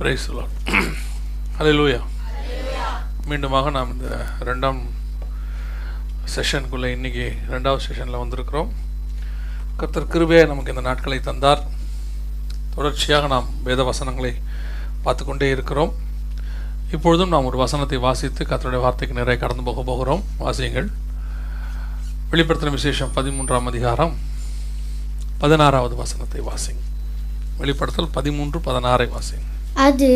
Price 0.00 0.24
ஹalleluya 1.58 2.00
மீண்டுமாக 3.28 3.70
நாம் 3.76 3.88
இந்த 3.94 4.08
ரெண்டாம் 4.48 4.78
செஷனுக்குள்ளே 6.34 6.88
இன்னைக்கு 6.96 7.24
ரெண்டாவது 7.54 7.82
செஷனில் 7.86 8.20
வந்திருக்கிறோம். 8.22 8.70
கர்த்தர் 9.80 10.06
கிருபையாக 10.12 10.50
நமக்கு 10.52 10.72
இந்த 10.74 10.84
நாட்களை 10.88 11.18
தந்தார். 11.28 11.64
தொடர்ச்சியாக 12.76 13.32
நாம் 13.34 13.48
வேத 13.66 13.88
வசனங்களை 13.90 14.32
பார்த்து 15.06 15.26
கொண்டே 15.30 15.48
இருக்கிறோம். 15.56 15.92
இப்பொழுதும் 16.94 17.34
நாம் 17.34 17.50
ஒரு 17.50 17.60
வசனத்தை 17.64 18.00
வாசித்து 18.06 18.48
கத்தருடைய 18.52 18.82
வார்த்தைக்கு 18.86 19.20
நிறைய 19.20 19.38
கடந்து 19.42 19.66
போக 19.70 19.86
போகிறோம். 19.90 20.24
வாசியுங்கள். 20.44 20.88
வெளிப்படுத்தின 22.30 22.76
விசேஷம் 22.78 23.14
பதிமூன்றாம் 23.20 23.70
அதிகாரம் 23.74 24.16
பதினாறாவது 25.44 25.96
வசனத்தை 26.04 26.42
வாசிங்க 26.52 26.82
வெளிப்படுத்தல் 27.60 28.14
பதிமூன்று 28.18 28.58
பதினாறை 28.70 29.10
வாசிங்க 29.18 29.46
அது 29.86 30.10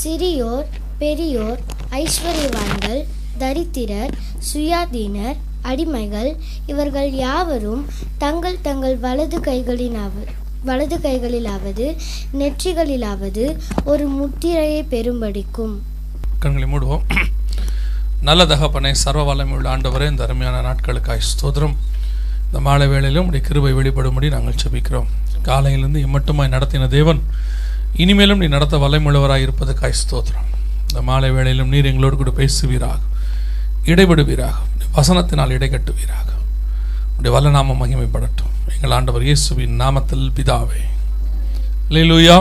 சிறியோர் 0.00 0.66
பெரியோர் 0.98 1.60
ஐஸ்வர்யவான்கள் 2.00 3.00
தரித்திரர் 3.38 4.12
சுயாதீனர் 4.48 5.38
அடிமைகள் 5.70 6.30
இவர்கள் 6.66 7.10
யாவரும் 7.22 7.82
தங்கள் 8.18 8.58
தங்கள் 8.62 8.96
வலது 8.98 9.38
கைகளினாவது 9.40 10.30
வலது 10.68 10.96
கைகளிலாவது 11.06 11.86
நெற்றிகளிலாவது 12.40 13.44
ஒரு 13.84 14.04
முத்திரையை 14.18 14.82
பெறும்படிக்கும். 14.92 15.74
கண்களை 16.38 16.66
மூடுவோம். 16.72 17.04
நல்ல 18.28 18.46
தகப்பனை 18.46 18.94
சர்வ 18.94 19.24
வல்லமை 19.24 19.56
உள்ள 19.56 19.68
ஆண்டவரே 19.76 20.08
இந்த 20.10 20.22
அருமையான 20.26 20.60
நாட்களுக்காய் 20.68 21.28
ஸ்தோத்திரம். 21.30 21.74
இந்த 22.46 22.60
மாலை 22.60 22.86
வேளையிலும் 22.88 23.26
உடைய 23.26 23.42
கிருபை 23.48 23.72
வெளிப்படும்படி 23.78 24.28
நாங்கள் 24.36 24.60
செபிக்கிறோம் 24.62 25.10
காலையிலிருந்து 25.48 26.04
இம்மட்டுமாய் 26.06 26.54
நடத்தின 26.54 26.88
தேவன் 26.96 27.20
இனிமேலும் 27.96 28.38
நீ 28.38 28.46
நடத்த 28.46 28.76
வல்லமுள்ளவராய் 28.76 29.44
இருப்பது 29.46 29.72
ஸ்தோத்திரம். 30.02 30.48
இந்த 30.88 31.02
மாலை 31.02 31.30
வேளையிலும் 31.30 31.72
நீர் 31.74 31.88
எங்களோடு 31.90 32.16
கூட 32.16 32.30
பேசுவீராக 32.30 33.00
இடைபடுவீராக 33.84 34.56
உம்முடைய 34.64 34.90
வசனத்தினால் 34.98 35.54
இடைக்கட்டுவீராக 35.56 36.28
உடைய 37.18 37.32
வல்ல 37.34 37.50
மகிமைப்படட்டும். 37.82 38.52
எங்கள் 38.74 38.90
ஆண்டவர் 38.90 39.22
இயேசுவின் 39.22 39.80
நாமத்தில் 39.80 40.26
பிதாவே. 40.36 40.82
லேலூயா 41.94 42.36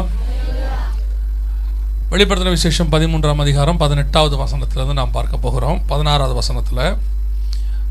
வெளிப்படுத்தின 2.11 2.49
விசேஷம் 2.49 2.91
பதிமூன்றாம் 2.91 3.41
அதிகாரம் 3.43 3.77
பதினெட்டாவது 3.77 4.35
வசனத்திலிருந்து 4.43 4.93
நாம் 4.93 5.11
பார்க்க 5.11 5.37
போகிறோம். 5.37 5.81
பதினாறாவது 5.85 6.33
வசனத்தில் 6.33 6.97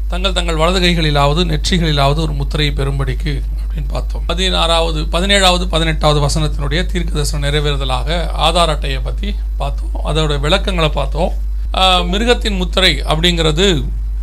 தங்கள் 0.09 0.33
தங்கள் 0.33 0.57
வலது 0.57 0.81
கைகளிலாவது 0.81 1.43
நெற்றிகளிலாவது 1.53 2.21
ஒரு 2.27 2.33
முத்திரையை 2.33 2.75
பெறும்படிக்கு 2.77 3.43
அப்படின்னு 3.71 3.91
பார்த்தோம். 3.97 4.23
பதினாறாவது 4.31 5.01
பதினேழாவது 5.13 5.65
பதினெட்டாவது 5.75 6.21
வசனத்தினுடைய 6.27 6.81
தீர்க்க 6.93 7.11
தரிசனம் 7.17 7.45
நிறைவேறுதலாக 7.47 8.09
ஆதார் 8.47 8.73
அட்டையை 8.75 9.01
பற்றி 9.09 9.29
பார்த்தோம். 9.61 9.93
அதோட 10.11 10.41
விளக்கங்களை 10.45 10.91
பார்த்தோம். 10.97 11.31
மிருகத்தின் 12.13 12.57
முத்திரை 12.61 12.93
அப்படிங்கிறது 13.11 13.67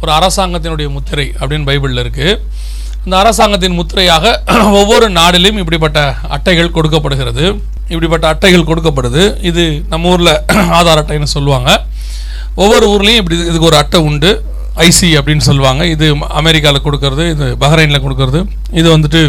ஒரு 0.01 0.11
அரசாங்கத்தினுடைய 0.19 0.87
முத்திரை 0.95 1.27
அப்படின்னு 1.39 1.67
பைபிளில் 1.69 2.01
இருக்குது 2.03 2.33
இந்த 3.05 3.15
அரசாங்கத்தின் 3.23 3.77
முத்திரையாக 3.79 4.25
ஒவ்வொரு 4.79 5.07
நாடிலும் 5.09 5.59
இப்படிப்பட்ட 5.61 5.99
அட்டைகள் 6.35 6.73
கொடுக்கப்படுகிறது. 6.77 7.45
இப்படிப்பட்ட 7.91 8.25
அட்டைகள் 8.33 8.67
கொடுக்கப்படுது. 8.69 9.23
இது 9.49 9.63
நம்ம 9.93 10.09
ஊரில் 10.09 10.33
ஆதார் 10.79 11.01
அட்டைன்னு 11.03 11.29
சொல்லுவாங்க. 11.35 11.69
ஒவ்வொரு 12.55 12.85
ஊர்லேயும் 12.93 13.21
இப்படி 13.21 13.37
இதுக்கு 13.49 13.69
ஒரு 13.71 13.77
அட்டை 13.77 14.01
உண்டு. 14.01 14.31
ஐசி 14.85 15.09
அப்படின்னு 15.19 15.43
சொல்லுவாங்க. 15.49 15.83
இது 15.93 16.07
அமெரிக்காவில் 16.41 16.85
கொடுக்கறது 16.87 17.23
இது 17.33 17.45
பஹ்ரைனில் 17.63 18.03
கொடுக்கறது. 18.05 18.39
இது 18.79 18.87
வந்துட்டு 18.95 19.21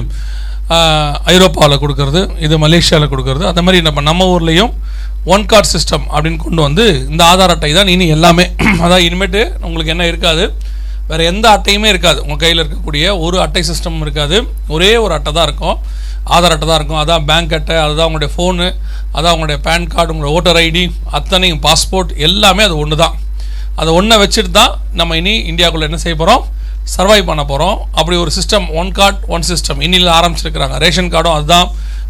ஐரோப்பாவில் 1.34 1.80
கொடுக்கறது 1.82 2.20
இது 2.46 2.54
மலேசியாவில் 2.64 3.10
கொடுக்கறது. 3.12 3.44
அந்த 3.50 3.60
மாதிரி 3.66 3.78
நம்ம 3.86 4.00
நம்ம 4.08 4.24
ஊர்லேயும் 4.34 4.72
ஒன் 5.34 5.46
கார்ட் 5.50 5.70
சிஸ்டம் 5.74 6.04
அப்படின்னு 6.14 6.40
கொண்டு 6.44 6.60
வந்து 6.66 6.84
இந்த 7.10 7.22
ஆதார் 7.32 7.52
அட்டை 7.54 7.70
தான் 7.78 7.92
இனி 7.94 8.06
எல்லாமே. 8.16 8.44
அதான் 8.84 9.04
இனிமேட்டு 9.06 9.40
உங்களுக்கு 9.66 9.94
என்ன 9.94 10.06
இருக்காது. 10.12 10.44
வேறு 11.10 11.28
எந்த 11.32 11.46
அட்டையுமே 11.56 11.88
இருக்காது. 11.92 12.18
உங்கள் 12.24 12.42
கையில் 12.42 12.62
இருக்கக்கூடிய 12.62 13.04
ஒரு 13.26 13.36
அட்டை 13.44 13.62
சிஸ்டம் 13.70 14.02
இருக்காது. 14.06 14.36
ஒரே 14.74 14.90
ஒரு 15.04 15.12
அட்டை 15.18 15.32
தான் 15.38 15.48
இருக்கும். 15.48 15.76
ஆதார் 16.36 16.54
அட்டை 16.54 16.66
தான் 16.68 16.78
இருக்கும். 16.80 17.00
அதான் 17.04 17.24
பேங்க் 17.30 17.54
அட்டை 17.58 17.76
அதுதான் 17.84 18.08
உங்களுடைய 18.10 18.32
ஃபோனு 18.34 18.66
அதான் 19.16 19.34
உங்களுடைய 19.36 19.58
பேன் 19.66 19.88
கார்டு 19.94 20.12
உங்களுடைய 20.12 20.36
ஓட்டர் 20.38 20.60
ஐடி 20.64 20.82
அத்தனையும் 21.18 21.62
பாஸ்போர்ட் 21.66 22.10
எல்லாமே 22.28 22.62
அது 22.68 22.76
ஒன்று 22.82 22.96
தான் 22.96 23.14
அதை 23.80 23.90
ஒன்றை 23.98 24.16
வச்சுட்டு 24.22 24.52
தான் 24.60 24.72
நம்ம 25.00 25.16
இனி 25.20 25.34
இந்தியாவுக்குள்ளே 25.50 25.88
என்ன 25.90 26.00
செய்ய 26.04 26.16
போகிறோம் 26.20 26.44
சர்வை 26.94 27.20
பண்ண 27.30 27.42
போகிறோம் 27.50 27.76
அப்படி 27.98 28.16
ஒரு 28.24 28.30
system 28.36 28.66
one 28.80 28.90
card 28.98 29.18
one 29.34 29.44
system 29.48 29.80
இன்னில் 29.86 30.10
ஆரம்பிச்சிருக்கிறாங்க. 30.18 30.76
ரேஷன் 30.84 31.10
கார்டும் 31.14 31.36
அதுதான். 31.38 31.66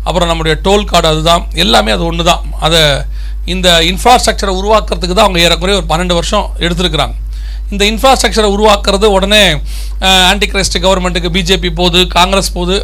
அப்புறம் 0.06 0.28
நம்முடைய 0.30 0.54
டோல் 0.66 0.88
கார்டு 0.90 1.08
அதுதான். 1.12 1.42
எல்லாமே 1.64 1.90
அது 1.96 2.04
ஒன்று 2.10 2.28
தான் 2.30 2.42
அதை 2.66 2.82
இந்த 3.54 3.68
இன்ஃப்ராஸ்ட்ரக்சரை 3.90 4.52
உருவாக்குறதுக்கு 4.60 5.16
தான் 5.18 5.26
அவங்க 5.28 5.40
ஏறக்குறைய 5.46 5.78
ஒரு 5.80 5.88
பன்னெண்டு 5.92 6.16
வருஷம் 6.18 6.46
எடுத்திருக்கிறாங்க. 6.64 7.14
இந்த 7.74 7.82
இன்ஃப்ராஸ்ட்ரக்சரை 7.92 8.48
உருவாக்குறது 8.56 9.06
உடனே 9.16 9.42
ஆன்டி 10.30 10.46
கிரைஸ்ட் 10.52 10.78
கவர்மெண்ட்டுக்கு 10.84 11.30
பிஜேபி 11.36 11.70
போகுது 11.80 12.00
காங்கிரஸ் 12.16 12.54
போகுது. 12.56 12.76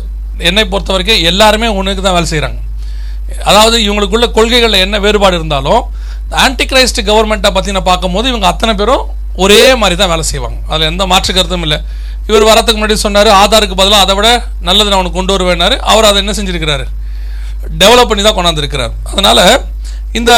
என்னை 0.48 0.64
பொறுத்த 0.72 0.92
வரைக்கும் 0.94 1.24
எல்லாருமே 1.30 1.68
ஒன்றுக்கு 1.78 2.04
தான் 2.06 2.16
வேலை 2.18 2.28
செய்கிறாங்க 2.32 2.60
அதாவது 3.50 3.76
இவங்களுக்குள்ள 3.84 4.26
கொள்கைகளில் 4.38 4.82
என்ன 4.86 4.96
வேறுபாடு 5.04 5.36
இருந்தாலும் 5.40 5.82
ஆன்டி 6.44 6.64
கிரைஸ்ட் 6.70 7.00
கவர்மெண்ட்டை 7.10 7.50
பற்றின 7.56 7.82
பார்க்கும்போது 7.90 8.26
இவங்க 8.32 8.46
அத்தனை 8.52 8.72
பேரும் 8.80 9.04
ஒரே 9.44 9.60
மாதிரி 9.80 9.96
தான் 10.00 10.10
வேலை 10.12 10.24
செய்வாங்க. 10.30 10.58
அதில் 10.70 10.90
எந்த 10.92 11.04
மாற்று 11.12 11.30
கருத்தும் 11.36 11.64
இல்லை. 11.66 11.78
இவர் 12.28 12.46
வரதுக்கு 12.50 12.78
முன்னாடி 12.78 12.96
சொன்னார் 13.06 13.30
ஆதாருக்கு 13.40 13.76
பதிலாக 13.80 14.04
அதை 14.04 14.14
விட 14.18 14.28
நல்லது 14.68 14.88
நான் 14.90 14.98
அவனுக்கு 14.98 15.18
கொண்டு 15.18 15.34
வருவேனாரு 15.34 15.76
அவர் 15.92 16.08
அதை 16.10 16.18
என்ன 16.22 16.34
செஞ்சுருக்கிறாரு? 16.38 16.84
டெவலப் 17.80 18.10
பண்ணி 18.10 18.22
தான் 18.26 18.36
கொண்டாந்துருக்கிறார். 18.38 18.92
அதனால் 19.12 19.44
இந்த 20.18 20.32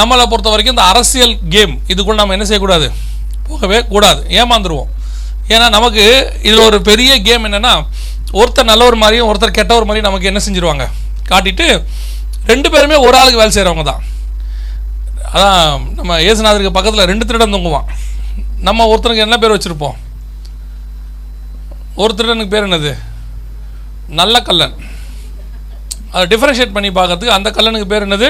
நம்மளை 0.00 0.24
பொறுத்த 0.30 0.48
வரைக்கும் 0.52 0.76
இந்த 0.76 0.86
அரசியல் 0.92 1.34
கேம் 1.54 1.74
இதுக்குள்ள 1.92 2.18
நம்ம 2.20 2.34
என்ன 2.36 2.46
செய்யக்கூடாது? 2.48 2.88
போகவே 3.48 3.78
கூடாது. 3.92 4.20
ஏமாந்துருவோம். 4.40 4.90
ஏன்னா 5.54 5.66
நமக்கு 5.76 6.04
இதில் 6.46 6.66
ஒரு 6.68 6.78
பெரிய 6.90 7.10
கேம் 7.28 7.46
என்னென்னா 7.48 7.74
ஒருத்தர் 8.40 8.70
நல்லவர் 8.72 9.02
மாதிரியும் 9.02 9.28
ஒருத்தர் 9.30 9.56
கெட்டவர் 9.58 9.86
மாதிரியும் 9.88 10.08
நமக்கு 10.10 10.30
என்ன 10.30 10.40
செஞ்சிருவாங்க? 10.46 10.86
காட்டிட்டு 11.30 11.66
ரெண்டு 12.50 12.68
பேருமே 12.74 12.96
ஒரு 13.06 13.16
ஆளுக்கு 13.20 13.42
வேலை 13.42 13.52
செய்கிறவங்க 13.56 13.84
தான். 13.90 14.02
அதான் 15.32 15.94
நம்ம 15.98 16.18
ஏசுநாதருக்கு 16.28 16.76
பக்கத்தில் 16.76 17.08
ரெண்டு 17.10 17.24
திருடன் 17.28 17.54
தூங்குவான். 17.54 17.88
நம்ம 18.68 18.86
ஒருத்தனுக்கு 18.92 19.26
என்ன 19.26 19.38
பேர் 19.42 19.54
வச்சுருப்போம்? 19.54 19.96
ஒரு 22.02 22.12
திருடனுக்கு 22.18 22.54
பேர் 22.54 22.68
என்னது? 22.68 22.92
நல்ல 24.20 24.36
கல்லன். 24.48 24.74
அதை 26.12 26.24
டிஃப்ரென்ஷியேட் 26.32 26.76
பண்ணி 26.76 26.90
பார்க்கறதுக்கு 26.98 27.36
அந்த 27.38 27.48
கல்லனுக்கு 27.56 27.88
பேர் 27.92 28.06
என்னது? 28.08 28.28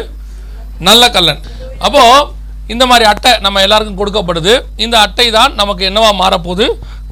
நல்ல 0.88 1.04
கல்லன். 1.16 1.43
அப்போது 1.87 2.37
இந்த 2.75 2.84
மாதிரி 2.91 3.04
அட்டை 3.10 3.32
நம்ம 3.44 3.60
எல்லாருக்கும் 3.66 4.00
கொடுக்கப்படுது. 4.00 4.54
இந்த 4.84 4.97
அட்டை 5.04 5.27
தான் 5.37 5.53
நமக்கு 5.60 5.84
என்னவா 5.91 6.10
மாறப்போகுது? 6.22 6.66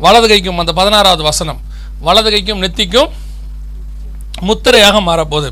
வலது 0.05 0.27
கைக்கும் 0.33 0.61
அந்த 0.63 0.73
பதினாறாவது 0.79 1.23
வசனம். 1.23 1.61
வலது 2.07 2.31
கைக்கும் 2.35 2.63
நெத்திக்கும் 2.65 3.13
முத்திரையாக 4.49 4.97
மாறப்போகுது. 5.09 5.51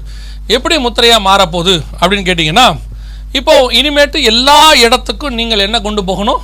எப்படி 0.56 0.76
முத்திரையாக 0.86 1.26
மாறப்போகுது 1.28 1.74
அப்படின்னு 2.00 2.26
கேட்டிங்கன்னா 2.30 2.66
இப்போ 3.38 3.54
இனிமேட்டு 3.78 4.18
எல்லா 4.30 4.58
இடத்துக்கும் 4.84 5.38
நீங்கள் 5.38 5.62
என்ன 5.66 5.76
கொண்டு 5.86 6.02
போகணும்? 6.10 6.42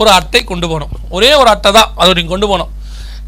ஒரு 0.00 0.10
அட்டை 0.18 0.40
கொண்டு 0.50 0.66
போகணும். 0.70 0.92
ஒரே 1.16 1.30
ஒரு 1.40 1.48
அட்டை 1.52 1.70
தான். 1.76 1.90
அதை 2.00 2.10
நீங்கள் 2.18 2.34
கொண்டு 2.34 2.48
போகணும். 2.50 2.72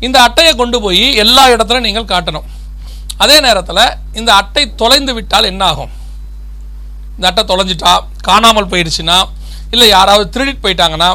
இந்த 0.06 0.16
அட்டையை 0.26 0.52
கொண்டு 0.60 0.76
போய் 0.84 1.04
எல்லா 1.22 1.44
இடத்துலையும் 1.54 1.86
நீங்கள் 1.88 2.10
காட்டணும். 2.12 2.46
அதே 3.22 3.36
நேரத்தில் 3.46 3.82
இந்த 4.18 4.30
அட்டை 4.40 4.64
தொலைந்து 4.80 5.12
விட்டால் 5.18 5.48
என்ன 5.52 5.62
ஆகும்? 5.70 5.92
இந்த 7.16 7.26
அட்டை 7.30 7.42
தொலைஞ்சிட்டா 7.52 7.92
காணாமல் 8.28 8.70
போயிடுச்சுன்னா 8.72 9.18
இல்லை 9.74 9.88
யாராவது 9.96 10.26
திருடிட்டு 10.34 10.64
போயிட்டாங்கன்னா 10.66 11.08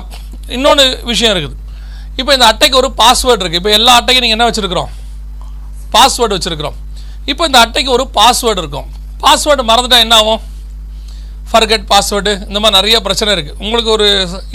இன்னொன்று 0.55 0.83
விஷயம் 1.11 1.33
இருக்குது. 1.35 1.55
இப்போ 2.19 2.31
இந்த 2.37 2.45
அட்டைக்கு 2.51 2.77
ஒரு 2.81 2.89
பாஸ்வேர்டு 2.99 3.41
இருக்குது 3.43 3.61
இப்போ 3.61 3.71
எல்லா 3.79 3.93
அட்டைக்கும் 3.99 4.25
நீங்கள் 4.25 4.39
என்ன 4.39 4.49
வச்சுருக்கிறோம்? 4.49 4.91
பாஸ்வேர்டு 5.95 6.35
வச்சுருக்கிறோம். 6.37 6.77
இப்போ 7.31 7.43
இந்த 7.49 7.59
அட்டைக்கு 7.65 7.91
ஒரு 7.97 8.05
பாஸ்வேர்டு 8.17 8.61
இருக்கும். 8.63 8.87
பாஸ்வேர்டு 9.23 9.63
மறந்துட்டால் 9.71 10.05
என்ன 10.05 10.17
ஆகும்? 10.21 10.41
ஃபர்கெட் 11.51 11.85
பாஸ்வேர்டு 11.91 12.31
இந்த 12.47 12.59
மாதிரி 12.61 12.77
நிறைய 12.77 12.97
பிரச்சனை 13.05 13.29
இருக்குது 13.35 13.59
உங்களுக்கு 13.63 13.89
ஒரு 13.97 14.07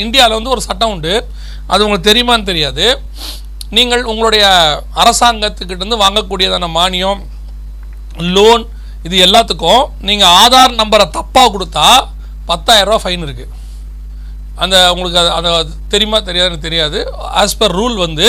இந்தியாவில் 0.05 0.37
வந்து 0.39 0.53
ஒரு 0.55 0.63
சட்டம் 0.69 0.93
உண்டு. 0.95 1.13
அது 1.73 1.85
உங்களுக்கு 1.87 2.09
தெரியுமான்னு 2.11 2.49
தெரியாது. 2.51 2.85
நீங்கள் 3.77 4.03
உங்களுடைய 4.13 4.45
அரசாங்கத்துக்கிட்டேருந்து 5.03 6.03
வாங்கக்கூடியதான 6.05 6.69
மானியம் 6.79 7.21
லோன் 8.37 8.65
இது 9.07 9.17
எல்லாத்துக்கும் 9.27 9.83
நீங்கள் 10.09 10.33
ஆதார் 10.43 10.79
நம்பரை 10.81 11.07
தப்பாக 11.19 11.51
கொடுத்தா 11.55 11.87
பத்தாயிரரூவா 12.51 13.01
ஃபைன் 13.03 13.27
இருக்குது 13.27 13.53
அந்த 14.63 14.77
உங்களுக்கு 14.93 15.19
அது 15.37 15.49
அது 15.59 15.71
தெரியுமா 15.93 16.19
தெரியாதுன்னு 16.29 16.65
தெரியாது. 16.67 16.99
ஆஸ் 17.43 17.59
பர் 17.61 17.77
ரூல் 17.81 17.97
வந்து 18.07 18.27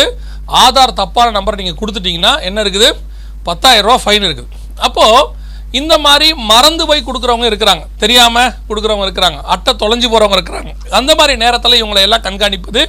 ஆதார் 0.64 1.00
தப்பான 1.00 1.34
நம்பரை 1.38 1.58
நீங்கள் 1.62 1.80
கொடுத்துட்டிங்கன்னா 1.82 2.34
என்ன 2.48 2.58
இருக்குது? 2.66 2.90
பத்தாயிரரூவா 3.48 3.98
ஃபைன் 4.04 4.26
இருக்குது 4.28 4.50
அப்போது 4.88 5.20
இந்த 5.80 5.94
மாதிரி 6.06 6.28
மறந்து 6.52 6.84
போய் 6.88 7.06
கொடுக்குறவங்க 7.08 7.46
இருக்கிறாங்க. 7.52 7.84
தெரியாமல் 8.04 8.54
கொடுக்குறவங்க 8.70 9.06
இருக்கிறாங்க. 9.08 9.40
அட்டை 9.54 9.74
தொலைஞ்சு 9.84 10.08
போகிறவங்க 10.14 10.38
இருக்கிறாங்க. 10.38 10.72
அந்த 11.00 11.12
மாதிரி 11.16 11.34
நேரத்தில் 11.44 11.80
இவங்களை 11.82 12.02
எல்லாம் 12.08 12.26
கண்காணிப்பது 12.28 12.82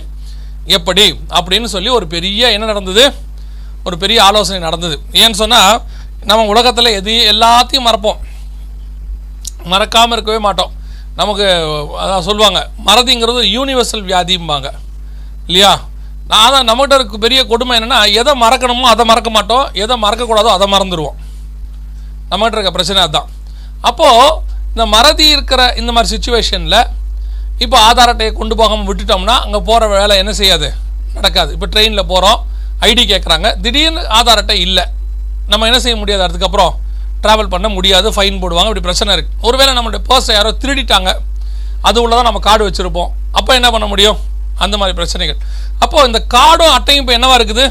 எப்படி? 0.77 1.05
அப்படின்னு 1.39 1.69
சொல்லி 1.75 1.91
ஒரு 1.99 2.07
பெரிய 2.07 2.51
என்ன 2.57 2.67
நடந்தது? 2.73 3.05
ஒரு 3.87 3.97
பெரிய 4.03 4.19
ஆலோசனை 4.25 4.61
நடந்தது. 4.67 4.97
ஏன்னு 5.23 5.41
சொன்னால் 5.43 5.81
நம்ம 6.31 6.45
உலகத்தில் 6.53 6.97
எது 6.99 7.15
எல்லாத்தையும் 7.33 7.89
மறப்போம். 7.89 8.21
மறக்காமல் 9.73 10.17
இருக்கவே 10.17 10.39
மாட்டோம். 10.49 10.73
நமக்கு 11.21 11.47
அதான் 12.03 12.27
சொல்லுவாங்க 12.29 12.61
மறதிங்கிறது 12.89 13.41
யூனிவர்சல் 13.57 14.07
வியாதிம்பாங்க. 14.11 14.69
இல்லையா? 15.47 15.73
நான் 16.31 16.53
தான் 16.55 16.69
நம்மகிட்ட 16.69 16.95
இருக்க 16.99 17.19
பெரிய 17.27 17.41
கொடுமை 17.47 17.75
என்னென்னா 17.79 17.99
எதை 18.21 18.33
மறக்கணுமோ 18.45 18.87
அதை 18.95 19.05
மறக்க 19.11 19.31
மாட்டோம். 19.31 19.67
எதை 19.85 19.97
மறக்கக்கூடாதோ 20.05 20.53
அதை 20.57 20.69
மறந்துடுவோம் 20.75 21.19
நம்மகிட்ட 22.33 22.59
இருக்க 22.59 22.73
பிரச்சனை 22.79 23.01
அதுதான் 23.07 23.29
அப்போது 23.89 24.29
இந்த 24.73 24.85
மறதி 24.95 25.27
இருக்கிற 25.37 25.63
இந்த 25.81 25.91
மாதிரி 25.95 26.11
சுச்சுவேஷனில் 26.15 26.79
இப்போ 27.65 27.77
ஆதார் 27.89 28.11
அட்டையை 28.13 28.33
கொண்டு 28.39 28.55
போகாமல் 28.61 28.89
விட்டுட்டோம்னா 28.91 29.35
அங்கே 29.47 29.61
போகிற 29.69 29.89
வேலை 29.97 30.15
என்ன 30.23 30.33
செய்யாது? 30.39 30.69
நடக்காது. 31.17 31.51
இப்போ 31.57 31.67
ட்ரெயினில் 31.73 32.09
போகிறோம் 32.13 32.39
ஐடி 32.89 33.03
கேட்குறாங்க 33.11 33.49
திடீர்னு 33.65 34.03
ஆதார் 34.19 34.41
அட்டை 34.43 34.57
இல்லை. 34.67 34.85
நம்ம 35.53 35.67
என்ன 35.71 35.79
செய்ய 35.85 35.97
முடியாது? 36.01 36.23
அதுக்கப்புறம் 36.29 36.73
ட்ராவல் 37.25 37.51
பண்ண 37.55 37.67
முடியாது 37.77 38.09
ஃபைன் 38.17 38.41
போடுவாங்க 38.43 38.71
இப்படி 38.71 38.85
பிரச்சனை 38.89 39.11
இருக்குது 39.17 39.39
ஒருவேளை 39.49 39.73
நம்மளுடைய 39.79 40.03
பர்ஸை 40.11 40.33
யாரோ 40.39 40.51
திருடிட்டாங்க 40.63 41.11
அது 41.89 41.99
உள்ள 42.05 42.13
தான் 42.19 42.29
நம்ம 42.29 42.41
கார்டு 42.49 42.67
வச்சுருப்போம். 42.69 43.11
அப்போ 43.39 43.51
என்ன 43.59 43.69
பண்ண 43.75 43.87
முடியும்? 43.93 44.19
அந்த 44.65 44.75
மாதிரி 44.81 44.95
பிரச்சனைகள். 44.99 45.39
அப்போது 45.85 46.07
இந்த 46.11 46.21
கார்டும் 46.35 46.75
அட்டையும் 46.77 47.03
இப்போ 47.03 47.15
என்னவாக 47.19 47.39
இருக்குது? 47.41 47.65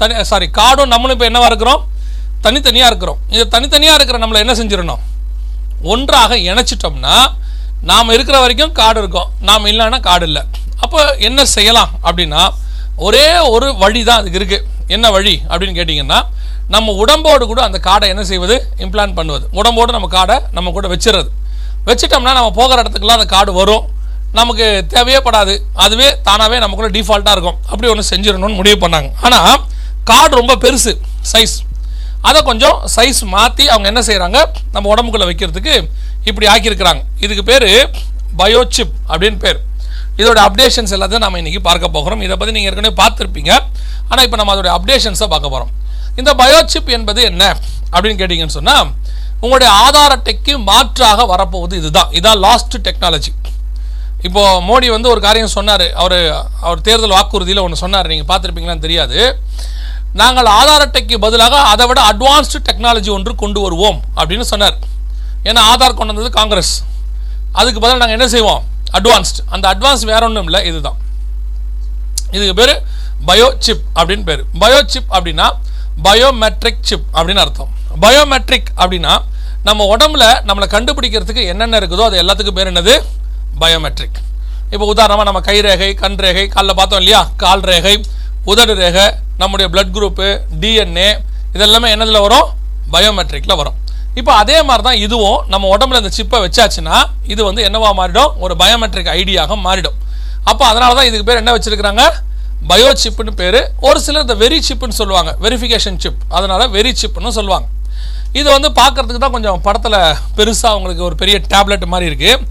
தனி 0.00 0.24
சாரி 0.32 0.46
கார்டும் 0.60 0.92
நம்மளும் 0.94 1.16
இப்போ 1.16 1.26
என்னவாக 1.30 1.50
இருக்கிறோம்? 1.50 1.80
தனித்தனியாக 2.46 2.90
இருக்கிறோம். 2.90 3.20
இது 3.34 3.44
தனித்தனியாக 3.54 3.98
இருக்கிற 3.98 4.18
நம்மளை 4.24 4.40
என்ன 4.44 4.54
செஞ்சிடணும்? 4.60 5.02
ஒன்றாக 5.92 6.32
இணைச்சிட்டோம்னா 6.50 7.14
நாம் 7.90 8.12
இருக்கிற 8.16 8.36
வரைக்கும் 8.42 8.74
காடு 8.80 8.98
இருக்கும். 9.02 9.30
நாம் 9.48 9.70
இல்லைன்னா 9.70 10.00
காடு 10.08 10.26
இல்லை. 10.28 10.42
அப்போ 10.84 11.00
என்ன 11.28 11.40
செய்யலாம் 11.56 11.90
அப்படின்னா 12.06 12.42
ஒரே 13.06 13.26
ஒரு 13.54 13.66
வழி 13.82 14.00
தான் 14.08 14.20
அதுக்கு 14.20 14.38
இருக்குது 14.40 14.66
என்ன 14.94 15.06
வழி 15.16 15.34
அப்படின்னு 15.50 15.76
கேட்டிங்கன்னா 15.78 16.18
நம்ம 16.74 16.92
உடம்போடு 17.02 17.44
கூட 17.50 17.60
அந்த 17.68 17.78
காடை 17.86 18.06
என்ன 18.12 18.22
செய்வது? 18.30 18.56
இம்ப்ளான் 18.84 19.16
பண்ணுவது. 19.18 19.44
உடம்போடு 19.58 19.96
நம்ம 19.96 20.08
காடை 20.16 20.36
நம்ம 20.56 20.72
கூட 20.76 20.86
வச்சிடுறது. 20.92 21.30
வச்சிட்டோம்னா 21.88 22.32
நம்ம 22.38 22.52
போகிற 22.60 22.78
இடத்துக்குலாம் 22.82 23.18
அந்த 23.18 23.28
காடு 23.34 23.52
வரும். 23.60 23.84
நமக்கு 24.38 24.66
தேவையே 24.92 25.20
படாது. 25.26 25.54
அதுவே 25.84 26.08
தானாகவே 26.28 26.58
நமக்குள்ள 26.64 26.90
டிஃபால்ட்டாக 26.96 27.36
இருக்கும். 27.36 27.58
அப்படி 27.72 27.90
ஒன்று 27.92 28.10
செஞ்சிடணும்னு 28.12 28.60
முடிவு 28.60 28.78
பண்ணாங்க. 28.84 29.10
ஆனால் 29.26 29.58
காடு 30.10 30.32
ரொம்ப 30.40 30.54
பெருசு. 30.64 30.92
சைஸ் 31.32 31.56
அதை 32.28 32.40
கொஞ்சம் 32.48 32.76
சைஸ் 32.96 33.20
மாற்றி 33.34 33.64
அவங்க 33.74 33.86
என்ன 33.92 34.02
செய்கிறாங்க 34.08 34.38
நம்ம 34.74 34.88
உடம்புக்குள்ளே 34.94 35.28
வைக்கிறதுக்கு 35.30 35.74
இப்படி 36.30 36.46
ஆக்கியிருக்கிறாங்க. 36.54 37.02
இதுக்கு 37.24 37.44
பேர் 37.50 37.68
பயோசிப் 38.40 38.94
அப்படின்னு 39.12 39.38
பேர். 39.44 39.60
இதோட 40.20 40.38
அப்டேஷன்ஸ் 40.48 40.92
எல்லாத்தையும் 40.96 41.24
நம்ம 41.26 41.38
இன்றைக்கி 41.42 41.60
பார்க்க 41.68 41.96
போகிறோம். 41.96 42.22
இதை 42.26 42.34
பற்றி 42.40 42.54
நீங்கள் 42.56 42.70
ஏற்கனவே 42.72 42.94
பார்த்துருப்பீங்க. 43.02 43.52
ஆனால் 44.10 44.24
இப்போ 44.26 44.38
நம்ம 44.40 44.54
அதோட 44.54 44.70
அப்டேஷன்ஸை 44.78 45.28
பார்க்க 45.34 45.54
போகிறோம் 45.54 45.72
இந்த 46.20 46.30
பயோசிப் 46.42 46.90
என்பது 46.96 47.20
என்ன 47.30 47.42
அப்படின்னு 47.92 48.20
கேட்டிங்கன்னு 48.22 48.58
சொன்னால் 48.58 48.88
உங்களுடைய 49.44 49.70
ஆதார் 49.84 50.14
அட்டைக்கு 50.16 50.52
மாற்றாக 50.70 51.24
வரப்போகுது 51.32 51.74
இதுதான். 51.80 52.10
இதுதான் 52.16 52.42
லாஸ்ட் 52.46 52.76
டெக்னாலஜி 52.88 53.32
இப்போது 54.26 54.60
மோடி 54.66 54.88
வந்து 54.94 55.08
ஒரு 55.12 55.20
காரியம் 55.24 55.54
சொன்னார். 55.54 55.86
அவர் 56.02 56.16
அவர் 56.66 56.84
தேர்தல் 56.88 57.14
வாக்குறுதியில் 57.16 57.62
ஒன்று 57.64 57.82
சொன்னார். 57.84 58.10
நீங்கள் 58.12 58.28
பார்த்துருப்பீங்களான்னு 58.30 58.84
தெரியாது. 58.86 59.18
நாங்கள் 60.20 60.48
ஆதார் 60.60 60.84
அட்டைக்கு 60.84 61.16
பதிலாக 61.18 61.60
அதை 61.72 61.86
விட 61.86 62.00
அட்வான்ஸ்டு 62.12 62.58
டெக்னாலஜி 62.68 63.10
ஒன்று 63.10 63.34
கொண்டு 63.42 63.60
வருவோம் 63.60 64.00
அப்படின்னு 64.16 64.46
சொன்னார். 64.52 64.76
ஏன்னா 65.44 65.60
ஆதார் 65.70 65.98
கொண்டு 65.98 66.12
வந்தது 66.12 66.30
காங்கிரஸ். 66.30 66.74
அதுக்கு 67.52 67.80
பதிலாக 67.80 68.00
நாங்கள் 68.02 68.18
என்ன 68.18 68.28
செய்வோம்? 68.34 68.62
அட்வான்ஸ்ட் 68.98 69.40
அந்த 69.54 69.66
அட்வான்ஸ் 69.74 70.04
வேற 70.10 70.22
ஒன்றும் 70.26 70.48
இல்லை 70.48 70.60
இதுதான். 70.70 70.98
இதுக்கு 72.30 72.54
பேர் 72.60 72.74
பயோ 73.26 73.48
சிப் 73.58 73.84
அப்படின்னு 73.94 74.24
பேர். 74.30 74.42
பயோ 74.60 74.80
சிப் 74.92 75.10
அப்படின்னா 75.16 75.46
பயோமெட்ரிக் 76.04 76.82
சிப் 76.90 77.08
அப்படின்னு 77.14 77.42
அர்த்தம். 77.44 77.72
பயோமெட்ரிக் 78.00 78.70
அப்படின்னா 78.76 79.14
நம்ம 79.62 79.84
உடம்புல 79.96 80.24
நம்மளை 80.48 80.66
கண்டுபிடிக்கிறதுக்கு 80.74 81.42
என்னென்ன 81.46 81.78
இருக்குதோ 81.78 82.04
அது 82.08 82.22
எல்லாத்துக்கும் 82.22 82.58
பேர் 82.58 82.72
என்னது? 82.72 82.94
பயோமெட்ரிக் 83.60 84.18
இப்போ 84.74 84.86
உதாரணமாக 84.92 85.26
நம்ம 85.28 85.40
கை 85.48 85.58
ரேகை 85.60 85.90
கண் 85.94 86.18
ரேகை 86.24 86.44
காலில் 86.48 86.74
பார்த்தோம் 86.74 87.00
இல்லையா? 87.02 87.20
கால் 87.36 87.60
ரேகை 87.60 87.94
உதடு 88.44 88.74
ரேகை 88.74 89.04
நம்முடைய 89.40 89.66
பிளட் 89.72 89.94
குரூப்பு 89.96 90.26
டிஎன்ஏ 90.62 91.08
இதெல்லாமே 91.56 91.88
என்னதில் 91.94 92.24
வரும்? 92.26 92.48
பயோமெட்ரிக்கில் 92.94 93.58
வரும். 93.60 93.76
இப்போ 94.20 94.32
அதே 94.42 94.56
மாதிரி 94.68 94.82
தான் 94.88 95.00
இதுவும் 95.04 95.38
நம்ம 95.52 95.68
உடம்புல 95.74 96.00
இந்த 96.02 96.12
சிப்பை 96.16 96.38
வச்சாச்சுன்னா 96.44 96.96
இது 97.32 97.40
வந்து 97.48 97.62
என்னவா 97.68 97.90
மாறிடும்? 98.00 98.32
ஒரு 98.44 98.54
பயோமெட்ரிக் 98.62 99.12
ஐடியாக 99.20 99.56
மாறிடும். 99.66 99.96
அப்போ 100.50 100.64
அதனால 100.70 100.90
தான் 100.98 101.08
இதுக்கு 101.08 101.26
பேர் 101.28 101.40
என்ன 101.42 101.52
வச்சிருக்கிறாங்க? 101.56 102.04
பயோ 102.70 102.90
சிப்புன்னு 103.02 103.32
பேர். 103.40 103.60
ஒரு 103.88 103.98
சிலர் 104.06 104.24
இந்த 104.26 104.36
வெரி 104.42 104.58
சிப்புன்னு 104.68 104.98
சொல்லுவாங்க. 105.00 105.30
வெரிஃபிகேஷன் 105.44 106.00
சிப் 106.02 106.20
அதனால 106.36 106.66
வெரி 106.76 106.92
சிப்புன்னு 107.02 107.32
சொல்லுவாங்க. 107.38 107.66
இது 108.40 108.48
வந்து 108.56 108.68
பார்க்கறதுக்கு 108.80 109.22
தான் 109.24 109.34
கொஞ்சம் 109.36 109.58
படத்தில் 109.64 109.98
பெருசாக 110.36 110.76
உங்களுக்கு 110.78 111.02
ஒரு 111.08 111.16
பெரிய 111.22 111.38
டேப்லெட் 111.52 111.90
மாதிரி 111.94 112.06
இருக்குது 112.10 112.44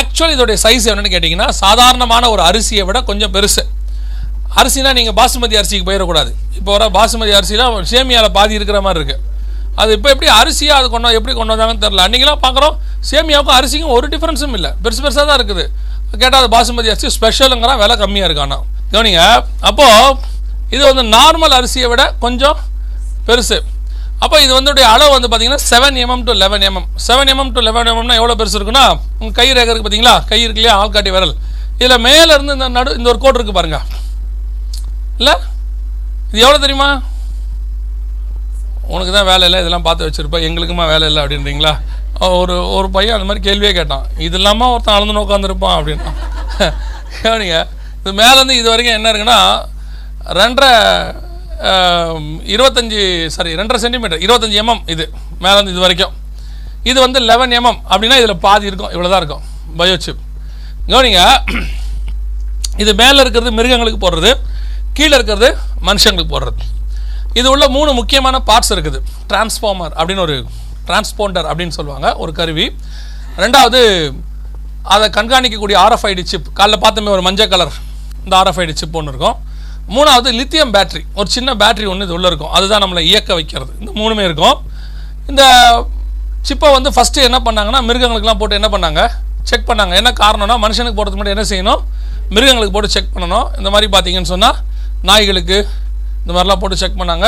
ஆக்சுவலி 0.00 0.34
இதோடைய 0.36 0.58
சைஸ் 0.64 0.86
என்னென்னு 0.90 1.14
கேட்டிங்கன்னா 1.14 1.48
சாதாரணமான 1.62 2.28
ஒரு 2.34 2.42
அரிசியை 2.48 2.84
விட 2.88 2.98
கொஞ்சம் 3.10 3.32
பெருசு. 3.36 3.62
அரிசினா 4.60 4.90
நீங்கள் 4.98 5.16
பாசுமதி 5.20 5.54
அரிசிக்கு 5.60 5.86
போயிடக்கூடாது 5.88 6.30
இப்போ 6.58 6.70
வர 6.76 6.84
பாசுமதி 6.96 7.32
அரிசிலாம் 7.38 7.76
சேமியாவில் 7.92 8.34
பாதி 8.38 8.54
இருக்கிற 8.58 8.78
மாதிரி 8.86 9.00
இருக்குது 9.00 9.22
அது 9.82 9.90
இப்போ 9.96 10.08
எப்படி 10.14 10.28
அரிசியாக 10.40 10.80
அது 10.80 10.88
கொண்டு 10.92 11.16
எப்படி 11.18 11.32
கொண்டு 11.38 11.52
வந்தாங்கன்னு 11.54 11.82
தெரில 11.84 12.02
அன்றைக்கெலாம் 12.06 12.42
பார்க்குறோம் 12.44 12.74
சேமியாவுக்கும் 13.10 13.56
அரிசிக்கும் 13.58 13.94
ஒரு 13.96 14.06
டிஃப்ரென்ஸும் 14.12 14.54
இல்லை. 14.58 14.70
பெருசு 14.84 15.00
பெருசாக 15.04 15.24
தான் 15.30 15.38
இருக்குது. 15.38 15.64
கேட்டால் 16.20 16.40
அது 16.42 16.50
பாசுமதி 16.54 16.90
அரிசி 16.92 17.08
ஸ்பெஷலுங்கிற 17.16 17.72
விலை 17.82 17.94
கம்மியாக 18.02 18.28
இருக்காண்ணா 18.28 18.58
கவனிங்க 18.92 19.22
அப்போது 19.70 20.30
இது 20.74 20.82
வந்து 20.90 21.04
நார்மல் 21.16 21.56
அரிசியை 21.58 21.88
விட 21.92 22.04
கொஞ்சம் 22.24 22.58
பெருசு. 23.28 23.58
அப்போ 24.24 24.36
இது 24.44 24.52
வந்துடைய 24.58 24.84
அளவு 24.94 25.10
வந்து 25.16 25.28
பார்த்தீங்கன்னா 25.30 25.64
seven 25.70 25.98
mm 26.04 26.24
to 26.28 26.32
eleven 26.42 26.64
mm 26.68 26.86
seven 27.08 27.30
mm 27.32 27.52
to 27.56 27.62
eleven 27.68 27.90
எம்எம்னா 27.92 28.16
எவ்வளோ 28.20 28.36
பெருசு 28.40 28.56
இருக்குன்னா 28.58 28.84
உங்கள் 29.20 29.36
கை 29.40 29.48
ரேகை 29.58 29.68
இருக்குது 29.70 29.86
பார்த்தீங்களா 29.86 30.14
கை 30.30 30.40
இருக்கு 30.44 30.60
இல்லையா? 30.62 30.76
ஆள்காட்டி 30.82 31.10
விரல். 31.16 31.34
இதில் 31.82 32.02
மேலேருந்து 32.06 32.56
இந்த 32.58 32.68
நடு 32.78 32.96
இந்த 33.00 33.08
ஒரு 33.12 33.20
கோட் 33.24 33.38
இருக்குது 33.38 33.58
பாருங்கள் 33.60 33.84
இல்லை? 35.20 35.34
இது 36.30 36.40
எவ்வளோ 36.44 36.60
தெரியுமா? 36.64 36.88
உனக்கு 38.94 39.12
தான் 39.16 39.28
வேலை 39.32 39.44
இல்லை 39.48 39.58
இதெல்லாம் 39.62 39.84
பார்த்து 39.88 40.06
வச்சுருப்பேன் 40.06 40.46
எங்களுக்குமா 40.46 40.86
வேலை 40.92 41.06
இல்லை 41.10 41.20
அப்படின்றீங்களா? 41.24 41.72
ஒரு 42.40 42.56
ஒரு 42.76 42.88
பையன் 42.96 43.14
அந்த 43.16 43.26
மாதிரி 43.28 43.44
கேள்வியே 43.46 43.70
கேட்டான். 43.78 44.04
இது 44.26 44.36
இல்லாமல் 44.40 44.72
ஒருத்தன் 44.72 44.96
அளந்து 44.96 45.22
உட்காந்துருப்பான் 45.26 45.76
அப்படின்னா. 45.78 46.10
கேவனிங்க 47.18 47.58
இது 48.00 48.12
மேலேருந்து 48.20 48.56
இது 48.60 48.68
வரைக்கும் 48.72 48.96
என்ன 48.98 49.10
இருக்குன்னா 49.12 49.38
ரெண்டரை 50.40 50.72
இருபத்தஞ்சி 52.54 53.00
சாரி 53.34 53.50
ரெண்டரை 53.60 53.78
சென்டிமீட்டர் 53.84 54.22
இருபத்தஞ்சி 54.24 54.58
எம்எம் 54.62 54.82
இது. 54.94 55.04
மேலேருந்து 55.44 55.74
இது 55.74 55.84
வரைக்கும். 55.84 56.14
இது 56.90 56.98
வந்து 57.04 57.18
லெவன் 57.30 57.54
எம்எம் 57.58 57.80
அப்படின்னா 57.90 58.16
இதில் 58.20 58.42
பாதி 58.46 58.68
இருக்கும் 58.70 58.92
இவ்வளோ 58.94 59.10
தான் 59.12 59.22
இருக்கும். 59.22 59.44
பயோசிப் 59.80 60.22
கவனிங்க 60.90 61.20
இது 62.82 62.92
மேலே 63.02 63.18
இருக்கிறது 63.24 63.50
மிருகங்களுக்கு 63.58 64.00
போடுறது. 64.04 64.32
கீழே 64.98 65.14
இருக்கிறது 65.18 65.48
மனுஷங்களுக்கு 65.88 66.32
போடுறது. 66.34 66.62
இது 67.40 67.48
உள்ள 67.52 67.64
மூணு 67.76 67.90
முக்கியமான 68.00 68.36
பார்ட்ஸ் 68.48 68.72
இருக்குது. 68.74 68.98
டிரான்ஸ்ஃபார்மர் 69.30 69.94
அப்படின்னு 70.00 70.24
ஒரு 70.26 70.36
டிரான்ஸ்போண்டர் 70.88 71.46
அப்படின்னு 71.50 71.74
சொல்லுவாங்க 71.78 72.08
ஒரு 72.22 72.32
கருவி. 72.38 72.66
ரெண்டாவது 73.42 73.80
அதை 74.94 75.06
கண்காணிக்கக்கூடிய 75.16 75.76
ஆர்எஃப்ஐடி 75.84 76.22
சிப் 76.30 76.48
காலைல 76.58 76.76
பார்த்தோமே 76.84 77.10
ஒரு 77.16 77.22
மஞ்சள் 77.26 77.50
கலர் 77.52 77.74
இந்த 78.24 78.34
ஆர்எஃப்ஐடி 78.40 78.74
சிப் 78.80 78.96
ஒன்று 78.98 79.12
இருக்கும். 79.12 79.36
மூணாவது 79.94 80.28
லித்தியம் 80.40 80.72
பேட்டரி 80.74 81.02
ஒரு 81.14 81.28
சின்ன 81.36 81.54
பேட்டரி 81.62 81.86
ஒன்று 81.92 82.06
இது 82.06 82.14
உள்ளே 82.16 82.28
இருக்கும். 82.30 82.52
அதுதான் 82.56 82.82
நம்மளை 82.84 83.02
இயக்க 83.10 83.30
வைக்கிறது. 83.38 83.72
இந்த 83.80 83.92
மூணுமே 84.00 84.24
இருக்கும். 84.28 84.56
இந்த 85.30 85.42
சிப்பை 86.48 86.70
வந்து 86.76 86.90
ஃபஸ்ட்டு 86.96 87.26
என்ன 87.28 87.38
பண்ணாங்கன்னா 87.46 87.80
மிருகங்களுக்குலாம் 87.88 88.40
போட்டு 88.42 88.58
என்ன 88.60 88.70
பண்ணாங்க? 88.74 89.02
செக் 89.50 89.68
பண்ணாங்க. 89.70 89.94
என்ன 90.00 90.12
காரணம்னா 90.22 90.56
மனுஷனுக்கு 90.64 90.98
போகிறதுக்கு 90.98 91.20
முன்னாடி 91.20 91.36
என்ன 91.36 91.46
செய்யணும்? 91.52 91.82
மிருகங்களுக்கு 92.36 92.74
போட்டு 92.76 92.94
செக் 92.96 93.12
பண்ணணும். 93.14 93.46
இந்த 93.58 93.70
மாதிரி 93.74 93.88
பார்த்தீங்கன்னு 93.94 94.32
சொன்னால் 94.34 94.58
நாய்களுக்கு 95.08 95.58
இந்த 96.22 96.32
மாதிரிலாம் 96.34 96.60
போட்டு 96.60 96.76
செக் 96.82 97.00
பண்ணாங்க. 97.00 97.26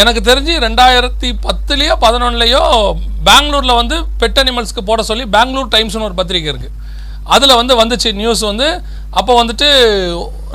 எனக்கு 0.00 0.20
தெரிஞ்சு 0.28 0.54
ரெண்டாயிரத்தி 0.64 1.28
பத்துலேயோ 1.44 1.94
பதினொன்றுலையோ 2.04 2.62
பெங்களூரில் 3.28 3.78
வந்து 3.80 3.96
பெட் 4.22 4.40
அனிமல்ஸ்க்கு 4.42 4.82
போட 4.90 5.02
சொல்லி 5.10 5.24
பெங்களூர் 5.36 5.70
டைம்ஸ்னு 5.74 6.06
ஒரு 6.08 6.16
பத்திரிக்கை 6.20 6.50
இருக்குது 6.52 6.74
அதில் 7.34 7.58
வந்து 7.60 7.74
வந்துச்சு 7.80 8.10
நியூஸ் 8.20 8.42
வந்து 8.50 8.66
அப்போ 9.18 9.32
வந்துட்டு 9.40 9.68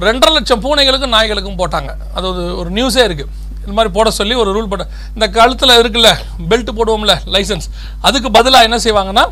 ரெண்டரை 0.07 0.33
லட்சம் 0.35 0.61
பூனைகளுக்கும் 0.65 1.15
நாய்களுக்கும் 1.15 1.59
போட்டாங்க. 1.61 1.91
அது 2.17 2.25
ஒரு 2.31 2.43
ஒரு 2.61 2.69
நியூஸே 2.77 3.03
இருக்குது 3.07 3.31
இந்த 3.63 3.73
மாதிரி 3.77 3.91
போட 3.95 4.09
சொல்லி 4.19 4.35
ஒரு 4.43 4.51
ரூல் 4.57 4.69
போட்ட 4.71 4.85
இந்த 5.15 5.25
கழுத்தில் 5.38 5.73
இருக்குல்ல 5.79 6.11
பெல்ட் 6.51 6.71
போடுவோம்ல 6.77 7.15
லைசன்ஸ் 7.35 7.67
அதுக்கு 8.07 8.29
பதிலாக 8.38 8.67
என்ன 8.67 8.77
செய்வாங்கன்னா 8.85 9.25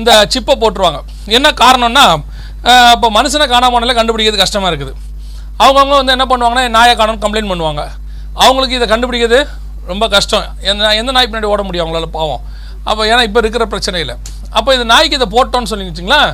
இந்த 0.00 0.12
சிப்பை 0.34 0.54
போட்டுருவாங்க. 0.62 1.00
என்ன 1.38 1.48
காரணம்னா 1.64 2.06
இப்போ 2.94 3.10
மனுஷனை 3.18 3.48
காணாமல் 3.54 3.98
கண்டுபிடிக்கிறது 3.98 4.44
கஷ்டமாக 4.44 4.72
இருக்குது. 4.72 4.94
அவங்கவுங்க 5.62 5.96
வந்து 6.00 6.14
என்ன 6.16 6.26
பண்ணுவாங்கன்னா 6.30 6.74
நாயை 6.78 6.94
கம்ப்ளைண்ட் 7.24 7.50
பண்ணுவாங்க. 7.52 7.82
அவங்களுக்கு 8.44 8.78
இதை 8.78 8.88
கண்டுபிடிக்கிறது 8.92 9.40
ரொம்ப 9.90 10.04
கஷ்டம். 10.14 10.46
எந்த 10.70 10.88
எந்த 11.00 11.10
நாய் 11.16 11.28
பின்னாடி 11.30 11.50
ஓட 11.54 11.62
முடியும் 11.66 11.84
அவங்களால 11.84 12.08
பாவம். 12.18 12.42
அப்போ 12.88 13.02
ஏன்னா 13.10 13.22
இப்போ 13.28 13.40
இருக்கிற 13.42 13.64
பிரச்சனையில். 13.72 14.14
அப்போ 14.58 14.70
இது 14.76 14.84
நாய்க்கு 14.92 15.18
இதை 15.18 15.28
போட்டோன்னு 15.36 15.70
சொல்லி 15.72 15.86
வச்சிங்களேன் 15.90 16.32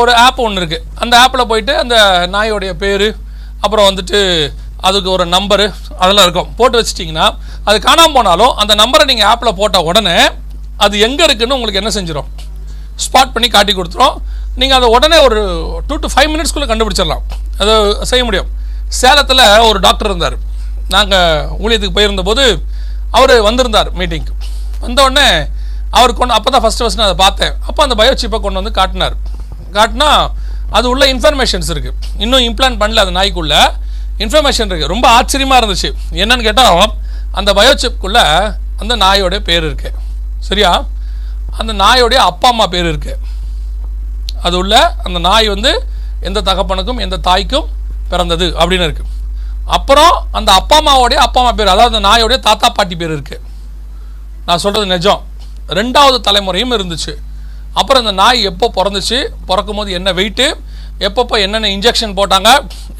ஒரு 0.00 0.12
ஆப் 0.24 0.40
ஒன்று 0.46 0.60
இருக்குது 0.62 0.84
அந்த 1.02 1.14
ஆப்பில் 1.22 1.48
போயிட்டு 1.50 1.72
அந்த 1.82 1.96
நாயோடைய 2.34 2.72
பேர் 2.82 3.06
அப்புறம் 3.64 3.86
வந்துட்டு 3.88 4.18
அதுக்கு 4.88 5.08
ஒரு 5.14 5.24
நம்பரு 5.36 5.66
அதெல்லாம் 6.02 6.26
இருக்கும். 6.26 6.50
போட்டு 6.58 6.76
வச்சிட்டிங்கன்னா 6.80 7.26
அது 7.68 7.76
காணாமல் 7.86 8.16
போனாலும் 8.16 8.52
அந்த 8.62 8.72
நம்பரை 8.82 9.04
நீங்கள் 9.10 9.28
ஆப்பில் 9.30 9.58
போட்ட 9.60 9.78
உடனே 9.88 10.14
அது 10.84 10.94
எங்கே 11.06 11.24
இருக்குன்னு 11.28 11.56
உங்களுக்கு 11.58 11.80
என்ன 11.82 11.92
செஞ்சிடும் 11.96 12.28
ஸ்பாட் 13.04 13.34
பண்ணி 13.34 13.48
காட்டி 13.56 13.72
கொடுத்துரும். 13.78 14.16
நீங்கள் 14.58 14.76
அதை 14.78 14.88
உடனே 14.94 15.18
ஒரு 15.26 15.40
டூ 15.88 15.96
டு 16.04 16.08
ஃபைவ் 16.14 16.30
மினிட்ஸ்க்குள்ளே 16.32 16.68
கண்டுபிடிச்சிடலாம். 16.70 17.24
அதை 17.62 17.74
செய்ய 18.10 18.22
முடியும். 18.28 18.48
சேலத்தில் 19.00 19.44
ஒரு 19.68 19.78
டாக்டர் 19.86 20.08
இருந்தார். 20.10 20.36
நாங்கள் 20.94 21.48
ஊழியத்துக்கு 21.64 21.96
போயிருந்தபோது 21.98 22.44
அவர் 23.18 23.34
வந்திருந்தார் 23.48 23.90
மீட்டிங்க்கு 23.98 24.34
வந்த 24.84 24.98
உடனே 25.06 25.28
அவர் 25.98 26.12
கொண்டு 26.18 26.34
அப்போ 26.36 26.48
தான் 26.54 26.62
ஃபஸ்ட்டு 26.64 26.84
ஃபஸ்ட்டு 26.84 27.00
நான் 27.00 27.10
அதை 27.10 27.18
பார்த்தேன். 27.24 27.54
அப்போ 27.68 27.80
அந்த 27.86 27.94
பயோச்சிப்பை 28.00 28.38
கொண்டு 28.44 28.60
வந்து 28.60 28.74
காட்டினார். 28.78 29.16
காட்டினா 29.76 30.10
அது 30.78 30.86
உள்ள 30.92 31.04
இன்ஃபர்மேஷன்ஸ் 31.14 31.70
இருக்குது 31.74 31.96
இன்னும் 32.24 32.44
இம்ப்ளான்ட் 32.48 32.80
பண்ணல 32.82 33.04
அந்த 33.04 33.14
நாய்க்குள்ள. 33.18 33.54
இன்ஃபர்மேஷன் 34.24 34.68
இருக்குது 34.68 34.92
ரொம்ப 34.94 35.06
ஆச்சரியமாக 35.18 35.60
இருந்துச்சு. 35.62 35.90
என்னன்னு 36.22 36.46
கேட்டால் 36.48 36.94
அந்த 37.38 37.50
பயோசிப்குள்ளே 37.58 38.24
அந்த 38.82 38.92
நாயோடைய 39.04 39.40
பேர் 39.48 39.64
இருக்கு. 39.68 39.90
சரியா? 40.48 40.70
அந்த 41.60 41.72
நாயோடைய 41.82 42.20
அப்பா 42.30 42.48
அம்மா 42.54 42.66
பேர் 42.74 42.88
இருக்குது 42.92 43.18
அது 44.46 44.56
உள்ள 44.62 44.74
அந்த 45.06 45.18
நாய் 45.28 45.48
வந்து 45.54 45.72
எந்த 46.28 46.42
தகப்பனுக்கும் 46.48 47.00
எந்த 47.04 47.16
தாய்க்கும் 47.28 47.68
பிறந்தது 48.12 48.46
அப்படின்னு 48.60 48.86
இருக்கு. 48.88 49.04
அப்புறம் 49.76 50.14
அந்த 50.38 50.50
அப்பா 50.60 50.76
அம்மாவோடைய 50.80 51.18
அப்பா 51.26 51.40
அம்மா 51.42 51.52
பேர் 51.58 51.72
அதாவது 51.74 51.90
அந்த 51.92 52.02
நாயோடைய 52.08 52.38
தாத்தா 52.48 52.68
பாட்டி 52.78 52.94
பேர் 53.00 53.14
இருக்கு. 53.16 53.36
நான் 54.46 54.62
சொல்கிறது 54.64 54.88
நிஜம். 54.94 55.20
ரெண்டாவது 55.78 56.18
தலைமுறையும் 56.28 56.74
இருந்துச்சு. 56.78 57.12
அப்புறம் 57.80 58.02
இந்த 58.04 58.14
நாய் 58.22 58.48
எப்போ 58.50 58.66
பிறந்துச்சு 58.78 59.18
பிறக்கும் 59.48 59.78
போது 59.80 59.90
என்ன 59.98 60.12
வெயிட்டு 60.18 60.46
எப்பப்போ 61.08 61.36
என்னென்ன 61.44 61.68
இன்ஜெக்ஷன் 61.76 62.16
போட்டாங்க 62.18 62.48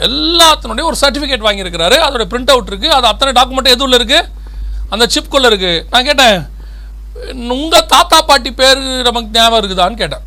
எல்லாத்தினுடைய 0.06 0.84
ஒரு 0.90 0.96
சர்டிஃபிகேட் 1.02 1.46
வாங்கியிருக்கிறாரு. 1.46 1.96
அதோட 2.06 2.24
பிரிண்ட் 2.32 2.52
அவுட் 2.54 2.70
இருக்குது 2.72 2.94
அது 2.98 3.06
அத்தனை 3.12 3.32
டாக்குமெண்ட் 3.38 3.74
எதுவும் 3.74 3.96
இருக்குது 3.98 4.28
அந்த 4.94 5.04
சிப்குள்ளே 5.14 5.48
இருக்குது 5.52 5.82
நான் 5.92 6.08
கேட்டேன் 6.10 6.38
உங்கள் 7.56 7.88
தாத்தா 7.94 8.18
பாட்டி 8.30 8.50
பேர் 8.60 8.80
நமக்கு 9.08 9.34
ஞாபகம் 9.36 9.60
இருக்குதான்னு 9.60 10.00
கேட்டேன். 10.02 10.24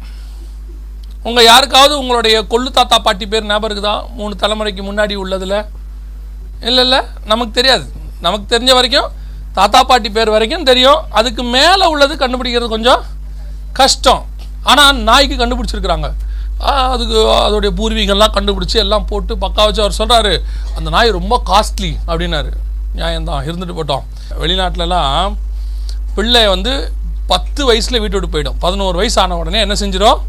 உங்கள் 1.24 1.44
யாருக்காவது 1.44 2.00
உங்களுடைய 2.00 2.42
கொள்ளு 2.50 2.72
தாத்தா 2.72 3.00
பாட்டி 3.00 3.28
பேர் 3.28 3.46
ஞாபகம் 3.46 3.78
இருக்குதா? 3.78 4.14
மூணு 4.14 4.36
தலைமுறைக்கு 4.40 4.82
முன்னாடி 4.90 5.14
உள்ளதில். 5.16 5.66
இல்லை 6.62 6.84
இல்லை. 6.84 7.00
நமக்கு 7.26 7.54
தெரியாது. 7.54 7.92
நமக்கு 8.22 8.60
தெரிஞ்ச 8.60 8.74
வரைக்கும் 8.74 9.12
தாத்தா 9.54 9.84
பாட்டி 9.84 10.10
பேர் 10.10 10.30
வரைக்கும் 10.30 10.64
தெரியும். 10.64 11.02
அதுக்கு 11.10 11.44
மேலே 11.44 11.86
உள்ளது 11.86 12.16
கண்டுபிடிக்கிறது 12.16 12.68
கொஞ்சம் 12.68 13.04
கஷ்டம். 13.74 14.26
ஆனால் 14.64 14.96
நாய்க்கு 14.96 15.36
கண்டுபிடிச்சிருக்கிறாங்க. 15.36 16.12
அதுக்கு 16.60 17.18
அதோடைய 17.18 17.72
பூர்வீகம்லாம் 17.80 18.34
கண்டுபிடிச்சி 18.34 18.76
எல்லாம் 18.76 19.06
போட்டு 19.06 19.36
பக்கா 19.36 19.70
வச்சு 19.70 19.84
அவர் 19.84 19.96
சொல்கிறாரு 19.98 20.40
அந்த 20.78 20.90
நாய் 20.90 21.10
ரொம்ப 21.10 21.42
காஸ்ட்லி 21.46 21.96
அப்படின்னாரு. 22.08 22.52
நியாயம்தான். 22.96 23.46
இருந்துட்டு 23.46 23.80
போட்டோம். 23.80 24.04
வெளிநாட்டிலலாம் 24.40 25.34
பிள்ளை 26.16 26.48
வந்து 26.48 26.92
பத்து 27.28 27.66
வயசில் 27.66 28.00
வீட்டு 28.00 28.20
விட்டு 28.20 28.38
போயிடும். 28.38 28.60
பதினோரு 28.60 28.98
வயசு 28.98 29.22
ஆன 29.22 29.38
உடனே 29.38 29.60
என்ன 29.60 29.74
செஞ்சிடும் 29.74 30.20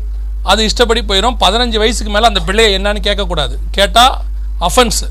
அது 0.51 0.61
இஷ்டப்படி 0.69 1.01
போயிடும் 1.11 1.37
பதினஞ்சு 1.43 1.79
வயசுக்கு 1.83 2.13
மேலே 2.15 2.27
அந்த 2.31 2.41
பிள்ளையை 2.49 2.71
என்னன்னு 2.79 3.01
கேட்கக்கூடாது. 3.09 3.55
கேட்டால் 3.77 4.15
அஃபென்ஸு 4.69 5.07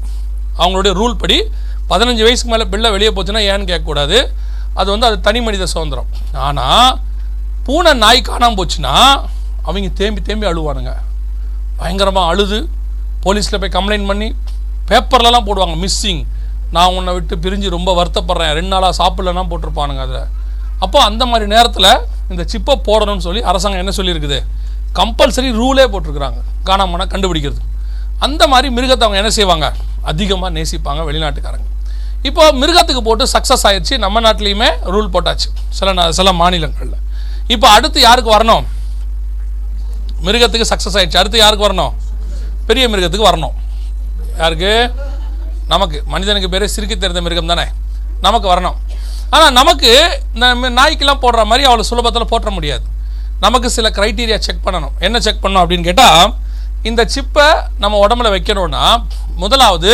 அவங்களுடைய 0.59 0.93
ரூல் 0.99 1.15
படி 1.21 1.37
பதினஞ்சு 1.91 2.23
வயசுக்கு 2.27 2.51
மேலே 2.53 2.65
பிள்ளை 2.73 2.89
வெளியே 2.95 3.11
போச்சுன்னா 3.15 3.41
ஏன்னு 3.51 3.69
கேட்கக்கூடாது. 3.71 4.17
அது 4.79 4.87
வந்து 4.93 5.07
அது 5.09 5.17
தனி 5.27 5.39
மனித 5.45 5.65
சுதந்திரம். 5.73 6.09
ஆனால் 6.47 6.91
பூனை 7.65 7.91
நாய் 8.03 8.27
காணாமல் 8.29 8.59
போச்சுன்னா 8.59 8.95
அவங்க 9.67 9.89
தேம்பி 9.99 10.21
தேம்பி 10.29 10.47
அழுவானுங்க. 10.51 10.93
பயங்கரமாக 11.81 12.31
அழுது 12.31 12.59
போலீஸில் 13.25 13.59
போய் 13.63 13.75
கம்ப்ளைண்ட் 13.75 14.09
பண்ணி 14.11 14.29
பேப்பர்லலாம் 14.89 15.45
போடுவாங்க 15.49 15.75
மிஸ்ஸிங் 15.83 16.23
நான் 16.75 16.93
உன்னை 16.97 17.11
விட்டு 17.15 17.35
பிரிஞ்சு 17.43 17.67
ரொம்ப 17.75 17.89
வருத்தப்படுறேன். 17.99 18.53
ரெண்டு 18.57 18.71
நாளாக 18.73 18.93
சாப்பிட்லன்னா 19.01 19.43
போட்டிருப்பானுங்க 19.51 20.03
அதில். 20.05 20.25
அப்போ 20.83 20.97
அந்த 21.09 21.23
மாதிரி 21.31 21.45
நேரத்தில் 21.55 21.91
இந்த 22.31 22.43
சிப்பை 22.51 22.75
போடணும்னு 22.87 23.25
சொல்லி 23.27 23.41
அரசாங்கம் 23.49 23.81
என்ன 23.83 23.93
சொல்லியிருக்குது? 23.97 24.39
கம்பல்சரி 24.97 25.49
ரூலே 25.61 25.85
போட்டிருக்கிறாங்க. 25.93 26.39
காணாமனா 26.65 27.05
கண்டுபிடிக்கிறது. 27.13 27.61
அந்த 28.25 28.47
மாதிரி 28.47 28.67
மிருகத்தை 28.75 29.03
அவங்க 29.05 29.21
என்ன 29.21 29.29
செய்வாங்க? 29.29 29.73
அதிகமாக 30.11 30.51
நேசிப்பாங்க 30.57 31.01
வெளிநாட்டுக்காரங்க. 31.09 31.67
இப்போ 32.29 32.43
மிருகத்துக்கு 32.51 33.01
போட்டு 33.07 33.25
சக்ஸஸ் 33.33 33.65
ஆயிடுச்சு 33.69 33.97
நம்ம 33.97 34.21
நாட்டிலையுமே 34.25 34.69
ரூல் 34.93 35.09
போட்டாச்சு. 35.13 35.49
சில 35.69 36.11
சில 36.11 36.31
மாநிலங்களில். 36.41 36.99
இப்போ 37.47 37.67
அடுத்து 37.69 37.99
யாருக்கு 38.01 38.31
வரணும்? 38.37 38.65
மிருகத்துக்கு 40.25 40.69
சக்ஸஸ் 40.73 40.97
ஆயிடுச்சு 40.99 41.17
அடுத்து 41.17 41.37
யாருக்கு 41.37 41.67
வரணும்? 41.67 41.93
பெரிய 42.65 42.89
மிருகத்துக்கு 42.89 43.29
வரணும். 43.31 43.55
யாருக்கு? 44.37 44.91
நமக்கு. 45.67 46.03
மனிதனுக்கு 46.05 46.49
பேர் 46.49 46.73
சிரிக்க 46.75 46.95
தெரிந்த 46.95 47.21
மிருகம் 47.21 47.51
தானே. 47.53 47.65
நமக்கு 48.21 48.47
வரணும். 48.53 48.75
ஆனால் 49.29 49.51
நமக்கு 49.51 49.91
இந்த 50.33 50.47
நாய்க்கெல்லாம் 50.55 51.21
போடுற 51.23 51.43
மாதிரி 51.45 51.63
அவ்வளோ 51.69 51.83
சுலபத்தில் 51.89 52.31
போட்டுற 52.31 52.49
முடியாது. 52.49 52.85
நமக்கு 53.45 53.69
சில 53.75 53.87
க்ரைட்டீரியா 53.97 54.37
செக் 54.47 54.65
பண்ணணும். 54.65 54.93
என்ன 55.07 55.17
செக் 55.25 55.43
பண்ணணும் 55.43 55.63
அப்படின்னு 55.63 55.87
கேட்டால் 55.89 56.33
இந்த 56.89 57.01
சிப்பை 57.15 57.47
நம்ம 57.83 57.99
உடம்புல 58.05 58.29
வைக்கணும்னா 58.35 58.83
முதலாவது 59.43 59.91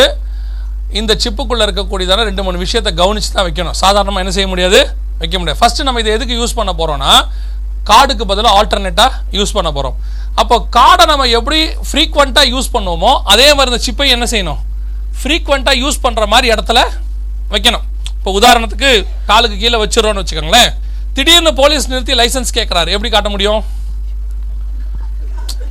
இந்த 1.00 1.12
சிப்புக்குள்ளே 1.22 1.64
இருக்கக்கூடியதான 1.66 2.24
ரெண்டு 2.28 2.42
மூணு 2.46 2.58
விஷயத்தை 2.64 2.90
கவனித்து 3.00 3.30
தான் 3.36 3.46
வைக்கணும். 3.48 3.76
சாதாரணமாக 3.82 4.22
என்ன 4.24 4.32
செய்ய 4.36 4.48
முடியாது? 4.52 4.80
வைக்க 5.20 5.34
முடியாது. 5.40 5.58
ஃபஸ்ட்டு 5.60 5.86
நம்ம 5.86 6.00
இதை 6.02 6.12
எதுக்கு 6.16 6.38
யூஸ் 6.40 6.56
பண்ண 6.58 6.72
போகிறோன்னா 6.80 7.12
கார்டுக்கு 7.90 8.24
பதிலாக 8.30 8.56
ஆல்டர்னேட்டாக 8.58 9.10
யூஸ் 9.38 9.54
பண்ண 9.56 9.68
போகிறோம் 9.76 9.96
அப்போ 10.40 10.56
கார்டை 10.76 11.04
நம்ம 11.10 11.28
எப்படி 11.38 11.60
ஃப்ரீக்வெண்ட்டாக 11.90 12.52
யூஸ் 12.54 12.68
பண்ணுவோமோ 12.74 13.12
அதே 13.32 13.48
மாதிரி 13.56 13.70
இந்த 13.72 13.82
சிப்பை 13.86 14.08
என்ன 14.16 14.26
செய்யணும்? 14.32 14.60
ஃப்ரீக்வெண்ட்டாக 15.20 15.80
யூஸ் 15.84 16.02
பண்ணுற 16.04 16.26
மாதிரி 16.32 16.46
இடத்துல 16.54 16.80
வைக்கணும். 17.54 17.84
இப்போ 18.18 18.30
உதாரணத்துக்கு 18.38 18.90
காலுக்கு 19.30 19.56
கீழே 19.62 19.78
வச்சிடறோம்னு 19.82 20.22
வச்சுக்கோங்களேன். 20.22 20.70
திடீர்னு 21.16 21.52
போலீஸ் 21.60 21.90
நிறுத்தி 21.92 22.14
லைசென்ஸ் 22.20 22.56
கேட்குறாரு 22.58 22.90
எப்படி 22.96 23.10
காட்ட 23.12 23.28
முடியும்? 23.34 23.60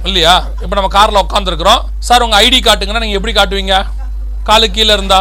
இல்லையா? 0.08 0.34
இப்போ 0.64 0.74
நம்ம 0.78 0.90
காரில் 0.98 1.22
உட்காந்துருக்குறோம் 1.26 1.82
சார் 2.08 2.24
உங்கள் 2.26 2.42
ஐடி 2.46 2.60
காட்டுங்கன்னா 2.68 3.02
நீங்கள் 3.04 3.20
எப்படி 3.20 3.34
காட்டுவீங்க? 3.38 3.76
காலுக்கு 4.50 4.78
கீழே 4.78 4.94
இருந்தா? 4.98 5.20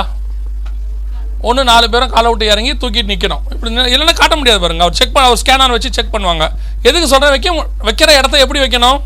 ஒன்று 1.49 1.63
நாலு 1.71 1.87
பேரும் 1.93 2.13
காலை 2.15 2.29
விட்டு 2.31 2.47
இறங்கி 2.53 2.73
தூக்கிட்டு 2.83 3.11
நிற்கணும் 3.13 3.43
இப்படி 3.55 3.71
இல்லைன்னா 3.95 4.15
காட்ட 4.21 4.35
முடியாது 4.39 4.61
பாருங்க. 4.63 4.85
அவர் 4.87 4.97
செக் 5.01 5.13
பண்ண 5.15 5.27
அவர் 5.31 5.41
ஸ்கேனர் 5.43 5.75
வச்சு 5.75 5.91
செக் 5.97 6.15
பண்ணுவாங்க. 6.15 6.45
எதுக்கு 6.89 7.11
சொல்கிறேன் 7.13 7.35
வைக்க 7.35 7.51
வைக்கிற 7.89 8.11
இடத்த 8.21 8.45
எப்படி 8.45 8.63
வைக்கணும்? 8.65 8.99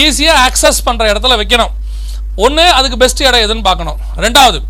ஈஸியாக 0.00 0.44
ஆக்சஸ் 0.46 0.84
பண்ணுற 0.86 1.10
இடத்துல 1.12 1.36
வைக்கணும். 1.42 1.72
ஒன்று 2.44 2.64
அதுக்கு 2.78 2.96
பெஸ்ட் 3.02 3.24
இடம் 3.28 3.44
எதுன்னு 3.46 3.66
பார்க்கணும். 3.70 3.98
ரெண்டாவது 4.26 4.60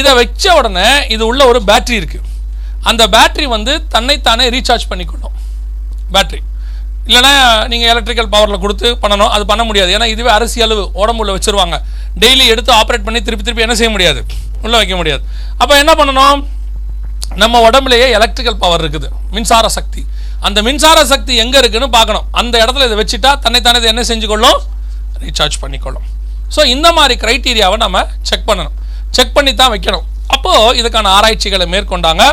இதை 0.00 0.12
வச்ச 0.20 0.54
உடனே 0.60 0.88
இது 1.14 1.22
உள்ள 1.30 1.42
ஒரு 1.50 1.60
பேட்டரி 1.70 1.98
இருக்குது 2.02 2.32
அந்த 2.90 3.02
பேட்ரி 3.14 3.46
வந்து 3.56 3.72
தன்னைத்தானே 3.94 4.46
ரீசார்ஜ் 4.56 4.86
பண்ணிக்கணும். 4.90 5.36
பேட்டரி 6.14 6.42
இல்லைன்னா 7.08 7.32
நீங்கள் 7.70 7.90
எலக்ட்ரிக்கல் 7.92 8.28
பவரில் 8.34 8.60
கொடுத்து 8.64 8.88
பண்ணணும். 9.02 9.30
அது 9.36 9.44
பண்ண 9.50 9.62
முடியாது. 9.68 9.90
ஏன்னா 9.96 10.06
இதுவே 10.12 10.30
அரிசி 10.36 10.58
அளவு 10.66 10.82
உடம்புல 11.02 11.32
வச்சுருவாங்க. 11.36 11.76
டெய்லி 12.22 12.44
எடுத்து 12.52 12.70
ஆப்ரேட் 12.80 13.04
பண்ணி 13.06 13.20
திருப்பி 13.26 13.44
திருப்பி 13.46 13.64
என்ன 13.66 13.74
செய்ய 13.80 13.90
முடியாது? 13.94 14.20
உள்ளே 14.64 14.76
வைக்க 14.80 14.94
முடியாது. 15.00 15.22
அப்போ 15.62 15.74
என்ன 15.82 15.92
பண்ணணும்? 16.00 16.38
நம்ம 17.42 17.60
உடம்புலையே 17.68 18.06
எலக்ட்ரிக்கல் 18.18 18.58
பவர் 18.62 18.82
இருக்குது. 18.84 19.08
மின்சார 19.34 19.68
சக்தி. 19.76 20.02
அந்த 20.46 20.58
மின்சார 20.68 20.98
சக்தி 21.12 21.34
எங்கே 21.44 21.58
இருக்குன்னு 21.62 21.88
பார்க்கணும். 21.96 22.26
அந்த 22.40 22.54
இடத்துல 22.64 22.86
இதை 22.88 22.96
வச்சுட்டா 23.02 23.30
தன்னைத்தானே 23.44 23.78
இதை 23.82 23.90
என்ன 23.92 24.02
செஞ்சுக்கொள்ளும்? 24.10 24.58
ரீசார்ஜ் 25.24 25.56
பண்ணிக்கொள்ளும். 25.62 26.06
ஸோ 26.54 26.60
இந்த 26.74 26.88
மாதிரி 26.98 27.14
க்ரைட்டீரியாவை 27.22 27.76
நம்ம 27.84 28.06
செக் 28.30 28.48
பண்ணணும். 28.48 28.74
செக் 29.16 29.36
பண்ணி 29.36 29.52
தான் 29.60 29.72
வைக்கணும். 29.74 30.04
அப்போது 30.34 30.76
இதுக்கான 30.80 31.12
ஆராய்ச்சிகளை 31.18 31.66
மேற்கொண்டாங்க. 31.74 32.24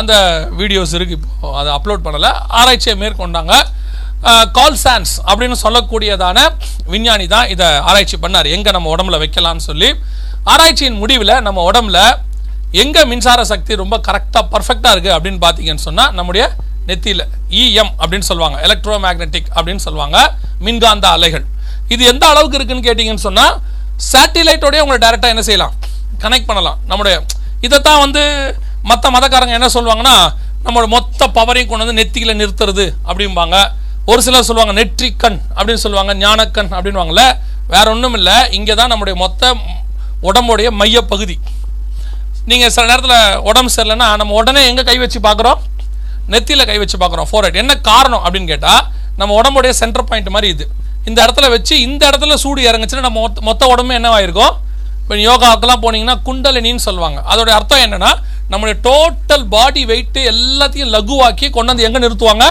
அந்த 0.00 0.14
வீடியோஸ் 0.60 0.92
இருக்குது 0.98 1.18
இப்போது 1.18 1.56
அதை 1.60 1.70
அப்லோட் 1.76 2.04
பண்ணலை. 2.06 2.30
ஆராய்ச்சியை 2.60 2.96
மேற்கொண்டாங்க. 3.02 3.54
கால் 4.58 4.78
சான்ஸ் 4.84 5.12
அப்படின்னு 5.28 5.56
சொல்லக்கூடியதான 5.64 6.38
விஞ்ஞானி 6.92 7.26
தான் 7.34 7.48
இதை 7.54 7.66
ஆராய்ச்சி 7.88 8.16
பண்ணார். 8.22 8.48
எங்கே 8.56 8.70
நம்ம 8.76 8.90
உடம்புல 8.94 9.18
வைக்கலாம்னு 9.22 9.64
சொல்லி. 9.70 9.88
ஆராய்ச்சியின் 10.52 10.98
முடிவில் 11.02 11.34
நம்ம 11.46 11.58
உடம்புல 11.70 12.00
எங்கே 12.82 13.02
மின்சார 13.10 13.40
சக்தி 13.50 13.72
ரொம்ப 13.82 13.96
கரெக்டாக 14.08 14.44
பர்ஃபெக்டாக 14.54 14.94
இருக்குது 14.94 15.14
அப்படின்னு 15.16 15.40
பார்த்தீங்கன்னு 15.44 15.84
சொன்னால் 15.88 16.12
நம்முடைய 16.18 16.44
நெத்தியில் 16.88 17.24
இஎம் 17.60 17.92
அப்படின்னு 18.00 18.26
சொல்லுவாங்க. 18.30 18.56
எலக்ட்ரோ 18.66 18.96
மேக்னெட்டிக் 19.04 19.48
அப்படின்னு 19.56 19.82
சொல்லுவாங்க. 19.86 20.18
மின்காந்த 20.66 21.06
அலைகள். 21.16 21.44
இது 21.94 22.02
எந்த 22.12 22.24
அளவுக்கு 22.32 22.58
இருக்குன்னு 22.58 22.86
கேட்டிங்கன்னு 22.88 23.26
சொன்னால் 23.28 23.56
சேட்டிலைட்டோடய 24.10 24.84
உங்களை 24.84 24.98
டேரெக்டாக 25.06 25.34
என்ன 25.34 25.44
செய்யலாம்? 25.48 25.74
கனெக்ட் 26.24 26.48
பண்ணலாம். 26.50 26.78
நம்முடைய 26.90 27.16
இதைத்தான் 27.66 28.02
வந்து 28.04 28.22
மற்ற 28.90 29.10
மதக்காரங்க 29.16 29.54
என்ன 29.58 29.68
சொல்லுவாங்கன்னா 29.76 30.16
நம்மளோட 30.64 30.88
மொத்த 30.94 31.28
பவரையும் 31.38 31.68
கொண்டு 31.70 31.84
வந்து 31.84 31.98
நெத்தியில் 32.00 32.38
நிறுத்துறது 32.40 32.84
அப்படிம்பாங்க. 33.08 33.56
ஒரு 34.10 34.20
சிலர் 34.26 34.46
சொல்லுவாங்க 34.48 34.74
நெற்றிக்கண் 34.80 35.38
அப்படின்னு 35.56 35.82
சொல்லுவாங்க 35.84 36.12
ஞானக்கண் 36.24 36.70
அப்படின்வாங்கல்ல 36.76 37.24
வேற 37.72 37.84
ஒன்றும் 37.94 38.16
இல்லை 38.18 38.36
இங்கே 38.56 38.74
தான் 38.80 38.90
நம்முடைய 38.92 39.14
மொத்த 39.22 39.52
உடம்புடைய 40.28 40.68
மைய 40.80 40.98
பகுதி 41.12 41.36
நீங்கள் 42.50 42.72
சில 42.74 42.84
நேரத்தில் 42.90 43.18
உடம்பு 43.50 43.70
சரியில்லைன்னா 43.76 44.08
நம்ம 44.20 44.34
உடனே 44.40 44.60
எங்கே 44.70 44.82
கை 44.88 44.96
வச்சு 45.02 45.18
பார்க்குறோம்? 45.26 45.58
நெத்தியில் 46.32 46.68
கை 46.68 46.76
வச்சு 46.82 46.96
பார்க்குறோம் 47.02 47.28
ஃபோர்ஹெட் 47.30 47.58
என்ன 47.62 47.72
காரணம் 47.88 48.22
அப்படின்னு 48.24 48.50
கேட்டால் 48.52 48.82
நம்ம 49.20 49.34
உடம்புடைய 49.40 49.72
சென்டர் 49.80 50.06
பாயிண்ட் 50.08 50.30
மாதிரி 50.36 50.48
இது. 50.54 50.64
இந்த 51.08 51.18
இடத்துல 51.24 51.46
வச்சு 51.54 51.74
இந்த 51.86 52.02
இடத்துல 52.10 52.36
சூடு 52.44 52.60
இறங்குச்சுன்னா 52.68 53.04
நம்ம 53.08 53.20
மொத்த 53.24 53.42
மொத்த 53.48 53.66
உடம்பு 53.72 53.98
என்னவாயிருக்கும்? 53.98 54.54
இப்போ 55.02 55.16
யோகாவுக்கெல்லாம் 55.28 55.82
போனீங்கன்னா 55.84 56.16
குண்டலினின்னு 56.28 56.84
சொல்லுவாங்க. 56.88 57.18
அதோட 57.32 57.50
அர்த்தம் 57.58 57.82
என்னென்னா 57.86 58.10
நம்மளுடைய 58.50 58.76
டோட்டல் 58.88 59.44
பாடி 59.54 59.82
வெயிட்டு 59.90 60.20
எல்லாத்தையும் 60.32 60.92
லகுவாக்கி 60.96 61.46
கொண்டாந்து 61.56 61.86
எங்கே 61.88 62.02
நிறுத்துவாங்க? 62.04 62.46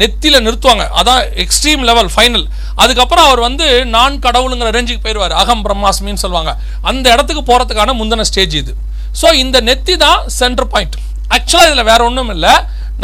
நெத்தியில் 0.00 0.44
நிறுத்துவாங்க. 0.46 0.84
அதான் 0.98 1.22
எக்ஸ்ட்ரீம் 1.42 1.82
லெவல் 1.88 2.10
ஃபைனல் 2.12 2.44
அதுக்கப்புறம் 2.82 3.26
அவர் 3.28 3.42
வந்து 3.46 3.66
நான் 3.96 4.14
கடவுளுங்கிற 4.26 4.68
ரேஞ்சுக்கு 4.76 5.04
போயிடுவார். 5.06 5.34
அகம் 5.40 5.64
பிரம்மாஸ்மின்னு 5.64 6.22
சொல்லுவாங்க. 6.24 6.52
அந்த 6.90 7.06
இடத்துக்கு 7.14 7.42
போகிறதுக்கான 7.50 7.94
முந்தின 8.00 8.26
ஸ்டேஜ் 8.30 8.54
இது. 8.60 8.72
ஸோ 9.20 9.30
இந்த 9.42 9.56
நெத்தி 9.70 9.96
தான் 10.04 10.20
சென்டர் 10.38 10.70
பாயிண்ட் 10.74 10.96
ஆக்சுவலாக 11.36 11.68
இதில் 11.70 11.88
வேற 11.90 12.00
ஒன்றும் 12.10 12.32
இல்லை. 12.36 12.52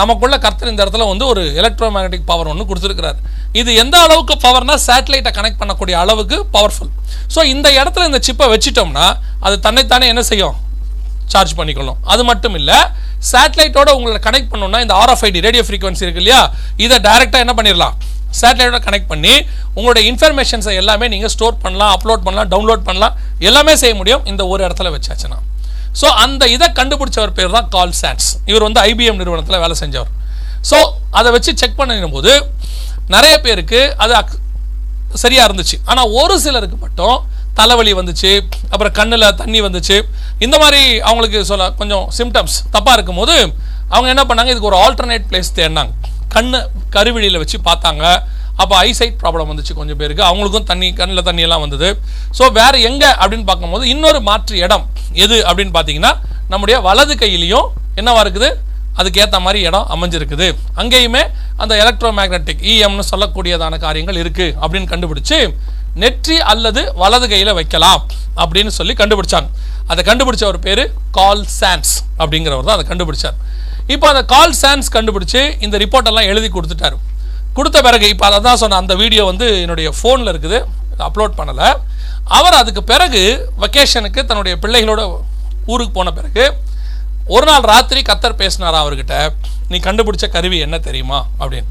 நமக்குள்ள 0.00 0.36
கர்த்தர் 0.44 0.70
இந்த 0.70 0.80
இடத்துல 0.84 1.04
வந்து 1.10 1.24
ஒரு 1.32 1.42
எலக்ட்ரோ 1.60 1.86
மேக்னட்டிக் 1.94 2.26
பவர் 2.30 2.50
ஒன்று 2.52 2.68
கொடுத்துருக்கிறார். 2.70 3.18
இது 3.60 3.70
எந்த 3.82 3.96
அளவுக்கு 4.06 4.34
பவர்னா 4.46 4.74
சேட்டலைட்டை 4.86 5.32
கனெக்ட் 5.38 5.60
பண்ணக்கூடிய 5.60 5.94
அளவுக்கு 6.04 6.36
பவர்ஃபுல் 6.56 6.92
ஸோ 7.34 7.40
இந்த 7.52 7.68
இடத்துல 7.78 8.08
இந்த 8.10 8.20
சிப்பை 8.26 8.48
வச்சிட்டோம்னா 8.54 9.06
அது 9.46 9.56
தன்னைத்தானே 9.66 10.08
என்ன 10.14 10.24
செய்யும்? 10.30 10.56
சார்ஜ் 11.28 11.54
பண்ணிக்கணும். 11.54 11.96
அது 12.04 12.24
மட்டும் 12.24 12.54
இல்லை 12.54 12.74
சேட்டலைட்டோட 13.32 13.90
உங்களை 13.90 14.18
கனெக்ட் 14.22 14.52
பண்ணணும்னா 14.52 14.80
இந்த 14.80 14.94
ஆர்எஃப்ஐடி 14.94 15.40
ரேடியோ 15.40 15.62
ஃப்ரீக்வன்சி 15.62 16.04
இருக்கு 16.06 16.22
இல்லையா? 16.22 16.52
இதை 16.76 16.98
டைரெக்டாக 16.98 17.44
என்ன 17.44 17.54
பண்ணிடலாம்? 17.56 17.94
சேட்டலைட்டோட 18.40 18.80
கனெக்ட் 18.86 19.06
பண்ணி 19.06 19.46
உங்களுடைய 19.74 20.12
இன்ஃபர்மேஷன்ஸை 20.12 20.74
எல்லாமே 20.74 21.08
நீங்கள் 21.08 21.28
ஸ்டோர் 21.28 21.58
பண்ணலாம் 21.58 21.96
அப்லோட் 21.96 22.24
பண்ணலாம் 22.26 22.50
டவுன்லோட் 22.50 22.86
பண்ணலாம். 22.88 23.14
எல்லாமே 23.38 23.76
செய்ய 23.76 23.94
முடியும் 23.94 24.26
இந்த 24.26 24.46
ஒரு 24.46 24.66
இடத்துல 24.66 24.94
வச்சாச்சுன்னா. 24.96 25.38
ஸோ 26.00 26.04
அந்த 26.04 26.46
இதை 26.46 26.68
கண்டுபிடிச்சவர் 26.68 27.30
பேர் 27.30 27.50
தான் 27.50 27.68
கால் 27.68 27.92
சாட்ஸ் 27.92 28.36
இவர் 28.44 28.62
வந்து 28.62 28.80
ஐபிஎம் 28.80 29.16
நிறுவனத்தில் 29.16 29.58
வேலை 29.58 29.76
செஞ்சவர். 29.80 30.10
ஸோ 30.70 30.76
அதை 31.10 31.32
வச்சு 31.32 31.56
செக் 31.56 31.76
பண்ணும் 31.76 32.10
போது 32.10 32.32
நிறைய 33.06 33.40
பேருக்கு 33.40 33.94
அது 33.96 34.14
அக்- 34.14 34.36
இருந்துச்சு. 35.46 35.76
ஆனால் 35.84 36.08
ஒரு 36.10 36.40
சிலருக்கு 36.40 36.76
மட்டும் 36.76 37.16
தலைவலி 37.58 37.92
வந்துச்சு 38.00 38.32
அப்புறம் 38.72 38.94
கண்ணில் 38.98 39.26
தண்ணி 39.42 39.60
வந்துச்சு. 39.66 39.96
இந்த 40.46 40.56
மாதிரி 40.62 40.82
அவங்களுக்கு 41.08 41.40
சொல்ல 41.50 41.70
கொஞ்சம் 41.80 42.04
சிம்டம்ஸ் 42.18 42.56
தப்பாக 42.74 42.96
இருக்கும்போது 42.98 43.36
அவங்க 43.94 44.08
என்ன 44.14 44.24
பண்ணாங்க 44.30 44.52
இதுக்கு 44.54 44.70
ஒரு 44.72 44.80
ஆல்டர்னேட் 44.84 45.28
பிளேஸ் 45.30 45.56
தேடினாங்க. 45.58 45.92
கண்ணு 46.34 46.58
கருவிழியில் 46.94 47.40
வச்சு 47.42 47.58
பார்த்தாங்க. 47.68 48.04
அப்போ 48.62 48.74
ஐசைட் 48.86 49.18
ப்ராப்ளம் 49.20 49.50
வந்துச்சு 49.50 49.74
கொஞ்சம் 49.80 49.98
பேருக்கு. 50.00 50.22
அவங்களுக்கும் 50.28 50.68
தண்ணி 50.70 50.88
கண்ணில் 51.00 51.26
தண்ணியெல்லாம் 51.28 51.64
வந்தது. 51.64 51.88
ஸோ 52.38 52.44
வேற 52.58 52.74
எங்க 52.88 53.04
அப்படின்னு 53.22 53.46
பார்க்கும்போது 53.50 53.84
இன்னொரு 53.94 54.20
மாற்று 54.28 54.56
இடம் 54.64 54.84
எது 55.24 55.36
அப்படின்னு 55.48 55.74
பார்த்தீங்கன்னா 55.76 56.12
நம்முடைய 56.52 56.76
வலது 56.88 57.14
கையிலையும் 57.22 57.68
என்னவா 58.00 58.22
இருக்குது? 58.24 58.48
அதுக்கேற்ற 59.00 59.38
மாதிரி 59.46 59.60
இடம் 59.68 59.88
அமைஞ்சிருக்குது. 59.94 60.46
அங்கேயுமே 60.80 61.22
அந்த 61.62 61.72
எலக்ட்ரோ 61.82 62.10
மேக்னெட்டிக் 62.18 62.62
இஎம்னு 62.72 63.04
சொல்லக்கூடியதான 63.12 63.78
காரியங்கள் 63.84 64.20
இருக்குது 64.22 64.54
அப்படின்னு 64.62 64.90
கண்டுபிடிச்சு 64.92 65.38
நெற்றி 66.02 66.36
அல்லது 66.52 66.82
வலது 67.02 67.26
கையில் 67.32 67.52
வைக்கலாம் 67.58 68.00
அப்படின்னு 68.42 68.72
சொல்லி 68.78 68.94
கண்டுபிடிச்சாங்க. 69.00 69.48
அதை 69.90 70.00
கண்டுபிடிச்ச 70.08 70.44
ஒரு 70.52 70.58
பேர் 70.66 70.82
கால் 71.18 71.44
சான்ஸ் 71.60 71.92
அப்படிங்கிறவர் 72.22 72.66
தான் 72.68 72.76
அதை 72.78 72.86
கண்டுபிடிச்சார். 72.90 73.36
இப்போ 73.94 74.06
அந்த 74.12 74.22
கால் 74.34 74.56
சான்ஸ் 74.62 74.88
கண்டுபிடிச்சு 74.96 75.42
இந்த 75.66 75.76
ரிப்போர்ட்டெல்லாம் 75.84 76.28
எழுதி 76.32 76.48
கொடுத்துட்டாரு. 76.56 76.96
கொடுத்த 77.56 77.78
பிறகு 77.86 78.06
இப்போ 78.14 78.24
அதை 78.28 78.38
தான் 78.48 78.60
சொன்ன 78.62 78.78
அந்த 78.82 78.94
வீடியோ 79.02 79.22
வந்து 79.30 79.46
என்னுடைய 79.62 79.88
ஃபோனில் 79.98 80.30
இருக்குது. 80.32 80.58
அப்லோட் 81.08 81.38
பண்ணலை. 81.40 81.68
அவர் 82.38 82.56
அதுக்கு 82.60 82.82
பிறகு 82.92 83.22
வெக்கேஷனுக்கு 83.62 84.20
தன்னுடைய 84.30 84.54
பிள்ளைகளோட 84.62 85.02
ஊருக்கு 85.72 85.92
போன 85.98 86.12
பிறகு 86.18 86.44
ஒரு 87.34 87.44
நாள் 87.48 87.68
ராத்திரி 87.72 88.00
கத்தர் 88.08 88.40
பேசினாரா 88.42 88.78
அவர்கிட்ட 88.84 89.16
நீ 89.70 89.76
கண்டுபிடிச்ச 89.86 90.26
கருவி 90.36 90.58
என்ன 90.66 90.76
தெரியுமா? 90.86 91.18
அப்படின்னு. 91.40 91.68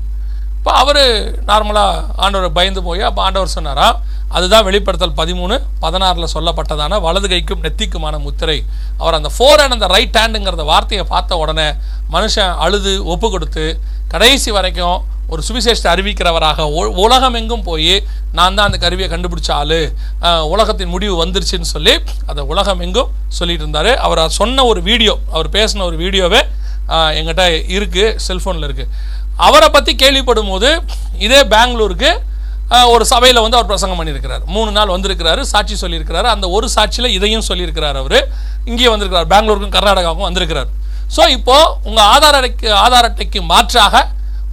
இப்போ 0.57 0.71
அவர் 0.81 1.01
நார்மலாக 1.49 2.03
ஆண்டவர் 2.23 2.55
பயந்து 2.57 2.81
போய் 2.87 3.03
அப்போ 3.09 3.21
ஆண்டவர் 3.27 3.55
சொன்னாரா 3.55 3.87
அதுதான் 4.35 4.65
வெளிப்படுத்தல் 4.67 5.17
பதிமூணு 5.19 5.55
பதினாறில் 5.83 6.33
சொல்லப்பட்டதான 6.35 6.99
வலது 7.05 7.27
கைக்கும் 7.33 7.61
நெத்திக்குமான 7.65 8.15
முத்திரை. 8.25 8.57
அவர் 9.01 9.17
அந்த 9.19 9.29
ஃபோர் 9.35 9.61
அண்ட் 9.63 9.75
அந்த 9.75 9.87
ரைட் 9.93 10.17
ஹேண்டுங்கிறத 10.21 10.63
வார்த்தையை 10.71 11.05
பார்த்த 11.13 11.37
உடனே 11.43 11.67
மனுஷன் 12.15 12.51
அழுது 12.63 12.93
ஒப்பு 13.13 13.27
கொடுத்து 13.35 13.65
கடைசி 14.13 14.51
வரைக்கும் 14.57 14.97
ஒரு 15.33 15.41
சுவிசேஷத்தை 15.47 15.89
அறிவிக்கிறவராக 15.93 16.65
உலகம் 17.05 17.37
எங்கும் 17.39 17.65
போய் 17.69 17.93
நான் 18.37 18.55
தான் 18.57 18.67
அந்த 18.69 18.77
கருவியை 18.83 19.07
கண்டுபிடிச்ச 19.13 19.49
ஆளு. 19.61 19.79
உலகத்தின் 20.53 20.93
முடிவு 20.93 21.15
வந்துருச்சுன்னு 21.23 21.69
சொல்லி 21.73 21.93
அதை 22.31 22.43
உலகம் 22.53 22.81
எங்கும் 22.85 23.09
சொல்லிட்டு 23.39 23.65
இருந்தார். 23.65 23.91
அவர் 24.07 24.21
சொன்ன 24.39 24.65
ஒரு 24.71 24.81
வீடியோ 24.89 25.15
அவர் 25.33 25.49
பேசின 25.57 25.85
ஒரு 25.89 25.97
வீடியோவே 26.03 26.41
எங்கிட்ட 27.19 27.45
இருக்குது 27.75 28.15
செல்ஃபோனில் 28.27 28.67
இருக்குது 28.67 28.91
அவரை 29.47 29.69
பற்றி 29.69 29.93
கேள்விப்படும் 30.03 30.51
போது 30.53 30.69
இதே 31.25 31.41
பெங்களூருக்கு 31.55 32.11
ஒரு 32.93 33.03
சபையில் 33.11 33.41
வந்து 33.43 33.57
அவர் 33.57 33.69
பிரசங்கம் 33.71 33.99
பண்ணியிருக்கிறார். 33.99 34.43
மூணு 34.55 34.71
நாள் 34.77 34.93
வந்திருக்கிறாரு 34.95 35.41
சாட்சி 35.51 35.75
சொல்லியிருக்கிறாரு. 35.83 36.27
அந்த 36.35 36.45
ஒரு 36.55 36.67
சாட்சியில் 36.75 37.13
இதையும் 37.17 37.45
சொல்லியிருக்கிறார் 37.49 37.97
அவர். 38.01 38.17
இங்கேயும் 38.69 38.93
வந்திருக்கிறார். 38.93 39.27
பெங்களூருக்கும் 39.33 39.75
கர்நாடகாவுக்கும் 39.75 40.27
வந்திருக்கிறார். 40.29 40.69
ஸோ 41.15 41.23
இப்போது 41.35 41.71
உங்கள் 41.89 42.07
ஆதார் 42.13 42.37
அட்டைக்கு 42.39 42.69
ஆதார் 42.83 43.07
அட்டைக்கு 43.09 43.41
மாற்றாக 43.51 44.03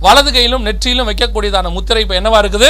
வலது 0.05 0.31
கையிலும் 0.37 0.65
நெற்றியிலும் 0.69 1.09
வைக்கக்கூடியதான 1.11 1.73
முத்திரை 1.77 2.01
இப்போ 2.05 2.17
என்னவாக 2.21 2.43
இருக்குது? 2.45 2.69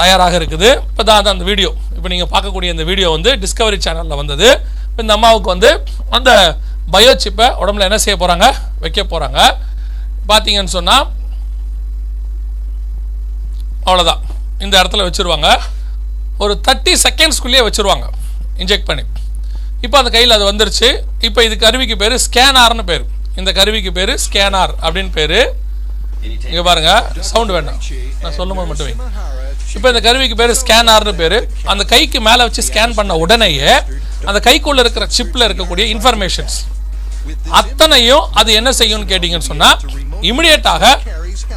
தயாராக 0.00 0.34
இருக்குது. 0.40 0.68
இப்போ 0.90 1.02
தான் 1.08 1.32
அந்த 1.34 1.46
வீடியோ. 1.50 1.70
இப்போ 1.96 2.08
நீங்கள் 2.12 2.30
பார்க்கக்கூடிய 2.34 2.70
இந்த 2.74 2.84
வீடியோ 2.90 3.08
வந்து 3.16 3.30
டிஸ்கவரி 3.44 3.78
சேனலில் 3.86 4.20
வந்தது. 4.22 4.48
இப்போ 4.88 5.00
இந்த 5.06 5.14
அம்மாவுக்கு 5.18 5.50
வந்து 5.54 5.70
அந்த 6.18 6.30
பயோ 6.94 7.12
சிப்பை 7.24 7.48
உடம்புல 7.62 7.88
என்ன 7.88 8.00
செய்ய 8.04 8.16
போகிறாங்க 8.22 8.46
வைக்க 8.84 9.00
போகிறாங்க 9.12 9.40
பார்த்தீங்கன்னு 10.30 10.76
சொன்னால் 10.78 11.06
அவ்வளோதான் 13.86 14.22
இந்த 14.64 14.74
இடத்துல 14.80 15.04
வச்சுருவாங்க. 15.06 15.48
ஒரு 16.42 16.54
தேர்ட்டி 16.66 16.92
செகண்ட்ஸ்குள்ளேயே 17.04 17.62
வச்சுருவாங்க. 17.68 18.06
இன்ஜெக்ட் 18.62 18.88
பண்ணி. 18.90 19.04
இப்போ 19.86 19.96
அந்த 20.00 20.10
கையில் 20.16 20.36
அது 20.36 20.44
வந்துருச்சு. 20.50 20.88
இப்போ 21.28 21.40
இது 21.48 21.54
கருவிக்கு 21.64 21.96
பேர் 22.02 22.14
ஸ்கேனார்னு 22.26 22.84
பேர். 22.90 23.04
இந்த 23.40 23.50
கருவிக்கு 23.58 23.92
பேர் 23.98 24.12
ஸ்கேனார் 24.26 24.72
அப்படின்னு 24.84 25.12
பேர். 25.18 25.38
இங்கே 26.50 26.62
பாருங்க. 26.68 26.90
சவுண்ட் 27.30 27.52
வேண்டாம். 27.56 27.80
நான் 28.22 28.36
சொல்லும்போது 28.40 28.68
போது 28.70 28.82
மட்டுமே 28.82 28.94
இப்போ 29.76 29.88
இந்த 29.92 30.00
கருவிக்கு 30.06 30.36
பேர் 30.40 30.52
ஸ்கேனார்னு 30.60 31.12
பேர். 31.20 31.36
அந்த 31.72 31.82
கைக்கு 31.92 32.18
மேலே 32.28 32.42
வச்சு 32.46 32.62
ஸ்கேன் 32.68 32.94
பண்ண 32.98 33.12
உடனேயே 33.24 33.72
அந்த 34.30 34.38
கைக்குள்ளே 34.46 34.80
இருக்கிற 34.84 35.04
சிப்பில் 35.18 35.46
இருக்கக்கூடிய 35.48 35.84
இன்ஃபர்மேஷன்ஸ் 35.94 36.58
அத்தனையும் 37.58 38.24
அது 38.40 38.50
என்ன 38.60 38.70
செய்யும்னு 38.80 39.10
கேட்டிங்கன்னு 39.12 39.50
சொன்னால் 39.50 39.78
இமிடியேட்டாக 40.30 40.84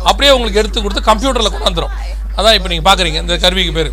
அப்படியே 0.10 0.32
உங்களுக்கு 0.38 0.62
எடுத்து 0.62 0.80
கொடுத்து 0.82 1.10
கம்ப்யூட்டரில் 1.10 1.52
கொண்டு 1.54 1.70
வந்துடும் 1.70 1.94
அதான் 2.38 2.56
இப்போ 2.58 2.70
நீங்கள் 2.72 2.88
பார்க்குறீங்க 2.90 3.20
இந்த 3.24 3.38
கருவிக்கு 3.46 3.74
பேர். 3.78 3.92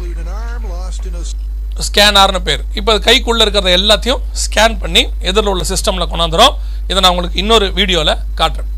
ஸ்கேனார்னு 1.87 2.41
பேர். 2.49 2.63
இப்போ 2.79 2.91
அது 2.95 3.01
கைக்குள்ளே 3.09 3.43
இருக்கிறத 3.45 3.71
எல்லாத்தையும் 3.79 4.21
ஸ்கேன் 4.43 4.75
பண்ணி 4.83 5.03
எதிரில் 5.29 5.51
உள்ள 5.53 5.65
சிஸ்டமில் 5.73 6.11
கொண்டாந்துரும் 6.13 6.55
இதை 6.89 6.99
நான் 7.03 7.13
உங்களுக்கு 7.15 7.41
இன்னொரு 7.43 7.67
வீடியோவில் 7.79 8.15
காட்டுறேன். 8.41 8.71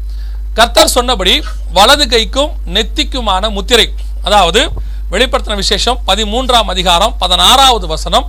கர்த்தர் 0.59 0.92
சொன்னபடி 0.96 1.35
வலது 1.77 2.05
கைக்கும் 2.12 2.50
நெத்திக்குமான 2.74 3.50
முத்திரை 3.57 3.87
அதாவது 4.27 4.61
வெளிப்படுத்தின 5.12 5.57
விசேஷம் 5.62 5.98
பதிமூன்றாம் 6.09 6.70
அதிகாரம் 6.74 7.14
பதினாறாவது 7.22 7.87
வசனம் 7.94 8.27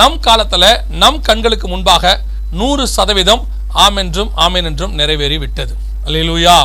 நம் 0.00 0.18
காலத்தில் 0.26 0.68
நம் 1.02 1.20
கண்களுக்கு 1.28 1.66
முன்பாக 1.72 2.12
நூறு 2.60 2.84
சதவீதம் 2.96 3.42
ஆமென்றும் 3.86 4.30
ஆமென் 4.44 4.68
என்றும் 4.70 4.94
நிறைவேறி 5.00 5.38
விட்டது 5.44 5.74
அல்லேலூயா. 6.06 6.56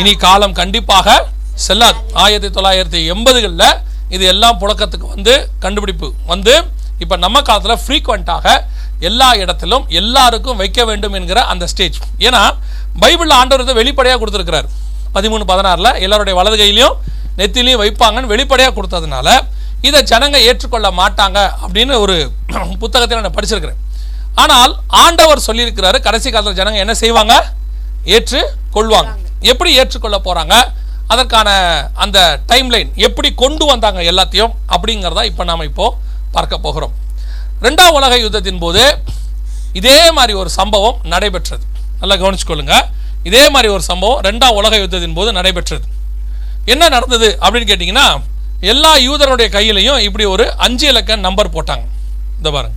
இனி 0.00 0.12
காலம் 0.24 0.56
கண்டிப்பாக 0.60 1.08
செல்லாத் 1.66 2.02
ஆயிரத்தி 2.24 2.50
தொள்ளாயிரத்தி 2.56 3.00
எண்பதுகளில் 3.12 3.68
இது 4.08 4.24
எல்லாம் 4.32 4.58
புழக்கத்துக்கு 4.60 5.06
வந்து 5.14 5.34
கண்டுபிடிப்பு 5.58 6.08
வந்து 6.26 6.54
இப்போ 6.98 7.16
நம்ம 7.16 7.42
காலத்தில் 7.42 7.80
ஃப்ரீக்வெண்ட்டாக 7.84 8.46
எல்லா 9.08 9.28
இடத்திலும் 9.42 9.84
எல்லாருக்கும் 10.00 10.58
வைக்க 10.62 10.80
வேண்டும் 10.84 11.14
என்கிற 11.18 11.40
அந்த 11.52 11.64
ஸ்டேஜ் 11.66 11.98
ஏன்னா 12.26 12.42
பைபிளில் 13.02 13.36
ஆண்டவர் 13.40 13.78
வெளிப்படையாக 13.80 14.18
கொடுத்துருக்கிறார். 14.20 14.68
பதிமூணு 15.14 15.44
பதினாறில் 15.50 15.92
எல்லாருடைய 16.04 16.34
வலது 16.38 16.56
கையிலையும் 16.60 16.96
நெத்திலையும் 17.38 17.80
வைப்பாங்கன்னு 17.82 18.32
வெளிப்படையாக 18.32 18.74
கொடுத்ததுனால 18.76 19.28
இதை 19.88 20.00
ஜனங்க 20.02 20.38
ஏற்றுக்கொள்ள 20.48 20.88
மாட்டாங்க 21.00 21.38
அப்படின்னு 21.64 21.94
ஒரு 22.04 22.16
புத்தகத்தில் 22.82 23.24
நான் 23.26 23.36
படிச்சிருக்கிறேன். 23.36 23.80
ஆனால் 24.34 24.72
ஆண்டவர் 25.04 25.46
சொல்லியிருக்கிறாரு 25.46 25.98
கடைசி 26.00 26.28
காலத்தில் 26.30 26.58
ஜனங்க 26.60 26.80
என்ன 26.84 26.94
செய்வாங்க? 26.94 27.34
ஏற்று 28.16 28.40
கொள்வாங்க 28.76 29.10
எப்படி 29.52 29.70
ஏற்றுக்கொள்ள 29.80 30.18
போகிறாங்க 30.18 30.54
அதற்கான 31.12 31.50
அந்த 32.04 32.18
டைம்லைன் 32.50 32.90
எப்படி 33.06 33.28
கொண்டு 33.42 33.64
வந்தாங்க 33.70 34.00
எல்லாத்தையும் 34.10 34.52
அப்படிங்கிறதா 34.74 35.22
இப்போ 35.30 35.44
நாம் 35.50 35.68
இப்போ 35.70 35.86
பார்க்க 36.34 36.64
போகிறோம். 36.66 36.92
ரெண்டாம் 37.66 37.96
உலக 37.98 38.16
யுத்தத்தின் 38.24 38.62
போது 38.64 38.82
இதே 39.78 39.98
மாதிரி 40.16 40.32
ஒரு 40.42 40.50
சம்பவம் 40.58 40.98
நடைபெற்றது. 41.12 41.64
நல்லா 42.00 42.16
கவனிச்சுக்கொள்ளுங்க. 42.22 42.76
இதே 43.28 43.42
மாதிரி 43.54 43.68
ஒரு 43.76 43.84
சம்பவம் 43.90 44.20
ரெண்டாம் 44.28 44.58
உலக 44.60 44.76
யுத்தத்தின் 44.82 45.16
போது 45.18 45.30
நடைபெற்றது. 45.38 45.84
என்ன 46.72 46.82
நடந்தது 46.96 47.28
அப்படின்னு 47.42 47.70
கேட்டிங்கன்னா 47.70 48.06
எல்லா 48.72 48.92
யூதருடைய 49.08 49.48
கையிலையும் 49.56 50.00
இப்படி 50.06 50.24
ஒரு 50.34 50.46
அஞ்சு 50.66 50.86
இலக்க 50.92 51.16
நம்பர் 51.26 51.54
போட்டாங்க. 51.56 51.84
இந்த 52.38 52.48
பாருங்க. 52.56 52.76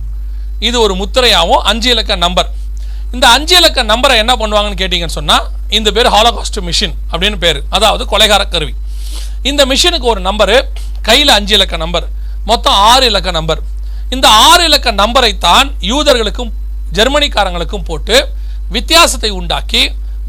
இது 0.68 0.76
ஒரு 0.86 0.94
முத்திரையாகவும் 1.00 1.64
அஞ்சு 1.70 1.88
இலக்க 1.94 2.16
நம்பர் 2.26 2.48
இந்த 3.14 3.26
அஞ்சு 3.36 3.54
இலக்க 3.60 3.80
நம்பரை 3.90 4.14
என்ன 4.22 4.32
பண்ணுவாங்கன்னு 4.40 4.78
கேட்டிங்கன்னு 4.80 5.16
சொன்னால் 5.18 5.44
இந்த 5.78 5.88
பேர் 5.96 6.08
ஹாலோகாஸ்ட் 6.14 6.58
மிஷின் 6.68 6.94
அப்படின்னு 7.12 7.38
பேர். 7.44 7.58
அதாவது 7.76 8.04
கொலைகார 8.12 8.42
கருவி. 8.54 8.74
இந்த 9.50 9.62
மிஷினுக்கு 9.70 10.08
ஒரு 10.12 10.20
நம்பரு 10.28 10.56
கையில் 11.08 11.32
அஞ்சு 11.36 11.54
இலக்க 11.58 11.76
நம்பர் 11.84 12.06
மொத்தம் 12.50 12.78
ஆறு 12.92 13.04
இலக்க 13.12 13.30
நம்பர். 13.38 13.60
இந்த 14.14 14.26
ஆறு 14.48 14.62
இலக்க 14.70 14.88
நம்பரை 15.02 15.32
தான் 15.46 15.68
யூதர்களுக்கும் 15.92 16.50
ஜெர்மனிக்காரங்களுக்கும் 16.96 17.86
போட்டு 17.90 18.16
வித்தியாசத்தை 18.76 19.30
உண்டாக்கி 19.40 19.82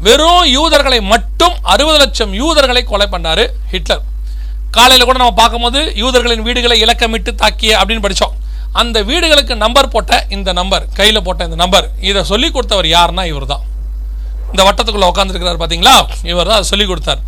வெறும் 0.06 0.46
யூதர்களை 0.56 1.00
மட்டும் 1.12 1.54
அறுபது 1.74 1.98
லட்சம் 2.02 2.32
யூதர்களை 2.42 2.82
கொலை 2.92 3.06
பண்ணாரு 3.14 3.44
ஹிட்லர். 3.72 4.02
காலையில் 4.76 5.08
கூட 5.08 5.18
நம்ம 5.22 5.36
பார்க்கும்போது 5.42 5.80
யூதர்களின் 6.02 6.46
வீடுகளை 6.48 6.76
இலக்கமிட்டு 6.84 7.32
தாக்கிய 7.42 7.72
அப்படின்னு 7.80 8.04
படித்தோம் 8.06 8.34
அந்த 8.80 8.98
வீடுகளுக்கு 9.10 9.54
நம்பர் 9.64 9.92
போட்ட 9.94 10.12
இந்த 10.36 10.50
நம்பர் 10.58 10.84
கையில் 10.98 11.24
போட்ட 11.26 11.44
இந்த 11.48 11.58
நம்பர் 11.62 11.86
இதை 12.08 12.22
சொல்லி 12.30 12.48
கொடுத்தவர் 12.56 12.88
யாருன்னா 12.96 13.24
இவர் 13.32 13.50
தான் 13.52 13.64
இந்த 14.52 14.62
வட்டத்துக்குள்ள 14.66 15.06
உட்காந்துருக்கிறார் 15.12 15.60
பார்த்தீங்களா 15.62 15.94
இவர் 16.32 16.48
தான் 16.48 16.58
அதை 16.58 16.68
சொல்லி 16.72 16.86
கொடுத்தார். 16.90 17.20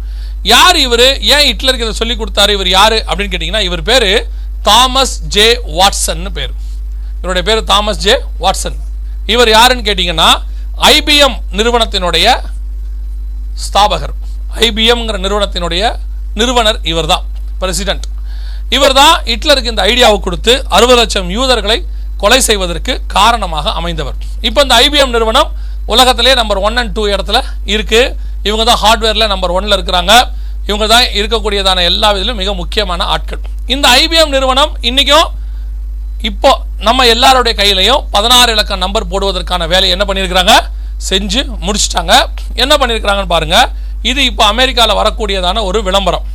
யார் 0.52 0.76
இவர்? 0.86 1.06
ஏன் 1.34 1.44
ஹிட்லருக்கு 1.48 1.86
இதை 1.86 1.94
சொல்லி 2.00 2.14
கொடுத்தாரு? 2.20 2.50
இவர் 2.56 2.68
யார்? 2.78 2.96
அப்படின்னு 3.08 3.32
கேட்டிங்கன்னா 3.32 3.62
இவர் 3.68 3.82
பேர் 3.88 4.06
தாமஸ் 4.68 5.14
ஜே 5.36 5.46
வாட்சன்னு 5.78 6.30
பேர். 6.38 6.52
இவருடைய 7.22 7.44
பேர் 7.48 7.62
தாமஸ் 7.70 8.00
ஜே 8.04 8.14
வாட்சன். 8.44 8.78
இவர் 9.34 9.50
யாருன்னு 9.56 9.86
கேட்டிங்கன்னா 9.88 10.28
ஐபிஎம் 10.94 11.36
நிறுவனத்தினுடைய 11.58 12.26
ஸ்தாபகர். 13.64 14.14
ஐபிஎம்ங்கிற 14.66 15.18
நிறுவனத்தினுடைய 15.26 15.82
நிறுவனர் 16.40 16.78
இவர் 16.92 17.10
தான் 17.12 17.24
பிரசிடென்ட் 17.62 18.06
இவர்தான் 18.76 19.14
ஹிட்லருக்கு 19.30 19.72
இந்த 19.74 19.82
ஐடியாவை 19.90 20.18
கொடுத்து 20.26 20.52
அறுபது 20.76 20.98
லட்சம் 21.00 21.28
யூதர்களை 21.36 21.78
கொலை 22.22 22.40
செய்வதற்கு 22.48 22.92
காரணமாக 23.16 23.72
அமைந்தவர். 23.78 24.16
இப்போ 24.48 24.60
இந்த 24.64 24.74
ஐபிஎம் 24.84 25.14
நிறுவனம் 25.16 25.50
உலகத்திலே 25.92 26.32
நம்பர் 26.40 26.60
ஒன் 26.66 26.78
அண்ட் 26.80 26.92
டூ 26.96 27.02
இடத்துல 27.14 27.38
இருக்குது 27.74 28.12
இவங்க 28.48 28.64
தான் 28.70 28.80
ஹார்ட்வேரில் 28.84 29.30
நம்பர் 29.32 29.54
ஒன்ல 29.58 29.76
இருக்கிறாங்க. 29.78 30.12
இவங்க 30.68 30.86
தான் 30.92 31.06
இருக்கக்கூடியதான 31.18 31.84
எல்லா 31.90 32.08
விதிலும் 32.14 32.40
மிக 32.42 32.52
முக்கியமான 32.62 33.04
ஆட்கள். 33.14 33.42
இந்த 33.74 33.86
ஐபிஎம் 34.02 34.34
நிறுவனம் 34.36 34.72
இன்றைக்கும் 34.88 35.28
இப்போ 36.30 36.50
நம்ம 36.86 37.06
எல்லாருடைய 37.14 37.54
கையிலையும் 37.60 38.02
பதினாறு 38.14 38.50
இலக்க 38.56 38.76
நம்பர் 38.84 39.10
போடுவதற்கான 39.12 39.66
வேலையை 39.72 39.92
என்ன 39.96 40.04
பண்ணியிருக்கிறாங்க? 40.08 40.54
செஞ்சு 41.08 41.40
முடிச்சிட்டாங்க. 41.66 42.14
என்ன 42.62 42.72
பண்ணியிருக்கிறாங்கன்னு 42.80 43.34
பாருங்கள் 43.34 43.68
இது 44.10 44.20
இப்போ 44.30 44.44
அமெரிக்காவில் 44.52 44.98
வரக்கூடியதான 45.00 45.62
ஒரு 45.68 45.80
விளம்பரம். 45.88 46.26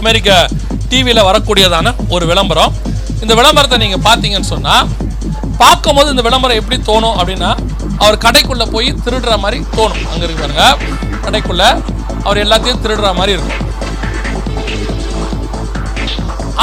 அமெரிக்க 0.00 0.30
டிவியில் 0.90 1.26
வரக்கூடியதான 1.28 1.94
ஒரு 2.14 2.24
விளம்பரம். 2.30 2.74
இந்த 3.24 3.32
விளம்பரத்தை 3.40 3.78
நீங்கள் 3.84 4.04
பார்த்தீங்கன்னு 4.08 4.50
சொன்னால் 4.54 4.88
பார்க்கும்போது 5.62 6.08
இந்த 6.14 6.22
விளம்பரம் 6.26 6.60
எப்படி 6.60 6.76
தோணும் 6.88 7.16
அப்படின்னா 7.20 7.50
அவர் 8.02 8.22
கடைக்குள்ளே 8.24 8.66
போய் 8.74 8.88
திருடுற 9.04 9.32
மாதிரி 9.44 9.58
தோணும். 9.76 10.04
அங்கே 10.10 10.24
இருக்கு 10.26 10.42
பாருங்க. 10.44 10.66
கடைக்குள்ளே 11.24 11.68
அவர் 12.26 12.42
எல்லாத்தையும் 12.44 12.82
திருடுற 12.84 13.10
மாதிரி 13.20 13.32
இருக்கும். 13.36 13.64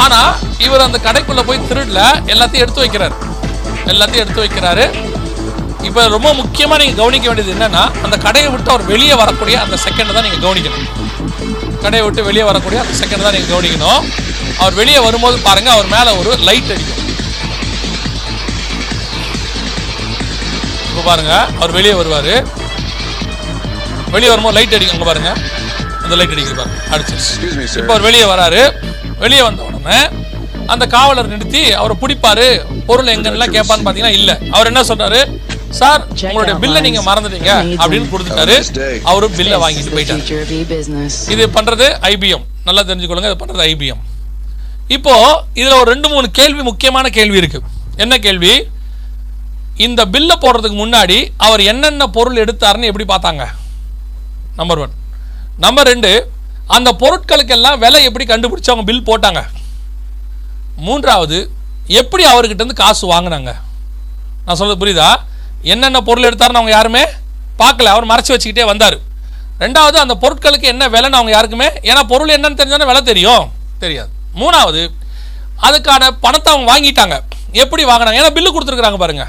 ஆனால் 0.04 0.32
இவர் 0.64 0.86
அந்த 0.86 0.98
கடைக்குள்ளே 1.08 1.42
போய் 1.48 1.66
திருடல 1.68 2.00
எல்லாத்தையும் 2.32 2.64
எடுத்து 2.64 2.84
வைக்கிறாரு. 2.84 3.14
எல்லாத்தையும் 3.92 4.24
எடுத்து 4.24 4.42
வைக்கிறாரு. 4.44 4.86
இப்போ 5.88 6.02
ரொம்ப 6.14 6.28
முக்கியமாக 6.40 6.78
நீங்கள் 6.82 7.00
கவனிக்க 7.00 7.26
வேண்டியது 7.28 7.52
என்னன்னா 7.56 7.82
அந்த 8.06 8.16
கடையை 8.24 8.48
விட்டு 8.52 8.72
அவர் 8.74 8.90
வெளியே 8.92 9.14
வரக்கூடிய 9.22 9.56
அந்த 9.64 9.76
செகண்ட் 9.84 10.16
தான் 10.16 10.26
நீங்கள் 10.28 10.44
கவனிக்கணும். 10.46 10.86
கடையை 11.84 12.02
விட்டு 12.04 12.28
வெளியே 12.28 12.44
வரக்கூடிய 12.48 12.78
அந்த 12.82 12.94
செகண்ட் 13.00 13.24
தான் 13.26 13.34
நீங்க 13.36 13.50
கவனிக்கணும். 13.52 14.02
அவர் 14.62 14.78
வெளியே 14.80 15.00
வரும்போது 15.06 15.36
பாருங்க 15.48 15.70
அவர் 15.76 15.88
மேல 15.94 16.14
ஒரு 16.20 16.30
லைட் 16.48 16.70
அடிக்கும். 16.74 17.02
இப்போ 20.88 21.02
பாருங்க 21.10 21.32
அவர் 21.60 21.76
வெளியே 21.78 21.94
வருவாரு. 22.00 22.34
வெளியே 24.14 24.30
வரும்போது 24.32 24.56
லைட் 24.58 24.76
அடிக்கும் 24.76 24.96
அங்க 24.98 25.08
பாருங்க. 25.10 25.32
அந்த 26.04 26.14
லைட் 26.20 26.34
அடிக்குது 26.34 26.58
பாருங்க 26.60 27.16
sir. 27.26 27.80
இப்போ 27.80 27.92
அவர் 27.94 28.06
வெளியே 28.08 28.26
வராரு. 28.34 28.62
வெளியே 29.24 29.42
வந்த 29.48 29.62
உடனே 29.70 29.98
அந்த 30.74 30.84
காவலர் 30.94 31.32
நிறுத்தி 31.32 31.60
அவரை 31.80 31.94
பிடிப்பாரு. 32.02 32.46
பொருள் 32.88 33.12
எங்கன்னு 33.14 33.54
கேட்பான்னு 33.56 33.84
பார்த்தீங்கன்னா 33.86 34.16
இல்ல. 34.20 34.32
அவர் 34.56 34.70
என்ன 34.70 34.82
சொல்றாரு? 34.90 35.20
சார் 35.80 36.02
உங்களுடைய 36.24 36.54
பில்லை 36.62 36.80
நீங்க 36.86 37.00
மறந்துட்டீங்க 37.08 37.52
அப்படின்னு 37.82 38.10
கொடுத்துட்டாரு. 38.12 38.54
Have 38.56 38.60
a 38.60 38.66
nice 38.66 38.70
day. 38.80 38.94
அவரு 39.10 39.26
பில்லை 39.38 39.56
This 39.56 39.60
is 39.60 39.64
வாங்கிட்டு 39.64 39.90
the 39.90 39.96
போயிட்டாரு. 39.96 41.32
இது 41.34 41.44
பண்றது 41.56 41.86
ஐபிஎம் 42.12 42.44
நல்லா 42.68 42.82
தெரிஞ்சுக்கொள்ளுங்க 42.88 43.30
இது 43.32 43.40
பண்றது 43.42 43.64
ஐபிஎம் 43.72 44.02
இப்போ 44.96 45.14
இதுல 45.60 45.76
ஒரு 45.80 45.88
ரெண்டு 45.92 46.08
மூணு 46.14 46.26
கேள்வி 46.38 46.62
முக்கியமான 46.70 47.06
கேள்வி 47.18 47.38
இருக்கு. 47.42 47.60
என்ன 48.04 48.14
கேள்வி? 48.26 48.52
இந்த 49.86 50.00
பில்லை 50.14 50.36
போடுறதுக்கு 50.44 50.78
முன்னாடி 50.82 51.18
அவர் 51.46 51.62
என்னென்ன 51.72 52.06
பொருள் 52.16 52.42
எடுத்தாருன்னு 52.44 52.90
எப்படி 52.90 53.06
பார்த்தாங்க? 53.12 53.44
நம்பர் 54.60 54.80
ஒன் 54.84 54.94
நம்பர் 55.64 55.90
ரெண்டு 55.92 56.10
அந்த 56.76 56.90
பொருட்களுக்கெல்லாம் 57.02 57.80
விலை 57.84 58.02
எப்படி 58.08 58.24
கண்டுபிடிச்சு 58.32 58.72
அவங்க 58.72 58.86
பில் 58.90 59.06
போட்டாங்க? 59.08 59.42
மூன்றாவது 60.86 61.38
எப்படி 62.00 62.24
அவர்கிட்ட 62.32 62.62
இருந்து 62.62 62.82
காசு 62.84 63.04
வாங்கினாங்க? 63.14 63.50
நான் 64.46 64.58
சொல்றது 64.60 64.80
புரியுதா? 64.82 65.10
என்னென்ன 65.72 66.00
பொருள் 66.08 66.28
எடுத்தாருன்னு 66.28 66.60
அவங்க 66.60 66.72
யாருமே 66.76 67.02
பார்க்கல. 67.60 67.90
அவர் 67.94 68.10
மறைச்சி 68.12 68.32
வச்சுக்கிட்டே 68.32 68.64
வந்தார். 68.70 68.96
ரெண்டாவது 69.64 69.96
அந்த 70.04 70.14
பொருட்களுக்கு 70.22 70.66
என்ன 70.72 70.84
விலைன்னு 70.94 71.18
அவங்க 71.18 71.32
யாருக்குமே 71.36 71.68
ஏன்னா 71.90 72.02
பொருள் 72.12 72.32
என்னன்னு 72.34 72.58
தெரிஞ்சானே 72.60 72.86
விலை 72.90 73.02
தெரியும். 73.10 73.44
தெரியாது. 73.84 74.10
மூணாவது 74.40 74.82
அதுக்கான 75.66 76.10
பணத்தை 76.24 76.48
அவங்க 76.52 76.68
வாங்கிட்டாங்க. 76.72 77.16
எப்படி 77.62 77.82
வாங்கினாங்க? 77.90 78.18
ஏன்னா 78.20 78.32
பில்லு 78.36 78.50
கொடுத்துருக்குறாங்க 78.54 78.98
பாருங்க. 79.04 79.24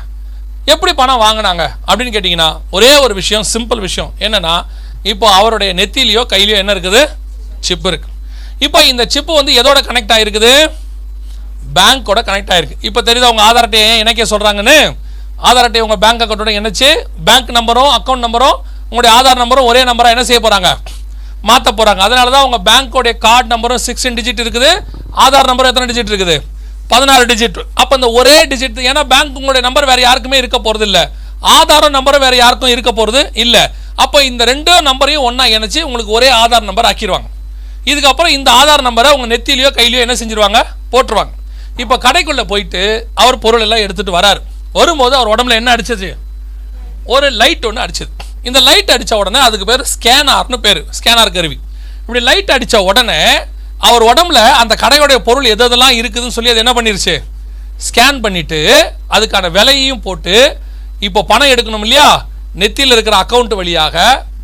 எப்படி 0.74 0.92
பணம் 0.94 1.22
வாங்கினாங்க? 1.22 1.64
அப்படின்னு 1.90 2.14
கேட்டிங்கன்னா 2.16 2.50
ஒரே 2.78 2.92
ஒரு 3.06 3.14
விஷயம் 3.14 3.46
சிம்பிள் 3.54 3.82
விஷயம். 3.88 4.12
என்னென்னா 4.26 4.56
இப்போ 5.12 5.28
அவருடைய 5.40 5.74
நெத்திலையோ 5.80 6.24
கையிலையோ 6.34 6.58
என்ன 6.64 6.74
இருக்குது? 6.74 7.02
சிப் 7.68 7.88
இருக்கு. 7.92 8.10
இப்போ 8.66 8.80
இந்த 8.92 9.04
சிப்பு 9.14 9.34
வந்து 9.40 9.52
எதோட 9.62 9.80
கனெக்ட் 9.88 10.14
ஆகிருக்குது 10.16 10.52
பேங்க்கோட 11.76 12.20
கனெக்ட் 12.30 12.54
ஆகிருக்கு 12.54 12.78
இப்போ 12.90 13.02
தெரியுது 13.02 13.28
அவங்க 13.30 13.42
ஆதார் 13.48 13.68
அட்டையை 13.68 13.90
இணைக்க 14.00 14.24
சொல்கிறாங்கன்னு 14.34 14.78
ஆதார் 15.48 15.68
அட்டை 15.68 15.82
உங்கள் 15.86 16.02
பேங்க் 16.04 16.22
அக்கௌண்ட்டோட 16.24 16.52
இணைச்சு 16.60 16.90
பேங்க் 17.28 17.50
நம்பரும் 17.58 17.92
அக்கௌண்ட் 17.98 18.26
நம்பரும் 18.26 18.58
உங்களுடைய 18.90 19.12
ஆதார் 19.18 19.42
நம்பரும் 19.42 19.68
ஒரே 19.72 19.82
நம்பராக 19.90 20.16
என்ன 20.16 20.24
செய்ய 20.30 20.40
போகிறாங்க 20.46 20.70
மாற்ற 21.48 21.70
போகிறாங்க 21.80 22.02
அதனால 22.06 22.32
தான் 22.36 22.46
உங்கள் 22.48 22.64
பேங்க்கோடைய 22.70 23.14
கார்டு 23.26 23.50
நம்பரும் 23.54 23.82
சிக்ஸ்டின் 23.88 24.18
டிஜிட் 24.20 24.42
இருக்குது. 24.44 24.70
ஆதார் 25.24 25.50
நம்பரும் 25.50 25.72
எத்தனை 25.72 25.88
டிஜிட் 25.92 26.12
இருக்குது? 26.12 26.36
பதினாறு 26.92 27.24
டிஜிட் 27.32 27.58
அப்போ 27.82 27.94
இந்த 28.00 28.10
ஒரே 28.20 28.36
டிஜிட் 28.52 28.80
ஏன்னா 28.90 29.04
பேங்க் 29.14 29.38
உங்களுடைய 29.40 29.64
நம்பர் 29.68 29.88
வேறு 29.92 30.02
யாருக்குமே 30.08 30.38
இருக்க 30.42 30.58
போகிறது 30.68 30.86
இல்லை. 30.90 31.04
ஆதாரம் 31.58 31.96
நம்பரும் 31.98 32.24
வேறு 32.26 32.38
யாருக்கும் 32.44 32.74
இருக்க 32.76 32.92
போகிறது 33.00 33.22
இல்லை. 33.44 33.64
அப்போ 34.04 34.18
இந்த 34.30 34.42
ரெண்டு 34.52 34.74
நம்பரையும் 34.90 35.26
ஒன்றா 35.28 35.46
இணைச்சி 35.56 35.80
உங்களுக்கு 35.88 36.12
ஒரே 36.20 36.30
ஆதார் 36.42 36.70
நம்பர் 36.70 36.90
ஆக்கிடுவாங்க 36.92 37.30
இதுக்கப்புறம் 37.92 38.34
இந்த 38.38 38.50
ஆதார் 38.60 38.88
நம்பரை 38.88 39.10
உங்கள் 39.16 39.32
நெத்திலையோ 39.34 39.70
கையிலையோ 39.78 40.04
என்ன 40.06 40.16
செஞ்சிருவாங்க? 40.22 40.60
போட்டுருவாங்க. 40.94 41.34
இப்போ 41.84 41.96
கடைக்குள்ளே 42.06 42.44
போயிட்டு 42.52 42.82
அவர் 43.24 43.44
பொருள் 43.46 43.66
எல்லாம் 43.66 43.84
எடுத்துகிட்டு 43.86 44.18
வராரு. 44.20 44.42
வரும்போது 44.80 45.14
அவர் 45.20 45.32
உடம்புல 45.34 45.60
என்ன 45.62 45.70
அடிச்சது? 45.76 46.10
ஒரு 47.14 47.28
லைட் 47.42 47.68
ஒன்று 47.68 47.84
அடிச்சது. 47.86 48.12
இந்த 48.48 48.60
லைட் 48.68 48.92
அடித்த 48.96 49.14
உடனே 49.22 49.40
அதுக்கு 49.48 49.66
பேர் 49.70 49.84
ஸ்கேனார்னு 49.94 50.58
பேர். 50.66 50.82
ஸ்கேனார் 50.98 51.36
கருவி. 51.38 51.58
இப்படி 52.02 52.20
லைட் 52.30 52.52
அடித்த 52.56 52.78
உடனே 52.90 53.20
அவர் 53.88 54.04
உடம்புல 54.12 54.40
அந்த 54.62 54.74
கடையோடைய 54.84 55.18
பொருள் 55.28 55.50
எது 55.54 55.64
எதெல்லாம் 55.68 55.98
இருக்குதுன்னு 56.00 56.36
சொல்லி 56.38 56.52
அது 56.54 56.62
என்ன 56.64 56.74
பண்ணிருச்சு? 56.78 57.16
ஸ்கேன் 57.88 58.20
பண்ணிட்டு 58.26 58.60
அதுக்கான 59.16 59.50
விலையையும் 59.58 60.04
போட்டு 60.06 60.36
இப்போ 61.08 61.22
பணம் 61.32 61.52
எடுக்கணும் 61.54 61.86
இல்லையா? 61.88 62.08
நெத்தியில் 62.62 62.94
இருக்கிற 62.96 63.16
அக்கௌண்ட் 63.24 63.54
வழியாக 63.60 63.96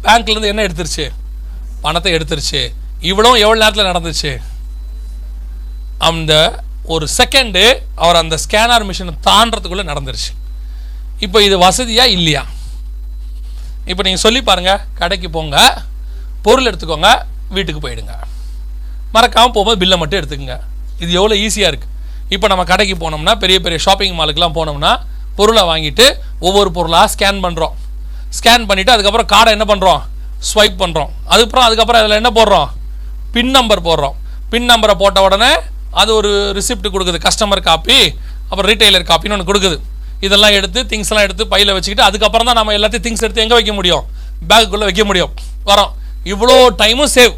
பேங்க்லேருந்து 0.06 0.52
என்ன 0.52 0.64
எடுத்துருச்சு? 0.68 1.06
பணத்தை 1.86 2.12
எடுத்துருச்சு. 2.18 2.62
இவ்வளோ 3.10 3.32
எவ்வளோ 3.46 3.60
நேரத்தில் 3.64 3.90
நடந்துச்சு? 3.92 4.32
அந்த 6.10 6.34
ஒரு 6.94 7.06
செகண்டு 7.18 7.64
அவர் 8.04 8.20
அந்த 8.22 8.36
ஸ்கேனர் 8.44 8.86
மிஷினை 8.90 9.14
தாண்டறதுக்குள்ள 9.28 9.84
நடந்துருச்சு. 9.92 10.32
இப்போ 11.26 11.38
இது 11.48 11.56
வசதியா 11.66 12.06
இல்லையா? 12.16 12.44
இப்போ 13.92 14.02
நீங்கள் 14.06 14.24
சொல்லி 14.26 14.42
பாருங்கள் 14.50 14.82
கடைக்கு 15.00 15.30
போங்க 15.38 15.58
பொருள் 16.46 16.70
எடுத்துக்கோங்க 16.70 17.10
வீட்டுக்கு 17.56 17.82
போயிடுங்க. 17.86 18.14
மறக்காமல் 19.16 19.54
போகும்போது 19.56 19.80
பில்லை 19.82 19.98
மட்டும் 20.02 20.20
எடுத்துக்கோங்க. 20.20 20.58
இது 21.04 21.12
எவ்வளோ 21.20 21.36
ஈஸியாக 21.46 21.72
இருக்குது 21.72 21.92
இப்போ 22.34 22.48
நம்ம 22.52 22.64
கடைக்கு 22.72 22.96
போனோம்னா 23.04 23.34
பெரிய 23.44 23.58
பெரிய 23.66 23.80
ஷாப்பிங் 23.86 24.18
மாலுக்குலாம் 24.20 24.58
போனோம்னா 24.60 24.92
பொருளை 25.38 25.64
வாங்கிட்டு 25.72 26.06
ஒவ்வொரு 26.48 26.70
பொருளாக 26.78 27.12
ஸ்கேன் 27.14 27.44
பண்ணுறோம் 27.46 27.76
ஸ்கேன் 28.38 28.66
பண்ணிவிட்டு 28.70 28.94
அதுக்கப்புறம் 28.96 29.30
கார்டை 29.34 29.52
என்ன 29.58 29.66
பண்ணுறோம் 29.72 30.02
ஸ்வைப் 30.50 30.78
பண்ணுறோம் 30.82 31.12
அதுக்கப்புறம் 31.32 31.66
அதுக்கப்புறம் 31.68 32.02
அதில் 32.02 32.20
என்ன 32.22 32.32
போடுறோம்? 32.38 32.70
பின் 33.36 33.52
நம்பர் 33.58 33.82
போடுறோம். 33.88 34.16
பின் 34.52 34.68
நம்பரை 34.72 34.96
போட்ட 35.02 35.20
உடனே 35.28 35.52
அது 36.02 36.12
ஒரு 36.20 36.32
ரிசிப்ட் 36.58 36.94
கொடுக்குது 36.94 37.20
கஸ்டமர் 37.28 37.62
காப்பி 37.70 37.98
அப்புறம் 38.50 38.68
ரீட்டைலர் 38.72 39.10
காப்பின்னு 39.10 39.36
ஒன்று 39.38 39.50
கொடுக்குது. 39.50 39.78
இதெல்லாம் 40.26 40.56
எடுத்து 40.58 40.80
திங்ஸ் 40.92 41.10
எல்லாம் 41.12 41.26
எடுத்து 41.28 41.44
பையில் 41.54 41.74
வச்சுக்கிட்டு 41.76 42.06
அதுக்கப்புறம் 42.10 42.48
தான் 42.50 42.58
நம்ம 42.60 42.74
எல்லாத்தையும் 42.78 43.06
திங்ஸ் 43.08 43.24
எடுத்து 43.26 43.44
எங்கே 43.46 43.56
வைக்க 43.60 43.74
முடியும்? 43.80 44.04
பேக்குள்ளே 44.50 44.86
வைக்க 44.90 45.04
முடியும். 45.10 45.32
வரோம். 45.70 45.92
இவ்வளோ 46.34 46.56
டைமும் 46.82 47.12
சேவ் 47.16 47.34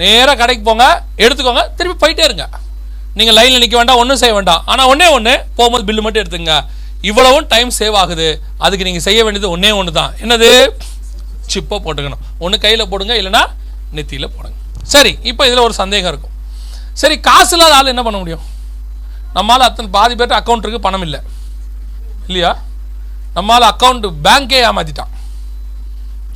நேராக 0.00 0.34
கடைக்கு 0.40 0.62
போங்க 0.68 0.84
எடுத்துக்கோங்க 1.24 1.62
திருப்பி 1.78 1.96
போயிட்டே 2.02 2.24
இருங்க. 2.28 2.44
நீங்கள் 3.18 3.36
லைனில் 3.38 3.62
நிற்க 3.62 3.76
வேண்டாம் 3.80 4.00
ஒன்றும் 4.02 4.20
செய்ய 4.22 4.34
வேண்டாம். 4.38 4.62
ஆனால் 4.72 4.88
ஒன்றே 4.92 5.08
ஒன்று 5.16 5.34
போகும்போது 5.58 5.84
பில்லு 5.88 6.04
மட்டும் 6.06 6.22
எடுத்துங்க 6.24 6.54
இவ்வளவும் 7.08 7.46
டைம் 7.52 7.70
சேவ் 7.80 7.96
ஆகுது. 8.02 8.28
அதுக்கு 8.64 8.86
நீங்கள் 8.88 9.04
செய்ய 9.08 9.20
வேண்டியது 9.26 9.52
ஒன்றே 9.54 9.70
ஒன்று 9.80 9.92
தான். 10.00 10.12
என்னது? 10.24 10.50
சிப்பை 11.52 11.76
போட்டுக்கணும். 11.84 12.24
ஒன்று 12.44 12.64
கையில் 12.64 12.88
போடுங்க 12.90 13.14
இல்லைன்னா 13.20 13.42
நெத்தியில் 13.98 14.32
போடுங்க. 14.34 14.56
சரி 14.94 15.12
இப்போ 15.30 15.42
இதில் 15.48 15.64
ஒரு 15.68 15.74
சந்தேகம் 15.82 16.10
இருக்கும். 16.12 16.29
சரி 17.00 17.16
காசு 17.28 17.52
இல்லாத 17.56 17.76
ஆள் 17.78 17.92
என்ன 17.92 18.02
பண்ண 18.06 18.18
முடியும்? 18.22 18.44
நம்மளால் 19.36 19.68
அத்தனை 19.68 19.88
பாதி 19.96 20.14
பேர்ட்ட 20.20 20.38
அக்கௌண்ட் 20.40 20.64
இருக்குது 20.64 20.86
பணம் 20.86 21.04
இல்லை. 21.06 21.20
இல்லையா? 22.28 22.50
நம்மளால் 23.36 23.66
அக்கௌண்ட் 23.72 24.06
பேங்க்கே 24.26 24.60
ஏமாற்றிட்டான் 24.68 25.12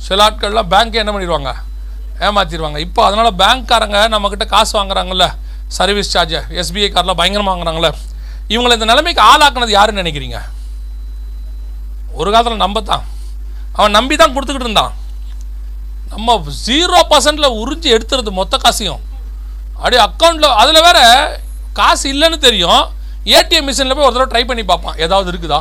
சில 0.05 0.23
ஆட்கள்லாம் 0.27 0.71
பேங்க்கே 0.73 1.01
என்ன 1.03 1.13
பண்ணிடுவாங்க? 1.13 1.51
ஏமாற்றிடுவாங்க 2.25 2.79
இப்போ 2.87 3.01
அதனால் 3.07 3.37
பேங்க்காரங்க 3.41 3.99
நம்மக்கிட்ட 4.13 4.45
காசு 4.55 4.73
வாங்குறாங்கல்ல 4.79 5.25
சர்வீஸ் 5.77 6.11
சார்ஜ் 6.13 6.35
எஸ்பிஐ 6.61 6.89
கார்டில் 6.95 7.19
பயங்கரமாக 7.21 7.53
வாங்குறாங்கள 7.53 7.89
இவங்களை 8.53 8.73
இந்த 8.77 8.87
நிலைமைக்கு 8.91 9.21
ஆளாக்குனது 9.31 9.73
யாருன்னு 9.77 10.03
நினைக்கிறீங்க? 10.03 10.39
ஒரு 12.19 12.29
காலத்தில் 12.33 12.63
நம்ப 12.65 12.81
தான் 12.91 13.03
அவன் 13.77 13.95
நம்பி 13.97 14.15
தான் 14.15 14.33
கொடுத்துக்கிட்டு 14.35 14.67
இருந்தான். 14.67 14.93
நம்ம 16.11 16.35
ஜீரோ 16.65 16.99
பர்சன்டில் 17.11 17.55
உறிஞ்சி 17.61 17.89
எடுத்துறது 17.95 18.31
மொத்த 18.39 18.57
காசையும். 18.65 19.01
அப்படியே 19.75 20.01
அக்கௌண்ட்டில் 20.07 20.57
அதில் 20.61 20.85
வேற 20.87 20.99
காசு 21.79 22.05
இல்லைன்னு 22.13 22.37
தெரியும். 22.47 22.83
ஏடிஎம் 23.37 23.67
மிஷினில் 23.69 23.95
போய் 23.97 24.07
ஒரு 24.07 24.15
தடவை 24.15 24.27
ட்ரை 24.33 24.43
பண்ணி 24.49 24.63
பார்ப்பான். 24.71 24.97
ஏதாவது 25.05 25.29
இருக்குதா? 25.31 25.59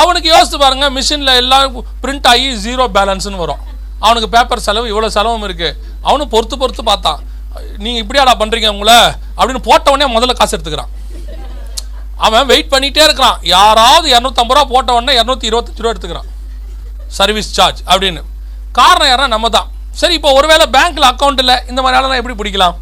அவனுக்கு 0.00 0.28
யோசித்து 0.34 0.58
பாருங்க 0.58 0.86
மிஷினில் 0.96 1.38
எல்லாம் 1.42 1.76
பிரிண்ட் 2.02 2.28
ஆகி 2.32 2.48
ஜீரோ 2.66 2.84
பேலன்ஸ்னு 2.96 3.42
வரும். 3.44 3.62
அவனுக்கு 4.06 4.28
பேப்பர் 4.34 4.64
செலவு 4.66 4.86
இவ்வளோ 4.92 5.08
செலவும் 5.16 5.46
இருக்குது 5.48 5.76
அவனும் 6.08 6.32
பொறுத்து 6.34 6.56
பொறுத்து 6.62 6.82
பார்த்தான். 6.90 7.20
நீங்கள் 7.84 8.02
இப்படியாடா 8.02 8.34
பண்ணுறீங்க 8.40 8.68
உங்களை? 8.74 8.98
அப்படின்னு 9.38 9.62
போட்ட 9.68 9.92
உடனே 9.94 10.06
முதல்ல 10.16 10.36
காசு 10.40 10.54
எடுத்துக்கிறான். 10.56 10.92
அவன் 12.26 12.48
வெயிட் 12.52 12.72
பண்ணிகிட்டே 12.72 13.02
இருக்கிறான். 13.08 13.38
யாராவது 13.54 14.06
இரநூத்தம்பது 14.14 14.56
ரூபா 14.56 14.64
போட்ட 14.72 14.92
உடனே 14.98 15.12
இரநூத்தி 15.20 15.46
இருபத்தஞ்சு 15.50 15.82
ரூபா 15.84 15.92
எடுத்துக்கிறான். 15.94 16.28
சர்வீஸ் 17.18 17.52
சார்ஜ் 17.58 17.80
அப்படின்னு. 17.92 18.22
காரணம் 18.78 19.10
யாரா 19.12 19.26
நம்ம 19.34 19.48
தான். 19.48 19.68
சரி 20.00 20.14
இப்போ 20.18 20.30
ஒருவேளை 20.38 20.66
பேங்க்கில் 20.76 21.08
அக்கௌண்ட் 21.10 21.40
இல்லை 21.42 21.56
இந்த 21.70 21.80
மாதிரி 21.82 21.98
ஆளெல்லாம் 21.98 22.20
எப்படி 22.20 22.36
பிடிக்கலாம்? 22.40 22.76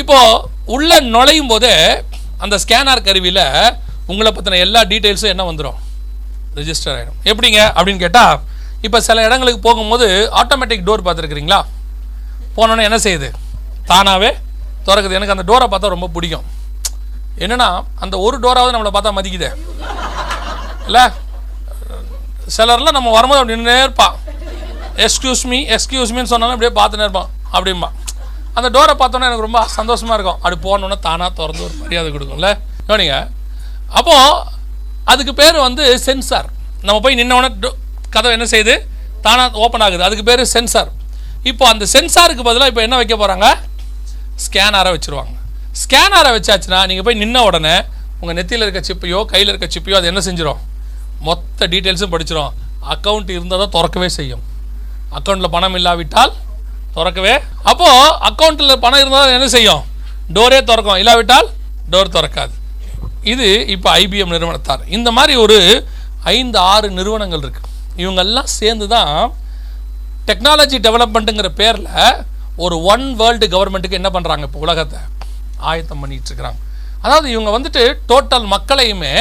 இப்போது 0.00 0.42
உள்ளே 0.74 0.98
நுழையும் 1.14 1.50
போதே 1.52 1.74
அந்த 2.44 2.54
ஸ்கேனர் 2.62 3.06
கருவியில் 3.08 3.44
உங்களை 4.10 4.30
பற்றின 4.32 4.58
எல்லா 4.66 4.80
டீட்டெயில்ஸும் 4.90 5.32
என்ன 5.34 5.44
வந்துடும் 5.50 5.78
ரிஜிஸ்டர் 6.58 6.94
ஆகிடும் 6.96 7.18
எப்படிங்க? 7.30 7.60
அப்படின்னு 7.76 8.02
கேட்டால் 8.04 8.36
இப்போ 8.86 8.98
சில 9.06 9.24
இடங்களுக்கு 9.26 9.60
போகும்போது 9.66 10.06
ஆட்டோமேட்டிக் 10.40 10.84
டோர் 10.88 11.04
பார்த்துருக்குறீங்களா? 11.06 11.60
போனோன்னே 12.56 12.86
என்ன 12.88 12.98
செய்யுது? 13.06 13.28
தானாகவே 13.90 14.30
திறக்குது. 14.86 15.16
எனக்கு 15.18 15.34
அந்த 15.34 15.44
டோரை 15.50 15.66
பார்த்தா 15.72 15.94
ரொம்ப 15.94 16.08
பிடிக்கும். 16.16 16.46
என்னென்னா 17.44 17.68
அந்த 18.04 18.14
ஒரு 18.26 18.36
டோராவது 18.44 18.74
நம்மளை 18.74 18.92
பார்த்தா 18.96 19.16
மதிக்குது. 19.18 19.50
இல்லை? 20.88 21.04
சிலர்லாம் 22.56 22.98
நம்ம 22.98 23.12
வரும்போது 23.16 23.40
அப்படி 23.40 23.56
நின்று 23.56 23.76
இருப்பான் 23.86 24.16
எக்ஸ்கியூஸ் 24.98 25.42
மீ 25.42 25.66
எக்ஸ்கியூஸ் 25.66 26.12
மீன்னு 26.16 26.22
சொன்னாலும் 26.22 26.60
அப்படியே 26.60 26.86
பார்த்துன்னு 26.86 26.98
இருப்பான் 26.98 27.28
அப்படிம்பா. 27.52 27.88
அந்த 28.54 28.70
டோரை 28.70 29.00
பார்த்தோன்னே 29.00 29.26
எனக்கு 29.26 29.40
ரொம்ப 29.40 29.68
சந்தோஷமாக 29.68 30.22
இருக்கும். 30.22 30.42
அப்படி 30.42 30.56
போனோன்னே 30.56 30.98
தானாக 30.98 31.30
திறந்து 31.34 31.64
ஒரு 31.64 31.72
மரியாதை 31.74 32.12
கொடுக்கும்ல. 32.12 32.58
கவனிங்க. 32.88 33.28
அப்போது 33.88 34.42
அதுக்கு 35.04 35.34
பேர் 35.34 35.56
வந்து 35.56 35.98
சென்சார் 35.98 36.50
நம்ம 36.82 37.00
போய் 37.00 37.14
நின்னவொடனே 37.14 37.72
டோ- 38.12 38.30
என்ன 38.30 38.44
செய்யுது? 38.44 38.86
தானாக 39.22 39.58
ஓப்பன் 39.58 39.80
ஆகுது. 39.80 40.02
அதுக்கு 40.02 40.24
பேர் 40.24 40.44
சென்சார் 40.44 40.90
இப்போ 41.42 41.68
அந்த 41.68 41.86
சென்சாருக்கு 41.86 42.42
பதிலாக 42.42 42.66
இப்போ 42.66 42.82
என்ன 42.82 42.96
வைக்க 42.96 43.16
போகிறாங்க 43.16 43.54
ஸ்கேனரை 44.48 44.98
வச்சுருவாங்க. 44.98 45.34
ஸ்கேனரை 45.72 46.30
வச்சாச்சுன்னா 46.30 46.86
நீங்கள் 46.86 47.02
போய் 47.02 47.24
நின்ன 47.24 47.38
உடனே 47.38 47.82
உங்கள் 48.20 48.44
நெத்தியில் 48.44 48.66
இருக்க 48.66 48.94
சிப்பையோ 48.94 49.24
கையில் 49.24 49.54
இருக்க 49.54 49.80
சிப்பையோ 49.80 49.94
அது 49.94 50.06
என்ன 50.06 50.20
செஞ்சிடும் 50.20 50.56
மொத்த 51.20 51.66
டீட்டெயில்ஸும் 51.66 52.12
படிச்சிடும் 52.12 52.50
அக்கௌண்ட் 52.90 53.30
இருந்தால் 53.30 53.58
தான் 53.58 53.70
திறக்கவே 53.70 54.08
செய்யும். 54.08 54.42
அக்கௌண்ட்டில் 55.16 55.54
பணம் 55.56 55.76
இல்லாவிட்டால் 55.78 56.32
திறக்கவே. 56.96 57.34
அப்போது 57.70 58.14
அக்கௌண்ட்டில் 58.28 58.80
பணம் 58.84 59.00
இருந்தால் 59.02 59.34
என்ன 59.36 59.48
செய்யும்? 59.56 59.82
டோரே 60.36 60.58
திறக்கும். 60.70 61.00
இல்லாவிட்டால் 61.02 61.48
டோர் 61.92 62.14
திறக்காது. 62.16 62.54
இது 63.32 63.48
இப்போ 63.74 63.88
ஐபிஎம் 64.02 64.34
நிறுவனத்தார். 64.34 64.82
இந்த 64.96 65.08
மாதிரி 65.18 65.34
ஒரு 65.44 65.58
ஐந்து 66.36 66.58
ஆறு 66.72 66.88
நிறுவனங்கள் 66.98 67.42
இருக்குது 67.44 67.66
இவங்கெல்லாம் 68.02 68.50
சேர்ந்து 68.58 68.86
தான் 68.94 69.12
டெக்னாலஜி 70.28 70.78
டெவலப்மெண்ட்டுங்கிற 70.86 71.48
பேரில் 71.60 71.92
ஒரு 72.64 72.76
ஒன் 72.92 73.06
வேர்ல்டு 73.20 73.46
கவர்மெண்ட்டுக்கு 73.54 74.00
என்ன 74.00 74.10
பண்ணுறாங்க 74.16 74.46
இப்போ 74.48 74.60
உலகத்தை? 74.66 75.00
ஆயத்தம் 75.70 76.00
பண்ணிகிட்டு 76.02 76.30
இருக்கிறாங்க. 76.30 76.60
அதாவது 77.04 77.26
இவங்க 77.34 77.50
வந்துட்டு 77.56 77.82
டோட்டல் 78.10 78.46
மக்களையுமே 78.54 79.14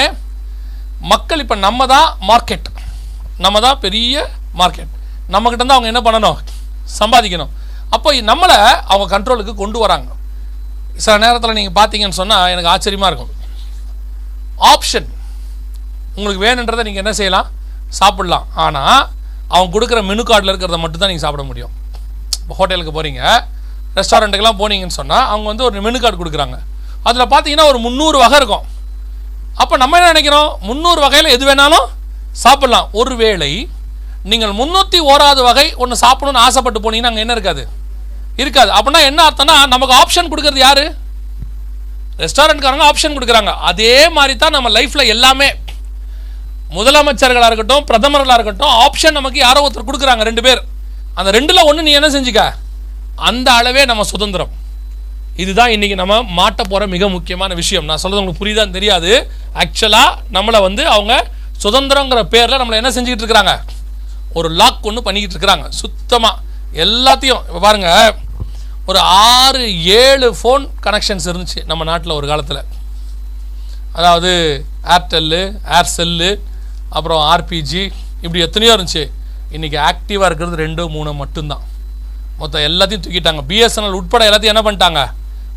மக்கள் 1.11 1.41
இப்போ 1.43 1.55
நம்ம 1.65 1.87
தான் 1.93 2.07
மார்க்கெட் 2.29 2.69
நம்ம 3.45 3.59
தான் 3.65 3.81
பெரிய 3.85 4.13
மார்க்கெட் 4.61 4.93
நம்மக்கிட்ட 5.33 5.63
தான் 5.63 5.77
அவங்க 5.77 5.89
என்ன 5.93 6.01
பண்ணணும்? 6.07 6.37
சம்பாதிக்கணும். 6.99 7.51
அப்போ 7.95 8.09
நம்மளை 8.31 8.57
அவங்க 8.91 9.07
கண்ட்ரோலுக்கு 9.15 9.53
கொண்டு 9.63 9.77
வராங்க. 9.83 10.09
சில 11.03 11.15
நேரத்தில் 11.23 11.57
நீங்கள் 11.59 11.77
பார்த்தீங்கன்னு 11.79 12.19
சொன்னால் 12.21 12.51
எனக்கு 12.53 12.71
ஆச்சரியமாக 12.73 13.09
இருக்கும். 13.11 13.33
ஆப்ஷன் 14.71 15.09
உங்களுக்கு 16.17 16.41
வேணுன்றதை 16.45 16.83
நீங்கள் 16.87 17.03
என்ன 17.03 17.13
செய்யலாம்? 17.19 17.49
சாப்பிட்லாம். 17.99 18.45
ஆனால் 18.65 19.01
அவங்க 19.53 19.69
கொடுக்குற 19.75 19.99
மெனு 20.07 20.23
கார்டில் 20.29 20.51
இருக்கிறத 20.53 20.79
மட்டும் 20.83 21.01
தான் 21.01 21.11
நீங்கள் 21.11 21.25
சாப்பிட 21.25 21.43
முடியும். 21.49 21.73
இப்போ 22.41 22.55
ஹோட்டலுக்கு 22.59 22.93
போகிறீங்க 22.97 23.21
ரெஸ்டாரண்ட்டுக்கெல்லாம் 23.99 24.59
போனீங்கன்னு 24.61 24.97
சொன்னால் 25.01 25.25
அவங்க 25.31 25.47
வந்து 25.51 25.65
ஒரு 25.67 25.83
மெனு 25.85 25.99
கார்டு 26.01 26.17
கொடுக்குறாங்க. 26.21 26.57
அதில் 27.07 27.31
பார்த்தீங்கன்னா 27.33 27.67
ஒரு 27.71 27.79
முந்நூறு 27.85 28.17
வகை 28.23 28.37
இருக்கும். 28.41 28.65
அப்போ 29.61 29.75
நம்ம 29.83 29.97
என்ன 29.99 30.09
நினைக்கிறோம்? 30.13 30.49
முந்நூறு 30.67 30.99
வகையில் 31.05 31.33
எது 31.35 31.45
வேணாலும் 31.49 31.87
சாப்பிட்லாம். 32.43 32.87
ஒருவேளை 32.99 33.51
நீங்கள் 34.31 34.53
முந்நூற்றி 34.59 34.99
ஓராது 35.11 35.41
வகை 35.47 35.73
ஒன்று 35.83 35.95
சாப்பிடணும்னு 36.03 36.43
ஆசைப்பட்டு 36.45 36.79
போனீங்கன்னா 36.85 37.11
அங்கே 37.11 37.23
என்ன 37.25 37.35
இருக்காது? 37.37 37.67
இருக்காது. 38.41 38.71
அப்படின்னா 38.77 39.01
என்ன 39.09 39.19
அர்த்தம்னா 39.27 39.55
நமக்கு 39.73 39.93
ஆப்ஷன் 40.01 40.31
கொடுக்கறது 40.31 40.61
யாரு? 40.67 40.85
ரெஸ்டாரண்ட்காரங்க 42.23 42.85
ஆப்ஷன் 42.89 43.15
கொடுக்குறாங்க. 43.17 43.51
அதே 43.69 44.09
மாதிரி 44.17 44.35
தான் 44.43 44.55
நம்ம 44.57 44.69
லைஃப்பில் 44.77 45.11
எல்லாமே. 45.15 45.49
முதலமைச்சர்களாக 46.77 47.49
இருக்கட்டும் 47.49 47.85
பிரதமர்களாக 47.89 48.37
இருக்கட்டும் 48.37 48.73
ஆப்ஷன் 48.85 49.17
நமக்கு 49.19 49.39
யாரோ 49.39 49.61
ஒருத்தர் 49.65 49.89
கொடுக்குறாங்க 49.89 50.23
ரெண்டு 50.29 50.41
பேர். 50.47 50.61
அந்த 51.19 51.29
ரெண்டில் 51.37 51.67
ஒன்று 51.69 51.85
நீ 51.87 51.91
என்ன 51.91 52.09
செஞ்சுக்க? 52.15 52.41
அந்த 53.15 53.51
அளவே 53.51 53.85
நம்ம 53.85 54.03
சுதந்திரம். 54.03 54.51
இதுதான் 55.43 55.71
இன்றைக்கி 55.75 55.95
நம்ம 55.95 56.15
மாட்ட 56.39 56.61
போகிற 56.63 56.87
மிக 56.87 57.09
முக்கியமான 57.15 57.53
விஷயம். 57.53 57.85
நான் 57.85 58.01
சொல்கிறது 58.03 58.21
உங்களுக்கு 58.21 58.43
புரியுதான்னு 58.43 58.77
தெரியாது? 58.77 59.11
ஆக்சுவலாக 59.63 60.17
நம்மளை 60.37 60.61
வந்து 60.67 60.83
அவங்க 60.87 61.13
சுதந்திரங்கிற 61.63 62.21
பேரில் 62.35 62.59
நம்மளை 62.61 62.79
என்ன 62.81 62.91
செஞ்சுக்கிட்டு 62.95 63.25
இருக்கிறாங்க? 63.25 63.55
ஒரு 64.39 64.49
லாக் 64.59 64.87
ஒன்று 64.89 65.05
பண்ணிக்கிட்டு 65.07 65.35
இருக்கிறாங்க. 65.35 65.67
சுத்தமாக 65.81 66.41
எல்லாத்தையும் 66.85 67.43
இப்போ 67.49 67.61
பாருங்கள் 67.67 68.15
ஒரு 68.89 68.99
ஆறு 69.33 69.61
ஏழு 70.01 70.27
ஃபோன் 70.39 70.65
கனெக்ஷன்ஸ் 70.85 71.27
இருந்துச்சு 71.31 71.61
நம்ம 71.69 71.85
நாட்டில் 71.89 72.17
ஒரு 72.19 72.27
காலத்தில். 72.31 72.61
அதாவது 73.99 74.31
ஏர்டெல்லு 74.95 75.41
ஏர்செல்லு 75.77 76.31
அப்புறம் 76.97 77.21
ஆர்பிஜி 77.31 77.83
இப்படி 78.25 78.39
எத்தனையோ 78.47 78.73
இருந்துச்சு. 78.75 79.03
இன்றைக்கி 79.55 79.77
ஆக்டிவாக 79.89 80.27
இருக்கிறது 80.29 80.63
ரெண்டு 80.65 80.83
மூணு 80.95 81.11
மட்டும்தான். 81.21 81.63
மொத்தம் 82.41 82.65
எல்லாத்தையும் 82.69 83.03
தூக்கிட்டாங்க. 83.05 83.41
பிஎஸ்என்எல் 83.49 83.97
உட்பட 83.99 84.23
எல்லாத்தையும் 84.29 84.55
என்ன 84.55 84.63
பண்ணிட்டாங்க? 84.67 85.01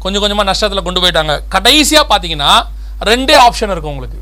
கொஞ்சம் 0.02 0.22
கொஞ்சமாக 0.24 0.48
நஷ்டத்தில் 0.50 0.86
கொண்டு 0.86 1.00
போயிட்டாங்க. 1.02 1.34
கடைசியாக 1.54 2.06
பார்த்தீங்கன்னா 2.12 2.52
ரெண்டே 3.10 3.34
ஆப்ஷன் 3.46 3.72
இருக்கும் 3.74 3.94
உங்களுக்கு. 3.94 4.20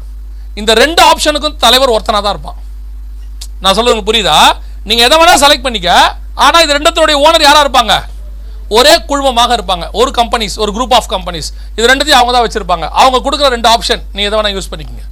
இந்த 0.60 0.72
ரெண்டு 0.82 1.00
ஆப்ஷனுக்கும் 1.10 1.58
தலைவர் 1.64 1.94
ஒருத்தனாக 1.96 2.22
தான் 2.26 2.34
இருப்பான். 2.36 2.58
நான் 3.62 3.76
சொல்றது 3.78 4.06
புரியுதா? 4.10 4.38
நீங்கள் 4.88 5.06
எதை 5.06 5.16
வேணால் 5.20 5.42
செலக்ட் 5.44 5.66
பண்ணிக்க. 5.66 5.90
ஆனால் 6.44 6.62
இது 6.64 6.76
ரெண்டத்தோடைய 6.78 7.16
ஓனர் 7.26 7.44
யாராக 7.48 7.64
இருப்பாங்க? 7.66 7.94
ஒரே 8.78 8.94
குழுமமாக 9.10 9.52
இருப்பாங்க. 9.58 9.84
ஒரு 10.00 10.10
கம்பெனிஸ் 10.18 10.56
ஒரு 10.62 10.70
குரூப் 10.76 10.94
ஆஃப் 10.96 11.08
கம்பெனிஸ் 11.12 11.48
இது 11.76 11.86
ரெண்டுத்தையும் 11.90 12.20
அவங்க 12.20 12.32
தான் 12.36 12.44
வச்சுருப்பாங்க. 12.46 12.86
அவங்க 13.02 13.18
கொடுக்குற 13.26 13.48
ரெண்டு 13.56 13.68
ஆப்ஷன் 13.74 14.02
நீ 14.16 14.22
எதை 14.28 14.34
வேணால் 14.38 14.56
யூஸ் 14.56 14.70
பண்ணிக்கங்க. 14.72 15.04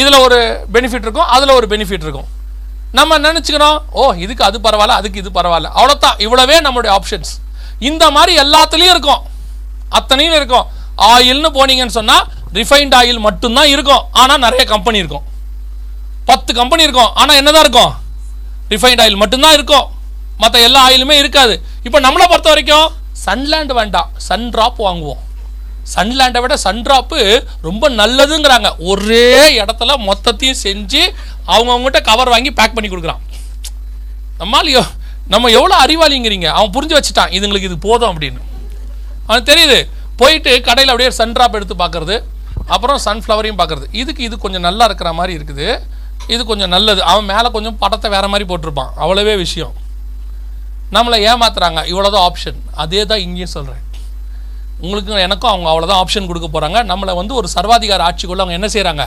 இதில் 0.00 0.18
ஒரு 0.26 0.38
பெனிஃபிட் 0.74 1.04
இருக்கும் 1.06 1.28
அதில் 1.36 1.56
ஒரு 1.58 1.66
பெனிஃபிட் 1.72 2.04
இருக்கும். 2.06 2.28
நம்ம 2.98 3.18
நினச்சிக்கிறோம் 3.26 3.78
ஓ 4.00 4.02
இதுக்கு 4.24 4.44
அது 4.48 4.58
பரவாயில்ல 4.66 4.96
அதுக்கு 5.00 5.20
இது 5.22 5.30
பரவாயில்ல. 5.38 5.70
அவ்வளோதான் 5.78 6.18
இவ்வளவே 6.26 6.56
நம்மளுடைய 6.66 6.92
ஆப்ஷன்ஸ் 6.98 7.32
இந்த 7.90 8.04
மாதிரி 8.16 8.32
எல்லாத்துலேயும் 8.42 8.94
இருக்கும். 8.96 9.22
அத்தனையும் 9.98 10.36
இருக்கும். 10.40 10.66
ஆயில்னு 11.12 11.50
போனீங்கன்னு 11.56 11.96
சொன்னால் 11.98 12.24
ரிஃபைன்ட் 12.58 12.94
ஆயில் 13.00 13.24
மட்டும்தான் 13.28 13.70
இருக்கும். 13.74 14.04
ஆனால் 14.22 14.42
நிறைய 14.46 14.64
கம்பெனி 14.74 15.00
இருக்கும். 15.02 15.24
பத்து 16.30 16.50
கம்பெனி 16.60 16.82
இருக்கும். 16.86 17.12
ஆனால் 17.20 17.38
என்ன 17.40 17.50
தான் 17.56 17.64
இருக்கும்? 17.66 17.92
ரிஃபைன்ட் 18.72 19.02
ஆயில் 19.04 19.20
மட்டும்தான் 19.22 19.56
இருக்கும். 19.58 19.86
மற்ற 20.42 20.56
எல்லா 20.68 20.80
ஆயிலுமே 20.88 21.16
இருக்காது. 21.22 21.54
இப்போ 21.86 21.98
நம்மளை 22.06 22.26
பொறுத்த 22.32 22.48
வரைக்கும் 22.52 22.88
சன்லேண்ட் 23.26 23.72
வேண்டாம் 23.78 24.08
சன் 24.28 24.48
ட்ராப் 24.54 24.80
வாங்குவோம் 24.86 25.22
சன்லேண்டை 25.94 26.40
விட 26.42 26.54
சன் 26.64 26.82
ட்ராப்பு 26.86 27.18
ரொம்ப 27.66 27.88
நல்லதுங்கிறாங்க. 28.00 28.68
ஒரே 28.90 29.28
இடத்துல 29.60 29.94
மொத்தத்தையும் 30.08 30.60
செஞ்சு 30.66 31.02
அவங்கவுங்ககிட்ட 31.52 32.00
கவர் 32.08 32.32
வாங்கி 32.32 32.50
பேக் 32.58 32.74
பண்ணி 32.76 32.88
கொடுக்குறான். 32.92 33.22
நம்மால் 34.40 34.72
நம்ம 35.34 35.50
எவ்வளோ 35.58 35.74
அறிவாளிங்கிறீங்க? 35.84 36.48
அவன் 36.56 36.72
புரிஞ்சு 36.76 36.96
வச்சுட்டான். 36.96 37.32
இதுங்களுக்கு 37.36 37.68
இது 37.70 37.78
போதும் 37.86 38.10
அப்படின்னு. 38.12 38.40
அவன் 39.28 39.48
தெரியுது. 39.50 39.78
போயிட்டு 40.20 40.52
கடையில் 40.66 40.92
அப்படியே 40.92 41.10
சன் 41.20 41.34
ட்ராப் 41.36 41.56
எடுத்து 41.58 41.76
பார்க்குறது. 41.82 42.16
அப்புறம் 42.74 43.00
சன்ஃப்ளவரையும் 43.06 43.58
பார்க்கறது. 43.60 43.86
இதுக்கு 44.02 44.22
இது 44.28 44.36
கொஞ்சம் 44.44 44.66
நல்லா 44.68 44.84
இருக்கிற 44.90 45.10
மாதிரி 45.18 45.32
இருக்குது. 45.38 45.68
இது 46.32 46.42
கொஞ்சம் 46.50 46.72
நல்லது. 46.74 47.00
அவன் 47.12 47.28
மேலே 47.32 47.48
கொஞ்சம் 47.56 47.78
படத்தை 47.82 48.10
வேறு 48.14 48.30
மாதிரி 48.32 48.46
போட்டிருப்பான். 48.50 48.92
அவ்வளவே 49.02 49.34
விஷயம். 49.44 49.74
நம்மளை 50.96 51.18
ஏமாத்துறாங்க. 51.30 51.80
இவ்வளோதான் 51.92 52.26
ஆப்ஷன் 52.28 52.58
அதே 52.82 53.02
தான் 53.10 53.22
இங்கேயும் 53.26 53.54
சொல்கிறேன் 53.56 53.82
உங்களுக்கும் 54.84 55.22
எனக்கும் 55.26 55.52
அவங்க 55.52 55.68
அவ்வளோதான் 55.72 56.00
ஆப்ஷன் 56.02 56.28
கொடுக்க 56.30 56.48
போகிறாங்க 56.48 56.78
நம்மளை 56.90 57.12
வந்து 57.20 57.32
ஒரு 57.40 57.48
சர்வாதிகார 57.56 58.00
ஆட்சிக்குள்ள 58.08 58.44
அவங்க 58.44 58.58
என்ன 58.58 58.68
செய்கிறாங்க 58.74 59.04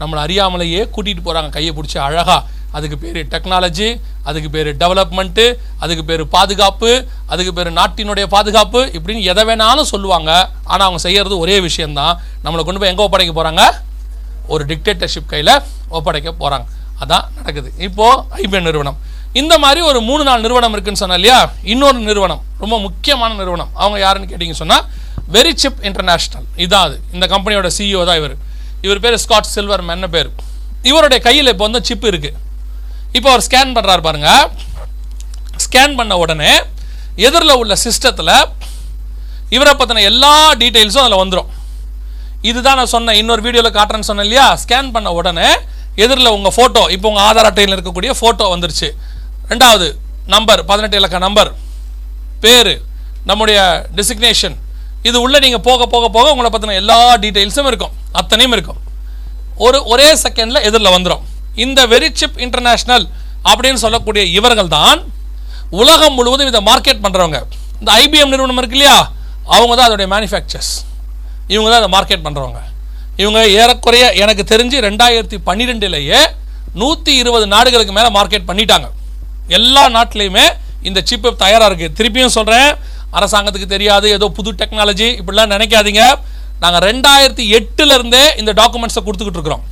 நம்மளை 0.00 0.20
அறியாமலேயே 0.26 0.82
கூட்டிகிட்டு 0.94 1.24
போகிறாங்க 1.26 1.50
கையை 1.56 1.72
பிடிச்சி 1.76 1.98
அழகாக 2.06 2.40
அதுக்கு 2.76 2.96
பேர் 3.02 3.18
டெக்னாலஜி 3.32 3.88
அதுக்கு 4.28 4.48
பேர் 4.54 4.70
டெவலப்மெண்ட்டு 4.82 5.44
அதுக்கு 5.82 6.04
பேர் 6.10 6.22
பாதுகாப்பு 6.36 6.90
அதுக்கு 7.32 7.52
பேர் 7.58 7.70
நாட்டினுடைய 7.80 8.26
பாதுகாப்பு 8.34 8.80
இப்படின்னு 8.96 9.28
எதை 9.32 9.42
வேணாலும் 9.48 9.90
சொல்லுவாங்க. 9.92 10.30
ஆனால் 10.70 10.86
அவங்க 10.86 11.02
செய்கிறது 11.06 11.36
ஒரே 11.44 11.56
விஷயந்தான் 11.68 12.14
நம்மளை 12.44 12.62
கொண்டு 12.64 12.80
போய் 12.82 12.92
எங்கே 12.92 13.04
ஒப்படைக்க 13.06 13.34
போகிறாங்க 13.38 13.64
ஒரு 14.46 14.62
டிக்டேட்டர்ஷிப் 14.70 15.30
கையில் 15.32 15.54
ஒப்படைக்க 15.88 16.30
போகிறாங்க 16.42 16.66
அதான் 17.02 17.26
நடக்குது. 17.36 17.72
இப்போது 17.86 18.22
ஐபிஎன் 18.42 18.68
நிறுவனம். 18.68 18.98
இந்த 19.40 19.54
மாதிரி 19.58 19.80
ஒரு 19.80 20.00
மூணு 20.08 20.22
நாள் 20.24 20.40
நிறுவனம் 20.40 20.72
இருக்குன்னு 20.72 21.00
சொன்னா 21.02 21.16
இல்லையா? 21.20 21.38
இன்னொரு 21.72 21.98
நிறுவனம் 21.98 22.42
ரொம்ப 22.62 22.78
முக்கியமான 22.78 23.34
நிறுவனம். 23.34 23.70
அவங்க 23.74 23.98
யாருன்னு 23.98 24.30
கேட்டிங்க 24.32 24.56
சொன்னால் 24.62 24.84
வெரி 25.36 25.52
சிப் 25.62 25.80
இன்டர்நேஷ்னல் 25.88 26.46
இதான் 26.64 26.84
அது. 26.88 26.96
இந்த 27.12 27.26
கம்பெனியோட 27.26 27.68
சிஇஓ 27.78 28.04
தான் 28.08 28.18
இவர். 28.22 28.36
இவர் 28.86 29.00
பேர் 29.04 29.16
ஸ்காட் 29.24 29.52
சில்வர் 29.54 29.84
மென்ன 29.90 30.06
பேர். 30.06 30.30
இவருடைய 30.90 31.22
கையில் 31.28 31.50
இப்போ 31.52 31.64
வந்து 31.68 31.84
சிப் 31.88 32.06
இருக்குது 32.10 32.38
இப்போ 33.16 33.28
அவர் 33.32 33.44
ஸ்கேன் 33.48 33.74
பண்ணுறாரு 33.76 34.02
பாருங்க. 34.08 34.30
ஸ்கேன் 35.64 35.96
பண்ண 35.96 36.16
உடனே 36.16 36.52
எதிரில் 37.26 37.58
உள்ள 37.62 37.74
சிஸ்டத்தில் 37.86 38.34
இவரை 39.56 39.72
பற்றின 39.74 40.02
எல்லா 40.10 40.52
டீட்டெயில்ஸும் 40.60 41.04
அதில் 41.04 41.20
வந்துடும் 41.22 41.50
இதுதான் 42.50 42.78
நான் 42.80 42.92
சொன்னேன். 42.94 43.18
இன்னொரு 43.20 43.42
வீடியோவில் 43.46 43.76
காட்டுறேன்னு 43.78 44.08
சொன்னேன் 44.10 44.26
இல்லையா? 44.28 44.46
ஸ்கேன் 44.62 44.92
பண்ண 44.94 45.08
உடனே 45.18 45.48
எதிரில் 46.04 46.34
உங்கள் 46.36 46.54
ஃபோட்டோ 46.56 46.82
இப்போ 46.94 47.06
உங்கள் 47.10 47.24
ஆதார் 47.28 47.48
அட்டையில் 47.50 47.74
இருக்கக்கூடிய 47.76 48.12
ஃபோட்டோ 48.20 48.44
வந்துருச்சு. 48.54 48.88
ரெண்டாவது 49.50 49.86
நம்பர் 50.34 50.60
பதினெட்டு 50.70 50.98
இலக்க 51.00 51.18
நம்பர் 51.26 51.50
பேர் 52.44 52.72
நம்முடைய 53.30 53.58
டெசிக்னேஷன் 53.98 54.56
இது 55.08 55.16
உள்ளே 55.24 55.38
நீங்கள் 55.44 55.64
போக 55.68 55.86
போக 55.94 56.08
போக 56.16 56.26
உங்களை 56.34 56.50
பற்றின 56.54 56.76
எல்லா 56.82 56.98
டீட்டெயில்ஸும் 57.24 57.68
இருக்கும். 57.70 57.94
அத்தனையும் 58.20 58.54
இருக்கும். 58.56 58.80
ஒரு 59.66 59.78
ஒரே 59.92 60.08
செகண்டில் 60.22 60.64
எதிரில் 60.68 60.94
வந்துடும் 60.96 61.22
இந்த 61.64 61.80
வெரி 61.92 62.08
சிப் 62.20 62.38
இன்டர்நேஷ்னல் 62.44 63.04
அப்படின்னு 63.50 63.80
சொல்லக்கூடிய 63.84 64.22
இவர்கள் 64.38 64.70
தான் 64.78 65.00
உலகம் 65.80 66.16
முழுவதும் 66.18 66.50
இதை 66.52 66.60
மார்க்கெட் 66.70 67.02
பண்ணுறவங்க 67.04 67.38
இந்த 67.80 67.90
ஐபிஎம் 68.02 68.32
நிறுவனம் 68.32 68.60
இருக்கு 68.62 68.76
இல்லையா? 68.78 68.96
அவங்க 69.54 69.72
தான் 69.78 69.88
அதோடைய 69.88 70.08
மேனுஃபேக்சர்ஸ் 70.14 70.72
இவங்க 71.54 71.68
தான் 71.70 71.80
அதை 71.82 71.90
மார்க்கெட் 71.96 72.24
பண்ணுறவங்க 72.26 72.60
இவங்க 73.22 73.40
ஏறக்குறைய 73.60 74.04
எனக்கு 74.24 74.44
தெரிஞ்சு 74.52 74.76
ரெண்டாயிரத்தி 74.88 75.38
பன்னிரெண்டுலேயே 75.48 76.20
நூற்றி 76.80 77.12
இருபது 77.22 77.46
நாடுகளுக்கு 77.54 77.94
மேலே 77.96 78.10
மார்க்கெட் 78.18 78.48
பண்ணிட்டாங்க. 78.50 78.86
எல்லா 79.58 79.82
நாட்டிலையுமே 79.96 80.46
இந்த 80.88 81.00
சிப்பு 81.08 81.30
தயாராக 81.42 81.68
இருக்குது 81.70 81.96
திருப்பியும் 81.98 82.36
சொல்கிறேன் 82.36 82.70
அரசாங்கத்துக்கு 83.18 83.68
தெரியாது 83.74 84.06
ஏதோ 84.16 84.26
புது 84.38 84.50
டெக்னாலஜி 84.60 85.08
இப்படிலாம் 85.20 85.52
நினைக்காதீங்க. 85.54 86.04
நாங்கள் 86.62 86.84
ரெண்டாயிரத்தி 86.88 87.44
எட்டுலேருந்தே 87.58 88.24
இந்த 88.40 88.50
டாக்குமெண்ட்ஸை 88.60 89.02
கொடுத்துக்கிட்டு 89.06 89.40
இருக்கிறோம். 89.40 89.64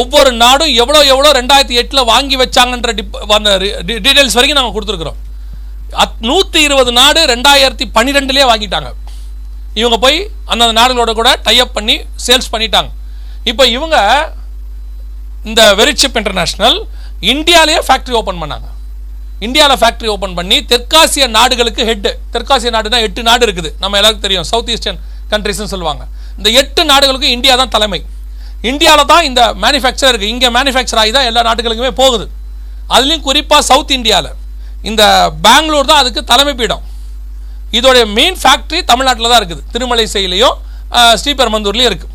ஒவ்வொரு 0.00 0.30
நாடும் 0.42 0.72
எவ்வளோ 0.82 1.00
எவ்வளோ 1.12 1.28
ரெண்டாயிரத்தி 1.40 1.76
எட்டில் 1.82 2.08
வாங்கி 2.12 2.36
வச்சாங்கன்ற 2.42 2.92
டிப் 2.98 3.16
அந்த 3.38 3.50
டீட்டெயில்ஸ் 3.88 4.36
வரைக்கும் 4.38 4.60
நாங்கள் 4.60 4.76
கொடுத்துருக்குறோம். 4.76 5.18
அத் 6.04 6.18
நூற்றி 6.30 6.60
இருபது 6.68 6.92
நாடு 7.00 7.20
ரெண்டாயிரத்தி 7.34 7.84
பன்னிரெண்டுலேயே 7.96 8.48
வாங்கிட்டாங்க. 8.50 8.90
இவங்க 9.80 9.96
போய் 10.04 10.18
அந்தந்த 10.50 10.74
நாடுகளோட 10.80 11.12
கூட 11.20 11.30
டைப் 11.46 11.76
பண்ணி 11.76 11.96
சேல்ஸ் 12.26 12.50
பண்ணிட்டாங்க. 12.54 12.90
இப்போ 13.50 13.64
இவங்க 13.76 13.96
இந்த 15.48 15.62
வெரிச்சிப் 15.80 16.18
இன்டர்நேஷ்னல் 16.20 16.78
இந்தியாவிலேயே 17.32 17.80
ஃபேக்ட்ரி 17.86 18.14
ஓப்பன் 18.20 18.40
பண்ணாங்க. 18.42 18.68
இந்தியாவில் 19.46 19.80
ஃபேக்ட்ரி 19.80 20.08
ஓப்பன் 20.14 20.36
பண்ணி 20.38 20.56
தெற்காசிய 20.70 21.24
நாடுகளுக்கு 21.36 21.82
ஹெட்டு 21.90 22.10
தெற்காசிய 22.34 22.70
நாடுனா 22.76 22.98
எட்டு 23.06 23.22
நாடு 23.28 23.44
இருக்குது. 23.46 23.70
நம்ம 23.82 23.96
எல்லாருக்கும் 24.00 24.26
தெரியும். 24.26 24.46
சவுத் 24.50 24.70
ஈஸ்டர்ன் 24.74 24.98
கண்ட்ரிஸ்னு 25.32 25.70
சொல்லுவாங்க. 25.74 26.02
இந்த 26.38 26.48
எட்டு 26.60 26.82
நாடுகளுக்கும் 26.92 27.34
இந்தியா 27.36 27.54
தான் 27.60 27.72
தலைமை. 27.76 28.00
இந்தியாவில் 28.70 29.10
தான் 29.12 29.24
இந்த 29.28 29.42
மேனுஃபேக்சர் 29.64 30.10
இருக்குது 30.12 30.32
இங்கே 30.34 30.48
மேனுஃபேக்சர் 30.56 31.00
ஆகி 31.02 31.12
தான் 31.16 31.28
எல்லா 31.30 31.42
நாடுகளுக்குமே 31.50 31.92
போகுது. 32.02 32.26
அதுலேயும் 32.94 33.24
குறிப்பாக 33.28 33.62
சவுத் 33.70 33.96
இந்தியாவில் 33.98 34.34
இந்த 34.90 35.02
பெங்களூர் 35.46 35.90
தான் 35.90 36.00
அதுக்கு 36.02 36.20
தலைமை 36.32 36.54
பீடம். 36.60 36.82
இதோடைய 37.76 38.04
மெயின் 38.18 38.38
ஃபேக்ட்ரி 38.42 38.78
தமிழ்நாட்டில் 38.90 39.30
தான் 39.32 39.40
இருக்குது. 39.42 39.62
திருமலை 39.74 40.06
செயலையும் 40.14 40.56
ஸ்ரீபெருமந்தூர்லேயும் 41.20 41.90
இருக்குது 41.90 42.14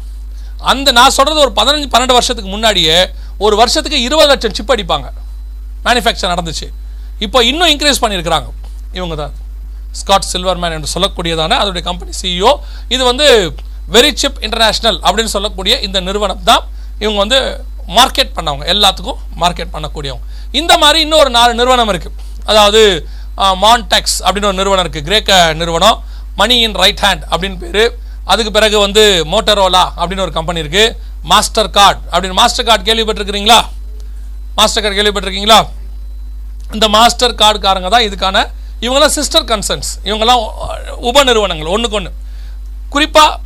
அந்த 0.72 0.88
நான் 0.98 1.14
சொல்கிறது 1.18 1.40
ஒரு 1.46 1.54
பதினஞ்சு 1.60 1.88
பன்னெண்டு 1.94 2.16
வருஷத்துக்கு 2.18 2.52
முன்னாடியே 2.56 2.98
ஒரு 3.46 3.56
வருஷத்துக்கு 3.62 3.98
இருபது 4.08 4.30
லட்சம் 4.32 4.56
சிப் 4.58 4.72
அடிப்பாங்க. 4.76 5.08
மேனுஃபேக்சர் 5.86 6.32
நடந்துச்சு. 6.34 6.68
இப்போ 7.26 7.40
இன்னும் 7.50 7.72
இன்க்ரீஸ் 7.74 8.02
பண்ணியிருக்கிறாங்க. 8.04 8.48
இவங்க 8.98 9.16
தான் 9.22 9.34
ஸ்காட் 10.00 10.30
சில்வர்மேன் 10.34 10.76
என்று 10.78 10.90
சொல்லக்கூடியதான 10.94 11.58
அதோடைய 11.64 11.84
கம்பெனி 11.90 12.12
சிஇஓ 12.22 12.52
இது 12.96 13.04
வந்து 13.10 13.26
வெரி 13.96 14.12
சிப் 14.22 14.40
இன்டர்நேஷ்னல் 14.46 14.98
அப்படின்னு 15.08 15.34
சொல்லக்கூடிய 15.36 15.74
இந்த 15.88 15.98
நிறுவனம் 16.08 16.44
தான் 16.50 16.64
இவங்க 17.04 17.18
வந்து 17.24 17.40
மார்க்கெட் 17.98 18.32
பண்ணவங்க. 18.38 18.66
எல்லாத்துக்கும் 18.74 19.20
மார்க்கெட் 19.42 19.74
பண்ணக்கூடியவங்க. 19.76 20.26
இந்த 20.60 20.74
மாதிரி 20.84 21.00
இன்னும் 21.06 21.22
ஒரு 21.24 21.32
நாலு 21.38 21.52
நிறுவனம் 21.60 21.92
இருக்குது 21.94 22.16
அதாவது 22.52 22.82
மான்டெக்ஸ் 23.64 24.18
அப்படின்னு 24.26 24.50
ஒரு 24.52 24.60
நிறுவனம் 24.62 24.84
இருக்குது 24.86 25.08
கிரேக்க 25.10 25.32
நிறுவனம். 25.62 25.98
மணி 26.42 26.56
இன் 26.66 26.78
ரைட் 26.84 27.04
ஹேண்ட் 27.06 27.24
அப்படின்னு 27.32 27.58
பேர். 27.64 27.84
அதுக்கு 28.32 28.52
பிறகு 28.58 28.78
வந்து 28.86 29.04
மோட்டரோலா 29.32 29.86
அப்படின்னு 30.00 30.26
ஒரு 30.26 30.34
கம்பெனி 30.38 30.62
இருக்குது 30.64 30.96
மாஸ்டர் 31.32 31.72
கார்டு 31.78 32.00
அப்படின்னு 32.12 32.38
மாஸ்டர் 32.42 32.68
கார்டு 32.68 32.84
கேள்விப்பட்டிருக்கிறீங்களா? 32.90 33.60
மாஸ்டர் 34.60 34.84
கார்டு 34.84 34.98
கேள்விப்பட்டிருக்கீங்களா? 35.00 35.60
இந்த 36.76 36.88
மாஸ்டர் 36.98 37.36
கார்டுக்காரங்க 37.42 37.90
தான் 37.96 38.06
இதுக்கான 38.10 38.38
இவங்கெல்லாம் 38.84 39.16
சிஸ்டர் 39.18 39.46
கன்சர்ன்ஸ் 39.52 39.92
இவங்கெல்லாம் 40.08 40.42
உப 41.10 41.24
நிறுவனங்கள் 41.30 41.74
ஒன்றுக்கு 41.76 41.98
ஒன்று 42.00 42.12
குறிப்பாக 42.94 43.42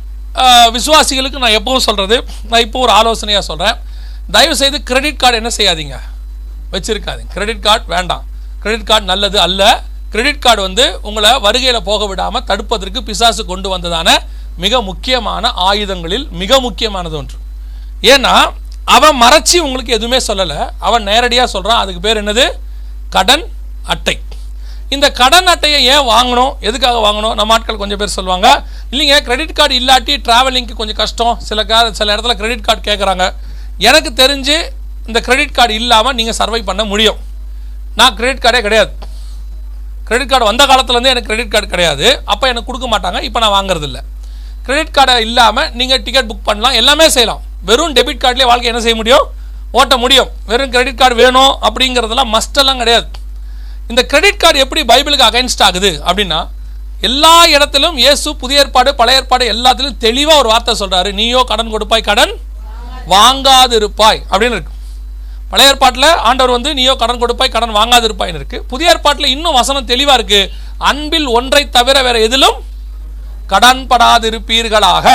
விசுவாசிகளுக்கு 0.76 1.42
நான் 1.42 1.56
எப்பவும் 1.58 1.84
சொல்கிறது 1.88 2.16
நான் 2.50 2.64
இப்போ 2.66 2.78
ஒரு 2.86 2.92
ஆலோசனையாக 3.00 3.44
சொல்கிறேன் 3.50 3.76
தயவுசெய்து 4.36 4.78
கிரெடிட் 4.88 5.20
கார்டு 5.22 5.38
என்ன 5.40 5.50
செய்யாதீங்க. 5.58 5.96
வச்சுருக்காதீங்க. 6.72 7.30
கிரெடிட் 7.36 7.62
கார்டு 7.66 7.84
வேண்டாம். 7.94 8.24
கிரெடிட் 8.62 8.88
கார்டு 8.90 9.06
நல்லது 9.12 9.38
அல்ல. 9.46 9.62
கிரெடிட் 10.12 10.44
கார்டு 10.44 10.62
வந்து 10.62 10.84
உங்களை 11.08 11.30
வருகையில் 11.46 11.86
போக 11.88 12.06
விடாமல் 12.10 12.46
தடுப்பதற்கு 12.50 13.00
பிசாசு 13.08 13.42
கொண்டு 13.50 13.68
வந்ததான 13.74 14.08
மிக 14.62 14.80
முக்கியமான 14.82 15.50
ஆயுதங்களில் 15.68 16.24
மிக 16.40 16.60
முக்கியமானது 16.66 17.16
ஒன்று. 17.16 17.36
ஏன்னா 18.12 18.32
அவன் 18.96 19.20
மறைச்சி 19.22 19.56
உங்களுக்கு 19.66 19.92
எதுவுமே 19.98 20.18
சொல்லலை. 20.28 20.58
அவன் 20.78 21.06
நேரடியாக 21.10 21.48
சொல்கிறான் 21.54 21.82
அதுக்கு 21.82 22.00
பேர் 22.06 22.20
என்னது? 22.22 22.46
கடன் 23.16 23.44
அட்டை. 23.92 24.16
இந்த 24.94 25.06
கடன் 25.20 25.50
அட்டையை 25.52 25.80
ஏன் 25.94 26.06
வாங்கணும்? 26.12 26.52
எதுக்காக 26.68 26.98
வாங்கணும்? 27.06 27.34
நம்ம 27.34 27.54
ஆட்கள் 27.54 27.80
கொஞ்சம் 27.82 28.00
பேர் 28.02 28.16
சொல்லுவாங்க. 28.16 28.48
இல்லைங்க 28.90 29.16
கிரெடிட் 29.26 29.56
கார்டு 29.58 29.74
இல்லாட்டி 29.80 30.14
ட்ராவலிங்க்கு 30.26 30.74
கொஞ்சம் 30.80 31.00
கஷ்டம். 31.02 31.34
சில 31.48 31.64
கா 31.70 31.78
சில 32.00 32.16
இடத்துல 32.16 32.36
கிரெடிட் 32.40 32.66
கார்டு 32.68 32.82
கேட்குறாங்க 32.90 33.26
எனக்கு 33.88 34.10
தெரிஞ்சு 34.22 34.56
இந்த 35.06 35.20
கிரெடிட் 35.26 35.56
கார்டு 35.58 35.74
இல்லாமல் 35.74 36.16
நீங்கள் 36.20 36.38
சர்வை 36.40 36.62
பண்ண 36.70 36.84
முடியும். 36.92 37.18
நான் 37.98 38.14
கிரெடிட் 38.18 38.42
கார்டே 38.44 38.60
கிடையாது. 38.66 38.92
கிரெடிட் 40.08 40.30
கார்டு 40.30 40.48
வந்த 40.50 40.62
காலத்துலேருந்தே 40.70 41.12
எனக்கு 41.14 41.30
கிரெடிட் 41.30 41.52
கார்டு 41.54 41.68
கிடையாது. 41.72 42.06
அப்போ 42.32 42.44
எனக்கு 42.52 42.68
கொடுக்க 42.68 42.88
மாட்டாங்க 42.92 43.20
இப்போ 43.28 43.40
நான் 43.44 43.54
வாங்குறதில்ல. 43.56 43.98
கிரெடிட் 44.66 44.94
கார்டை 44.96 45.16
இல்லாமல் 45.26 45.68
நீங்கள் 45.78 46.02
டிக்கெட் 46.06 46.28
புக் 46.30 46.46
பண்ணலாம் 46.48 46.76
எல்லாமே 46.80 47.06
செய்யலாம். 47.16 47.42
வெறும் 47.68 47.94
டெபிட் 47.96 48.22
கார்டிலே 48.24 48.48
வாழ்க்கை 48.50 48.70
என்ன 48.72 48.82
செய்ய 48.84 48.96
முடியும்? 49.00 49.26
ஓட்ட 49.78 49.94
முடியும். 50.02 50.28
வெறும் 50.50 50.72
கிரெடிட் 50.74 51.00
கார்டு 51.00 51.16
வேணும் 51.22 51.52
அப்படிங்கிறதெல்லாம் 51.68 52.30
மஸ்டெல்லாம் 52.34 52.80
கிடையாது. 52.82 53.08
இந்த 53.90 54.02
கிரெடிட் 54.12 54.40
கார்டு 54.42 54.62
எப்படி 54.64 54.82
பைபிளுக்கு 54.92 55.28
அகைன்ஸ்ட் 55.30 55.66
ஆகுது 55.66 55.90
அப்படின்னா 56.08 56.40
எல்லா 57.08 57.34
இடத்திலும் 57.56 57.96
இயேசு 58.04 58.28
புதிய 58.42 58.62
ஏற்பாடு 58.62 58.90
பழைய 59.00 59.20
ஏற்பாடு 59.20 59.44
எல்லாத்திலும் 59.54 59.98
தெளிவாக 60.04 60.40
ஒரு 60.42 60.48
வார்த்தை 60.52 60.72
சொல்கிறாரு 60.80 61.10
நீயோ 61.18 61.40
கடன் 61.50 61.74
கொடுப்பாய் 61.74 62.08
கடன் 62.08 62.32
வாங்காதிருப்பாய் 63.12 64.20
அப்படின்னு 64.30 64.56
இருக்கு. 64.56 64.74
பழைய 65.50 65.70
ஏற்பாட்டில் 65.72 66.08
ஆண்டவர் 66.28 66.54
வந்து 66.56 66.70
நீயோ 66.78 66.94
கடன் 67.02 67.20
கொடுப்பாய் 67.22 67.54
கடன் 67.54 67.76
வாங்காதிருப்பாய்னு 67.76 68.40
இருக்கு. 68.40 68.58
புதிய 68.72 68.90
ஏற்பாட்டில் 68.90 69.32
இன்னும் 69.34 69.58
வசனம் 69.60 69.88
தெளிவாக 69.92 70.18
இருக்கு. 70.18 70.40
அன்பில் 70.90 71.28
ஒன்றை 71.38 71.62
தவிர 71.76 72.02
வேற 72.02 72.18
எதிலும் 72.26 72.58
கடன் 73.52 73.82
படாதிருப்பீர்களாக 73.90 75.06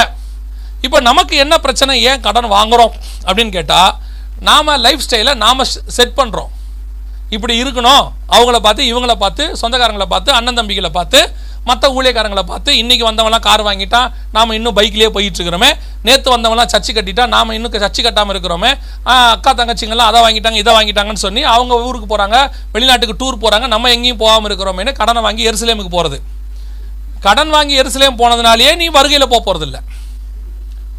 இப்போ 0.86 1.00
நமக்கு 1.10 1.36
என்ன 1.44 1.56
பிரச்சனை? 1.58 1.94
ஏன் 2.04 2.24
கடன் 2.26 2.48
வாங்குறோம்? 2.56 2.94
அப்படின்னு 3.28 3.54
கேட்டால் 3.58 3.92
நாம் 4.48 4.72
லைஃப் 4.86 5.06
ஸ்டைலை 5.06 5.34
நாம் 5.44 5.70
செட் 5.98 6.18
பண்ணுறோம் 6.18 6.52
இப்படி 7.36 7.54
இருக்கணும். 7.64 8.06
அவங்கள 8.36 8.58
பார்த்து 8.66 8.84
இவங்கள 8.92 9.14
பார்த்து 9.24 9.44
சொந்தக்காரங்களை 9.62 10.08
பார்த்து 10.14 10.32
அண்ணன் 10.38 10.58
தம்பிகளை 10.60 10.92
பார்த்து 11.00 11.20
மற்ற 11.68 11.90
ஊழியக்காரங்களை 11.98 12.44
பார்த்து 12.52 12.72
இன்றைக்கி 12.82 13.04
வந்தவங்களாம் 13.10 13.46
கார் 13.48 13.64
வாங்கிட்டா 13.68 14.02
நாம் 14.36 14.54
இன்னும் 14.58 14.76
பைக்லேயே 14.78 15.10
போயிட்டு 15.16 15.38
இருக்கிறோமே. 15.40 15.70
நேற்று 16.08 16.30
வந்தவங்களாம் 16.36 16.72
சச்சி 16.74 16.92
கட்டிட்டா 16.98 17.26
நாம் 17.34 17.54
இன்னும் 17.58 17.74
சச்சி 17.86 18.02
கட்டாமல் 18.08 18.34
இருக்கிறோமே. 18.36 18.72
அக்கா 19.14 19.54
தங்கச்சிங்கெல்லாம் 19.60 20.10
அதை 20.12 20.22
வாங்கிட்டாங்க 20.26 20.60
இதை 20.64 20.74
வாங்கிட்டாங்கன்னு 20.78 21.24
சொல்லி 21.26 21.44
அவங்க 21.56 21.74
ஊருக்கு 21.88 22.08
போகிறாங்க 22.14 22.38
வெளிநாட்டுக்கு 22.76 23.18
டூர் 23.22 23.42
போகிறாங்க 23.44 23.68
நம்ம 23.76 23.92
எங்கேயும் 23.96 24.22
போகாமல் 24.24 24.50
இருக்கிறோமேனு 24.50 24.94
கடனை 25.02 25.24
வாங்கி 25.28 25.50
எருசலேமுக்கு 25.50 25.94
போகிறது 25.98 26.20
கடன் 27.28 27.52
வாங்கி 27.56 27.76
எருசலேம் 27.82 28.20
போனதுனாலேயே 28.22 28.72
நீ 28.82 28.88
வருகையில் 28.98 29.32
போக 29.34 29.42
போகிறதில்ல 29.46 29.78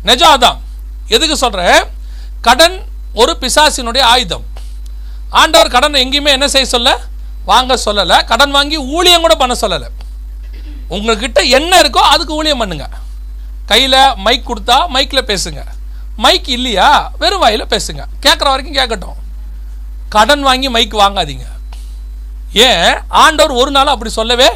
நிஜம் 0.09 0.33
அதான். 0.37 0.59
எதுக்கு 1.17 1.37
சொல்கிற 1.37 1.63
கடன் 2.47 2.77
ஒரு 3.23 3.33
பிசாசினுடைய 3.41 4.03
ஆயுதம். 4.13 4.45
ஆண்டவர் 5.41 5.71
கடன் 5.75 6.01
எங்கேயுமே 6.03 6.31
என்ன 6.37 6.47
செய்ய 6.55 6.67
சொல்ல? 6.73 6.91
வாங்க 7.51 7.75
சொல்லலை. 7.85 8.17
கடன் 8.31 8.55
வாங்கி 8.57 8.77
ஊழியம் 8.97 9.25
கூட 9.25 9.35
பண்ண 9.43 9.55
சொல்லலை. 9.61 9.89
உங்ககிட்ட 10.97 11.41
என்ன 11.59 11.73
இருக்கோ 11.83 12.03
அதுக்கு 12.15 12.39
ஊழியம் 12.39 12.63
பண்ணுங்க. 12.63 12.87
கையில் 13.71 14.01
மைக் 14.27 14.49
கொடுத்தா 14.51 14.77
மைக்கில் 14.95 15.29
பேசுங்க. 15.31 15.61
மைக் 16.25 16.49
இல்லையா 16.57 16.89
வெறும் 17.23 17.43
வாயில் 17.45 17.73
பேசுங்க. 17.75 18.03
கேட்குற 18.25 18.49
வரைக்கும் 18.53 18.79
கேட்கட்டும் 18.79 19.21
கடன் 20.15 20.45
வாங்கி 20.49 20.69
மைக் 20.77 21.01
வாங்காதீங்க. 21.03 21.47
ஏன்? 22.67 22.95
ஆண்டவர் 23.25 23.61
ஒரு 23.61 23.71
நாள் 23.77 23.95
அப்படி 23.95 24.11
சொல்லவே 24.21 24.49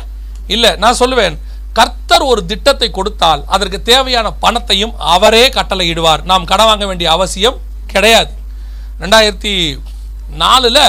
இல்லை. 0.55 0.71
நான் 0.83 1.01
சொல்லுவேன் 1.03 1.37
கர்த்தர் 1.79 2.25
ஒரு 2.33 2.43
திட்டத்தை 2.51 2.89
கொடுத்தால் 2.91 3.43
அதற்கு 3.55 3.79
தேவையான 3.89 4.29
பணத்தையும் 4.45 4.95
அவரே 5.15 5.45
கட்டளையிடுவார். 5.57 6.23
நாம் 6.31 6.49
கடன் 6.51 6.71
வாங்க 6.71 6.87
வேண்டிய 6.91 7.09
அவசியம் 7.17 7.59
கிடையாது. 7.93 8.33
ரெண்டாயிரத்தி 9.03 9.55
நாலில் 10.43 10.83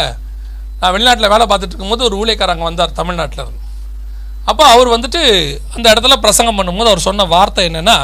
நான் 0.80 0.94
வெளிநாட்டில் 0.96 1.34
வேலை 1.34 1.46
பார்த்துட்டு 1.50 1.74
இருக்கும்போது 1.74 2.04
ஒரு 2.08 2.16
ஊழியக்காரங்க 2.22 2.66
வந்தார் 2.70 2.98
தமிழ்நாட்டில் 3.00 3.44
இருந்து. 3.44 3.59
அப்போ 4.46 4.64
அவர் 4.74 4.94
வந்துட்டு 4.96 5.22
அந்த 5.76 5.86
இடத்துல 5.94 6.16
பிரசங்கம் 6.26 6.58
பண்ணும்போது 6.60 6.92
அவர் 6.92 7.08
சொன்ன 7.08 7.26
வார்த்தை 7.36 7.64
என்னென்னா 7.70 7.98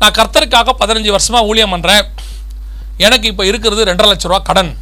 நான் 0.00 0.16
கர்த்தருக்காக 0.18 0.74
பதினஞ்சு 0.80 1.10
வருஷமாக 1.16 1.48
ஊழியம் 1.50 1.74
பண்ணுறேன் 1.74 2.04
எனக்கு 3.06 3.26
இப்போ 3.32 3.44
இருக்கிறது 3.50 3.86
ரெண்டரை 3.88 4.08
லட்ச 4.10 4.26
ரூபா 4.30 4.40
கடன். 4.50 4.72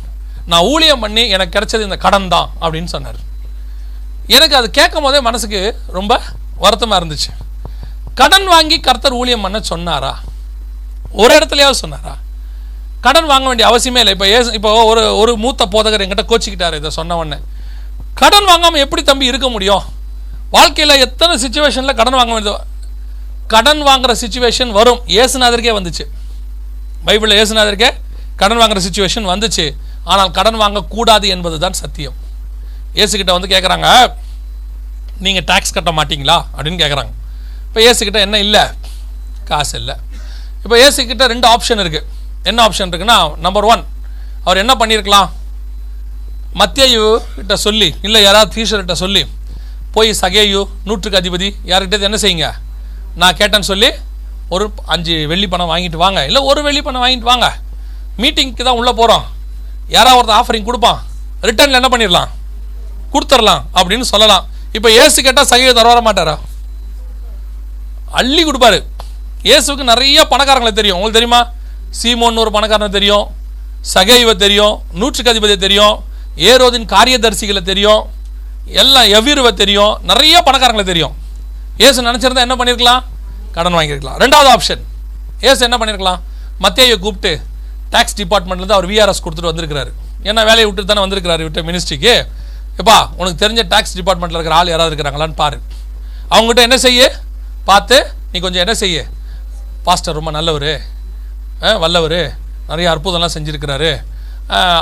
நான் 0.51 0.66
ஊழியம் 0.72 1.03
பண்ணி 1.05 1.22
எனக்கு 1.34 1.55
கிடைச்சது 1.57 1.86
இந்த 1.88 1.99
கடன் 2.05 2.28
தான் 2.34 2.49
அப்படின்னு 2.62 2.90
சொன்னார். 2.95 3.20
எனக்கு 4.36 4.55
அது 4.59 4.70
கேட்கும் 4.78 5.07
போதே 5.07 5.20
மனசுக்கு 5.28 5.61
ரொம்ப 5.99 6.12
வருத்தமாக 6.64 7.01
இருந்துச்சு. 7.01 7.30
கடன் 8.20 8.49
வாங்கி 8.55 8.76
கர்த்தர் 8.86 9.18
ஊழியம் 9.20 9.45
பண்ண 9.45 9.61
சொன்னாரா? 9.72 10.12
ஒரு 11.22 11.32
இடத்துலையாவது 11.38 11.82
சொன்னாரா? 11.84 12.14
கடன் 13.07 13.30
வாங்க 13.30 13.47
வேண்டிய 13.51 13.68
அவசியமே 13.70 14.01
இல்லை. 14.03 14.14
இப்போ 14.16 14.26
ஏ 14.34 14.38
இப்போ 14.59 14.70
ஒரு 14.90 15.03
ஒரு 15.20 15.32
மூத்த 15.45 15.66
போதகர் 15.74 16.05
என்கிட்ட 16.05 16.24
கோச்சிக்கிட்டார் 16.32 16.76
இதை 16.80 16.90
சொன்ன 16.99 17.16
உடனே. 17.20 17.38
கடன் 18.20 18.49
வாங்காமல் 18.51 18.84
எப்படி 18.84 19.03
தம்பி 19.03 19.30
இருக்க 19.32 19.49
முடியும்? 19.49 19.84
வாழ்க்கையில் 20.57 21.03
எத்தனை 21.07 21.34
சுச்சுவேஷனில் 21.44 21.98
கடன் 22.00 22.18
வாங்க 22.18 22.32
வேண்டியது 22.34 22.59
கடன் 23.53 23.82
வாங்குற 23.88 24.12
சுச்சுவேஷன் 24.22 24.70
வரும். 24.78 25.00
ஏசுநாதருக்கே 25.22 25.72
வந்துச்சு. 25.78 26.05
பைபிளில் 27.07 27.38
ஏசுநாதருக்கே 27.42 27.90
கடன் 28.40 28.61
வாங்குற 28.61 28.80
சுச்சுவேஷன் 28.86 29.26
வந்துச்சு. 29.32 29.64
ஆனால் 30.12 30.30
கடன் 30.38 30.59
வாங்கக்கூடாது 30.62 31.26
என்பது 31.34 31.57
தான் 31.64 31.76
சத்தியம். 31.82 32.16
ஏசுக்கிட்ட 33.03 33.32
வந்து 33.36 33.50
கேட்குறாங்க 33.55 33.88
நீங்கள் 35.24 35.46
டேக்ஸ் 35.50 35.76
கட்ட 35.76 35.90
மாட்டீங்களா? 35.98 36.38
அப்படின்னு 36.55 36.80
கேட்குறாங்க 36.82 37.12
இப்போ 37.66 37.80
ஏசுக்கிட்ட 37.88 38.20
என்ன 38.26 38.38
இல்லை? 38.46 38.64
காசு 39.50 39.74
இல்லை. 39.80 39.94
இப்போ 40.64 40.76
ஏசுக்கிட்ட 40.86 41.26
ரெண்டு 41.34 41.46
ஆப்ஷன் 41.55 41.82
இருக்குது 41.84 42.09
என்ன 42.50 42.59
ஆப்ஷன் 42.66 42.90
இருக்குன்னா 42.90 43.18
நம்பர் 43.46 43.66
ஒன் 43.72 43.84
அவர் 44.44 44.61
என்ன 44.62 44.72
பண்ணியிருக்கலாம் 44.80 45.28
மத்தியு 46.61 47.05
கிட்ட 47.36 47.55
சொல்லி 47.66 47.88
இல்லை 48.07 48.20
யாராவது 48.26 48.50
டீஷர்கிட்ட 48.57 48.94
சொல்லி 49.05 49.22
போய் 49.95 50.11
சகேயு 50.20 50.61
நூற்றுக்கு 50.88 51.20
அதிபதி 51.20 51.49
யார்கிட்ட 51.70 52.07
என்ன 52.09 52.18
செய்யுங்க? 52.24 52.49
நான் 53.20 53.36
கேட்டேன்னு 53.40 53.70
சொல்லி 53.72 53.88
ஒரு 54.55 54.64
அஞ்சு 54.95 55.14
வெள்ளி 55.30 55.47
பணம் 55.49 55.70
வாங்கிட்டு 55.70 55.99
வாங்க. 56.05 56.20
இல்லை 56.28 56.40
ஒரு 56.51 56.62
வெள்ளி 56.62 56.82
பணம் 56.82 57.03
வாங்கிட்டு 57.05 57.28
வாங்க. 57.30 57.47
மீட்டிங்க்கு 58.18 58.64
தான் 58.68 58.78
உள்ளே 58.80 58.93
போகிறோம் 58.93 59.24
யாராவது 59.88 60.18
ஒருத்தர் 60.20 60.38
ஆஃபரிங் 60.40 60.68
கொடுப்பான். 60.68 61.01
ரிட்டர்னில் 61.49 61.78
என்ன 61.80 61.90
பண்ணிடலாம்? 61.93 62.30
கொடுத்துடலாம் 63.12 63.62
அப்படின்னு 63.74 64.01
சொல்லலாம். 64.01 64.45
இப்போ 64.72 64.90
ஏசு 64.90 65.22
கேட்டால் 65.22 65.51
சகையை 65.51 65.72
தர 65.72 65.88
வர 65.93 66.01
மாட்டாரா? 66.01 66.38
அள்ளி 68.20 68.43
கொடுப்பாரு. 68.45 68.78
இயேசுக்கு 69.45 69.84
நிறைய 69.93 70.26
பணக்காரங்களை 70.30 70.72
தெரியும். 70.72 70.99
உங்களுக்கு 70.99 71.20
தெரியுமா? 71.20 71.40
சீமோன்னு 72.03 72.43
ஒரு 72.45 72.51
பணக்காரனை 72.51 72.88
தெரியும். 72.88 73.26
சகைவை 73.95 74.34
தெரியும். 74.36 74.74
நூற்றுக்கு 74.93 75.32
அதிபதியை 75.32 75.57
தெரியும். 75.57 75.97
ஏரோதின் 76.36 76.86
காரியதரிசிகளை 76.95 77.62
தெரியும். 77.62 78.03
எல்லாம் 78.81 79.09
எவ்விருவை 79.17 79.53
தெரியும்? 79.63 79.95
நிறைய 80.11 80.43
பணக்காரங்களை 80.47 80.85
தெரியும். 80.93 81.15
ஏசு 81.87 82.07
நினச்சிருந்தா 82.09 82.45
என்ன 82.47 82.57
பண்ணியிருக்கலாம் 82.61 83.03
கடன் 83.57 83.77
வாங்கியிருக்கலாம் 83.79 84.19
ரெண்டாவது 84.23 84.51
ஆப்ஷன் 84.55 84.83
ஏசு 85.49 85.61
என்ன 85.69 85.77
பண்ணியிருக்கலாம் 85.81 86.21
மத்தியை 86.65 86.97
கூப்பிட்டு 87.05 87.33
டேக்ஸ் 87.95 88.17
டிபார்ட்மெண்ட்லேருந்து 88.21 88.77
அவர் 88.77 88.89
விஆர்எஸ் 88.91 89.23
கொடுத்துட்டு 89.25 89.53
வந்திருக்கிறாரு. 89.53 89.91
ஏன்னா 90.29 90.43
வேலையை 90.51 90.67
விட்டு 90.67 90.85
தானே 90.91 91.03
வந்திருக்கிறாரு 91.05 91.43
விட்ட 91.47 91.63
மினிஸ்ட்ரிக்கு 91.69 92.15
எப்பா 92.81 92.97
உனக்கு 93.21 93.41
தெரிஞ்ச 93.45 93.63
டேக்ஸ் 93.73 93.97
டிபார்ட்மெண்ட்டில் 93.99 94.39
இருக்கிற 94.39 94.57
ஆள் 94.59 94.73
யாராவது 94.73 94.93
இருக்கிறாங்களான்னு 94.93 95.41
பாரு. 95.43 95.59
அவங்ககிட்ட 96.35 96.63
என்ன 96.69 96.79
செய்ய? 96.87 97.01
பார்த்து 97.65 97.97
நீ 98.33 98.39
கொஞ்சம் 98.45 98.63
என்ன 98.65 98.75
செய்ய? 98.83 98.99
பாஸ்டர் 99.87 100.17
ரொம்ப 100.19 100.31
நல்லவர். 100.39 100.73
வல்லவர். 101.83 102.21
நிறைய 102.69 102.87
அற்புதம்லாம் 102.93 103.35
செஞ்சுருக்கிறாரு. 103.35 103.91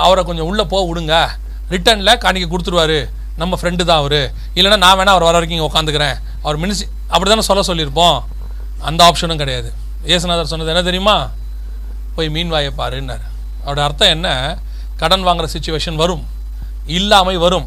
அவரை 0.04 0.22
கொஞ்சம் 0.24 0.48
உள்ளே 0.50 0.64
போக 0.72 0.82
விடுங்க. 0.90 1.16
ரிட்டர்னில் 1.74 2.20
காணிக்க 2.24 2.46
கொடுத்துருவாரு. 2.52 3.00
நம்ம 3.40 3.58
ஃப்ரெண்டு 3.60 3.82
தான் 3.90 4.00
அவர். 4.02 4.20
இல்லைன்னா 4.58 4.78
நான் 4.84 4.96
வேணால் 4.98 5.14
அவர் 5.14 5.26
வர 5.28 5.36
வரைக்கும் 5.38 5.58
இங்கே 5.58 5.68
உட்காந்துக்கிறேன் 5.70 6.16
அவர் 6.44 6.58
மினிஸ் 6.62 6.82
அப்படி 7.14 7.28
தானே 7.32 7.44
சொல்ல 7.48 7.62
சொல்லியிருப்போம். 7.70 8.18
அந்த 8.88 9.00
ஆப்ஷனும் 9.08 9.40
கிடையாது. 9.42 9.68
ஏசுநாதர் 10.12 10.52
சொன்னது 10.52 10.72
என்ன 10.72 10.82
தெரியுமா? 10.88 11.16
போய் 12.14 12.30
மீன் 12.34 12.52
வாயை 12.54 12.70
பாருன்னார். 12.80 13.24
அவரோட 13.64 13.80
அர்த்தம் 13.86 14.12
என்ன? 14.16 14.28
கடன் 15.02 15.26
வாங்குற 15.26 15.46
சுச்சுவேஷன் 15.54 15.98
வரும். 16.02 16.24
இல்லாமை 16.98 17.36
வரும். 17.44 17.66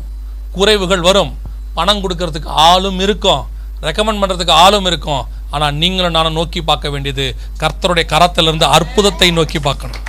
குறைவுகள் 0.57 1.03
வரும். 1.09 1.31
பணம் 1.77 2.01
கொடுக்கறதுக்கு 2.03 2.49
ஆளும் 2.69 2.99
இருக்கும். 3.05 3.43
ரெக்கமெண்ட் 3.87 4.21
பண்ணுறதுக்கு 4.21 4.53
ஆளும் 4.63 4.87
இருக்கும். 4.91 5.23
ஆனால் 5.53 5.73
நீங்களும் 5.81 6.15
நானும் 6.17 6.37
நோக்கி 6.39 6.59
பார்க்க 6.69 6.93
வேண்டியது 6.93 7.25
கர்த்தருடைய 7.61 8.05
கரத்திலிருந்து 8.13 8.67
அற்புதத்தை 8.77 9.29
நோக்கி 9.39 9.59
பார்க்கணும். 9.67 10.01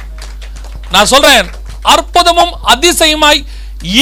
நான் 0.95 1.11
சொல்கிறேன் 1.12 1.49
அற்புதமும் 1.95 2.53
அதிசயமாய் 2.73 3.41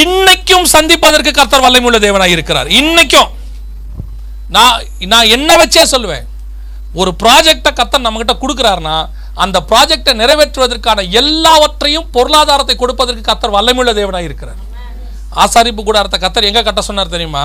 இன்னைக்கும் 0.00 0.66
சந்திப்பதற்கு 0.72 1.30
கர்த்தர் 1.38 1.64
வல்லமையுள்ள 1.64 1.98
தேவனாக 2.04 2.34
இருக்கிறார். 2.34 2.68
இன்னைக்கும். 2.80 3.30
நான் 4.56 4.82
நான் 5.12 5.32
என்ன 5.36 5.50
வச்சே 5.60 5.84
சொல்லுவேன். 5.94 6.24
ஒரு 7.00 7.10
ப்ராஜெக்டை 7.22 7.70
கர்த்தர் 7.78 8.06
நம்மகிட்ட 8.06 8.34
கொடுக்குறாருன்னா 8.42 8.96
அந்த 9.42 9.58
ப்ராஜெக்டை 9.70 10.12
நிறைவேற்றுவதற்கான 10.20 11.04
எல்லாவற்றையும் 11.20 12.10
பொருளாதாரத்தை 12.16 12.74
கொடுப்பதற்கு 12.76 13.22
கர்த்தர் 13.28 13.54
வல்லமையுள்ள 13.56 13.92
தேவனாக 13.98 14.28
இருக்கிறார். 14.28 14.60
ஆசாரிப்பு 15.42 15.82
கூடாரத்தை 15.82 16.18
கத்தர் 16.24 16.48
எங்கே 16.50 16.62
கட்ட 16.68 16.80
சொன்னார் 16.88 17.14
தெரியுமா? 17.14 17.44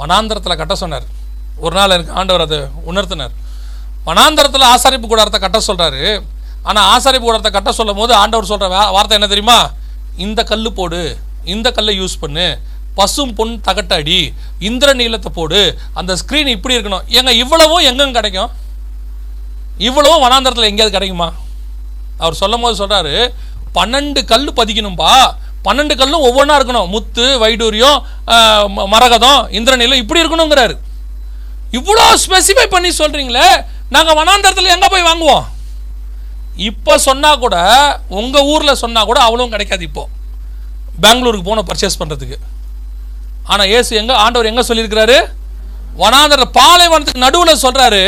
வனாந்தரத்தில் 0.00 0.60
கட்ட 0.60 0.74
சொன்னார். 0.82 1.06
ஒரு 1.64 1.74
நாள் 1.78 1.94
எனக்கு 1.96 2.16
ஆண்டவர் 2.20 2.44
அதை 2.46 2.58
உணர்த்தினார். 2.90 3.34
வனாந்தரத்தில் 4.08 4.70
ஆசாரிப்பு 4.74 5.06
கூடாரத்தை 5.08 5.40
கட்ட 5.40 5.60
சொல்கிறாரு 5.68 6.02
ஆனால் 6.68 6.86
ஆசாரிப்பு 6.94 7.26
கூடாரத்தை 7.26 7.52
கட்ட 7.52 7.72
சொல்லும் 7.78 8.00
போது 8.02 8.12
ஆண்டவர் 8.22 8.50
சொல்கிற 8.52 8.68
வார்த்தை 8.96 9.16
என்ன 9.18 9.30
தெரியுமா? 9.34 9.58
இந்த 10.26 10.40
கல்லு 10.50 10.70
போடு. 10.78 11.00
இந்த 11.54 11.68
கல்லை 11.76 11.94
யூஸ் 12.00 12.20
பண்ணு. 12.22 12.46
பசும் 12.98 13.34
பொன் 13.38 13.52
தகட்டடி. 13.66 14.20
இந்திர 14.68 14.88
நீளத்தை 15.00 15.30
போடு. 15.36 15.60
அந்த 15.98 16.12
ஸ்க்ரீன் 16.20 16.54
இப்படி 16.54 16.76
இருக்கணும். 16.76 17.04
ஏங்க 17.18 17.32
இவ்வளவும் 17.42 17.84
எங்கெங்க 17.88 18.16
கிடைக்கும்? 18.18 18.50
இவ்வளவும் 19.88 20.24
வனாந்தரத்தில் 20.24 20.70
எங்கேயாவது 20.70 20.96
கிடைக்குமா? 20.96 21.28
அவர் 22.22 22.40
சொல்லும் 22.42 22.64
போது 22.64 22.80
சொல்கிறாரு 22.82 23.14
பன்னெண்டு 23.76 24.20
கல் 24.32 24.48
பதிக்கணும்பா. 24.58 25.12
பன்னெண்டு 25.66 25.94
கல்லும் 26.00 26.26
ஒவ்வொன்றா 26.28 26.56
இருக்கணும். 26.58 26.90
முத்து 26.94 27.24
வைடூரியம் 27.42 27.98
மரகதம் 28.94 29.40
இந்திரநீலம் 29.58 30.02
இப்படி 30.02 30.22
இருக்கணுங்கிறாரு. 30.22 30.74
இவ்வளோ 31.78 32.04
ஸ்பெசிஃபை 32.24 32.66
பண்ணி 32.74 32.90
சொல்கிறீங்களே 33.00 33.48
நாங்கள் 33.94 34.18
வனாந்தரத்தில் 34.18 34.74
எங்கே 34.74 34.88
போய் 34.92 35.08
வாங்குவோம்? 35.08 35.46
இப்போ 36.68 36.92
சொன்னால் 37.08 37.42
கூட 37.42 37.56
உங்கள் 38.20 38.46
ஊரில் 38.52 38.80
சொன்னால் 38.82 39.08
கூட 39.10 39.18
அவ்வளவும் 39.26 39.54
கிடைக்காது 39.54 39.84
இப்போது 39.88 40.14
பெங்களூருக்கு 41.04 41.48
போன 41.50 41.62
பர்ச்சேஸ் 41.68 42.00
பண்ணுறதுக்கு 42.00 42.38
ஆனால் 43.52 43.70
ஏசு 43.76 43.90
எங்கே? 44.00 44.14
ஆண்டவர் 44.24 44.50
எங்கே 44.50 44.64
சொல்லியிருக்கிறாரு? 44.68 45.18
வனாந்தர 46.00 46.42
பாலைவனத்துக்கு 46.58 47.24
நடுவில் 47.26 47.62
சொல்கிறாரு 47.64 48.02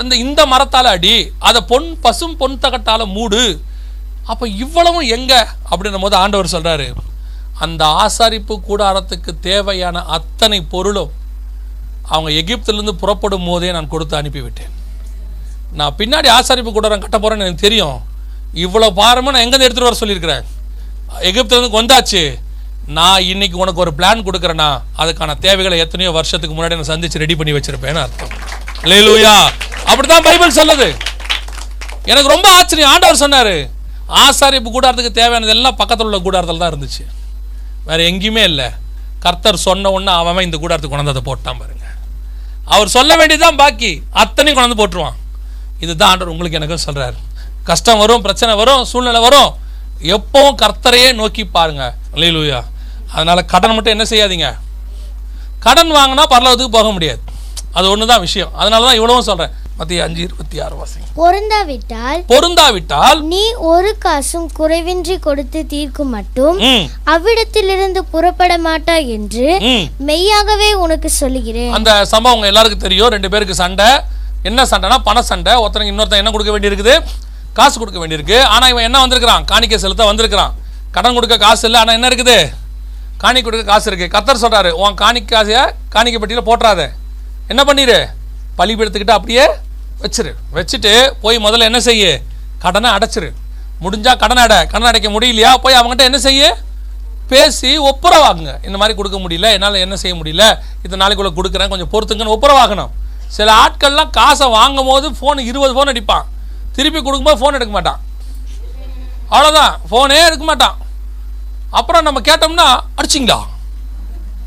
அந்த 0.00 0.14
இந்த 0.24 0.40
மரத்தால் 0.52 0.92
அடி 0.94 1.14
அதை 1.48 1.60
பொன் 1.72 1.88
பசும் 2.04 2.36
பொன் 2.40 2.60
தகட்டால் 2.64 3.12
மூடு. 3.16 3.42
அப்போ 4.32 4.44
இவ்வளவும் 4.64 5.06
எங்கே? 5.16 5.40
அப்படின்னும் 5.70 6.04
போது 6.06 6.16
ஆண்டவர் 6.22 6.54
சொல்கிறாரு 6.54 6.88
அந்த 7.64 7.82
ஆசாரிப்பு 8.04 8.54
கூடாரத்துக்கு 8.68 9.32
தேவையான 9.48 10.02
அத்தனை 10.16 10.58
பொருளும் 10.74 11.12
அவங்க 12.12 12.30
எகிப்திலிருந்து 12.40 12.94
புறப்படும் 13.02 13.48
போதே 13.48 13.68
நான் 13.76 13.92
கொடுத்து 13.94 14.14
அனுப்பிவிட்டேன். 14.20 14.72
நான் 15.78 15.96
பின்னாடி 15.98 16.28
ஆசாரிப்பு 16.36 16.70
கூடாரம் 16.72 17.02
கட்ட 17.04 17.16
போகிறேன்னு 17.18 17.46
எனக்கு 17.46 17.66
தெரியும். 17.66 17.98
இவ்வளோ 18.64 18.88
பாரமும் 19.00 19.32
நான் 19.34 19.44
எங்கேருந்து 19.44 19.68
எடுத்துகிட்டு 19.68 19.90
வர 19.90 20.00
சொல்லியிருக்கிறேன் 20.00 20.46
எகிப்துலேருந்து 21.28 21.78
வந்தாச்சு 21.80 22.22
நான் 22.98 23.26
இன்னைக்கு 23.32 23.56
உனக்கு 23.62 23.82
ஒரு 23.84 23.92
பிளான் 23.98 24.24
கொடுக்குறேன்னா 24.26 24.68
அதுக்கான 25.02 25.34
தேவைகளை 25.46 25.76
எத்தனையோ 25.84 26.10
வருஷத்துக்கு 26.18 26.54
முன்னாடி 26.56 26.78
நான் 26.78 26.90
சந்திச்சு 26.92 27.22
ரெடி 27.22 27.34
பண்ணி 27.40 27.52
வச்சிருப்பேன்னு 27.56 28.02
அர்த்தம். 28.04 28.32
லேலூயா 28.90 29.34
அப்படிதான் 29.90 30.26
பைபிள் 30.28 30.58
சொல்லுது. 30.60 30.88
எனக்கு 32.10 32.34
ரொம்ப 32.34 32.48
ஆச்சரியம். 32.58 32.90
ஆண்டவர் 32.92 33.22
சொன்னாரு 33.24 33.56
ஆசாரிப்பு 34.24 34.68
கூடாரத்துக்கு 34.74 35.18
தேவையானது 35.18 35.54
எல்லாம் 35.56 35.78
பக்கத்தில் 35.80 36.08
உள்ள 36.08 36.18
கூடாரத்தில் 36.26 36.62
தான் 36.62 36.72
இருந்துச்சு. 36.72 37.04
வேற 37.88 37.98
எங்கேயுமே 38.10 38.42
இல்லை. 38.50 38.68
கர்த்தர் 39.24 39.64
சொன்ன 39.66 39.90
உடனே 39.96 40.12
அவன் 40.20 40.46
இந்த 40.48 40.58
கூடாரத்துக்கு 40.62 40.92
கொண்டாந்து 40.92 41.14
அதை 41.14 41.24
போட்டான் 41.30 41.60
பாருங்க. 41.62 41.86
அவர் 42.74 42.94
சொல்ல 42.96 43.16
வேண்டியதுதான் 43.16 43.60
பாக்கி. 43.62 43.92
அத்தனையும் 44.22 44.58
கொண்டாந்து 44.58 44.80
போட்டுருவான். 44.80 45.18
இதுதான் 45.84 46.10
ஆண்டவர் 46.10 46.32
உங்களுக்கு 46.32 46.58
எனக்கும் 46.60 46.84
சொல்றாரு. 46.86 47.18
கஷ்டம் 47.68 47.98
வரும் 47.98 48.22
பிரச்சனை 48.26 48.54
வரும் 48.62 48.84
சூழ்நிலை 48.84 49.20
வரும். 49.28 49.50
எப்பவும் 50.16 50.58
கர்த்தரையே 50.62 51.08
நோக்கி 51.20 51.44
பாருங்க. 51.56 51.84
அல்லேலூயா 52.14 52.60
அதனால 53.14 53.38
கடன் 53.52 53.74
மட்டும் 53.74 53.94
என்ன 53.96 54.04
செய்யாதீங்க. 54.10 54.48
கடன் 55.64 55.96
வாங்கினா 55.96 56.24
பரலோகத்துக்கு 56.34 56.78
போக 56.78 56.90
முடியாது. 56.96 57.20
அது 57.78 57.86
ஒன்று 57.92 58.12
தான் 58.12 58.24
விஷயம். 58.28 58.52
அதனால 58.60 58.84
தான் 58.88 58.98
இவ்வளவும் 58.98 59.26
சொல்கிறேன் 59.30 59.56
மத்திய 59.78 60.04
அஞ்சு 60.06 60.20
இருபத்தி 60.26 60.56
ஆறு 60.64 60.74
வாசிங்க. 60.78 61.06
பொருந்தாவிட்டால் 61.20 62.20
பொருந்தாவிட்டால் 62.32 63.20
நீ 63.32 63.42
ஒரு 63.72 63.90
காசும் 64.04 64.48
குறைவின்றி 64.58 65.16
கொடுத்து 65.26 65.60
தீர்க்கும் 65.72 66.12
மட்டும் 66.16 66.58
அவ்விடத்திலிருந்து 67.14 68.00
புறப்பட 68.14 68.58
மாட்டாய் 68.66 69.08
என்று 69.16 69.46
மெய்யாகவே 70.10 70.70
உனக்கு 70.84 71.10
சொல்லுகிறேன். 71.20 71.72
அந்த 71.78 71.92
சம்பவம் 72.12 72.48
எல்லாருக்கும் 72.50 72.86
தெரியும். 72.86 73.12
ரெண்டு 73.16 73.30
பேருக்கு 73.34 73.62
சண்டை. 73.64 73.88
என்ன 74.50 74.66
சண்டைனா 74.72 74.98
பண 75.08 75.22
சண்டை. 75.30 75.54
ஒருத்தனுக்கு 75.62 75.94
இன்னொருத்தன் 75.94 76.22
என்ன 76.22 76.32
கொடுக்க 76.34 76.52
வேண்டியிருக்குது? 76.54 76.96
காசு 77.58 77.76
கொடுக்க 77.80 77.98
வேண்டியிருக்கு. 78.02 78.38
ஆனால் 78.54 78.70
இவன் 78.72 78.86
என்ன 78.88 78.98
வந்திருக்கிறான்? 79.02 79.44
காணிக்கை 79.50 79.78
செலுத்த 79.84 80.04
வந்திருக்கிறான். 80.10 80.54
கடன் 80.96 81.16
கொடுக்க 81.18 81.36
காசு 81.46 81.64
இல்லை 81.68 81.80
ஆனால் 81.80 81.96
என்ன 81.98 82.08
இருக்குது? 82.10 82.38
காணிக்கை 83.22 83.46
கொடுக்க 83.46 83.64
காசு 83.72 83.86
இருக்குது 83.90 84.12
கத்தர் 84.16 84.42
சொல்கிறாரு 84.44 84.70
உன் 84.82 84.98
காணிக்கை 85.02 85.30
காசையை 85.36 85.62
காணிக்கை 85.94 86.20
பெட்டியில் 86.22 86.48
போட்டுறாத. 86.48 86.80
என்ன 87.52 87.62
பண்ணிடு 87.68 87.98
பழி 88.58 88.74
அப்படியே 89.18 89.44
வச்சிரு. 90.02 90.32
வச்சுட்டு 90.56 90.92
போய் 91.22 91.44
முதல்ல 91.46 91.68
என்ன 91.70 91.80
செய்ய? 91.88 92.04
கடனை 92.64 92.90
அடைச்சிரு. 92.96 93.28
முடிஞ்சால் 93.84 94.20
கடன் 94.22 94.42
அடை. 94.44 94.58
கடன் 94.72 94.90
அடைக்க 94.90 95.08
முடியலையா? 95.08 95.50
போய் 95.64 95.78
அவங்ககிட்ட 95.78 96.10
என்ன 96.10 96.18
செய்ய? 96.18 96.42
பேசி 97.30 97.70
ஒப்புரவாகுங்க 97.90 98.52
இந்த 98.66 98.76
மாதிரி 98.80 98.94
கொடுக்க 98.98 99.18
முடியல. 99.24 99.48
என்னால் 99.56 99.82
என்ன 99.84 99.96
செய்ய 100.02 100.14
முடியல? 100.20 100.44
இத்தனை 100.82 101.00
நாளைக்குள்ளே 101.02 101.32
கொடுக்குறேன். 101.38 101.70
கொஞ்சம் 101.72 101.90
பொறுத்துங்கன்னு 101.92 102.34
ஒப்புரவாகணும் 102.36 102.90
சில 103.36 103.48
ஆட்கள்லாம் 103.62 104.10
காசை 104.18 104.46
வாங்கும் 104.58 104.88
போது 104.90 105.06
ஃபோன் 105.18 105.40
இருபது 105.50 105.74
ஃபோன் 105.76 105.90
அடிப்பான். 105.92 106.24
திருப்பி 106.80 107.00
கொடுக்கும்போது 107.00 107.40
ஃபோன் 107.42 107.58
எடுக்க 107.58 107.74
மாட்டான். 107.76 108.00
அவ்வளோதான் 109.34 109.72
ஃபோனே 109.88 110.18
எடுக்க 110.28 110.44
மாட்டான். 110.50 110.76
அப்புறம் 111.78 112.04
நம்ம 112.06 112.20
கேட்டோம்னா 112.28 112.68
அடிச்சிங்களா? 112.98 113.38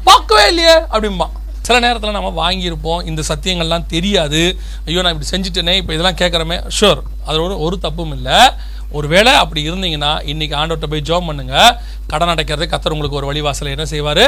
பார்க்கவே 0.08 0.44
இல்லையே 0.52 0.76
அப்படிம்பான் 0.94 1.34
சில 1.68 1.76
நேரத்தில் 1.84 2.16
நம்ம 2.16 2.30
வாங்கியிருப்போம் 2.40 3.04
இந்த 3.10 3.22
சத்தியங்கள்லாம் 3.28 3.86
தெரியாது. 3.94 4.42
ஐயோ 4.88 5.02
நான் 5.04 5.14
இப்படி 5.16 5.30
செஞ்சுட்டேனே 5.34 5.74
இப்போ 5.82 5.92
இதெல்லாம் 5.96 6.18
கேட்குறமே. 6.22 6.58
ஷூர் 6.78 7.02
அதோட 7.30 7.54
ஒரு 7.66 7.76
தப்பும் 7.86 8.14
இல்லை. 8.18 8.40
ஒருவேளை 8.98 9.32
அப்படி 9.44 9.62
இருந்தீங்கன்னா 9.70 10.12
இன்னைக்கு 10.32 10.56
ஆண்டோட்ட 10.62 10.88
போய் 10.94 11.06
ஜோம் 11.10 11.30
பண்ணுங்க. 11.30 11.56
கடன் 12.12 12.32
அடைக்கிறது 12.34 12.66
கத்தர் 12.74 12.96
உங்களுக்கு 12.96 13.20
ஒரு 13.22 13.30
வழிவாசலை 13.30 13.72
என்ன 13.76 13.86
செய்வார்? 13.94 14.24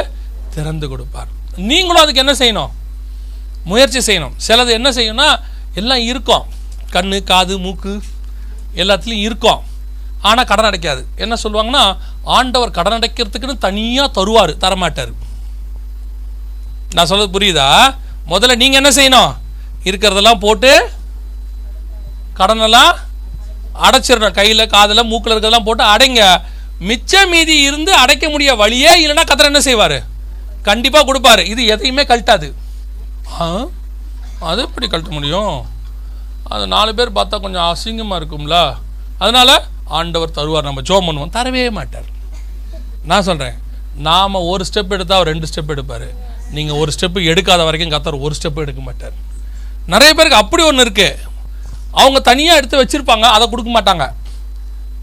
திறந்து 0.54 0.88
கொடுப்பார். 0.92 1.30
நீங்களும் 1.70 2.02
அதுக்கு 2.04 2.24
என்ன 2.24 2.36
செய்யணும்? 2.42 2.72
முயற்சி 3.72 4.02
செய்யணும். 4.08 4.34
சிலது 4.46 4.72
என்ன 4.78 4.90
செய்யணும்னா 4.98 5.30
எல்லாம் 5.82 6.02
இருக்கும். 6.12 6.46
கண் 6.90 7.22
காது 7.24 7.58
மூக்கு 7.58 8.02
எல்லாத்துலேயும் 8.74 9.20
இருக்கும். 9.20 9.60
ஆனால் 10.20 10.44
கடன் 10.44 10.64
அடைக்காது. 10.64 11.06
என்ன 11.16 11.36
சொல்லுவாங்கன்னா 11.42 11.96
ஆண்டவர் 12.24 12.70
கடன் 12.70 12.98
அடைக்கிறதுக்குன்னு 12.98 13.58
தனியாக 13.58 14.20
தருவார் 14.20 14.50
தரமாட்டார். 14.50 15.12
நான் 16.90 17.06
சொல்கிறது 17.06 17.38
புரியுதா? 17.38 17.94
முதல்ல 18.28 18.56
நீங்கள் 18.56 18.84
என்ன 18.84 18.90
செய்யணும்? 18.90 19.36
இருக்கிறதெல்லாம் 19.84 20.38
போட்டு 20.38 20.90
கடனெல்லாம் 22.36 22.94
அடைச்சிடணும். 23.82 24.30
கையில் 24.30 24.66
காதில் 24.66 25.04
மூக்கில் 25.04 25.32
இருக்கிறதெல்லாம் 25.32 25.64
போட்டு 25.64 25.84
அடைங்க. 25.84 26.40
மிச்ச 26.80 27.28
மீதி 27.30 27.60
இருந்து 27.60 27.94
அடைக்க 27.94 28.28
முடிய 28.28 28.54
வழியே 28.54 29.06
இல்லைன்னா 29.06 29.20
கத்திர 29.26 29.44
என்ன 29.44 29.60
செய்வார்? 29.60 30.02
கண்டிப்பாக 30.62 31.12
கொடுப்பாரு. 31.12 31.44
இது 31.46 31.66
எதையுமே 31.66 32.02
கழட்டாது. 32.02 32.52
ஆ? 33.40 33.64
அது 34.40 34.62
எப்படி 34.62 34.86
கழட்ட 34.86 35.08
முடியும்? 35.08 35.66
அது 36.48 36.66
நாலு 36.66 36.94
பேர் 36.94 37.12
பார்த்தா 37.12 37.40
கொஞ்சம் 37.44 37.68
அசிங்கமாக 37.72 38.18
இருக்கும்ல. 38.20 38.76
அதனால் 39.18 39.62
ஆண்டவர் 39.84 40.34
தருவார். 40.34 40.68
நம்ம 40.68 40.80
ஜோம் 40.80 41.06
பண்ணுவோம். 41.06 41.34
தரவே 41.36 41.70
மாட்டார். 41.70 42.08
நான் 43.04 43.22
சொல்கிறேன் 43.22 43.56
நாம் 43.94 44.34
ஒரு 44.34 44.64
ஸ்டெப் 44.72 44.88
எடுத்தால் 44.88 45.18
அவர் 45.18 45.32
ரெண்டு 45.32 45.48
ஸ்டெப் 45.54 45.68
எடுப்பார். 45.68 46.06
நீங்கள் 46.50 46.76
ஒரு 46.76 46.92
ஸ்டெப்பு 46.96 47.20
எடுக்காத 47.30 47.64
வரைக்கும் 47.64 47.92
கத்தர் 47.94 48.20
ஒரு 48.20 48.34
ஸ்டெப்பு 48.42 48.62
எடுக்க 48.64 48.82
மாட்டார். 48.82 49.12
நிறைய 49.86 50.14
பேருக்கு 50.14 50.38
அப்படி 50.38 50.62
ஒன்று 50.62 50.84
இருக்குது 50.84 51.18
அவங்க 51.90 52.20
தனியாக 52.20 52.60
எடுத்து 52.60 52.82
வச்சுருப்பாங்க. 52.82 53.26
அதை 53.36 53.48
கொடுக்க 53.48 53.70
மாட்டாங்க. 53.80 54.12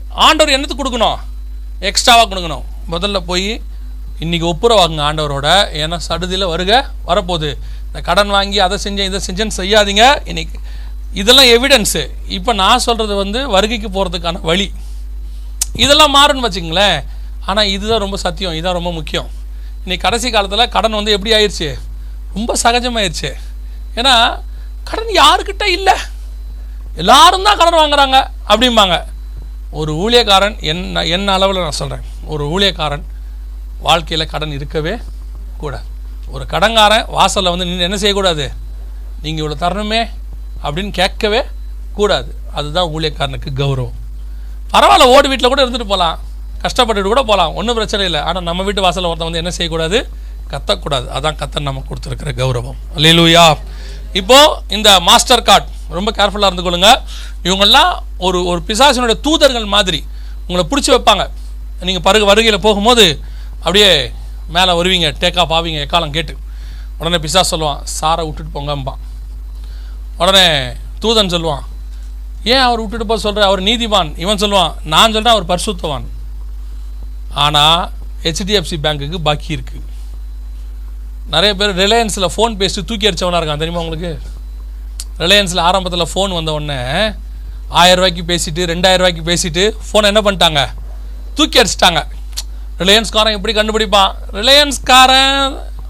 ஆண்டவர் 0.09 0.53
என்னத்துக்கு 0.53 0.83
கொடுக்கணும்? 0.83 1.17
எக்ஸ்ட்ராவாக 1.79 2.27
கொடுக்கணும். 2.29 2.63
முதல்ல 2.91 3.19
போய் 3.19 3.61
இன்றைக்கி 4.19 4.47
ஒப்புரவாகுங்க 4.51 5.03
ஆண்டவரோட. 5.09 5.47
ஏன்னா 5.81 5.97
சடுதியில் 5.97 6.45
வருக 6.45 6.89
வரப்போகுது. 7.07 7.57
இந்த 7.85 8.01
கடன் 8.03 8.27
வாங்கி 8.27 8.59
அதை 8.59 8.77
செஞ்சேன் 8.83 9.13
இதை 9.13 9.19
செஞ்சேன்னு 9.27 9.57
செய்யாதீங்க. 9.57 10.27
இன்னைக்கு 10.27 10.59
இதெல்லாம் 11.21 11.49
எவிடன்ஸு 11.55 12.03
இப்போ 12.37 12.51
நான் 12.61 12.83
சொல்கிறது 12.85 13.13
வந்து 13.23 13.39
வருகைக்கு 13.55 13.89
போகிறதுக்கான 13.95 14.41
வழி. 14.49 14.67
இதெல்லாம் 15.83 16.13
மாறுன்னு 16.17 16.45
வச்சுங்களேன் 16.45 16.97
ஆனால் 17.49 17.71
இதுதான் 17.75 18.03
ரொம்ப 18.05 18.17
சத்தியம். 18.25 18.55
இதுதான் 18.57 18.77
ரொம்ப 18.79 18.91
முக்கியம். 18.97 19.29
இன்றைக்கி 19.83 20.03
கடைசி 20.05 20.27
காலத்தில் 20.35 20.71
கடன் 20.75 20.97
வந்து 20.99 21.15
எப்படி 21.15 21.33
ஆயிடுச்சு 21.37 21.69
ரொம்ப 22.35 22.51
சகஜமாயிருச்சு. 22.63 23.31
ஏன்னா 23.99 24.13
கடன் 24.89 25.11
யாருக்கிட்ட 25.21 25.65
இல்லை? 25.77 25.95
எல்லாரும் 27.01 27.47
தான் 27.47 27.59
கடன் 27.61 27.81
வாங்குறாங்க 27.81 28.17
அப்படிம்பாங்க. 28.51 28.97
ஒரு 29.79 29.91
ஊழியக்காரன் 30.03 30.57
என்ன 30.71 31.03
என்ன 31.15 31.33
அளவில் 31.37 31.65
நான் 31.65 31.79
சொல்கிறேன் 31.81 32.07
ஒரு 32.33 32.43
ஊழியக்காரன் 32.55 33.05
வாழ்க்கையில் 33.87 34.31
கடன் 34.33 34.55
இருக்கவே 34.57 34.95
கூடாது. 35.61 35.87
ஒரு 36.33 36.43
கடன்காரன் 36.51 37.07
வாசலில் 37.15 37.53
வந்து 37.53 37.67
நின்று 37.69 37.87
என்ன 37.87 37.97
செய்யக்கூடாது? 38.01 38.45
நீங்கள் 39.23 39.41
இவ்வளோ 39.43 39.57
தரணுமே. 39.63 40.01
அப்படின்னு 40.65 40.91
கேட்கவே 40.99 41.41
கூடாது. 41.97 42.29
அதுதான் 42.57 42.89
ஊழியக்காரனுக்கு 42.95 43.49
கௌரவம். 43.61 43.97
பரவாயில்ல 44.73 45.07
ஓடு 45.15 45.27
வீட்டில் 45.31 45.51
கூட 45.53 45.61
இருந்துட்டு 45.65 45.89
போகலாம் 45.93 46.19
கஷ்டப்பட்டுட்டு 46.63 47.11
கூட 47.13 47.21
போகலாம் 47.29 47.55
ஒன்றும் 47.59 47.77
பிரச்சனை 47.79 48.03
இல்லை. 48.09 48.21
ஆனால் 48.29 48.45
நம்ம 48.49 48.63
வீட்டு 48.67 48.85
வாசலில் 48.85 49.09
ஒருத்தன் 49.09 49.29
வந்து 49.29 49.41
என்ன 49.43 49.51
செய்யக்கூடாது? 49.57 49.97
கத்தக்கூடாது. 50.51 51.07
அதான் 51.17 51.37
கத்தர் 51.41 51.67
நம்ம 51.67 51.83
கொடுத்துருக்கிற 51.89 52.31
கௌரவம். 52.41 52.79
அல்லேலூயா 52.95 53.45
இப்போது 54.19 54.57
இந்த 54.75 54.89
மாஸ்டர் 55.09 55.45
கார்டு 55.49 55.69
ரொம்ப 55.97 56.09
கேர்ஃபுல்லாக 56.17 56.49
இருந்து 56.51 56.65
கொள்ளுங்க 56.65 56.89
இவங்கெல்லாம் 57.47 57.91
ஒரு 58.25 58.39
ஒரு 58.51 58.59
பிசாசினுடைய 58.67 59.17
தூதர்கள் 59.27 59.65
மாதிரி 59.75 59.99
உங்களை 60.47 60.65
பிடிச்சி 60.71 60.91
வைப்பாங்க. 60.93 61.23
நீங்கள் 61.87 62.05
பருகு 62.07 62.25
வருகையில் 62.31 62.65
போகும்போது 62.65 63.05
அப்படியே 63.63 63.89
மேலே 64.55 64.71
வருவீங்க 64.79 65.09
டேக் 65.21 65.39
ஆஃப் 65.43 65.53
ஆவீங்க 65.57 65.79
எக்காலம் 65.85 66.15
கேட்டு. 66.17 66.33
உடனே 66.99 67.19
பிசாஸ் 67.25 67.51
சொல்லுவான் 67.53 67.81
சாரை 67.99 68.23
விட்டுட்டு 68.27 68.53
போங்கம்பான். 68.57 69.01
உடனே 70.23 70.47
தூதன் 71.03 71.33
சொல்லுவான் 71.35 71.63
ஏன் 72.51 72.63
அவர் 72.65 72.81
விட்டுட்டு 72.81 73.05
போக 73.09 73.19
சொல்கிற 73.23 73.45
அவர் 73.49 73.61
நீதிவான். 73.69 74.09
இவன் 74.23 74.41
சொல்லுவான் 74.43 74.73
நான் 74.93 75.13
சொல்கிறேன் 75.15 75.35
அவர் 75.35 75.49
பரிசுத்தவான். 75.51 76.05
ஆனால் 77.43 77.81
ஹெச்டிஎஃப்சி 78.23 78.77
பேங்க்குக்கு 78.85 79.19
பாக்கி 79.27 79.49
இருக்குது 79.57 79.89
நிறைய 81.33 81.51
பேர் 81.59 81.73
ரிலையன்ஸில் 81.81 82.33
ஃபோன் 82.35 82.53
பேசிட்டு 82.61 82.89
தூக்கி 82.89 83.07
அடித்தவனாக 83.09 83.39
இருக்கான். 83.41 83.61
தெரியுமா 83.63 83.83
உங்களுக்கு? 83.83 84.11
ரிலையன்ஸில் 85.23 85.65
ஆரம்பத்தில் 85.67 86.11
ஃபோன் 86.13 86.35
வந்த 86.37 86.53
உடனே 86.57 86.79
ஆயரூவாய்க்கு 87.81 88.23
பேசிட்டு 88.31 88.61
ரெண்டாயிரரூவாய்க்கு 88.73 89.23
பேசிட்டு 89.31 89.63
ஃபோனை 89.87 90.09
என்ன 90.11 90.23
பண்ணிட்டாங்க? 90.27 90.61
தூக்கி 91.37 91.59
அடிச்சிட்டாங்க 91.61 92.01
ரிலையன்ஸ்காரன் 92.81 93.35
எப்படி 93.37 93.53
கண்டுபிடிப்பான்? 93.59 94.11
ரிலையன்ஸ்காரன் 94.39 95.37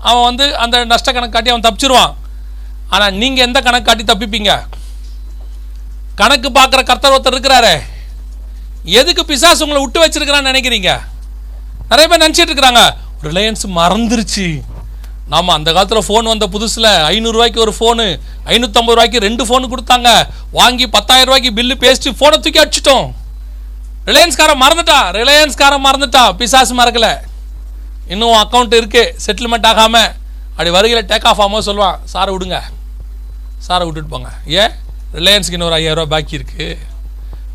அவன் 0.09 0.27
வந்து 0.29 0.45
அந்த 0.63 0.86
நஷ்ட 0.91 1.11
கணக்கு 1.11 1.36
காட்டி 1.36 1.51
அவன் 1.53 1.65
தப்பிச்சிருவான். 1.67 2.13
ஆனால் 2.94 3.14
நீங்கள் 3.22 3.46
எந்த 3.48 3.60
கணக்கு 3.62 3.88
காட்டி 3.88 4.04
தப்பிப்பீங்க? 4.12 4.54
கணக்கு 6.22 6.50
பார்க்குற 6.58 6.82
கர்த்தர் 6.89 7.16
ஒருத்தர் 7.16 7.36
இருக்கிறாரே. 7.36 7.76
எதுக்கு 9.00 9.26
பிசாசு 9.26 9.64
உங்களை 9.66 9.80
விட்டு 9.84 10.04
வச்சிருக்கிறான்னு 10.04 10.52
நினைக்கிறீங்க? 10.52 10.91
நிறைய 11.89 12.06
பேர் 12.12 12.24
நினச்சிட்டு 12.26 12.52
இருக்கிறாங்க. 12.52 12.84
ரிலையன்ஸ் 13.28 13.66
மறந்துருச்சு. 13.80 14.48
நாம 15.32 15.54
அந்த 15.54 15.70
காலத்தில் 15.74 16.06
ஃபோன் 16.08 16.30
வந்த 16.32 16.48
புதுசில் 16.54 16.89
ஐநூறுரூவாய்க்கு 17.12 17.64
ஒரு 17.66 17.74
ஃபோனு 17.78 18.06
ஐநூற்றம்பது 18.54 18.96
ரூபாய்க்கு 18.96 19.26
ரெண்டு 19.26 19.44
ஃபோனு 19.50 19.72
கொடுத்தாங்க. 19.74 20.10
வாங்கி 20.52 20.88
பத்தாயிரம் 20.96 21.30
ரூபாய்க்கு 21.30 21.52
பில்லு 21.60 21.76
பேசிட்டு 21.84 22.18
ஃபோனை 22.20 22.38
தூக்கி 22.46 22.62
அடிச்சிட்டோம். 22.64 23.08
ரிலையன்ஸ்காரன் 24.10 24.62
மறந்துட்டான் 24.64 25.08
ரிலையன்ஸ்காரன் 25.20 25.86
மறந்துட்டா? 25.88 26.24
பிசாசு 26.41 26.76
மறக்கல. 26.82 27.10
இன்னும் 28.08 28.38
அக்கௌண்ட் 28.44 28.80
இருக்கு. 28.82 29.04
செட்டில்மெண்ட் 29.26 29.70
ஆகாமல் 29.72 30.12
அப்படி 30.50 30.72
வருகையில் 30.78 31.10
டேக் 31.12 31.28
ஆஃப் 31.30 31.41
ஆகாமல் 31.44 31.68
சொல்லுவான் 31.68 32.00
சாரை 32.14 32.32
விடுங்க. 32.34 32.58
சாரை 33.68 33.84
விட்டுட்டு 33.88 34.11
போங்க. 34.14 34.30
ஏன்? 34.45 34.74
ரிலையன்ஸுக்கு 35.14 35.57
இன்னொரு 35.57 35.74
ஐயாயிரம் 35.74 36.11
பாக்கி 36.14 36.34
இருக்கு. 36.39 36.78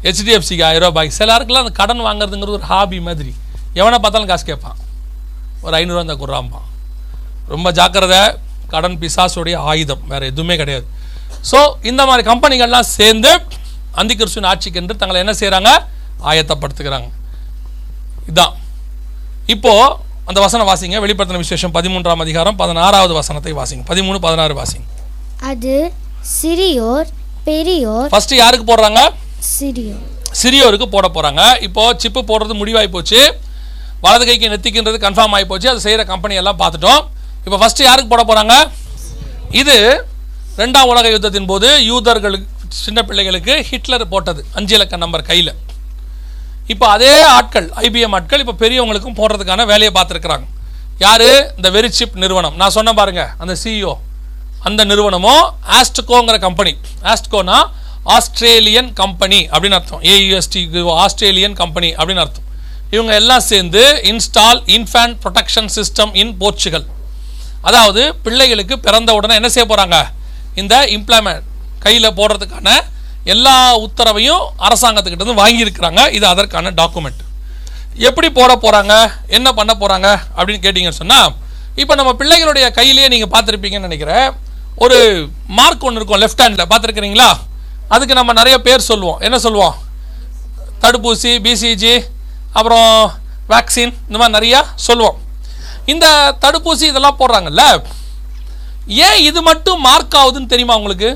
ஹெச்டிஎஃப்சிக்கு 0.02 0.64
ஆயிரரூபா 0.68 0.90
பாக்கி. 0.98 1.12
சிலருக்குலாம் 1.18 1.64
அந்த 1.64 1.72
கடன் 1.80 2.04
வாங்குறதுங்கிறது 2.08 2.58
ஒரு 2.58 2.66
ஹாபி 2.72 3.00
மாதிரி. 3.00 3.32
எவனை 3.74 3.98
பார்த்தாலும் 4.04 4.30
காசு 4.32 4.44
கேட்பான். 4.44 4.78
ஒரு 5.62 5.74
ஐநூறுரூவா 5.78 6.06
இந்த 6.08 6.16
குர்றாம்பான் 6.22 6.66
ரொம்ப 7.54 7.70
ஜாக்கிரதை 7.78 8.20
கடன் 8.72 8.98
பிசாசுடைய 9.02 9.56
ஆயுதம். 9.70 10.02
வேறு 10.06 10.26
எதுவுமே 10.32 10.56
கிடையாது. 10.56 10.86
ஸோ 11.50 11.58
இந்த 11.90 12.02
மாதிரி 12.06 12.22
கம்பெனிகள்லாம் 12.30 12.90
சேர்ந்து 12.96 13.30
அந்திகிறிஸ்துவின் 14.00 14.48
ஆட்சிக்கு 14.50 14.80
என்று 14.80 14.96
தங்களை 14.96 15.20
என்ன 15.24 15.34
செய்கிறாங்க 15.40 15.70
ஆயத்தப்படுத்துகிறாங்க. 16.30 17.08
இதான். 18.30 18.54
இப்போது 19.54 19.96
அந்த 20.24 20.38
வசனம் 20.40 20.68
வாசிங்க. 20.70 20.96
வெளிப்படுத்தின 21.04 21.42
விசேஷம் 21.46 21.74
பதிமூன்றாம் 21.74 22.24
அதிகாரம் 22.24 22.56
பதினாறாவது 22.56 23.14
வசனத்தை 23.14 23.52
வாசிங்க. 23.52 23.84
பதிமூணு 23.92 24.18
பதினாறு 24.26 24.54
வாசிங்க. 24.62 24.86
அது 25.50 25.92
சிறியோர் 26.36 27.08
பெரியோர். 27.44 28.08
ஃபர்ஸ்ட் 28.12 28.34
யாருக்கு 28.42 28.66
போடுறாங்க? 28.70 29.00
சிறியோர். 29.56 30.06
சிறியோருக்கு 30.40 30.86
போட 30.94 31.06
போறாங்க. 31.14 31.42
இப்போ 31.66 31.94
சிப்பு 32.02 32.20
போடுறது 32.30 32.54
முடிவாகி 32.60 32.88
போச்சு. 32.88 33.20
வலது 34.00 34.24
கைக்கு 34.28 34.50
நெத்திக்கின்றது 34.52 34.98
கன்ஃபார்ம் 35.04 35.34
ஆகி 35.36 35.46
போச்சு. 35.52 35.68
அது 35.70 35.80
செய்கிற 35.80 36.04
கம்பெனி 36.04 36.34
எல்லாம் 36.40 36.58
பார்த்துட்டோம். 36.62 37.00
இப்போ 37.44 37.56
ஃபர்ஸ்ட் 37.60 37.86
யாருக்கு 37.88 38.12
போட 38.14 38.24
போறாங்க? 38.30 38.70
இது 39.50 39.76
ரெண்டாம் 40.56 40.90
உலக 40.92 41.08
யுத்தத்தின் 41.14 41.50
போது 41.52 41.68
யூதர்களுக்கு 41.90 42.46
சின்ன 42.68 43.02
பிள்ளைகளுக்கு 43.02 43.54
ஹிட்லர் 43.70 44.08
போட்டது. 44.08 44.44
அஞ்சு 44.54 44.74
இலக்க 44.74 44.96
நம்பர் 44.96 45.28
கையில். 45.30 45.52
இப்போ 46.72 46.86
அதே 46.86 47.22
ஆட்கள் 47.22 47.68
ஐபிஎம் 47.68 48.14
ஆட்கள் 48.18 48.42
இப்போ 48.44 48.54
பெரியவங்களுக்கும் 48.64 49.18
போடுறதுக்கான 49.20 49.66
வேலையை 49.66 49.92
பார்த்துருக்குறாங்க. 49.94 50.46
யார்? 50.98 51.28
இந்த 51.56 51.70
வெரிச்சிப் 51.70 52.20
நிறுவனம். 52.24 52.56
நான் 52.56 52.76
சொன்ன 52.76 52.92
பாருங்க 52.92 53.24
அந்த 53.38 53.56
சிஇஓ 53.64 53.94
அந்த 54.66 54.80
நிறுவனமோ 54.90 55.34
ஆஸ்ட்கோங்கிற 55.78 56.36
கம்பெனி 56.46 56.72
ஆஸ்ட்கோனா 57.12 57.58
ஆஸ்திரேலியன் 58.16 58.90
கம்பெனி 59.00 59.40
அப்படின்னு 59.52 59.76
அர்த்தம். 59.78 60.02
ஏயுஎஸ்டி 60.12 60.60
ஆஸ்திரேலியன் 61.04 61.56
கம்பெனி 61.62 61.90
அப்படின்னு 61.98 62.22
அர்த்தம். 62.24 62.46
இவங்க 62.94 63.12
எல்லாம் 63.20 63.44
சேர்ந்து 63.48 63.82
install 64.10 64.60
infant 64.76 65.16
protection 65.24 65.68
system 65.76 66.12
in 66.22 66.32
Portugal. 66.42 66.86
அதாவது 67.68 68.02
பிள்ளைகளுக்கு 68.24 68.74
பிறந்த 68.86 69.10
உடனே 69.18 69.34
என்ன 69.40 69.48
செய்ய 69.54 69.66
போகிறாங்க 69.72 69.96
இந்த 70.60 70.74
இம்ப்ளாய்மெண்ட் 70.96 71.44
கையில் 71.84 72.16
போடுறதுக்கான 72.18 72.68
எல்லா 73.34 73.56
உத்தரவையும் 73.86 74.44
அரசாங்கத்துக்கிட்ட 74.66 75.24
இருந்து 75.24 75.40
வாங்கியிருக்கிறாங்க. 75.42 76.02
இது 76.16 76.26
அதற்கான 76.32 76.72
டாக்குமெண்ட் 76.80 77.22
எப்படி 78.08 78.28
போட 78.38 78.52
போகிறாங்க 78.64 78.94
என்ன 79.36 79.48
பண்ண 79.58 79.72
போகிறாங்க 79.82 80.08
அப்படின்னு 80.36 80.64
கேட்டிங்கன்னு 80.64 81.00
சொன்னால் 81.02 81.30
இப்போ 81.82 81.94
நம்ம 82.00 82.12
பிள்ளைகளுடைய 82.20 82.66
கையிலேயே 82.78 83.08
நீங்கள் 83.14 83.32
பார்த்துருப்பீங்கன்னு 83.34 83.88
நினைக்கிறேன். 83.88 84.28
ஒரு 84.84 84.98
மார்க் 85.58 85.84
ஒன்று 85.86 85.98
இருக்கும் 86.00 86.22
லெஃப்ட் 86.22 86.42
ஹேண்டில் 86.44 86.70
பார்த்துருக்குறீங்களா? 86.70 87.28
அதுக்கு 87.94 88.18
நம்ம 88.18 88.32
நிறைய 88.32 88.56
பேர் 88.66 88.88
சொல்லுவோம். 88.88 89.20
என்ன 89.26 89.38
சொல்லுவோம்? 89.38 89.76
தடுப்பூசி 90.82 91.30
பிசிஜி 91.46 91.94
அப்புறம் 92.52 92.90
வேக்சின் 93.52 93.92
இந்த 94.08 94.18
மாதிரி 94.20 94.34
நிறையா 94.36 94.60
சொல்லுவோம். 94.74 95.16
இந்த 95.92 96.06
தடுப்பூசி 96.40 96.84
இதெல்லாம் 96.90 97.18
போடுறாங்கல்ல 97.20 97.62
ஏன் 99.06 99.18
இது 99.28 99.42
மட்டும் 99.42 99.80
மார்க் 99.80 100.16
ஆகுதுன்னு 100.20 100.52
தெரியுமா 100.52 100.76
உங்களுக்கு? 100.80 101.10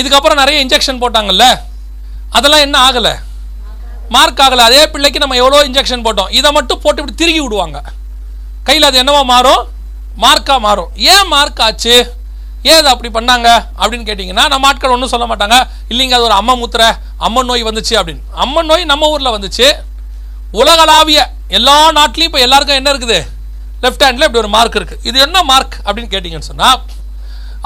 இதுக்கப்புறம் 0.00 0.40
நிறைய 0.42 0.58
இன்ஜெக்ஷன் 0.64 1.02
போட்டாங்கல்ல 1.02 1.44
அதெல்லாம் 2.30 2.64
என்ன 2.66 2.76
ஆகலை? 2.88 3.14
மார்க் 4.14 4.40
ஆகலை. 4.44 4.64
அதே 4.70 4.80
பிள்ளைக்கு 4.92 5.22
நம்ம 5.22 5.36
எவ்வளோ 5.36 5.58
இன்ஜெக்ஷன் 5.68 6.04
போட்டோம். 6.06 6.30
இதை 6.38 6.52
மட்டும் 6.52 6.80
போட்டு 6.80 7.02
இப்படி 7.02 7.18
திருகி 7.20 7.40
விடுவாங்க. 7.40 7.78
கையில் 8.62 8.88
அது 8.88 9.02
என்னவா 9.02 9.22
மாறும்? 9.24 9.62
மார்க்காக 10.24 10.60
மாறும். 10.66 10.90
ஏன் 11.12 11.28
மார்க் 11.34 11.62
ஆச்சு? 11.66 11.94
ஏன் 12.62 12.78
அதை 12.78 12.88
அப்படி 12.92 13.10
பண்ணாங்க? 13.18 13.48
அப்படின்னு 13.80 14.08
கேட்டிங்கன்னா 14.08 14.44
நம்ம 14.52 14.68
ஆட்கள் 14.68 14.94
ஒன்றும் 14.96 15.12
சொல்ல 15.14 15.26
மாட்டாங்க. 15.30 15.58
இல்லைங்க 15.92 16.16
அது 16.18 16.26
ஒரு 16.30 16.36
அம்மா 16.40 16.54
மூத்திர 16.60 16.82
அம்மன் 17.26 17.48
நோய் 17.50 17.68
வந்துச்சு 17.68 17.94
அப்படின்னு. 18.00 18.22
அம்மன் 18.44 18.68
நோய் 18.70 18.90
நம்ம 18.92 19.08
ஊரில் 19.14 19.34
வந்துச்சு. 19.36 19.68
உலகளாவிய 20.60 21.20
எல்லா 21.58 21.76
நாட்டிலையும் 21.98 22.30
இப்போ 22.30 22.40
எல்லாருக்கும் 22.46 22.80
என்ன 22.80 22.90
இருக்குது? 22.92 23.18
லெஃப்ட் 23.82 24.04
ஹேண்டில் 24.04 24.26
இப்படி 24.26 24.42
ஒரு 24.44 24.52
மார்க் 24.54 24.78
இருக்குது 24.78 25.02
இது 25.02 25.18
என்ன 25.26 25.38
மார்க் 25.50 25.76
அப்படின்னு 25.84 26.12
கேட்டிங்கன்னு 26.14 26.48
சொன்னால் 26.50 26.80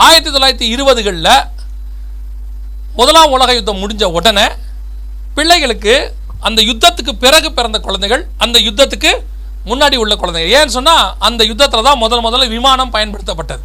ஆயிரத்தி 0.04 0.30
தொள்ளாயிரத்தி 0.30 0.66
இருபதுகளில் 0.74 1.32
முதலாம் 2.98 3.32
உலக 3.36 3.54
யுத்தம் 3.54 3.80
முடிஞ்ச 3.82 4.04
உடனே 4.18 4.46
பிள்ளைகளுக்கு 5.34 5.94
அந்த 6.40 6.62
யுத்தத்துக்கு 6.62 7.12
பிறகு 7.24 7.52
பிறந்த 7.52 7.78
குழந்தைகள் 7.78 8.22
அந்த 8.38 8.58
யுத்தத்துக்கு 8.58 9.12
முன்னாடி 9.68 9.96
உள்ள 10.02 10.14
குழந்தைங்க 10.22 10.56
ஏன்னு 10.58 10.74
சொன்னால் 10.78 11.04
அந்த 11.26 11.42
யுத்தத்தில் 11.50 11.86
தான் 11.88 12.00
முதல் 12.04 12.24
முதல்ல 12.26 12.48
விமானம் 12.56 12.92
பயன்படுத்தப்பட்டது. 12.96 13.62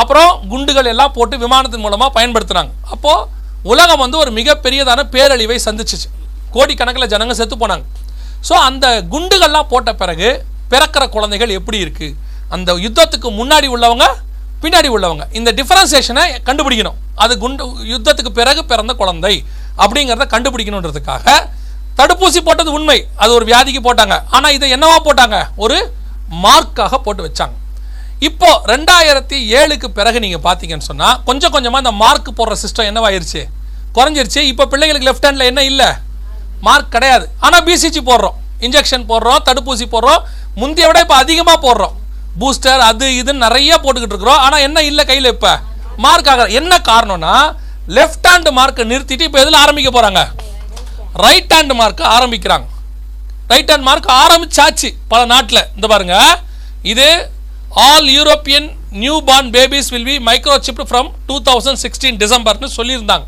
அப்புறம் 0.00 0.30
குண்டுகள் 0.52 0.90
எல்லாம் 0.92 1.14
போட்டு 1.16 1.36
விமானத்தின் 1.44 1.84
மூலமாக 1.86 2.10
பயன்படுத்துனாங்க. 2.18 2.72
அப்போது 2.94 3.26
உலகம் 3.72 4.02
வந்து 4.04 4.16
ஒரு 4.22 4.30
மிகப்பெரியதான 4.38 5.00
பேரழிவை 5.14 5.58
சந்திச்சிச்சு. 5.66 6.08
கோடிக்கணக்கில் 6.54 7.10
ஜனங்க 7.14 7.34
செத்து 7.40 7.56
போனாங்க. 7.62 7.84
ஸோ 8.48 8.54
அந்த 8.68 8.86
குண்டுகள்லாம் 9.14 9.70
போட்ட 9.72 9.90
பிறகு 10.02 10.28
பிறக்கிற 10.72 11.04
குழந்தைகள் 11.16 11.56
எப்படி 11.58 11.78
இருக்குது 11.84 12.16
அந்த 12.54 12.72
யுத்தத்துக்கு 12.86 13.28
முன்னாடி 13.40 13.68
உள்ளவங்க 13.74 14.06
பின்னாடி 14.62 14.88
உள்ளவங்க. 14.96 15.24
இந்த 15.38 15.50
டிஃபரன்சேஷனை 15.58 16.24
கண்டுபிடிக்கணும். 16.48 16.98
அது 17.24 17.32
குண்டு 17.42 17.64
யுத்தத்துக்கு 17.92 18.32
பிறகு 18.38 18.60
பிறந்த 18.72 18.92
குழந்தை 19.00 19.34
அப்படிங்கிறத 19.84 20.26
கண்டுபிடிக்கணுன்றதுக்காக 20.34 21.26
தடுப்பூசி 21.98 22.40
போட்டது 22.46 22.70
உண்மை. 22.76 22.98
அது 23.22 23.30
ஒரு 23.38 23.44
வியாதிக்கு 23.50 23.80
போட்டாங்க. 23.88 24.16
ஆனால் 24.36 24.54
இதை 24.56 24.68
என்னவா 24.76 24.96
போட்டாங்க? 25.08 25.38
ஒரு 25.64 25.76
மார்க்காக 26.44 26.94
போட்டு 27.06 27.22
வச்சாங்க. 27.26 27.54
இப்போ 28.28 28.50
ரெண்டாயிரத்தி 28.72 29.38
ஏழுக்கு 29.60 29.88
பிறகு 29.98 30.18
நீங்கள் 30.24 30.42
பார்த்தீங்கன்னு 30.46 30.88
சொன்னால் 30.90 31.18
கொஞ்சம் 31.28 31.52
கொஞ்சமாக 31.54 31.82
இந்த 31.84 31.92
மார்க் 32.02 32.30
போடுற 32.38 32.54
சிஸ்டம் 32.62 32.88
என்னவாயிருச்சு? 32.90 33.42
குறைஞ்சிருச்சு. 33.96 34.40
இப்போ 34.52 34.64
பிள்ளைகளுக்கு 34.72 35.08
லெஃப்ட் 35.08 35.26
ஹேண்டில் 35.28 35.50
என்ன 35.50 35.62
இல்லை? 35.70 35.88
மார்க் 36.66 36.94
கிடையாது. 36.94 37.26
ஆனால் 37.46 37.64
பிசிஜி 37.68 38.02
போடுறோம். 38.10 38.38
இன்ஜெக்ஷன் 38.66 39.04
போடுறோம் 39.10 39.42
தடுப்பூசி 39.48 39.86
போடுறோம். 39.94 40.22
முந்தைய 40.60 40.88
விட 40.88 40.98
இப்போ 41.04 41.16
அதிகமாக 41.24 41.58
போடுறோம். 41.66 41.94
பூஸ்டர் 42.40 42.82
அது 42.90 43.06
இதுன்னு 43.20 43.44
நிறைய 43.46 43.72
போட்டுக்கிட்டு 43.82 44.14
இருக்கிறோம். 44.14 44.40
ஆனால் 44.46 44.64
என்ன 44.68 44.82
இல்லை 44.90 45.04
கையில் 45.10 45.32
இப்போ? 45.34 45.52
மார்க் 46.04 46.30
ஆகிற 46.30 46.46
என்ன 46.60 46.78
காரணம்னா 46.90 47.34
லெஃப்ட் 47.96 48.28
ஹேண்ட் 48.30 48.50
மார்க்கை 48.58 48.84
நிறுத்திட்டு 48.92 49.26
இப்போ 49.28 49.40
எதில் 49.44 49.62
ஆரம்பிக்க 49.64 49.90
போகிறாங்க 49.96 50.22
ரைட் 51.22 51.52
ஹேண்ட் 51.54 51.74
மார்க் 51.80 52.02
ஆரம்பிக்கிறாங்க. 52.14 52.66
ரைட் 53.52 53.70
ஹேண்ட் 53.72 53.86
மார்க் 53.88 54.08
ஆரம்பிச்சாச்சு 54.22 54.88
பல 55.12 55.20
நாட்டில். 55.32 55.62
இந்த 55.76 55.86
பாருங்க. 55.92 56.16
இது 56.92 57.06
all 57.88 58.08
European 58.16 58.68
new 59.02 59.14
born 59.28 59.48
babies 59.54 59.90
will 59.94 60.08
be 60.10 60.16
micro 60.28 60.56
chipped 60.66 60.84
from 60.90 61.08
two 61.28 61.36
thousand 61.48 61.80
sixteen 61.84 62.18
டிசம்பர்னு 62.22 62.68
சொல்லியிருந்தாங்க. 62.78 63.26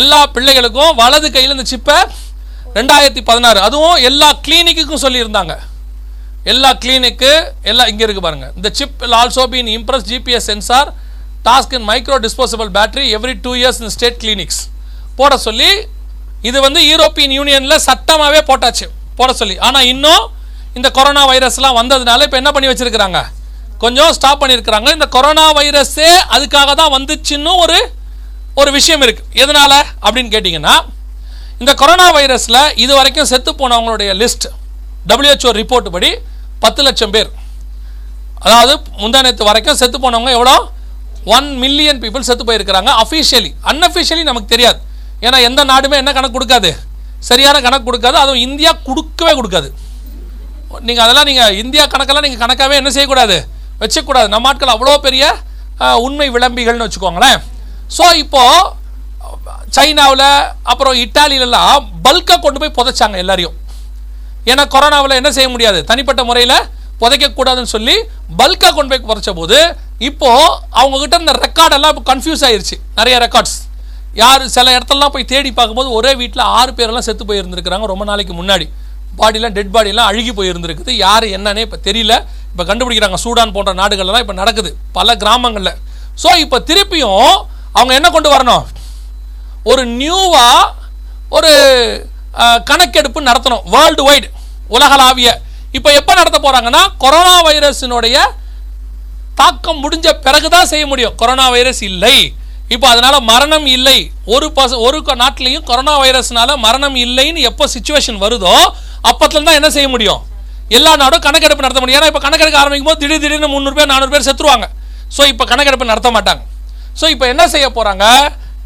எல்லா 0.00 0.20
பிள்ளைகளுக்கும் 0.36 0.92
வலது 1.02 1.28
கையில் 1.34 1.54
இந்த 1.56 1.66
சிப்பை 1.72 1.98
ரெண்டாயிரத்தி 2.78 3.22
பதினாறு. 3.30 3.58
அதுவும் 3.66 3.98
எல்லா 4.08 4.28
கிளினிக்குக்கும் 4.46 5.04
சொல்லியிருந்தாங்க. 5.06 5.54
எல்லா 6.52 6.70
கிளினிக்கு 6.82 7.30
எல்லாம் 7.70 7.88
இங்கே 7.92 8.04
இருக்கு 8.06 8.22
பாருங்க. 8.26 8.46
இந்த 8.58 8.68
chip 8.78 9.04
also 9.20 9.44
been 9.52 9.68
in 9.70 9.76
impress 9.78 10.08
GPS 10.10 10.48
sensor 10.50 10.90
task 11.46 11.74
in 11.78 11.86
micro 11.90 12.16
disposable 12.26 12.70
battery 12.76 13.06
every 13.18 13.34
two 13.46 13.52
years 13.60 13.80
in 13.84 13.92
state 13.96 14.18
clinics 14.22 14.60
போட 15.18 15.36
சொல்லி 15.46 15.70
இது 16.42 16.60
வந்து 16.60 16.80
யூரோப்பியன் 16.82 17.34
யூனியனில் 17.38 17.84
சட்டமாகவே 17.86 18.40
போட்டாச்சு. 18.50 18.86
போட 19.16 19.32
சொல்லி. 19.32 19.58
ஆனால் 19.58 19.84
இன்னும் 19.84 20.30
இந்த 20.74 20.90
கொரோனா 20.90 21.28
வைரஸ்லாம் 21.30 21.78
வந்ததுனால 21.80 22.22
இப்போ 22.22 22.36
என்ன 22.36 22.50
பண்ணி 22.50 22.68
வச்சிருக்கிறாங்க? 22.68 23.24
கொஞ்சம் 23.78 24.12
ஸ்டாப் 24.12 24.44
பண்ணியிருக்கிறாங்க 24.44 24.92
இந்த 24.92 25.06
கொரோனா 25.06 25.52
வைரஸே 25.52 26.10
அதுக்காக 26.30 26.74
தான் 26.74 26.92
வந்துச்சுன்னு 26.92 27.56
ஒரு 27.56 27.92
ஒரு 28.54 28.72
விஷயம் 28.72 29.02
இருக்கு. 29.02 29.24
எதனால? 29.32 29.72
அப்படின்னு 30.02 30.30
கேட்டிங்கன்னா 30.34 30.80
இந்த 31.58 31.74
கொரோனா 31.74 32.14
வைரஸில் 32.14 32.78
இது 32.78 32.94
வரைக்கும் 32.94 33.24
செத்து 33.24 33.52
போனவங்களுடைய 33.52 34.10
லிஸ்ட் 34.22 34.46
டபிள்யூஹெச்ஓ 35.08 35.50
ரிப்போர்ட் 35.60 35.90
படி 35.90 36.14
பத்து 36.60 36.82
லட்சம் 36.82 37.10
பேர். 37.10 37.30
அதாவது 38.40 38.82
முந்தானத்து 38.98 39.44
வரைக்கும் 39.44 39.76
செத்து 39.76 39.98
போனவங்க 39.98 40.30
எவ்வளோ? 40.30 40.68
ஒன் 41.24 41.56
மில்லியன் 41.56 42.00
பீப்புள் 42.00 42.20
செத்து 42.20 42.44
போயிருக்கிறாங்க. 42.44 42.90
அஃபிஷியலி 43.02 43.50
அன்அஃபிஷியலி 43.64 44.22
நமக்கு 44.22 44.44
தெரியாது. 44.44 44.80
ஏன்னா 45.26 45.38
எந்த 45.48 45.60
நாடுமே 45.72 45.96
என்ன 46.02 46.10
கணக்கு 46.16 46.36
கொடுக்காது. 46.38 46.70
சரியான 47.28 47.56
கணக்கு 47.66 47.86
கொடுக்காது. 47.88 48.16
அதுவும் 48.22 48.42
இந்தியா 48.46 48.72
கொடுக்கவே 48.88 49.32
கொடுக்காது. 49.38 49.68
நீங்கள் 50.86 51.04
அதெல்லாம் 51.04 51.28
நீங்கள் 51.30 51.56
இந்தியா 51.62 51.84
கணக்கெல்லாம் 51.92 52.26
நீங்கள் 52.26 52.42
கணக்காகவே 52.44 52.78
என்ன 52.80 52.90
செய்யக்கூடாது? 52.96 53.36
வச்சக்கூடாது. 53.82 54.28
நம்ம 54.34 54.48
ஆட்கள் 54.50 54.74
அவ்வளோ 54.74 54.96
பெரிய 55.06 55.24
உண்மை 56.06 56.28
விளம்பிகள்னு 56.36 56.86
வச்சுக்கோங்களேன். 56.86 57.38
ஸோ 57.96 58.04
இப்போது 58.22 58.76
சைனாவில் 59.76 60.28
அப்புறம் 60.70 60.98
இட்டாலியிலலாம் 61.04 61.86
பல்காக 62.06 62.38
கொண்டு 62.44 62.60
போய் 62.60 62.76
புதைச்சாங்க 62.78 63.16
எல்லாரையும். 63.22 63.56
ஏன்னா 64.50 64.64
கொரோனாவில் 64.74 65.18
என்ன 65.20 65.30
செய்ய 65.36 65.48
முடியாது? 65.54 65.78
தனிப்பட்ட 65.90 66.22
முறையில் 66.28 66.58
புதைக்கக்கூடாதுன்னு 67.00 67.72
சொல்லி 67.76 67.96
பல்காக 68.40 68.72
கொண்டு 68.76 68.90
போய் 68.92 69.06
புதைச்ச 69.08 69.32
போது 69.40 69.58
இப்போது 70.08 70.54
அவங்கக்கிட்ட 70.80 71.18
இந்த 71.24 71.34
ரெக்கார்டெல்லாம் 71.44 71.92
இப்போ 71.94 72.04
கன்ஃபியூஸ் 72.12 72.44
ஆயிடுச்சு 72.48 72.76
நிறைய 72.98 73.16
ரெக்கார்ட்ஸ் 73.24 73.56
யார் 74.20 74.42
சில 74.56 74.66
இடத்துலலாம் 74.76 75.14
போய் 75.14 75.30
தேடி 75.32 75.50
பார்க்கும்போது 75.56 75.90
ஒரே 75.98 76.12
வீட்டில் 76.20 76.44
ஆறு 76.58 76.70
பேரெல்லாம் 76.78 77.06
செத்து 77.08 77.24
போயிருந்துருக்கிறாங்க 77.28 77.86
ரொம்ப 77.92 78.04
நாளைக்கு 78.10 78.34
முன்னாடி. 78.40 78.66
பாடிலாம் 79.20 79.54
டெட் 79.56 79.72
பாடிலாம் 79.74 80.08
அழுகி 80.10 80.32
போயிருந்துருக்குது. 80.38 80.92
யார் 81.04 81.26
என்னன்னே 81.36 81.62
இப்போ 81.66 81.78
தெரியல. 81.88 82.14
இப்போ 82.52 82.64
கண்டுபிடிக்கிறாங்க 82.70 83.18
சூடான் 83.24 83.54
போன்ற 83.56 83.72
நாடுகள்லாம் 83.80 84.24
இப்போ 84.24 84.36
நடக்குது. 84.40 84.70
பல 84.98 85.16
கிராமங்களில். 85.22 85.76
ஸோ 86.22 86.28
இப்போ 86.44 86.58
திருப்பியும் 86.70 87.30
அவங்க 87.78 87.92
என்ன 87.98 88.08
கொண்டு 88.16 88.30
வரணும்? 88.34 88.64
ஒரு 89.70 89.82
நியூவாக 90.00 90.74
ஒரு 91.36 91.50
கணக்கெடுப்பு 92.70 93.20
நடத்தணும். 93.28 93.64
வேர்ல்டு 93.74 94.02
வைடு 94.08 94.28
உலகளாவிய. 94.76 95.28
இப்போ 95.76 95.90
எப்போ 96.00 96.12
நடத்த 96.20 96.36
போகிறாங்கன்னா 96.38 96.82
கொரோனா 97.04 97.36
வைரஸினுடைய 97.46 98.18
தாக்கம் 99.40 99.82
முடிஞ்ச 99.84 100.06
பிறகு 100.26 100.48
தான் 100.54 100.70
செய்ய 100.72 100.84
முடியும். 100.90 101.16
கொரோனா 101.20 101.46
வைரஸ் 101.54 101.82
இல்லை. 101.90 102.18
இப்போ 102.74 102.86
அதனால 102.92 103.16
மரணம் 103.32 103.66
இல்லை. 103.76 103.98
ஒரு 104.34 104.46
பச 104.56 104.78
ஒரு 104.86 104.98
நாட்டிலையும் 105.22 105.66
கொரோனா 105.68 105.94
வைரஸ்னால 106.02 106.56
மரணம் 106.66 106.96
இல்லைன்னு 107.04 107.46
எப்போ 107.50 107.64
சுச்சுவேஷன் 107.74 108.18
வருதோ 108.24 108.54
அப்பத்துல 109.10 109.46
தான் 109.48 109.58
என்ன 109.60 109.68
செய்ய 109.76 109.88
முடியும்? 109.94 110.20
எல்லா 110.76 110.92
நாடும் 111.02 111.24
கணக்கெடுப்பு 111.26 111.64
நடத்த 111.66 111.80
முடியும். 111.82 111.98
ஏன்னா 112.00 112.10
இப்போ 112.12 112.22
கணக்கெடுக்க 112.24 112.58
ஆரம்பிக்கும் 112.62 112.90
போது 112.90 113.00
திடீர் 113.02 113.22
திடீர்னு 113.24 113.48
முந்நூறு 113.54 113.76
பேர் 113.78 113.90
நானூறு 113.92 114.12
பேர் 114.14 114.26
செத்துருவாங்க. 114.28 114.66
ஸோ 115.16 115.22
இப்போ 115.32 115.44
கணக்கெடுப்பு 115.52 115.90
நடத்த 115.92 116.10
மாட்டாங்க. 116.16 116.42
ஸோ 117.00 117.06
இப்போ 117.14 117.26
என்ன 117.32 117.42
செய்ய 117.54 117.66
போகிறாங்க 117.76 118.04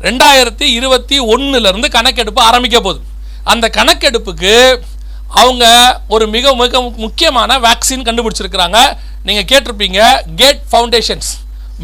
ரெண்டாயிரத்தி 0.07 0.66
இருபத்தி 0.78 1.16
ஒன்றுலேருந்து 1.34 1.88
கணக்கெடுப்பு 1.96 2.40
ஆரம்பிக்க 2.48 2.78
போகுது. 2.86 3.00
அந்த 3.53 3.66
கணக்கெடுப்புக்கு 3.78 4.55
அவங்க 5.42 5.64
ஒரு 6.14 6.24
மிக 6.34 6.55
மிக 6.62 6.80
முக்கியமான 7.05 7.59
வேக்சின் 7.66 8.07
கண்டுபிடிச்சிருக்கிறாங்க. 8.09 8.78
நீங்கள் 9.28 9.48
கேட்டிருப்பீங்க 9.53 10.00
கேட் 10.40 10.62
ஃபவுண்டேஷன்ஸ் 10.70 11.30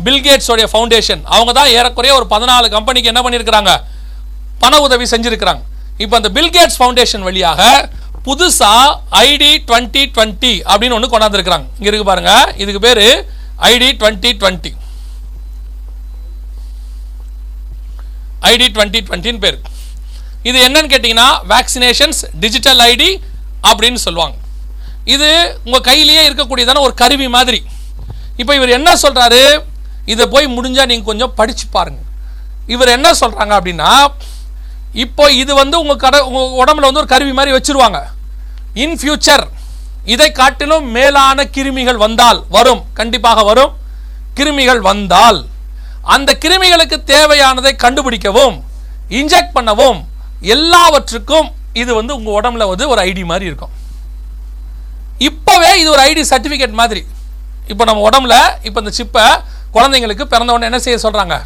பில்கேட்ஸோடைய 0.06 0.66
ஃபவுண்டேஷன் 0.72 1.22
அவங்க 1.34 1.52
தான் 1.58 1.70
ஏறக்குறைய 1.76 2.12
ஒரு 2.18 2.26
பதினாலு 2.34 2.66
கம்பெனிக்கு 2.76 3.10
என்ன 3.12 3.22
பண்ணியிருக்கிறாங்க? 3.24 3.72
பண 4.62 4.80
உதவி 4.86 5.06
செஞ்சுருக்கிறாங்க. 5.12 5.62
இப்போ 6.02 6.14
அந்த 6.20 6.30
பில்கேட்ஸ் 6.36 6.78
ஃபவுண்டேஷன் 6.80 7.24
வழியாக 7.28 7.62
புதுசாக 8.26 8.98
ஐடி 9.28 9.52
டுவெண்ட்டி 9.68 10.02
டுவெண்ட்டி 10.14 10.52
அப்படின்னு 10.70 10.96
ஒன்று 10.96 11.12
கொண்டாந்துருக்கிறாங்க. 11.12 11.66
இங்கே 11.78 11.90
இருக்கு 11.90 12.10
பாருங்க. 12.10 12.32
இதுக்கு 12.62 12.82
பேர் 12.86 13.04
ID 13.70 13.88
twenty 14.00 14.30
twenty 14.42 14.72
ID 18.50 18.66
twenty 18.74 19.00
டுவெண்ட்டின்னு 19.06 19.42
பேர். 19.44 19.58
இது 20.48 20.58
என்னன்னு 20.66 20.90
கேட்டிங்கன்னா 20.92 21.28
வேக்சினேஷன்ஸ் 21.52 22.20
டிஜிட்டல் 22.42 22.82
ஐடி 22.90 23.10
அப்படின்னு 23.70 24.00
சொல்லுவாங்க. 24.04 24.36
இது 25.14 25.28
உங்கள் 25.66 25.84
கையிலேயே 25.88 26.22
இருக்கக்கூடியதான 26.28 26.82
ஒரு 26.86 26.94
கருவி 27.02 27.28
மாதிரி. 27.36 27.60
இப்போ 28.40 28.52
இவர் 28.58 28.76
என்ன 28.78 28.90
சொல்கிறாரு 29.04 29.42
இதை 30.12 30.24
போய் 30.34 30.54
முடிஞ்சால் 30.56 30.90
நீங்கள் 30.90 31.10
கொஞ்சம் 31.10 31.34
படித்து 31.38 31.66
பாருங்க. 31.76 32.00
இவர் 32.74 32.94
என்ன 32.96 33.08
சொல்கிறாங்க 33.22 33.52
அப்படின்னா 33.58 33.90
இப்போ 35.04 35.24
இது 35.42 35.52
வந்து 35.62 35.76
உங்கள் 35.82 36.02
கடை 36.04 36.18
உங்கள் 36.28 36.54
உடம்புல 36.62 36.88
வந்து 36.88 37.02
ஒரு 37.02 37.10
கருவி 37.14 37.32
மாதிரி 37.38 37.54
வச்சிருவாங்க. 37.56 37.98
இன் 38.82 38.96
ஃபியூச்சர் 39.00 39.44
இதை 40.14 40.28
காட்டிலும் 40.40 40.86
மேலான 40.96 41.44
கிருமிகள் 41.54 41.98
வந்தால் 42.04 42.40
வரும் 42.56 42.82
கண்டிப்பாக 42.98 43.42
வரும். 43.50 43.72
கிருமிகள் 44.38 44.80
வந்தால் 44.90 45.40
அந்த 46.14 46.30
கிருமிகளுக்கு 46.44 46.96
தேவையானதை 47.12 47.72
கண்டுபிடிக்கவும் 47.84 48.56
இன்ஜெக்ட் 49.18 49.54
பண்ணவும் 49.56 50.00
எல்லாவற்றுக்கும் 50.54 51.48
இது 51.82 51.90
வந்து 51.98 52.12
உங்கள் 52.18 52.36
உடம்புல 52.38 52.66
வந்து 52.70 52.84
ஒரு 52.92 53.00
ஐடி 53.10 53.24
மாதிரி 53.32 53.48
இருக்கும். 53.50 53.74
இப்போவே 55.28 55.70
இது 55.82 55.88
ஒரு 55.94 56.02
ஐடி 56.10 56.22
சர்டிஃபிகேட் 56.32 56.80
மாதிரி. 56.80 57.02
இப்போ 57.72 57.84
நம்ம 57.88 58.02
உடம்புல 58.08 58.34
இப்போ 58.68 58.78
இந்த 58.82 58.92
சிப்பை 58.98 59.24
குழந்தைங்களுக்கு 59.74 60.24
பிறந்தவொடனே 60.32 60.68
என்ன 60.70 60.80
செய்ய 60.86 60.98
சொல்கிறாங்க 61.04 61.36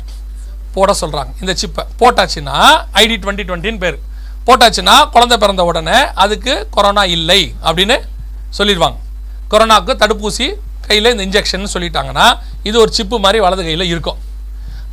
போட 0.75 0.91
சொல்கிறாங்க 1.03 1.31
இந்த 1.43 1.53
சிப்பை 1.61 1.83
போட்டாச்சுன்னா 2.01 2.57
ஐடி 3.03 3.17
டுவெண்ட்டி 3.23 3.45
டுவெண்ட்டின்னு 3.49 3.83
பேர். 3.85 3.99
போட்டாச்சுன்னா 4.47 4.95
குழந்தை 5.15 5.37
பிறந்த 5.43 5.63
உடனே 5.71 5.99
அதுக்கு 6.25 6.53
கொரோனா 6.77 7.03
இல்லை 7.17 7.41
அப்படின்னு 7.67 7.97
சொல்லிடுவாங்க. 8.59 8.99
கொரோனாவுக்கு 9.53 9.95
தடுப்பூசி 10.03 10.47
கையில் 10.87 11.11
இந்த 11.15 11.25
இன்ஜெக்ஷன் 11.29 11.73
சொல்லிட்டாங்கன்னா 11.75 12.27
இது 12.69 12.77
ஒரு 12.85 12.91
சிப்பு 12.99 13.17
மாதிரி 13.25 13.39
வலது 13.45 13.63
கையில் 13.67 13.91
இருக்கும். 13.93 14.19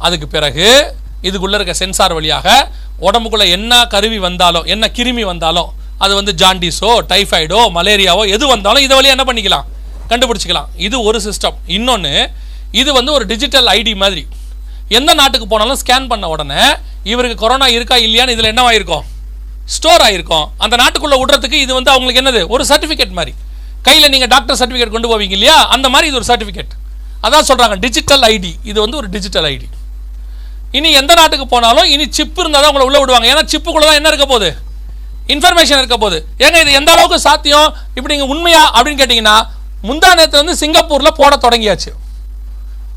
அதுக்கு 0.06 0.28
பிறகு 0.36 0.68
இதுக்குள்ளே 1.28 1.58
இருக்க 1.60 1.74
சென்சார் 1.82 2.16
வழியாக 2.18 2.48
உடம்புக்குள்ளே 3.08 3.48
என்ன 3.56 3.74
கருவி 3.94 4.20
வந்தாலும் 4.28 4.68
என்ன 4.74 4.86
கிருமி 4.98 5.24
வந்தாலும் 5.32 5.70
அது 6.04 6.14
வந்து 6.20 6.34
ஜாண்டிஸோ 6.42 6.92
டைஃபாய்டோ 7.12 7.62
மலேரியாவோ 7.78 8.24
எது 8.36 8.46
வந்தாலும் 8.54 8.84
இதை 8.86 8.94
வழியாக 8.98 9.16
என்ன 9.18 9.26
பண்ணிக்கலாம்? 9.30 9.66
கண்டுபிடிச்சிக்கலாம். 10.12 10.70
இது 10.88 10.98
ஒரு 11.08 11.20
சிஸ்டம் 11.26 11.58
இன்னொன்று 11.78 12.14
இது 12.82 12.90
வந்து 12.98 13.12
ஒரு 13.18 13.26
டிஜிட்டல் 13.32 13.70
ஐடி 13.78 13.94
மாதிரி. 14.04 14.24
எந்த 14.98 15.12
நாட்டுக்கு 15.20 15.48
போனாலும் 15.54 15.80
ஸ்கேன் 15.82 16.10
பண்ண 16.12 16.28
உடனே 16.34 16.62
இவருக்கு 17.12 17.38
கொரோனா 17.44 17.68
இருக்கா 17.76 17.96
இல்லையான்னு 18.06 18.36
இதில் 18.36 18.52
என்னவாயிருக்கும் 18.54 19.06
ஸ்டோர் 19.76 20.04
ஆகிருக்கும் 20.06 20.46
அந்த 20.64 20.76
நாட்டுக்குள்ளே 20.82 21.18
விடுறதுக்கு 21.22 21.58
இது 21.66 21.72
வந்து 21.78 21.92
அவங்களுக்கு 21.94 22.22
என்னது? 22.22 22.42
ஒரு 22.54 22.64
சர்டிஃபிகேட் 22.72 23.18
மாதிரி. 23.20 23.34
கையில் 23.88 24.12
நீங்கள் 24.14 24.32
டாக்டர் 24.34 24.58
சர்டிஃபிகேட் 24.62 24.94
கொண்டு 24.96 25.10
போவீங்க 25.12 25.36
இல்லையா? 25.38 25.58
அந்த 25.76 25.88
மாதிரி 25.94 26.08
இது 26.10 26.18
ஒரு 26.22 26.28
சர்டிஃபிகேட் 26.32 26.74
அதான் 27.26 27.46
சொல்கிறாங்க 27.50 27.76
டிஜிட்டல் 27.86 28.24
ஐடி 28.34 28.52
இது 28.72 28.78
வந்து 28.86 28.98
ஒரு 29.02 29.08
டிஜிட்டல் 29.16 29.48
ஐடி 29.52 29.68
இனி 30.78 30.90
எந்த 31.02 31.14
நாட்டுக்கு 31.20 31.46
போனாலும் 31.54 31.88
இனி 31.94 32.06
சிப் 32.18 32.40
இருந்தால் 32.42 32.64
தான் 32.64 32.72
உங்களை 32.72 32.86
உள்ளே 32.90 33.00
விடுவாங்க. 33.02 33.28
ஏன்னா 33.32 33.44
சிப்புக்குள்ளே 33.54 33.88
தான் 33.90 34.00
என்ன 34.00 34.10
இருக்க 34.12 34.26
போகுது? 34.34 34.50
இன்ஃபர்மேஷன் 35.34 35.80
இருக்க 35.82 35.98
போகுது. 36.04 36.20
ஏங்க 36.46 36.58
இது 36.64 36.72
எந்த 36.80 36.92
அளவுக்கு 36.96 37.18
சாத்தியம்? 37.28 37.70
இப்படி 37.98 38.14
நீங்கள் 38.16 38.32
உண்மையா 38.34 38.62
அப்படின்னு 38.76 39.02
கேட்டிங்கன்னா 39.02 39.38
முந்தா 39.88 40.10
நேரத்தில் 40.20 40.42
வந்து 40.44 40.56
சிங்கப்பூரில் 40.62 41.18
போட 41.22 41.34
தொடங்கியாச்சு. 41.46 41.92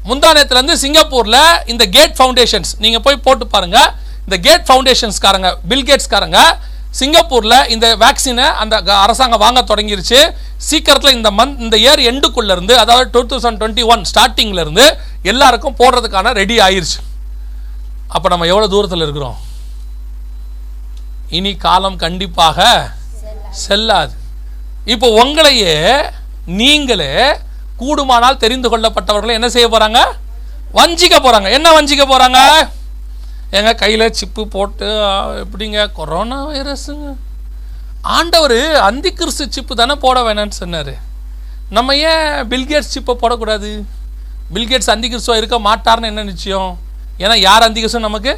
முந்தா 0.05 0.75
சிங்கப்பூரில் 0.77 1.41
இந்த 1.67 1.87
கேட் 1.87 2.17
ஃபவுண்டேஷன்ஸ் 2.19 2.79
நீங்கள் 2.79 3.01
போய் 3.01 3.17
போட்டு 3.17 3.47
பாருங்கள் 3.47 3.91
இந்த 4.25 4.39
கேட் 4.39 4.69
ஃபவுண்டேஷன்ஸ்காரங்க 4.69 5.57
பில் 5.69 5.85
கேட்ஸ்காரங்க 5.85 6.39
சிங்கப்பூரில் 6.91 7.69
இந்த 7.69 7.97
வேக்சினை 7.97 8.53
அந்த 8.55 8.83
க- 8.83 8.93
அரசாங்கம் 9.03 9.39
வாங்க 9.39 9.61
தொடங்கிருச்சு. 9.61 10.19
சீக்கிரத்தில் 10.57 11.15
இந்த 11.15 11.31
மந்த் 11.31 11.59
இந்த 11.59 11.77
இயர் 11.77 12.01
எண்டுக்குள்ளேருந்து 12.01 12.73
அதாவது 12.73 13.11
டூ 13.11 13.27
தௌசண்ட் 13.27 13.61
டுவெண்ட்டி 13.61 13.85
ஒன் 13.85 14.05
ஸ்டார்டிங்லேருந்து 14.05 14.85
எல்லாருக்கும் 15.23 15.77
போடுறதுக்கான 15.79 16.33
ரெடி 16.33 16.61
ஆயிடுச்சு 16.61 16.99
அப்போ 18.09 18.29
நம்ம 18.29 18.47
எவ்வளோ 18.47 18.67
தூரத்தில் 18.67 19.01
இருக்கிறோம்? 19.01 19.37
இனி 21.29 21.57
காலம் 21.57 21.97
கண்டிப்பாக 21.97 22.91
செல்லாது. 23.51 24.13
இப்போ 24.85 25.25
உங்களையே 25.25 25.77
நீங்களே 26.47 27.13
கூடுமானால் 27.83 28.41
தெரிந்து 28.45 28.69
கொள்ளப்பட்டவர்களை 28.73 29.35
என்ன 29.39 29.49
செய்ய 29.57 29.69
போறாங்க? 29.75 30.01
வஞ்சிக்க 30.79 31.17
போறாங்க. 31.25 31.49
என்ன 31.57 31.69
வஞ்சிக்க 31.79 32.05
போறாங்க? 32.13 32.41
எங்க 33.59 33.71
கையில 33.81 34.03
சிப்பு 34.19 34.43
போட்டு 34.55 34.87
எப்படிங்க? 35.43 35.81
கொரோனா 35.99 36.39
வைரஸுங்க 36.51 37.09
ஆண்டவர் 38.19 38.61
அந்தி 38.87 39.11
கிறிஸ்து 39.19 39.45
சிப்பு 39.57 39.73
தானே 39.81 39.95
போட 40.05 40.21
வேணாம்னு 40.27 40.57
சொன்னாரு. 40.61 40.95
நம்ம 41.77 41.95
ஏன் 42.13 42.31
பில்கேட்ஸ் 42.53 42.95
சிப்பை 42.95 43.15
போடக்கூடாது? 43.21 43.71
பில்கேட்ஸ் 44.55 44.91
அந்தி 44.95 45.09
கிறிஸ்துவா 45.13 45.37
இருக்க 45.41 45.59
மாட்டார்னு 45.69 46.11
என்ன 46.13 46.25
நிச்சயம்? 46.31 46.73
ஏன்னா 47.23 47.37
யார் 47.49 47.67
அந்தி 47.67 47.81
கிறிஸ்துவ 47.81 48.05
நமக்கு 48.09 48.33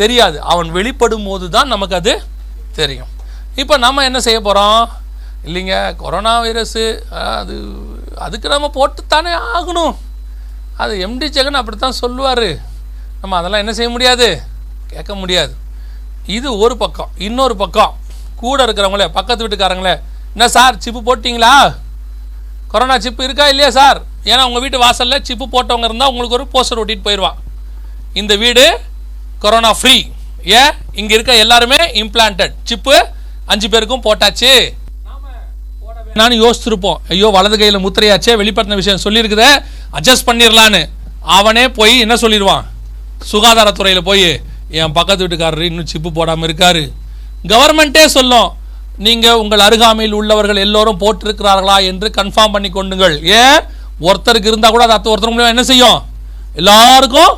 தெரியாது. 0.00 0.38
அவன் 0.52 0.70
வெளிப்படும் 0.78 1.26
போது 1.28 1.46
தான் 1.56 1.72
நமக்கு 1.74 1.94
அது 2.00 2.14
தெரியும். 2.80 3.12
இப்போ 3.62 3.74
நம்ம 3.84 4.04
என்ன 4.08 4.18
செய்ய 4.26 4.38
போகிறோம் 4.46 4.82
இல்லைங்க 5.48 5.74
கொரோனா 6.02 6.32
வைரஸு 6.44 6.84
அது 7.38 7.56
அதுக்கு 8.24 8.48
நம்ம 8.48 8.70
போட்டுத்தானே 8.74 9.32
ஆகணும். 9.56 9.94
அது 10.82 10.92
எம்டி 11.06 11.26
ஜெகன் 11.36 11.58
அப்படி 11.60 11.76
தான் 11.76 12.00
சொல்லுவார். 12.02 12.48
நம்ம 13.20 13.36
அதெல்லாம் 13.36 13.62
என்ன 13.64 13.72
செய்ய 13.72 13.90
முடியாது? 13.90 14.28
கேட்க 14.92 15.14
முடியாது. 15.14 15.54
இது 16.36 16.48
ஒரு 16.58 16.76
பக்கம். 16.76 17.10
இன்னொரு 17.26 17.56
பக்கம். 17.56 17.92
கூட 18.42 18.64
இருக்கிறவங்களே 18.66 19.06
பக்கத்து 19.08 19.44
வீட்டுக்காரங்களே 19.44 19.94
என்ன 20.32 20.48
சார் 20.48 20.78
சிப்பு 20.84 21.00
போட்டிங்களா? 21.08 21.52
கொரோனா 22.72 22.98
சிப்பு 22.98 23.24
இருக்கா 23.24 23.48
இல்லையா 23.48 23.70
சார்? 23.70 23.98
ஏன்னா 24.24 24.42
உங்கள் 24.48 24.62
வீட்டு 24.64 24.78
வாசலில் 24.78 25.24
சிப்பு 25.28 25.46
போட்டவங்க 25.54 25.88
இருந்தால் 25.88 26.10
உங்களுக்கு 26.12 26.36
ஒரு 26.38 26.46
போஸ்டர் 26.54 26.80
ஓட்டிகிட்டு 26.82 27.06
போயிடுவான் 27.08 27.38
இந்த 28.20 28.36
வீடு 28.36 28.64
கொரோனா 29.38 29.70
ஃப்ரீ. 29.80 29.96
ஏன்? 30.60 30.74
இங்கே 30.92 31.14
இருக்க 31.14 31.34
எல்லாருமே 31.44 31.80
இம்ப்ளான்ட் 32.02 32.44
சிப்பு 32.62 32.96
அஞ்சு 33.46 33.68
பேருக்கும் 33.68 34.04
போட்டாச்சு. 34.06 34.52
நானும் 36.20 36.42
யோசிச்சிருப்போம். 36.44 36.98
ஐயோ 37.12 37.28
வலது 37.36 37.56
கையில் 37.60 37.82
முத்திரையாச்சே 37.84 38.34
வெளிப்படுத்தின 38.40 38.78
விஷயம் 38.82 39.02
சொல்லியிருக்குத 39.04 39.44
அட்ஜஸ்ட் 39.96 40.26
பண்ணிடலான்னு 40.28 40.80
அவனே 41.38 41.64
போய் 41.78 41.94
என்ன 42.04 42.14
சொல்லிடுவான்? 42.22 42.64
சுகாதாரத்துறையில் 43.32 44.06
போய் 44.08 44.28
என் 44.80 44.94
பக்கத்து 44.98 45.22
வீட்டுக்காரர் 45.24 45.68
இன்னும் 45.70 45.90
சிப்பு 45.92 46.10
போடாமல் 46.18 46.46
இருக்காரு. 46.48 46.84
கவர்மெண்ட்டே 47.52 48.04
சொல்லும். 48.16 48.48
நீங்கள் 49.06 49.40
உங்கள் 49.42 49.64
அருகாமையில் 49.66 50.16
உள்ளவர்கள் 50.18 50.64
எல்லோரும் 50.66 51.00
போட்டிருக்கிறார்களா 51.02 51.76
என்று 51.90 52.08
கன்ஃபார்ம் 52.18 52.54
பண்ணி 52.54 52.70
கொண்டுங்கள். 52.76 53.16
ஏன்? 53.40 53.60
ஒருத்தருக்கு 54.06 54.50
இருந்தால் 54.50 54.74
கூட 54.74 54.84
அது 54.86 54.96
அத்த 54.96 55.12
ஒருத்தர் 55.14 55.32
மூலியமா 55.32 55.54
என்ன 55.54 55.64
செய்யும்? 55.72 55.98
எல்லாருக்கும் 56.60 57.32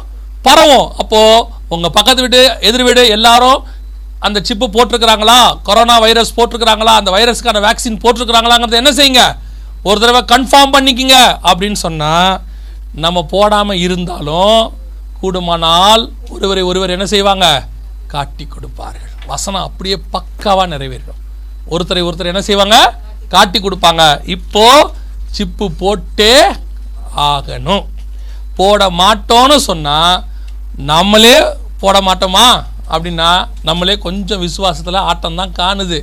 பரவும். 0.46 0.88
அப்போது 1.02 1.44
உங்கள் 1.74 1.94
பக்கத்து 1.96 2.22
வீடு 2.24 2.42
எதிர் 2.68 2.86
வீடு 2.88 3.02
எல்லாரும் 3.16 3.58
அந்த 4.26 4.38
சிப்பு 4.48 4.66
போட்டிருக்கிறாங்களா? 4.66 5.40
கொரோனா 5.66 5.96
வைரஸ் 6.04 6.36
போட்டிருக்கிறாங்களா? 6.36 6.92
அந்த 7.00 7.10
வைரஸ்க்கான 7.16 7.60
வேக்சின் 7.66 8.00
போட்டிருக்கிறாங்களாங்கிறத 8.04 8.80
என்ன 8.82 8.92
செய்யுங்க? 8.98 9.24
ஒரு 9.88 9.98
தடவை 10.02 10.22
கன்ஃபார்ம் 10.32 10.74
பண்ணிக்கிங்க 10.74 11.16
அப்படின்னு 11.48 11.78
சொன்னால் 11.86 12.40
நம்ம 13.04 13.22
போடாமல் 13.32 13.82
இருந்தாலும் 13.86 14.62
கூடுமானால் 15.20 16.02
ஒருவரை 16.34 16.62
ஒருவர் 16.70 16.94
என்ன 16.96 17.06
செய்வாங்க? 17.14 17.46
காட்டி 18.14 18.44
கொடுப்பார்கள். 18.54 19.12
வசனம் 19.26 19.66
அப்படியே 19.68 19.96
பக்காவாக 20.14 20.72
நிறைவேறும் 20.74 21.22
ஒருத்தரை 21.72 22.02
ஒருத்தர் 22.08 22.32
என்ன 22.32 22.42
செய்வாங்க? 22.48 22.76
காட்டி 23.34 23.58
கொடுப்பாங்க. 23.60 24.02
இப்போ 24.36 24.64
சிப்பு 25.36 25.66
போட்டே 25.82 26.32
ஆகணும். 27.30 27.84
போட 28.58 28.88
மாட்டோம்னு 29.00 29.56
சொன்னால் 29.68 30.24
நம்மளே 30.90 31.36
போட 31.82 31.96
மாட்டோமா? 32.08 32.46
அப்படின்னா 32.90 33.30
நம்மளே 33.68 33.98
கொஞ்சம் 33.98 34.42
விசுவாசத்தில் 34.46 34.98
ஆட்டம் 35.10 35.38
தான் 35.40 35.56
காணுது. 35.60 35.98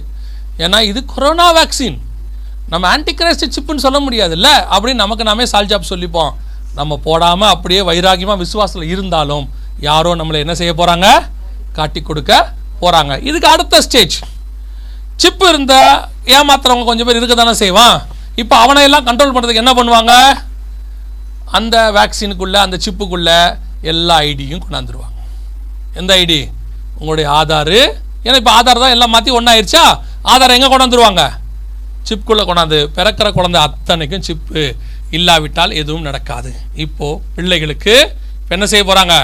ஏன்னா 0.58 0.82
இது 0.90 1.06
கொரோனா 1.14 1.48
வேக்சின் 1.58 1.98
நம்ம 2.74 2.98
ஆன்டிகிரைஸ்ட் 2.98 3.54
சிப்புன்னு 3.56 3.86
சொல்ல 3.86 4.00
முடியாதுல்ல? 4.06 4.50
அப்படின்னு 4.76 5.04
நமக்கு 5.04 5.24
நாமே 5.30 5.44
சால்ஜாப் 5.44 5.90
சொல்லிப்போம். 5.90 6.32
நம்ம 6.80 6.98
போடாமல் 7.08 7.50
அப்படியே 7.50 7.82
வைராகியமாக 7.90 8.44
விசுவாசத்தில் 8.44 8.92
இருந்தாலும் 8.94 9.46
யாரோ 9.80 10.16
நம்மளை 10.16 10.40
என்ன 10.46 10.56
செய்ய 10.56 10.74
போகிறாங்க 10.74 11.08
காட்டி 11.78 12.02
கொடுக்க 12.02 12.54
போகிறாங்க 12.82 13.14
இதுக்கு 13.24 13.48
அடுத்த 13.48 13.82
ஸ்டேஜ் 13.82 14.18
சிப்பு 15.22 15.46
இருந்தால் 15.50 15.94
ஏமாத்துறவங்க 16.38 16.86
கொஞ்சம் 16.86 17.08
பேர் 17.08 17.20
இருக்க 17.20 17.36
தானே 17.36 17.54
செய்வான். 17.54 17.96
இப்போ 18.42 18.56
அவனை 18.64 18.84
எல்லாம் 18.84 19.06
கண்ட்ரோல் 19.08 19.34
பண்ணுறதுக்கு 19.36 19.64
என்ன 19.64 19.74
பண்ணுவாங்க? 19.74 20.14
அந்த 21.58 21.76
வேக்சினுக்குள்ளே 21.98 22.60
அந்த 22.66 22.78
சிப்புக்குள்ளே 22.86 23.40
எல்லா 23.82 24.18
ஐடியும் 24.20 24.64
கொண்டாந்துருவாங்க. 24.66 25.20
எந்த 25.94 26.12
ஐடி 26.24 26.40
உங்களுடைய 27.00 27.28
ஆதாரு. 27.40 27.80
ஏன்னா 28.26 28.38
இப்போ 28.42 28.54
ஆதார் 28.60 28.84
தான் 28.84 28.94
எல்லாம் 28.96 29.14
மாற்றி 29.16 29.32
ஒன்றாயிருச்சா 29.38 29.84
ஆதார் 30.34 30.56
எங்கே 30.58 30.70
கொண்டாந்துருவாங்க 30.74 31.24
சிப்புக்குள்ளே 32.08 32.44
கொண்டாந்து 32.48 32.80
பிறக்கிற 32.96 33.28
குழந்தை 33.38 33.60
அத்தனைக்கும் 33.68 34.26
சிப்பு 34.28 34.64
இல்லாவிட்டால் 35.18 35.76
எதுவும் 35.82 36.08
நடக்காது. 36.08 36.50
இப்போ 36.86 37.08
பிள்ளைகளுக்கு 37.36 37.96
என்ன 38.56 38.66
செய்ய 38.72 38.84
போகிறாங்க 38.90 39.16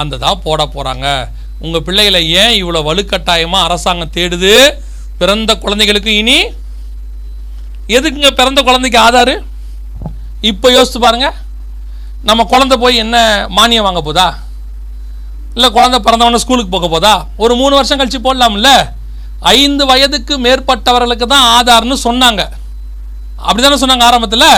அந்த 0.00 0.14
தான் 0.24 0.42
போட 0.46 0.62
போகிறாங்க 0.74 1.06
உங்கள் 1.64 1.84
பிள்ளைகளை 1.86 2.20
ஏன் 2.40 2.54
இவ்வளோ 2.60 2.80
வலுக்கட்டாயமாக 2.88 3.66
அரசாங்கம் 3.66 4.14
தேடுது? 4.16 4.54
பிறந்த 5.20 5.50
குழந்தைகளுக்கு 5.64 6.12
இனி? 6.22 6.38
எதுக்குங்க 7.96 8.30
பிறந்த 8.40 8.60
குழந்தைக்கு 8.68 8.98
ஆதாரு? 9.06 9.34
இப்போ 10.50 10.66
யோசித்து 10.76 11.00
பாருங்க. 11.04 11.28
நம்ம 12.28 12.44
குழந்தை 12.52 12.76
போய் 12.82 13.02
என்ன 13.04 13.16
மானியம் 13.58 13.86
வாங்க 13.86 14.02
போதா? 14.08 14.26
இல்லை 15.56 15.68
குழந்தை 15.76 15.98
பிறந்தவொடனே 16.06 16.40
ஸ்கூலுக்கு 16.42 16.72
போக 16.74 16.88
போதா? 16.94 17.12
ஒரு 17.44 17.54
மூணு 17.60 17.74
வருஷம் 17.78 17.98
கழிச்சு 18.00 18.20
போடலாம்ல? 18.26 18.70
ஐந்து 19.60 19.84
வயதுக்கு 19.90 20.34
மேற்பட்டவர்களுக்கு 20.46 21.26
தான் 21.34 21.46
ஆதார்னு 21.56 21.96
சொன்னாங்க. 22.06 22.42
அப்படி 23.46 23.62
தானே 23.62 23.78
சொன்னாங்க 23.82 24.06
ஆரம்பத்தில்? 24.08 24.48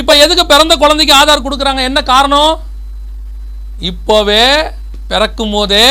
இப்போ 0.00 0.12
எதுக்கு 0.24 0.44
பிறந்த 0.52 0.74
குழந்தைக்கு 0.82 1.14
ஆதார் 1.20 1.44
கொடுக்குறாங்க? 1.46 1.82
என்ன 1.88 2.00
காரணம்? 2.12 2.54
இப்போவே 3.90 4.44
பிறக்கும் 5.10 5.54
போதே 5.56 5.84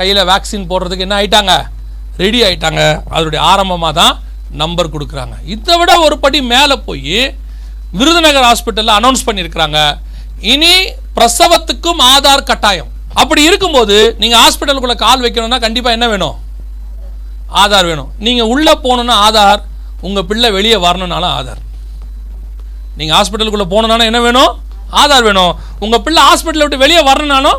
கையில் 0.00 0.22
வேக்சின் 0.32 0.68
போடுறதுக்கு 0.70 1.06
என்ன 1.06 1.16
ஆயிட்டாங்க? 1.20 1.54
ரெடி 2.22 2.40
ஆயிட்டாங்க. 2.48 2.82
அதனுடைய 3.14 3.40
ஆரம்பமாக 3.52 3.92
தான் 4.00 4.14
நம்பர் 4.62 4.92
கொடுக்குறாங்க. 4.92 5.34
இதை 5.54 5.74
விட 5.78 5.92
ஒரு 6.08 6.18
படி 6.26 6.38
மேலே 6.52 6.76
போய் 6.90 7.16
விருதுநகர் 7.98 8.48
ஹாஸ்பிட்டலில் 8.50 8.96
அனௌன்ஸ் 8.98 9.26
பண்ணியிருக்கிறாங்க. 9.26 9.78
இனி 10.52 10.74
பிரசவத்துக்கும் 11.16 12.00
ஆதார் 12.12 12.48
கட்டாயம். 12.50 12.92
அப்படி 13.14 13.42
இருக்கும்போது 13.48 13.96
நீங்கள் 14.22 14.40
ஹாஸ்பிட்டலுக்குள்ளே 14.42 14.96
கால் 15.04 15.24
வைக்கணும்னா 15.24 15.58
கண்டிப்பாக 15.64 15.96
என்ன 15.96 16.08
வேணும்? 16.12 16.36
ஆதார் 17.62 17.88
வேணும். 17.90 18.10
நீங்கள் 18.26 18.50
உள்ளே 18.52 18.74
போகணுன்னா 18.84 19.14
ஆதார் 19.26 19.60
உங்கள் 20.06 20.26
பிள்ளை 20.30 20.50
வெளியே 20.58 20.76
வரணுனாலும் 20.86 21.32
ஆதார். 21.38 21.62
நீங்கள் 22.98 23.16
ஹாஸ்பிட்டலுக்குள்ளே 23.18 23.68
போகணுனாலும் 23.72 24.08
என்ன 24.10 24.20
வேணும்? 24.26 24.52
ஆதார் 25.02 25.26
வேணும். 25.28 25.52
உங்கள் 25.84 26.02
பிள்ளை 26.06 26.22
ஹாஸ்பிட்டலை 26.28 26.64
விட்டு 26.66 26.84
வெளியே 26.84 27.02
வரணுனாலும் 27.10 27.58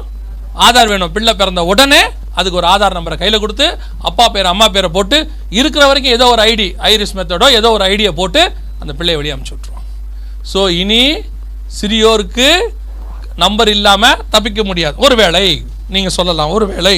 ஆதார் 0.68 0.92
வேணும். 0.94 1.12
பிள்ளை 1.16 1.34
பிறந்த 1.42 1.64
உடனே 1.72 2.02
அதுக்கு 2.40 2.60
ஒரு 2.62 2.68
ஆதார் 2.74 2.96
நம்பரை 2.98 3.16
கையில் 3.22 3.42
கொடுத்து 3.44 3.66
அப்பா 4.10 4.26
பேர் 4.34 4.52
அம்மா 4.52 4.68
பேரை 4.76 4.90
போட்டு 4.90 5.18
இருக்கிற 5.60 5.84
வரைக்கும் 5.88 6.16
ஏதோ 6.18 6.26
ஒரு 6.34 6.42
ஐடி 6.52 6.68
ஐரிஸ் 6.90 7.16
மெத்தடோ 7.18 7.48
ஏதோ 7.60 7.70
ஒரு 7.78 7.84
ஐடியை 7.94 8.12
போட்டு 8.20 8.42
அந்த 8.82 8.94
பிள்ளையை 9.00 9.18
வெளியே 9.20 9.34
அமுச்சு 9.36 9.56
விட்ருவோம் 9.56 9.86
ஸோ 10.52 10.70
இனி 10.82 11.04
சிறியோருக்கு 11.80 12.50
நம்பர் 13.44 13.72
இல்லாமல் 13.76 14.22
தப்பிக்க 14.34 14.62
முடியாது. 14.70 14.96
ஒருவேளை 15.06 15.46
நீங்கள் 15.96 16.16
சொல்லலாம் 16.18 16.54
ஒருவேளை 16.58 16.96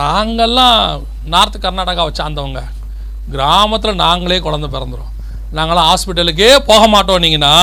நாங்கள்லாம் 0.00 0.82
நார்த் 1.32 1.62
கர்நாடகாவை 1.64 2.12
சார்ந்தவங்க. 2.20 2.60
கிராமத்தில் 3.34 4.00
நாங்களே 4.04 4.38
குழந்தை 4.46 4.68
பிறந்துடும் 4.74 5.12
நாங்களாம் 5.56 5.88
ஹாஸ்பிட்டலுக்கே 5.90 6.50
போக 6.70 6.82
மாட்டோன்னீங்கன்னா 6.94 7.54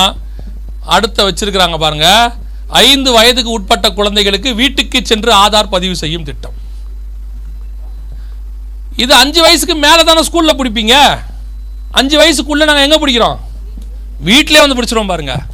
அடுத்த 0.94 1.18
வச்சுருக்கிறாங்க 1.26 1.76
பாருங்கள் 1.84 2.32
ஐந்து 2.84 3.10
வயதுக்கு 3.16 3.50
உட்பட்ட 3.56 3.86
குழந்தைகளுக்கு 3.98 4.50
வீட்டுக்கு 4.60 4.98
சென்று 5.10 5.30
ஆதார் 5.42 5.72
பதிவு 5.74 5.94
செய்யும் 6.02 6.26
திட்டம். 6.28 6.56
இது 9.02 9.12
அஞ்சு 9.22 9.40
வயசுக்கு 9.44 9.74
மேலே 9.84 10.02
தானே 10.08 10.22
ஸ்கூலில் 10.28 10.58
பிடிப்பீங்க? 10.60 10.94
அஞ்சு 11.98 12.16
வயசுக்குள்ளே 12.20 12.68
நாங்கள் 12.68 12.86
எங்கே 12.86 12.98
பிடிக்கிறோம்? 13.02 13.38
வீட்டிலே 14.28 14.62
வந்து 14.62 14.76
பிடிச்சிருவோம் 14.78 15.12
பாருங்கள் 15.12 15.44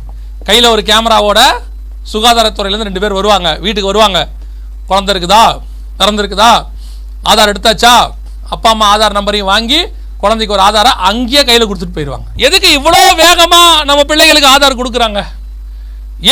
கையில் 0.49 0.73
ஒரு 0.75 0.83
கேமராவோட 0.91 1.41
சுகாதாரத்துறையிலேருந்து 2.11 2.89
ரெண்டு 2.89 3.03
பேர் 3.05 3.19
வருவாங்க. 3.19 3.49
வீட்டுக்கு 3.65 3.91
வருவாங்க. 3.91 4.21
குழந்த 4.89 5.13
இருக்குதா? 5.15 5.43
பிறந்திருக்குதா? 5.99 6.53
ஆதார் 7.31 7.53
எடுத்தாச்சா? 7.53 7.95
அப்பா 8.55 8.71
அம்மா 8.75 8.87
ஆதார் 8.95 9.19
நம்பரையும் 9.19 9.51
வாங்கி 9.53 9.81
குழந்தைக்கு 10.23 10.55
ஒரு 10.57 10.65
ஆதாரை 10.67 10.91
அங்கேயே 11.11 11.43
கையில் 11.47 11.69
கொடுத்துட்டு 11.69 11.97
போயிடுவாங்க. 11.97 12.27
எதுக்கு 12.47 12.69
இவ்வளோ 12.79 13.01
வேகமாக 13.23 13.85
நம்ம 13.89 14.01
பிள்ளைகளுக்கு 14.11 14.51
ஆதார் 14.55 14.81
கொடுக்குறாங்க? 14.81 15.21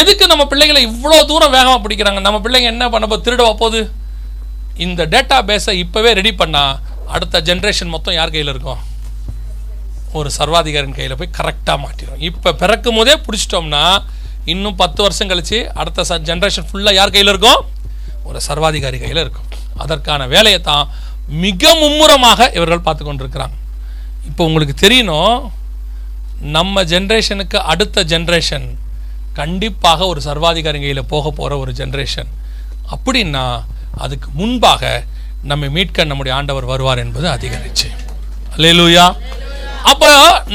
எதுக்கு 0.01 0.25
நம்ம 0.33 0.45
பிள்ளைகளை 0.51 0.81
இவ்வளோ 0.91 1.17
தூரம் 1.31 1.55
வேகமாக 1.57 1.81
பிடிக்கிறாங்க? 1.85 2.21
நம்ம 2.27 2.39
பிள்ளைங்க 2.45 2.69
என்ன 2.75 2.85
பண்ண 2.95 3.07
போ 3.13 3.19
திருட 3.27 3.47
போகுது? 3.63 3.81
இந்த 4.85 5.07
டேட்டா 5.15 5.39
பேஸை 5.49 5.73
இப்போவே 5.85 6.11
ரெடி 6.19 6.33
பண்ணால் 6.43 6.79
அடுத்த 7.15 7.41
ஜென்ரேஷன் 7.49 7.93
மொத்தம் 7.95 8.17
யார் 8.19 8.35
கையில் 8.35 8.53
இருக்கும்? 8.55 8.81
ஒரு 10.19 10.29
சர்வாதிகாரின் 10.37 10.97
கையில் 10.99 11.19
போய் 11.21 11.37
கரெக்டாக 11.39 11.79
மாட்டிடும் 11.83 12.23
இப்போ 12.29 12.53
பிறக்கும் 12.63 12.99
போதே 12.99 13.15
பிடிச்சிட்டோம்னா 13.27 13.83
இன்னும் 14.53 14.77
பத்து 14.83 15.01
வருஷம் 15.05 15.31
கழிச்சு 15.31 15.59
அடுத்த 15.81 16.05
ச 16.11 16.19
ஜென்ரேஷன் 16.29 16.67
ஃபுல்லாக 16.69 16.99
யார் 16.99 17.15
கையில் 17.15 17.33
இருக்கும்? 17.33 17.61
ஒரு 18.29 18.39
சர்வாதிகாரி 18.49 18.99
கையில் 19.05 19.23
இருக்கும். 19.25 19.49
அதற்கான 19.83 20.27
வேலையை 20.35 20.61
தான் 20.71 20.85
மிக 21.45 21.73
மும்முரமாக 21.83 22.51
இவர்கள் 22.59 22.87
பார்த்து 22.87 23.05
கொண்டிருக்கிறாங்க. 23.05 23.57
இப்போ 24.29 24.43
உங்களுக்கு 24.49 24.75
தெரியணும் 24.85 25.39
நம்ம 26.57 26.83
ஜென்ரேஷனுக்கு 26.93 27.59
அடுத்த 27.73 28.05
ஜென்ரேஷன் 28.13 28.67
கண்டிப்பாக 29.39 30.07
ஒரு 30.13 30.21
சர்வாதிகாரி 30.29 30.79
கையில் 30.85 31.11
போக 31.13 31.27
போகிற 31.39 31.59
ஒரு 31.63 31.73
ஜென்ரேஷன் 31.81 32.31
அப்படின்னா 32.95 33.45
அதுக்கு 34.05 34.29
முன்பாக 34.41 34.83
நம்மை 35.51 35.69
மீட்க 35.77 36.05
நம்முடைய 36.11 36.33
ஆண்டவர் 36.39 36.71
வருவார் 36.71 37.03
என்பது 37.05 37.27
அதிகரிச்சு. 37.37 37.89
அல்லேலூயா. 38.55 39.07
அப்போ 39.91 40.11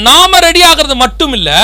நாம 0.08 0.40
ரெடி 0.48 0.62
ஆகிறது 0.70 0.96
மட்டும் 1.04 1.34
இல்லை 1.38 1.58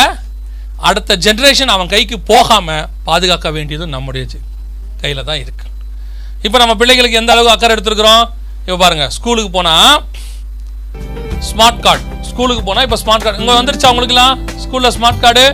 அடுத்த 0.89 1.17
ஜென்ரேஷன் 1.25 1.73
அவன் 1.73 1.91
கைக்கு 1.93 2.17
போகாமல் 2.31 2.85
பாதுகாக்க 3.07 3.47
வேண்டியதும் 3.57 3.93
நம்முடைய 3.95 4.23
கையில் 5.01 5.27
தான் 5.29 5.41
இருக்கு. 5.43 5.65
இப்போ 6.45 6.57
நம்ம 6.57 6.73
பிள்ளைகளுக்கு 6.79 7.19
எந்த 7.19 7.31
அளவுக்கு 7.33 7.53
அக்கறை 7.55 7.73
எடுத்துருக்குறோம்? 7.75 8.23
இப்போ 8.65 8.77
பாருங்க 8.83 9.05
ஸ்கூலுக்கு 9.17 9.51
போனால் 9.51 9.93
ஸ்மார்ட் 11.49 11.83
கார்டு 11.85 12.03
ஸ்கூலுக்கு 12.29 12.63
போனால் 12.63 12.85
இப்போ 12.87 12.97
ஸ்மார்ட் 13.03 13.25
கார்டு 13.25 13.41
இங்கே 13.41 13.55
வந்துருச்சா 13.59 13.89
அவங்களுக்குலாம் 13.89 14.33
ஸ்கூலில் 14.63 14.93
ஸ்மார்ட் 14.97 15.21
கார்டு 15.23 15.45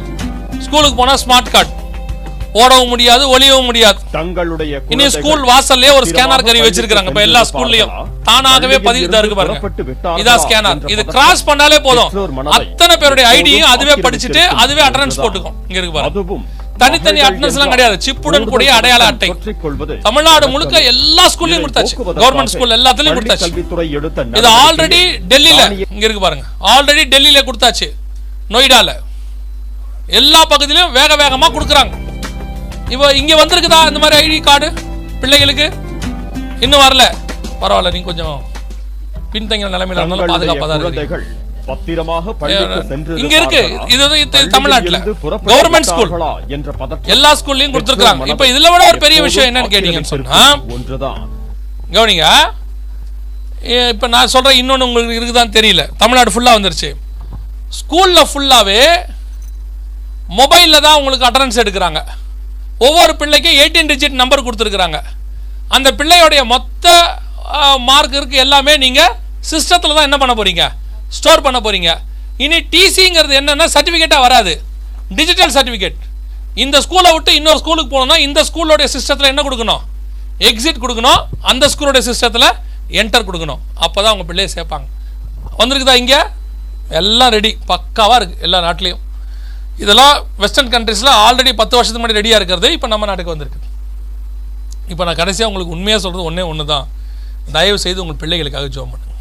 ஸ்கூலுக்கு 0.65 0.97
போனால் 1.01 1.19
ஸ்மார்ட் 1.23 1.51
கார்டு 1.53 1.71
ஓடவும் 2.61 2.91
முடியாது 2.91 3.23
ஒளியவும் 3.35 3.67
முடியாது. 3.69 3.99
தங்களுடைய 4.17 4.81
இனி 4.93 5.07
ஸ்கூல் 5.15 5.41
வாசல்லே 5.49 5.89
ஒரு 5.97 6.05
ஸ்கேனர் 6.11 6.45
கருவி 6.47 6.65
வச்சிருக்காங்க 6.67 7.11
இப்ப 7.11 7.23
எல்லா 7.27 7.41
ஸ்கூல்லயும் 7.49 7.91
தானாகவே 8.27 8.77
பதிவு 8.87 9.05
இருக்கு 9.21 9.39
பாருங்க 9.39 10.19
இதான் 10.21 10.41
ஸ்கேனர் 10.43 10.91
இது 10.93 11.05
கிராஸ் 11.15 11.47
பண்ணாலே 11.49 11.79
போதும். 11.87 12.11
அத்தனை 12.57 12.95
பேருடைய 13.01 13.25
ஐடியும் 13.39 13.71
அதுவே 13.73 13.95
படிச்சுட்டு 14.05 14.43
அதுவே 14.63 14.83
அட்டண்டன்ஸ் 14.85 15.21
போட்டுக்கும். 15.23 15.57
இங்க 15.67 15.79
இருக்கு 15.81 15.97
பாருங்க. 15.97 16.45
தனித்தனி 16.81 17.19
attendance 17.27 17.55
எல்லாம் 17.57 17.71
கிடையாது. 17.73 17.95
சிப்புடன் 18.05 18.49
கூடிய 18.49 18.73
அடையாள 18.79 19.05
அட்டை. 19.11 19.29
தமிழ்நாடு 20.07 20.47
முழுக்க 20.53 20.81
எல்லா 20.91 21.23
ஸ்கூல்லயும் 21.35 21.63
கொடுத்தாச்சு. 21.63 21.95
கவர்மெண்ட் 22.21 22.53
ஸ்கூல் 22.53 22.75
எல்லாத்துலயும் 22.77 23.17
கொடுத்தாச்சு. 23.19 23.49
இது 24.39 24.49
ஆல்ரெடி 24.65 25.01
டெல்லியில. 25.31 25.63
இங்க 25.93 26.05
இருக்கு 26.07 26.25
பாருங்க. 26.25 26.45
ஆல்ரெடி 26.73 27.05
டெல்லியில 27.13 27.41
கொடுத்தாச்சு. 27.47 27.89
நொய்டால. 28.55 28.89
எல்லா 30.19 30.41
பகுதியிலும் 30.51 30.93
வேக 30.99 31.15
வேகமா 31.23 31.49
கொடுக்குறாங்க. 31.55 31.93
இப்போ 32.93 33.07
இங்க 33.21 33.33
வந்திருக்குதா? 33.39 33.79
இந்த 33.89 33.99
மாதிரி 34.03 34.17
ஐடி 34.25 34.38
கார்டு 34.47 34.67
பிள்ளைகளுக்கு? 35.21 35.65
இன்னும் 36.65 36.83
வரல. 36.85 37.03
பரவாயில்ல 37.61 37.91
நீங்க 37.95 38.07
கொஞ்சம் 38.11 38.35
பின்தங்கின 39.33 39.71
நிலைமையில 39.75 40.01
இருந்தாலும் 40.01 40.31
பாதுகாப்பா 40.33 40.67
தான் 40.71 40.83
இருக்கு 40.99 41.19
பத்திரமாக 41.69 42.33
இங்க 43.23 43.33
இருக்கு. 43.39 43.61
இது 43.93 44.03
தமிழ்நாட்டுல. 44.55 44.97
என்ற 46.55 46.69
பதற்றம் 46.81 47.09
எல்லா 47.15 47.31
ஸ்கூல்லயும் 47.39 47.73
கொடுத்துருக்காங்க 47.75 48.29
இப்போ 48.33 48.45
இதுல 48.51 48.69
விட 48.73 48.83
ஒரு 48.91 48.99
பெரிய 49.05 49.19
விஷயம் 49.27 49.49
என்னன்னு 49.49 49.73
கேட்டீங்கன்னு 49.73 50.11
சொன்னா 50.13 50.39
ஒன்றுதான். 50.75 51.19
கவனிங்க. 51.95 52.27
இப்ப 53.95 54.07
நான் 54.15 54.31
சொல்றேன் 54.35 54.57
இன்னொன்னு 54.61 54.88
உங்களுக்கு 54.88 55.19
இருக்குதான்னு 55.19 55.57
தெரியல. 55.57 55.83
தமிழ்நாடு 56.03 56.33
ஃபுல்லா 56.33 56.55
வந்துருச்சு. 56.57 56.89
ஸ்கூல்ல 57.79 58.19
ஃபுல்லாவே 58.31 58.81
மொபைல்ல 60.39 60.79
தான் 60.85 60.97
உங்களுக்கு 61.01 61.27
அட்டண்டன்ஸ் 61.27 61.61
எடுக்கிறாங்க. 61.63 61.99
ஒவ்வொரு 62.86 63.13
பிள்ளைக்கும் 63.19 63.57
எயிட்டீன் 63.61 63.89
டிஜிட் 63.91 64.19
நம்பர் 64.21 64.45
கொடுத்துருக்குறாங்க. 64.47 64.97
அந்த 65.75 65.88
பிள்ளையோடைய 65.99 66.41
மொத்த 66.53 66.88
மார்க் 67.89 68.17
இருக்குது 68.19 68.43
எல்லாமே 68.45 68.73
நீங்கள் 68.84 69.13
சிஸ்டத்தில் 69.51 69.95
தான் 69.97 70.07
என்ன 70.09 70.17
பண்ண 70.21 70.34
போகிறீங்க 70.39 70.63
ஸ்டோர் 71.17 71.43
பண்ண 71.45 71.59
போகிறீங்க 71.65 71.91
இனி 72.45 72.57
டிசிங்கிறது 72.73 73.36
என்னென்னா 73.39 73.67
சர்டிஃபிகேட்டாக 73.75 74.25
வராது. 74.28 74.53
டிஜிட்டல் 75.19 75.53
சர்டிஃபிகேட் 75.57 76.01
இந்த 76.63 76.78
ஸ்கூலை 76.86 77.09
விட்டு 77.15 77.32
இன்னொரு 77.39 77.59
ஸ்கூலுக்கு 77.61 77.91
போகணும்னா 77.93 78.17
இந்த 78.28 78.39
ஸ்கூலோடைய 78.49 78.88
சிஸ்டத்தில் 78.95 79.32
என்ன 79.32 79.41
கொடுக்கணும்? 79.47 79.82
எக்ஸிட் 80.49 80.82
கொடுக்கணும். 80.84 81.21
அந்த 81.51 81.65
ஸ்கூலோடைய 81.73 82.03
சிஸ்டத்தில் 82.09 82.49
என்டர் 83.01 83.28
கொடுக்கணும். 83.28 83.61
அப்போ 83.86 83.99
தான் 84.03 84.13
உங்கள் 84.15 84.30
பிள்ளையை 84.30 84.49
சேர்ப்பாங்க. 84.55 84.88
வந்திருக்குதா 85.59 85.95
இங்கே? 86.01 86.19
எல்லாம் 86.99 87.34
ரெடி 87.36 87.51
பக்காவாக 87.71 88.17
இருக்குது 88.19 88.43
எல்லா 88.47 88.59
நாட்டிலையும். 88.67 89.01
இதெல்லாம் 89.84 90.13
வெஸ்டர்ன் 90.43 90.71
கண்ட்ரீஸில் 90.75 91.11
ஆல்ரெடி 91.25 91.51
பத்து 91.61 91.75
வருஷத்துக்கு 91.78 92.03
முன்னாடி 92.03 92.19
ரெடியாக 92.19 92.39
இருக்கிறது. 92.39 92.67
இப்போ 92.75 92.88
நம்ம 92.93 93.07
நாட்டுக்கு 93.09 93.34
வந்திருக்கு. 93.34 93.59
இப்போ 94.93 95.03
நான் 95.07 95.19
கடைசியாக 95.21 95.49
உங்களுக்கு 95.49 95.75
உண்மையாக 95.78 96.01
சொல்கிறது 96.05 96.28
ஒன்றே 96.30 96.43
ஒன்று 96.51 96.65
தான் 96.73 96.88
தயவு 97.55 97.80
செய்து 97.86 98.01
உங்கள் 98.03 98.19
பிள்ளைகளுக்காக 98.21 98.69
ஜோம் 98.75 98.91
பண்ணுங்க. 98.93 99.13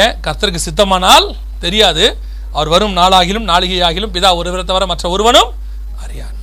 ஏன்? 0.00 0.12
கர்த்தருக்கு 0.26 0.66
சித்தமானால் 0.68 1.26
தெரியாது. 1.64 2.04
அவர் 2.56 2.68
வரும் 2.74 2.96
நாளாகிலும் 3.00 3.46
நாளிகையாகிலும் 3.52 4.12
பிதா 4.16 4.30
ஒருவரை 4.40 4.64
தவிர 4.70 4.84
மற்ற 4.92 5.04
ஒருவனும் 5.14 5.50
அறியான் 6.04 6.36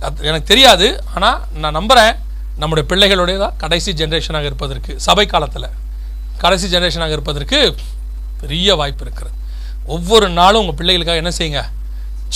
கத் 0.00 0.24
எனக்கு 0.30 0.50
தெரியாது 0.52 0.86
ஆனால் 1.14 1.38
நான் 1.62 1.76
நம்புகிறேன் 1.78 2.14
நம்முடைய 2.62 2.84
பிள்ளைகளுடைய 2.90 3.36
தான் 3.44 3.56
கடைசி 3.62 3.90
ஜென்ரேஷனாக 4.00 4.48
இருப்பதற்கு 4.50 4.92
சபை 5.06 5.24
காலத்தில் 5.32 5.68
கடைசி 6.42 6.66
ஜென்ரேஷனாக 6.74 7.16
இருப்பதற்கு 7.16 7.58
பெரிய 8.42 8.74
வாய்ப்பு 8.80 9.02
இருக்கிறது. 9.06 9.34
ஒவ்வொரு 9.94 10.26
நாளும் 10.40 10.60
உங்கள் 10.62 10.78
பிள்ளைகளுக்காக 10.80 11.22
என்ன 11.22 11.32
செய்யுங்க? 11.40 11.62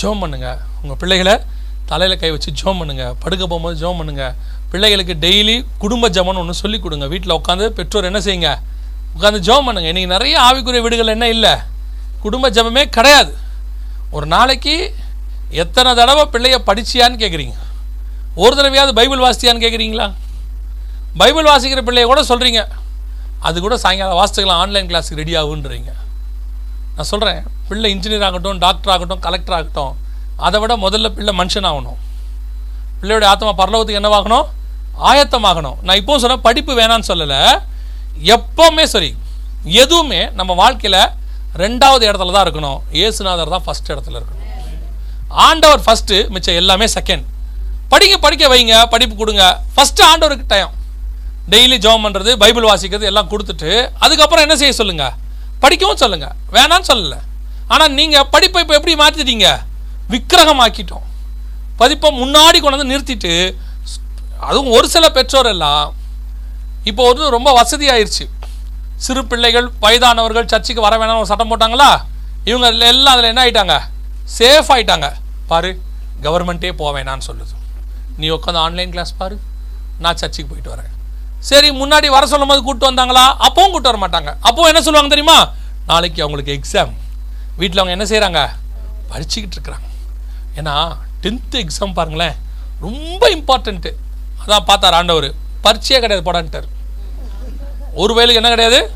ஜோம் 0.01 0.20
பண்ணுங்கள் 0.22 0.59
உங்கள் 0.82 0.99
பிள்ளைகளை 1.03 1.34
தலையில் 1.90 2.20
கை 2.22 2.30
வச்சு 2.34 2.51
ஜோம் 2.61 2.80
பண்ணுங்கள் 2.80 3.12
படுக்க 3.22 3.42
போகும்போது 3.44 3.76
ஜோம் 3.82 3.99
பண்ணுங்கள் 4.01 4.34
பிள்ளைகளுக்கு 4.72 5.14
டெய்லி 5.24 5.57
குடும்ப 5.82 6.09
ஜமன் 6.16 6.40
ஒன்று 6.40 6.55
சொல்லி 6.62 6.78
கொடுங்க. 6.84 7.07
வீட்டில் 7.12 7.36
உட்காந்து 7.38 7.66
பெற்றோர் 7.78 8.09
என்ன 8.11 8.20
செய்யுங்க? 8.26 8.51
உட்காந்து 9.14 9.40
ஜோம் 9.49 9.66
பண்ணுங்கள் 9.66 9.92
இன்றைக்கி 9.92 10.11
நிறைய 10.14 10.34
ஆவிக்குரிய 10.49 10.82
வீடுகள் 10.86 11.14
என்ன 11.16 11.28
இல்லை? 11.34 11.55
குடும்ப 12.24 12.51
ஜபமே 12.57 12.82
கிடையாது. 12.96 13.32
ஒரு 14.16 14.26
நாளைக்கு 14.34 14.74
எத்தனை 15.62 15.90
தடவை 16.01 16.24
பிள்ளைய 16.34 16.57
படிச்சியான்னு 16.68 17.20
கேட்குறீங்க 17.22 17.57
ஒரு 18.42 18.53
தடவையாவது 18.59 18.92
பைபிள் 18.99 19.24
வாசித்தியான்னு 19.24 19.64
கேட்குறீங்களா 19.64 20.09
பைபிள் 21.20 21.51
வாசிக்கிற 21.53 21.82
பிள்ளைய 21.86 22.07
கூட 22.11 22.22
சொல்கிறீங்க 22.30 22.61
அது 23.49 23.57
கூட 23.64 23.74
சாயங்காலம் 23.84 24.20
வாசித்துக்கலாம் 24.20 24.61
ஆன்லைன் 24.64 24.88
கிளாஸுக்கு 24.90 25.20
ரெடி 25.22 25.34
ஆகுன்றீங்க. 25.40 25.90
நான் 26.99 27.09
சொல்கிறேன் 27.12 27.40
பிள்ளை 27.66 27.88
இன்ஜினியர் 27.94 28.24
ஆகட்டும் 28.28 28.61
டாக்டர் 28.62 28.92
ஆகட்டும் 28.92 29.20
கலெக்டர் 29.24 29.57
ஆகட்டும் 29.57 29.92
அதை 30.46 30.59
விட 30.62 30.72
முதல்ல 30.84 31.09
பிள்ளை 31.16 31.32
மனுஷன் 31.40 31.66
ஆகணும். 31.70 31.99
பிள்ளையோட 33.01 33.24
ஆத்மா 33.32 33.51
பரலோகத்துக்கு 33.61 34.01
என்னவாகணும் 34.01 34.46
ஆயத்தமாகணும். 35.11 35.76
நான் 35.86 35.99
இப்போவும் 36.01 36.22
சொன்ன 36.24 36.38
படிப்பு 36.46 36.72
வேணான்னு 36.78 37.09
சொல்லலை. 37.11 37.40
எப்போவுமே 38.36 38.84
சரி 38.94 39.11
எதுவுமே 39.82 40.20
நம்ம 40.38 40.55
வாழ்க்கையில் 40.62 41.01
ரெண்டாவது 41.62 42.05
இடத்துல 42.09 42.34
தான் 42.36 42.46
இருக்கணும். 42.46 42.80
இயேசுநாதர் 42.99 43.55
தான் 43.55 43.64
ஃபஸ்ட் 43.66 43.92
இடத்துல 43.94 44.18
இருக்கணும். 44.20 44.44
ஆண்டவர் 45.46 45.84
ஃபஸ்ட்டு 45.86 46.18
மிச்சம் 46.34 46.59
எல்லாமே 46.62 46.88
செகண்ட் 46.96 47.24
படிங்க 47.94 48.18
படிக்க 48.26 48.44
வைங்க 48.55 48.74
படிப்பு 48.96 49.14
கொடுங்க. 49.22 49.44
ஃபஸ்ட்டு 49.76 50.07
ஆண்டவருக்கு 50.11 50.46
டைம் 50.55 50.74
டெய்லி 51.55 51.78
ஜோம் 51.86 52.05
பண்ணுறது 52.07 52.30
பைபிள் 52.44 52.70
வாசிக்கிறது 52.72 53.11
எல்லாம் 53.12 53.32
கொடுத்துட்டு 53.32 53.72
அதுக்கப்புறம் 54.05 54.46
என்ன 54.46 54.57
செய்ய 54.62 54.74
சொல்லுங்கள் 54.80 55.14
படிக்கவும் 55.62 56.00
சொல்லுங்க. 56.02 56.26
வேணான்னு 56.56 56.88
சொல்லலை. 56.90 57.20
ஆனால் 57.72 57.94
நீங்கள் 57.98 58.28
படிப்பை 58.34 58.61
இப்போ 58.64 58.74
எப்படி 58.78 58.94
மாற்றிட்டீங்க 59.02 59.48
விக்கிரகமாக்கிட்டோம். 60.12 61.06
பதிப்பை 61.80 62.09
முன்னாடி 62.20 62.59
கொண்டு 62.61 62.78
வந்து 62.78 62.92
நிறுத்திட்டு 62.92 63.32
அதுவும் 64.48 64.74
ஒரு 64.76 64.86
சில 64.94 65.06
பெற்றோர் 65.16 65.50
எல்லாம் 65.52 65.86
இப்போ 66.90 67.02
வந்து 67.09 67.24
ரொம்ப 67.36 67.48
வசதியாயிருச்சு. 67.61 68.24
சிறு 69.06 69.22
பிள்ளைகள் 69.30 69.66
வயதானவர்கள் 69.84 70.50
சர்ச்சுக்கு 70.52 70.84
வர 70.86 70.94
வேணாம் 71.00 71.20
ஒரு 71.22 71.30
சட்டம் 71.30 71.50
போட்டாங்களா? 71.50 71.90
இவங்க 72.50 72.68
எல்லாம் 72.92 73.14
அதில் 73.14 73.30
என்ன 73.32 73.42
ஆயிட்டாங்க? 73.44 73.76
சேஃப் 74.38 74.70
ஆயிட்டாங்க. 74.74 75.09
பாரு 75.50 75.70
கவர்மெண்ட்டே 76.26 76.72
போக 76.80 76.90
வேணான்னு 76.96 77.26
சொல்லுது. 77.30 77.54
நீ 78.20 78.28
உட்காந்து 78.36 78.62
ஆன்லைன் 78.66 78.94
கிளாஸ் 78.94 79.12
பாரு. 79.20 79.36
நான் 80.04 80.20
சர்ச்சுக்கு 80.22 80.50
போயிட்டு 80.52 80.72
வரேன். 80.74 80.92
சரி 81.39 81.70
முன்னாடி 81.70 82.09
வர 82.09 82.26
சொல்லும் 82.26 82.49
போது 82.49 82.62
கூப்பிட்டு 82.62 82.95
வந்தாங்களா? 82.95 83.34
அப்பவும் 83.39 83.70
கூப்பிட்டு 83.70 83.99
வர 83.99 84.07
மாட்டாங்க. 84.07 84.47
அப்பவும் 84.47 84.66
என்ன 84.66 84.82
சொல்லுவாங்க 84.82 85.14
தெரியுமா? 85.14 85.53
நாளைக்கு 85.86 86.22
அவங்களுக்கு 86.22 86.61
எக்ஸாம் 86.61 86.93
வீட்டில் 87.57 87.78
அவங்க 87.78 88.05
என்ன 88.05 88.05
செய்கிறாங்க 88.05 88.49
படிச்சுக்கிட்டு 89.14 89.51
இருக்கிறாங்க. 89.62 89.86
ஏன்னா 90.57 90.97
டென்த்து 91.22 91.51
எக்ஸாம் 91.51 91.93
பாருங்களேன் 91.93 92.34
ரொம்ப 92.80 93.28
இம்பார்ட்டண்ட்டு 93.28 93.93
அதான் 94.47 94.61
பார்த்தார் 94.61 94.95
ஆண்டவர். 94.95 95.34
பரீட்சையே 95.64 96.01
கிடையாது 96.01 96.32
போடான்ட்டார். 96.32 96.68
ஒரு 97.95 98.14
வயலுக்கு 98.14 98.43
என்ன 98.43 98.55
கிடையாது? 98.55 98.91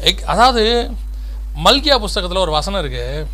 எக்- 0.00 0.24
அதாவது 0.24 0.90
மல்கியா 1.64 1.98
புஸ்தகத்தில் 1.98 2.40
ஒரு 2.40 2.50
வசனம் 2.50 2.80
இருக்கு. 2.80 3.28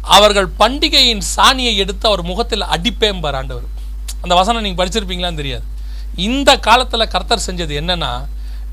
அவர்கள் 0.00 0.48
பண்டிகையின் 0.58 1.20
சாணியை 1.20 1.76
எடுத்து 1.76 2.08
அவர் 2.08 2.22
முகத்தில் 2.22 2.64
அடிப்பேம்பார் 2.64 3.34
ஆண்டவர். 3.34 3.62
அந்த 4.20 4.34
வசனம் 4.34 4.62
நீங்கள் 4.62 4.88
படிச்சிருப்பீங்களான்னு 4.88 5.34
தெரியாது. 5.34 5.62
இந்த 6.26 6.50
காலத்தில் 6.66 7.12
கர்த்தர் 7.14 7.46
செஞ்சது 7.46 7.74
என்னன்னா 7.80 8.12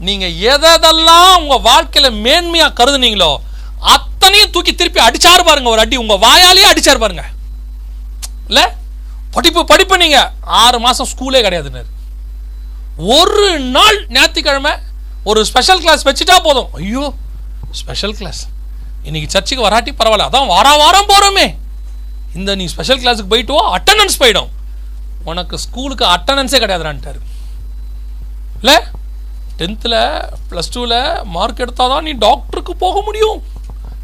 நீங்கள் 0.07 0.37
எதெல்லாம் 0.53 1.35
உங்கள் 1.41 1.65
வாழ்க்கையில் 1.69 2.17
மேன்மையாக 2.25 2.75
கருதுனீங்களோ 2.79 3.31
அத்தனையும் 3.95 4.53
தூக்கி 4.55 4.73
திருப்பி 4.75 4.99
அடிச்சாரு 5.07 5.43
பாருங்க 5.47 5.69
ஒரு 5.73 5.81
அடி. 5.83 5.95
உங்கள் 6.03 6.21
வாயாலேயே 6.25 6.67
அடிச்சாரு 6.71 6.99
பாருங்க. 7.03 7.25
இல்லை? 8.49 8.63
படிப்பு 9.35 9.61
படிப்பு 9.71 9.95
நீங்கள் 10.03 10.31
ஆறு 10.63 10.77
மாதம் 10.85 11.09
ஸ்கூலே 11.11 11.41
கிடையாதுன்னு. 11.45 11.83
ஒரு 13.19 13.47
நாள் 13.75 13.97
ஞாயிற்றுக்கிழமை 14.15 14.73
ஒரு 15.29 15.39
ஸ்பெஷல் 15.49 15.81
கிளாஸ் 15.83 16.05
வச்சுட்டா 16.09 16.37
போதும். 16.47 16.69
ஐயோ 16.79 17.05
ஸ்பெஷல் 17.81 18.17
கிளாஸ் 18.19 18.41
இன்னைக்கு 19.07 19.29
சர்ச்சுக்கு 19.35 19.67
வராட்டி 19.67 19.91
பரவாயில்ல. 20.01 20.27
அதான் 20.29 20.51
வார 20.53 20.67
வாரம் 20.83 21.09
போகிறோமே 21.11 21.47
இந்த 22.39 22.51
நீ 22.59 22.65
ஸ்பெஷல் 22.73 23.01
கிளாஸுக்கு 23.03 23.33
போயிட்டு 23.33 23.55
அட்டண்டன்ஸ் 23.77 24.21
போயிடும். 24.23 24.51
உனக்கு 25.31 25.55
ஸ்கூலுக்கு 25.65 26.05
அட்டண்டன்ஸே 26.15 26.59
கிடையாதுடான்ட்டாரு. 26.63 27.19
இல்லை 28.61 28.77
டென்த்தில் 29.57 29.99
ப்ளஸ் 30.49 30.71
டூவில் 30.73 31.23
மார்க் 31.23 31.59
எடுத்தால் 31.59 31.89
தான் 31.89 32.03
நீ 32.03 32.11
டாக்டருக்கு 32.11 32.75
போக 32.75 33.01
முடியும். 33.01 33.43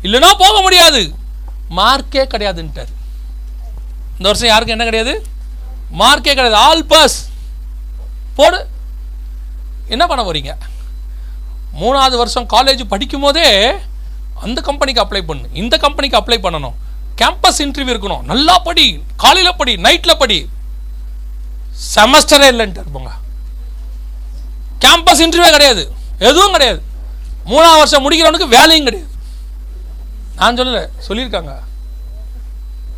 இல்லைன்னா 0.03 0.29
போக 0.37 0.61
முடியாது. 0.61 1.13
மார்க்கே 1.69 2.23
கிடையாதுன்ட்டார். 2.23 2.91
இந்த 4.17 4.29
வருஷம் 4.29 4.47
யாருக்கும் 4.47 4.79
என்ன 4.79 4.83
கிடையாது? 4.83 5.25
மார்க்கே 5.91 6.33
கிடையாது. 6.33 6.55
ஆல் 6.55 6.85
பாஸ் 6.85 7.29
போடு. 8.35 8.67
என்ன 9.87 10.07
பண்ண 10.07 10.31
போறீங்க? 10.31 10.51
மூணாவது 11.79 12.17
வருஷம் 12.17 12.49
காலேஜ் 12.49 12.83
படிக்கும் 12.83 13.21
போதே 13.21 13.73
அந்த 14.41 14.61
கம்பெனிக்கு 14.61 15.03
அப்ளை 15.03 15.21
பண்ணு. 15.21 15.49
இந்த 15.53 15.77
கம்பெனிக்கு 15.77 16.17
அப்ளை 16.17 16.39
பண்ணணும். 16.43 16.77
கேம்பஸ் 17.21 17.61
இன்டர்வியூ 17.65 17.95
இருக்கணும். 17.95 18.21
நல்லா 18.21 18.59
படி. 18.59 19.03
காலையில் 19.15 19.55
படி. 19.55 19.75
நைட்டில் 19.75 20.19
படி. 20.19 20.49
செமஸ்டரே 21.95 22.47
இல்லைன்ட்டு 22.53 22.81
இருப்போங்க 22.83 23.11
கேம்பஸ் 24.81 25.23
இன்டர்வியூ 25.23 25.51
கிடையாது. 25.51 25.91
எதுவும் 26.19 26.51
கிடையாது. 26.51 26.81
மூணாவது 27.45 27.81
வருஷம் 27.81 28.11
முடிக்கிறவனுக்கு 28.11 28.47
வேலையும் 28.47 28.85
கிடையாது. 28.85 29.09
நான் 30.35 30.57
சொல்லலை 30.57 30.83
சொல்லியிருக்காங்க. 31.07 31.59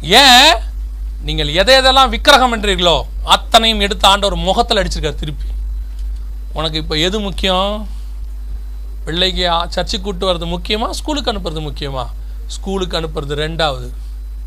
ஏன்? 0.02 0.56
நீங்கள் 1.22 1.48
எதை 1.48 1.76
எதெல்லாம் 1.76 2.10
விக்கிரகம் 2.10 2.54
என்றீர்களோ 2.54 3.02
அத்தனையும் 3.24 3.80
எடுத்து 3.80 4.08
ஆண்ட 4.08 4.26
ஒரு 4.26 4.36
முகத்தில் 4.36 4.78
அடிச்சிருக்காரு 4.78 5.16
திருப்பி. 5.16 5.46
உனக்கு 6.54 6.78
இப்போ 6.78 6.96
எது 6.96 7.20
முக்கியம்? 7.20 7.90
பிள்ளைக்கு 9.06 9.44
சர்ச்சுக்கு 9.70 10.02
கூட்டு 10.02 10.34
வர்றது 10.34 10.50
முக்கியமா? 10.56 10.90
ஸ்கூலுக்கு 10.90 11.32
அனுப்புறது 11.34 11.62
முக்கியமா? 11.70 12.06
ஸ்கூலுக்கு 12.48 13.00
அனுப்புறது 13.02 13.36
ரெண்டாவது. 13.46 13.90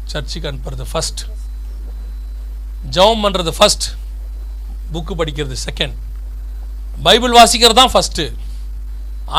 சர்ச்சுக்கு 0.04 0.52
அனுப்புறது 0.52 0.84
ஃபஸ்ட் 0.92 1.22
ஜெபம் 2.90 3.22
பண்ணுறது 3.24 3.48
ஃபர்ஸ்ட் 3.48 3.84
புக்கு 4.92 5.14
படிக்கிறது 5.18 5.56
செகண்ட் 5.68 5.96
பைபிள் 7.04 7.36
வாசிக்கிறது 7.38 7.78
தான் 7.80 7.92
ஃபஸ்ட்டு 7.92 8.24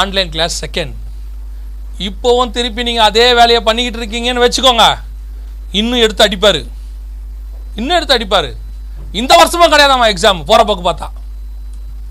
ஆன்லைன் 0.02 0.32
கிளாஸ் 0.34 0.56
செகண்ட் 0.64 0.96
இப்போவும் 2.08 2.52
திருப்பி 2.56 2.82
நீங்கள் 2.88 3.08
அதே 3.10 3.28
வேலையை 3.40 3.62
பண்ணிக்கிட்டு 3.68 4.00
இருக்கீங்கன்னு 4.02 4.44
வச்சுக்கோங்க. 4.46 4.86
இன்னும் 5.80 6.04
எடுத்து 6.06 6.26
அடிப்பார். 6.26 6.62
இன்னும் 7.80 7.98
எடுத்து 7.98 8.16
அடிப்பார். 8.18 8.50
இந்த 9.20 9.32
வருஷமும் 9.40 9.72
கிடையாதாம்மா 9.74 10.08
எக்ஸாம் 10.14 10.46
போகிற 10.50 10.62
போக்கு 10.70 10.84
பார்த்தா. 10.90 11.08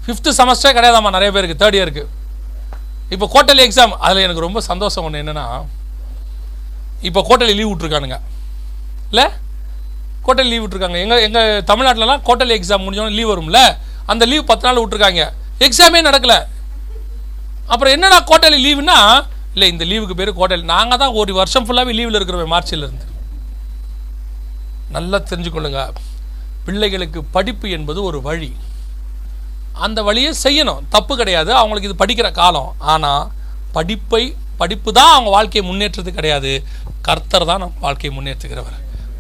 ஃபிஃப்த்து 0.05 0.37
செமஸ்டரே 0.39 0.73
கிடையாதாம்மா? 0.79 1.11
நிறைய 1.17 1.31
பேருக்கு. 1.37 1.61
தேர்ட் 1.63 1.79
இயருக்கு 1.79 2.05
இப்போ 3.15 3.27
கோட்டலி 3.35 3.63
எக்ஸாம் 3.69 3.93
அதில் 4.07 4.25
எனக்கு 4.27 4.47
ரொம்ப 4.47 4.61
சந்தோஷம் 4.71 5.05
ஒன்று 5.07 5.23
என்னென்னா 5.23 5.47
இப்போ 7.09 7.21
கோட்டலி 7.29 7.55
லீவ் 7.59 7.73
விட்ருக்கானுங்க 7.73 8.19
இல்லை? 9.11 9.27
கோட்டலி 10.27 10.51
லீவ் 10.53 10.65
விட்ருக்காங்க 10.65 10.99
எங்கள் 11.05 11.25
எங்கள் 11.27 11.65
தமிழ்நாட்டிலலாம் 11.71 12.23
கோட்டலி 12.29 12.55
எக்ஸாம் 12.59 12.85
முடிஞ்சோன்னு 12.85 13.17
லீவ் 13.19 13.33
வரும்ல? 13.33 13.61
அந்த 14.13 14.25
லீவ் 14.31 14.51
பத்து 14.51 14.67
நாள் 14.67 14.81
விட்ருக்காங்க 14.83 15.23
எக்ஸாமே 15.67 16.01
நடக்கலை. 16.09 16.39
அப்புறம் 17.73 17.95
என்னடா 17.97 18.19
கோட்டையில் 18.21 18.65
லீவுனா 18.67 18.99
இல்லை 19.53 19.69
இந்த 19.73 19.85
லீவுக்கு 19.91 20.17
பேர் 20.19 20.39
கோட்டையில். 20.39 20.71
நாங்கள் 20.75 21.01
தான் 21.03 21.17
ஒரு 21.21 21.33
வருஷம் 21.41 21.67
ஃபுல்லாகவே 21.67 21.95
லீவில் 21.99 22.19
இருக்கிறோம் 22.19 22.53
மார்ச்சில் 22.55 22.85
இருந்து. 22.87 23.07
நல்லா 24.97 25.19
தெரிஞ்சுக்கொள்ளுங்க. 25.31 25.81
பிள்ளைகளுக்கு 26.67 27.21
படிப்பு 27.37 27.67
என்பது 27.77 28.03
ஒரு 28.09 28.19
வழி. 28.29 28.51
அந்த 29.87 30.03
வழியை 30.03 30.33
செய்யணும். 30.45 30.83
தப்பு 30.89 31.17
கிடையாது. 31.17 31.51
அவங்களுக்கு 31.61 31.91
இது 31.91 32.03
படிக்கிற 32.05 32.31
காலம். 32.41 32.71
ஆனால் 32.95 33.31
படிப்பை 33.77 34.25
படிப்பு 34.61 34.91
தான் 34.99 35.13
அவங்க 35.15 35.31
வாழ்க்கையை 35.37 35.65
முன்னேற்றது 35.71 36.11
கிடையாது. 36.19 36.53
கர்த்தர் 37.09 37.49
தான் 37.51 37.63
நம்ம 37.63 37.81
வாழ்க்கையை 37.87 38.13
முன்னேற்றுகிறவர். 38.19 38.79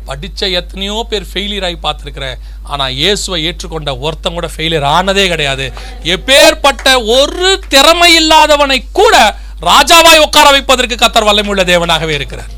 படித்த 0.08 0.48
எத்தனையோ 0.60 0.96
பேர் 1.10 1.26
ஃபெயிலியர் 1.30 1.66
ஆகி 1.68 1.78
பார்த்துருக்குறேன். 1.86 2.36
ஆனால் 2.72 2.94
இயேசுவை 3.00 3.38
ஏற்றுக்கொண்ட 3.48 3.92
ஒருத்தன் 4.06 4.36
கூட 4.38 4.48
ஃபெயிலியர் 4.54 4.86
ஆனதே 4.96 5.24
கிடையாது. 5.32 5.66
எப்பேற்பட்ட 6.14 6.86
ஒரு 7.16 7.50
திறமை 7.74 8.10
இல்லாதவனை 8.20 8.78
கூட 9.00 9.16
ராஜாவாய் 9.70 10.24
உட்கார 10.26 10.46
வைப்பதற்கு 10.54 10.96
கத்தர் 11.02 11.28
வல்லமுள்ள 11.28 11.64
தேவனாகவே 11.72 12.14
இருக்கிறார். 12.20 12.52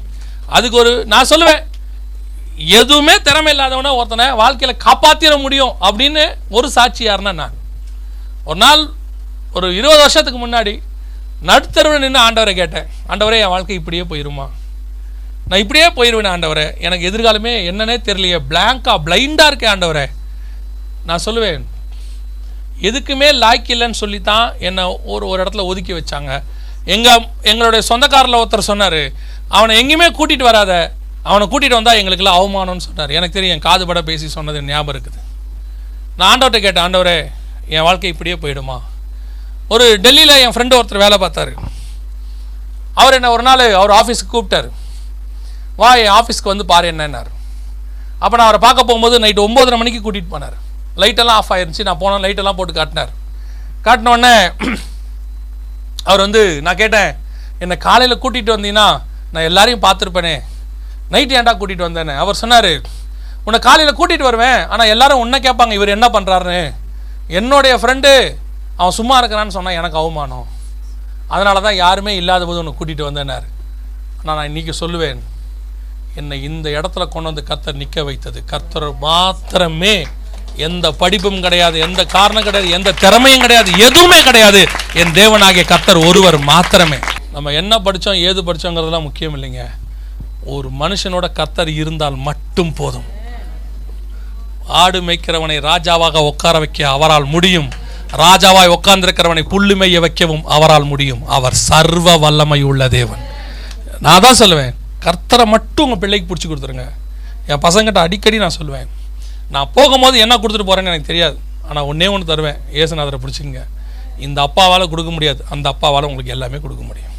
அதுக்கு 0.56 0.78
ஒரு 0.82 0.92
நான் 1.14 1.30
சொல்லுவேன் 1.32 1.62
எதுவுமே 2.78 3.14
திறமை 3.26 3.50
இல்லாதவன 3.54 3.90
ஒருத்தனை 3.98 4.24
வாழ்க்கையில் 4.42 4.82
காப்பாற்றிட 4.84 5.34
முடியும் 5.42 5.74
அப்படின்னு 5.88 6.24
ஒரு 6.56 6.68
சாட்சி 6.76 7.02
யாருன்னா 7.08 7.32
நான். 7.42 7.56
ஒரு 8.48 8.58
நாள் 8.64 8.82
ஒரு 9.56 9.68
இருபது 9.78 10.00
வருஷத்துக்கு 10.04 10.40
முன்னாடி 10.44 10.72
நடுத்தருவன் 11.48 12.02
நின்று 12.04 12.20
ஆண்டவரை 12.24 12.54
கேட்டேன். 12.60 12.88
ஆண்டவரே 13.10 13.38
என் 13.44 13.52
வாழ்க்கை 13.54 13.76
இப்படியே 13.80 14.04
போயிருமா? 14.10 14.46
நான் 15.48 15.62
இப்படியே 15.64 15.86
போயிடுவேன் 15.98 16.32
ஆண்டவரே. 16.34 16.66
எனக்கு 16.86 17.04
எதிர்காலமே 17.10 17.52
என்னன்னே 17.70 17.96
தெரியலையே. 18.08 18.38
பிளாங்காக 18.50 18.96
பிளைண்டாக 19.06 19.50
இருக்கேன் 19.50 19.72
ஆண்டவரே. 19.74 20.06
நான் 21.08 21.24
சொல்லுவேன் 21.26 21.64
எதுக்குமே 22.88 23.28
லாய்க்கு 23.42 23.70
இல்லைன்னு 23.74 24.00
சொல்லி 24.00 24.18
தான் 24.30 24.46
என்னை 24.68 24.82
ஒரு 25.12 25.24
ஒரு 25.30 25.38
இடத்துல 25.42 25.64
ஒதுக்கி 25.70 25.92
வச்சாங்க. 25.92 26.32
எங்கள் 26.94 27.24
எங்களுடைய 27.50 27.82
சொந்தக்காரில் 27.90 28.40
ஒருத்தர் 28.40 28.70
சொன்னார் 28.70 29.00
அவனை 29.56 29.72
எங்கேயுமே 29.80 30.08
கூட்டிகிட்டு 30.18 30.48
வராத. 30.50 30.72
அவனை 31.30 31.44
கூட்டிகிட்டு 31.52 31.78
வந்தால் 31.78 31.98
எங்களுக்கெல்லாம் 32.00 32.38
அவமானம்னு 32.40 32.86
சொன்னார். 32.88 33.14
எனக்கு 33.16 33.36
தெரியும் 33.36 33.54
என் 33.56 33.66
காது 33.66 33.86
பட 33.88 34.02
பேசி 34.10 34.28
சொன்னது 34.36 34.62
ஞாபகம் 34.68 34.94
இருக்குது. 34.94 35.18
நான் 36.18 36.30
ஆண்டவர்கிட்ட 36.30 36.60
கேட்டேன் 36.66 36.84
ஆண்டவரே 36.86 37.18
என் 37.74 37.86
வாழ்க்கை 37.88 38.10
இப்படியே 38.14 38.36
போயிடுமா? 38.42 38.76
ஒரு 39.74 39.86
டெல்லியில் 40.04 40.40
என் 40.44 40.54
ஃப்ரெண்டு 40.54 40.78
ஒருத்தர் 40.78 41.04
வேலை 41.04 41.18
பார்த்தாரு. 41.24 41.54
அவர் 43.00 43.16
என்ன 43.18 43.30
ஒரு 43.36 43.44
நாள் 43.48 43.64
அவர் 43.80 43.96
ஆஃபீஸுக்கு 43.98 44.34
கூப்பிட்டாரு. 44.34 44.70
வா 45.80 45.88
என் 46.02 46.14
ஆஃபீஸ்க்கு 46.18 46.52
வந்து 46.52 46.64
பாரு 46.72 46.86
என்னன்னார். 46.92 47.30
அப்போ 48.22 48.34
நான் 48.38 48.48
அவரை 48.48 48.60
பார்க்க 48.64 48.88
போகும்போது 48.88 49.16
நைட்டு 49.24 49.44
ஒம்போதரை 49.46 49.76
மணிக்கு 49.80 50.00
கூட்டிகிட்டு 50.04 50.32
போனார். 50.34 50.56
லைட்டெல்லாம் 51.02 51.38
ஆஃப் 51.40 51.52
ஆயிருந்துச்சு. 51.54 51.86
நான் 51.88 52.00
போனேன் 52.02 52.24
லைட்டெல்லாம் 52.24 52.58
போட்டு 52.60 52.74
காட்டினார். 52.78 53.12
காட்டின 53.86 54.12
உடனே 54.14 54.32
அவர் 56.08 56.22
வந்து 56.24 56.42
நான் 56.66 56.80
கேட்டேன் 56.82 57.10
என்னை 57.64 57.76
காலையில் 57.86 58.20
கூட்டிகிட்டு 58.22 58.54
வந்தீங்கன்னா 58.56 58.88
நான் 59.34 59.46
எல்லாரையும் 59.50 59.84
பார்த்துருப்பேனே. 59.86 60.34
நைட்டு 61.14 61.36
ஏன்டா 61.38 61.54
கூட்டிகிட்டு 61.60 61.88
வந்தேனே 61.88 62.14
அவர் 62.22 62.40
சொன்னார் 62.42 62.70
உன்னை 63.46 63.58
காலையில் 63.68 63.98
கூட்டிகிட்டு 63.98 64.28
வருவேன். 64.28 64.60
ஆனால் 64.72 64.90
எல்லாரும் 64.94 65.22
உன்னை 65.24 65.38
கேட்பாங்க 65.46 65.72
இவர் 65.78 65.96
என்ன 65.96 66.06
பண்ணுறாருன்னு 66.16 66.60
என்னுடைய 67.38 67.74
ஃப்ரெண்டு 67.80 68.12
அவன் 68.80 68.98
சும்மா 69.00 69.14
இருக்கிறான்னு 69.20 69.56
சொன்னால் 69.56 69.78
எனக்கு 69.80 69.98
அவமானம். 70.02 70.46
அதனால 71.34 71.60
தான் 71.66 71.80
யாருமே 71.84 72.12
இல்லாத 72.20 72.44
போது 72.50 72.60
உன்னை 72.62 72.74
கூட்டிகிட்டு 72.78 73.08
வந்தேனார் 73.08 73.46
நான் 74.26 74.46
இன்றைக்கி 74.50 74.72
சொல்லுவேன். 74.84 75.20
என்னை 76.14 76.42
இந்த 76.42 76.70
இடத்துல 76.70 77.08
கொண்டு 77.08 77.22
வந்து 77.22 77.42
கர்த்தர் 77.42 77.74
நிற்க 77.74 78.04
வைத்தது. 78.04 78.44
கர்த்தர் 78.44 78.98
மாத்திரமே 78.98 80.06
எந்த 80.56 80.92
படிப்பும் 80.92 81.40
கிடையாது 81.40 81.78
எந்த 81.78 82.04
காரணம் 82.04 82.42
கிடையாது 82.42 82.72
எந்த 82.72 82.92
திறமையும் 82.92 83.40
கிடையாது 83.40 83.72
எதுவுமே 83.78 84.22
கிடையாது. 84.22 84.66
என் 84.94 85.12
தேவனாகிய 85.12 85.64
கர்த்தர் 85.64 85.96
ஒருவர் 85.96 86.38
மாத்திரமே. 86.38 86.96
நம்ம 87.32 87.50
என்ன 87.50 87.78
படித்தோம் 87.78 88.14
ஏது 88.14 88.42
படித்தோங்கிறதுலாம் 88.42 89.02
முக்கியம் 89.02 89.42
இல்லைங்க. 89.42 89.70
ஒரு 90.44 90.68
மனுஷனோட 90.80 91.32
கர்த்தர் 91.32 91.68
இருந்தால் 91.68 92.14
மட்டும் 92.14 92.72
போதும். 92.72 93.04
ஆடு 94.68 95.00
மேய்க்கிறவனை 95.00 95.56
ராஜாவாக 95.60 96.16
உட்கார 96.16 96.58
வைக்க 96.58 96.88
அவரால் 96.88 97.24
முடியும். 97.24 97.68
ராஜாவாய் 98.12 98.74
உட்கார்ந்திருக்கிறவனை 98.76 99.42
புல்லு 99.50 99.74
மேய 99.76 100.00
வைக்கவும் 100.00 100.44
அவரால் 100.44 100.84
முடியும். 100.84 101.26
அவர் 101.26 101.54
சர்வ 101.54 102.16
வல்லமை 102.16 102.62
உள்ள 102.62 102.88
தேவன். 102.88 103.18
நான் 104.00 104.20
தான் 104.20 104.38
சொல்லுவேன். 104.38 104.74
கர்த்தரை 105.04 105.44
மட்டும் 105.54 105.84
உங்கள் 105.86 106.00
பிள்ளைக்கு 106.02 106.28
பிடிச்சி 106.30 106.48
கொடுத்துருங்க. 106.50 106.86
என் 107.50 107.62
பசங்கிட்ட 107.66 108.00
அடிக்கடி 108.06 108.38
நான் 108.44 108.56
சொல்லுவேன் 108.60 108.88
நான் 109.54 109.70
போகும்போது 109.76 110.16
என்ன 110.24 110.34
கொடுத்துட்டு 110.40 110.68
போகிறேன்னு 110.70 110.92
எனக்கு 110.92 111.10
தெரியாது. 111.10 111.36
ஆனால் 111.68 111.86
ஒன்றே 111.90 112.08
ஒன்று 112.14 112.30
தருவேன். 112.30 112.58
ஏசுநாதரை 112.80 113.18
பிடிச்சிங்க 113.24 113.60
இந்த 114.26 114.38
அப்பாவால் 114.46 114.90
கொடுக்க 114.92 115.10
முடியாது. 115.16 115.40
அந்த 115.54 115.66
அப்பாவால் 115.72 116.06
உங்களுக்கு 116.08 116.34
எல்லாமே 116.36 116.58
கொடுக்க 116.64 116.82
முடியும். 116.90 117.14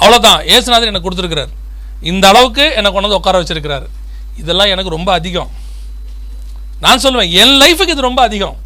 அவ்வளோதான் 0.00 0.40
ஏசுநாதர் 0.54 0.90
எனக்கு 0.92 1.06
கொடுத்துருக்கிறார். 1.06 1.52
இந்த 2.10 2.24
அளவுக்கு 2.32 2.64
என்னை 2.78 2.88
கொண்டு 2.90 3.06
வந்து 3.08 3.20
உட்கார 3.20 3.38
வச்சிருக்கிறாரு. 3.42 3.86
இதெல்லாம் 4.42 4.72
எனக்கு 4.74 4.94
ரொம்ப 4.96 5.10
அதிகம். 5.18 5.50
நான் 6.84 7.02
சொல்லுவேன் 7.04 7.32
என் 7.42 7.56
லைஃபுக்கு 7.62 7.94
இது 7.96 8.08
ரொம்ப 8.08 8.22
அதிகம். 8.28 8.56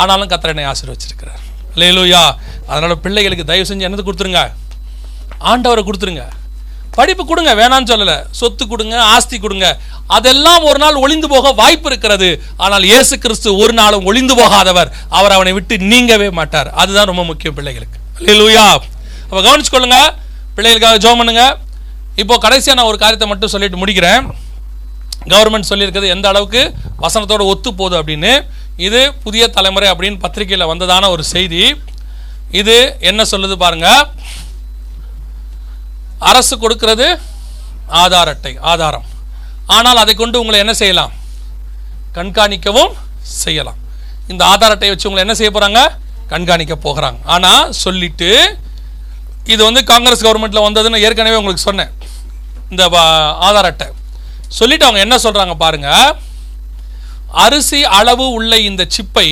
ஆனாலும் 0.00 0.30
கத்திர 0.32 0.54
என்னை 0.54 0.66
ஆசீர்வச்சிருக்கிறார். 0.72 1.42
லேலூயா 1.80 2.22
அதனால் 2.70 3.02
பிள்ளைகளுக்கு 3.04 3.48
தயவு 3.50 3.68
செஞ்சு 3.70 3.86
என்னது 3.88 4.06
கொடுத்துருங்க. 4.08 4.42
ஆண்டவரை 5.50 5.82
கொடுத்துருங்க. 5.88 6.24
படிப்பு 6.96 7.22
கொடுங்க 7.24 7.52
வேணான்னு 7.60 7.90
சொல்லலை. 7.92 8.16
சொத்து 8.38 8.64
கொடுங்க 8.72 8.96
ஆஸ்தி 9.14 9.36
கொடுங்க. 9.44 9.66
அதெல்லாம் 10.16 10.62
ஒரு 10.70 10.78
நாள் 10.82 11.00
ஒளிந்து 11.04 11.28
போக 11.32 11.52
வாய்ப்பு 11.60 11.88
இருக்கிறது. 11.90 12.28
ஆனால் 12.64 12.86
இயேசு 12.90 13.14
கிறிஸ்து 13.24 13.48
ஒரு 13.62 13.74
நாளும் 13.80 14.06
ஒளிந்து 14.10 14.34
போகாதவர். 14.40 14.90
அவர் 15.18 15.34
அவனை 15.36 15.52
விட்டு 15.58 15.76
நீங்கவே 15.92 16.28
மாட்டார். 16.38 16.70
அதுதான் 16.82 17.10
ரொம்ப 17.10 17.24
முக்கியம் 17.30 17.56
பிள்ளைகளுக்கு. 17.58 17.98
இல்லையா 18.32 18.66
அப்போ 19.28 19.40
கவனிச்சுக்கொள்ளுங்க 19.48 20.00
பிள்ளைகளுக்காக 20.56 21.00
ஜோம் 21.04 21.20
பண்ணுங்க. 21.22 21.44
இப்போ 22.22 22.36
கடைசியாக 22.44 22.78
நான் 22.78 22.90
ஒரு 22.92 22.98
காரியத்தை 23.02 23.28
மட்டும் 23.32 23.52
சொல்லிட்டு 23.54 23.80
முடிக்கிறேன். 23.82 24.24
கவர்மெண்ட் 25.32 25.70
சொல்லியிருக்கிறது 25.70 26.14
எந்த 26.16 26.26
அளவுக்கு 26.32 26.62
வசனத்தோட 27.04 27.42
ஒத்து 27.52 27.70
போகுது 27.80 27.96
அப்படின்னு. 28.00 28.32
இது 28.86 29.00
புதிய 29.24 29.44
தலைமுறை 29.56 29.88
அப்படின்னு 29.92 30.22
பத்திரிகையில் 30.24 30.70
வந்ததான 30.72 31.08
ஒரு 31.14 31.24
செய்தி. 31.34 31.62
இது 32.60 32.76
என்ன 33.10 33.22
சொல்லுது 33.32 33.56
பாருங்க. 33.64 33.88
அரசு 36.28 36.54
கொடுக்கிறது 36.64 37.06
ஆதார் 38.02 38.30
அட்டை 38.32 38.52
ஆதாரம். 38.72 39.06
ஆனால் 39.76 40.00
அதை 40.02 40.12
கொண்டு 40.14 40.40
உங்களை 40.42 40.58
என்ன 40.64 40.74
செய்யலாம்? 40.82 41.12
கண்காணிக்கவும் 42.16 42.92
செய்யலாம். 43.42 43.78
இந்த 44.32 44.42
ஆதார் 44.52 44.74
அட்டையை 44.74 44.92
வச்சு 44.92 45.08
உங்களை 45.08 45.24
என்ன 45.26 45.36
செய்ய 45.38 45.50
போகிறாங்க 45.56 45.80
கண்காணிக்க 46.32 46.74
போகிறாங்க. 46.86 47.18
ஆனால் 47.34 47.72
சொல்லிட்டு 47.84 48.30
இது 49.52 49.60
வந்து 49.68 49.82
காங்கிரஸ் 49.92 50.24
கவர்மெண்ட்டில் 50.26 50.66
வந்ததுன்னு 50.66 51.02
ஏற்கனவே 51.06 51.38
உங்களுக்கு 51.40 51.68
சொன்னேன். 51.68 51.92
இந்த 52.72 52.82
ஆதார் 53.48 53.68
அட்டை. 53.70 53.88
சொல்லிட்டு 54.58 54.86
அவங்க 54.86 55.00
என்ன 55.06 55.16
சொல்கிறாங்க 55.24 55.54
பாருங்கள் 55.64 56.14
அரிசி 57.44 57.80
அளவு 57.98 58.24
உள்ள 58.36 58.52
இந்த 58.68 58.82
சிப்பை 58.96 59.28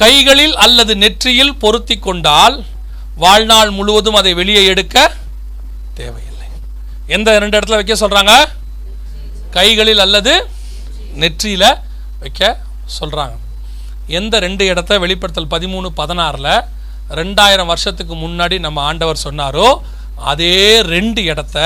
கைகளில் 0.00 0.56
அல்லது 0.64 0.92
நெற்றியில் 1.02 1.58
பொருத்தி 1.62 1.96
கொண்டால் 2.06 2.56
வாழ்நாள் 3.22 3.70
முழுவதும் 3.76 4.18
அதை 4.20 4.32
வெளியே 4.40 4.62
எடுக்க 4.72 4.96
தேவையில்லை. 6.00 6.48
எந்த 7.14 7.38
ரெண்டு 7.42 7.56
இடத்துல 7.58 7.78
வைக்க 7.80 7.96
சொல்கிறாங்க 8.04 8.34
கைகளில் 9.56 10.04
அல்லது 10.04 10.34
நெற்றியில் 11.22 11.70
வைக்க 12.22 12.42
சொல்கிறாங்க 12.98 13.36
எந்த 14.18 14.34
ரெண்டு 14.44 14.64
இடத்த 14.72 14.92
வெளிப்படுத்தல் 15.04 15.52
பதிமூணு 15.54 15.88
பதினாறில் 16.00 16.54
ரெண்டாயிரம் 17.18 17.70
வருஷத்துக்கு 17.72 18.14
முன்னாடி 18.24 18.56
நம்ம 18.66 18.82
ஆண்டவர் 18.90 19.24
சொன்னாரோ 19.26 19.68
அதே 20.30 20.56
ரெண்டு 20.94 21.20
இடத்த 21.32 21.58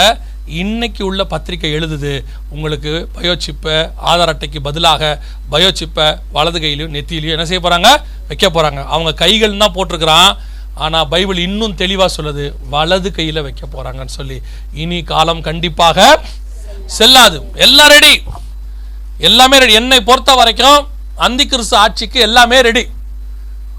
இன்னைக்கு 0.60 1.02
உள்ள 1.08 1.22
பத்திரிக்கை 1.32 1.70
எழுதுது. 1.78 2.12
உங்களுக்கு 2.54 2.92
பயோசிப்பை 3.16 3.74
ஆதார் 4.10 4.32
அட்டைக்கு 4.32 4.60
பதிலாக 4.68 5.10
பயோசிப்பை 5.52 6.06
வலது 6.36 6.58
கையிலையும் 6.62 6.94
நெத்தியிலையும் 6.96 7.36
என்ன 7.36 7.46
செய்ய 7.50 7.60
போகிறாங்க 7.64 7.90
வைக்க 8.28 8.46
போகிறாங்க 8.48 8.80
அவங்க 8.94 9.12
கைகள் 9.22 9.60
தான் 9.64 9.74
போட்டிருக்கிறான். 9.76 10.30
ஆனால் 10.84 11.06
பைபிள் 11.12 11.38
இன்னும் 11.46 11.78
தெளிவாக 11.82 12.10
சொல்லுது 12.16 12.44
வலது 12.74 13.08
கையில் 13.16 13.44
வைக்க 13.46 13.62
போகிறாங்கன்னு 13.66 14.16
சொல்லி. 14.18 14.36
இனி 14.82 14.98
காலம் 15.12 15.42
கண்டிப்பாக 15.48 15.98
செல்லாது. 16.98 17.38
எல்லாம் 17.64 17.90
ரெடி 17.94 18.14
எல்லாமே 19.28 19.56
ரெடி 19.62 19.74
என்னை 19.80 19.98
பொறுத்த 20.10 20.32
வரைக்கும் 20.40 20.78
அந்தி 21.26 21.44
கிறிஸ்து 21.52 21.76
ஆட்சிக்கு 21.84 22.18
எல்லாமே 22.28 22.58
ரெடி 22.68 22.84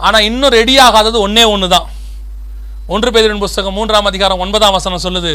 ஆனால் 0.06 0.26
இன்னும் 0.30 0.54
ரெடி 0.58 0.74
ஆகாதது 0.88 1.18
ஒன்றே 1.26 1.44
ஒன்று 1.54 1.68
தான் 1.76 1.88
ஒன்று 2.94 3.10
பேரின் 3.16 3.44
புஸ்தகம் 3.44 3.76
மூன்றாம் 3.78 4.10
அதிகாரம் 4.12 4.42
ஒன்பதாம் 4.46 4.76
வசனம் 4.78 5.06
சொல்லுது 5.06 5.34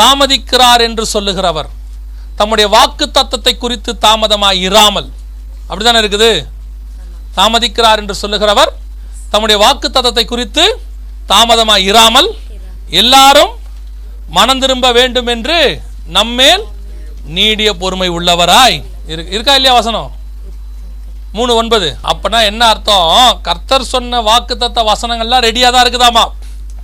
தாமதிக்கிறார் 0.00 0.82
என்று 0.88 1.04
சொல்லுகிறவர் 1.14 1.68
தம்முடைய 2.38 2.66
வாக்கு 2.74 3.06
தத்தத்தை 3.16 3.52
குறித்து 3.64 3.90
தாமதமாக 4.04 4.62
இராமல். 4.68 5.08
அப்படிதானே 5.68 5.98
இருக்குது? 6.02 6.30
தாமதிக்கிறார் 7.38 8.00
என்று 8.02 8.14
சொல்லுகிறவர் 8.22 8.70
தம்முடைய 9.32 9.56
வாக்கு 9.64 9.88
தத்தத்தை 9.96 10.24
குறித்து 10.30 10.64
தாமதமாக 11.30 11.86
இராமல் 11.90 12.28
எல்லாரும் 13.00 13.52
மனம் 14.36 14.62
திரும்ப 14.62 14.86
வேண்டும் 14.98 15.28
என்று 15.34 15.58
நம்மேல் 16.16 16.64
நீடிய 17.36 17.70
பொறுமை 17.82 18.08
உள்ளவராய் 18.16 18.78
இரு 19.10 19.22
இருக்கா 19.34 19.54
இல்லையா 19.58 19.74
வசனம்? 19.78 20.08
மூணு 21.36 21.52
ஒன்பது. 21.60 21.88
அப்பனா 22.10 22.38
என்ன 22.50 22.62
அர்த்தம்? 22.72 23.08
கர்த்தர் 23.48 23.90
சொன்ன 23.94 24.20
வாக்குத்தத்த 24.28 24.82
வசனங்கள்லாம் 24.90 25.44
ரெடியாக 25.46 25.70
தான் 25.74 25.84
இருக்குதாமா? 25.84 26.24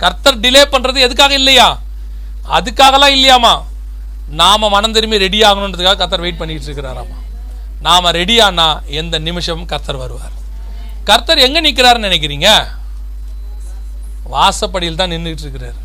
கர்த்தர் 0.03 0.41
டிலே 0.43 0.63
பண்ணுறது 0.73 0.99
எதுக்காக 1.07 1.33
இல்லையா? 1.33 1.67
அதுக்காகலாம் 2.57 3.15
இல்லையாமா? 3.17 3.53
நாம 4.41 4.69
மனம் 4.75 4.95
திரும்பி 4.95 5.23
ரெடி 5.25 5.39
ஆகணுன்றதுக்காக 5.49 5.99
கர்த்தர் 6.01 6.23
வெயிட் 6.25 6.39
பண்ணிட்டு 6.39 6.69
இருக்கிறாராமா? 6.69 7.17
நாம 7.87 8.11
ரெடியானா 8.11 8.67
எந்த 9.01 9.15
நிமிஷமும் 9.27 9.69
கர்த்தர் 9.73 10.01
வருவார். 10.03 10.35
கர்த்தர் 11.09 11.43
எங்க 11.47 11.57
நிற்கிறாருன்னு 11.61 12.09
நினைக்கிறீங்க? 12.09 12.49
வாசப்படியில் 14.33 14.99
தான் 15.01 15.13
நின்றுட்டு 15.13 15.45
இருக்கிறார் 15.45 15.77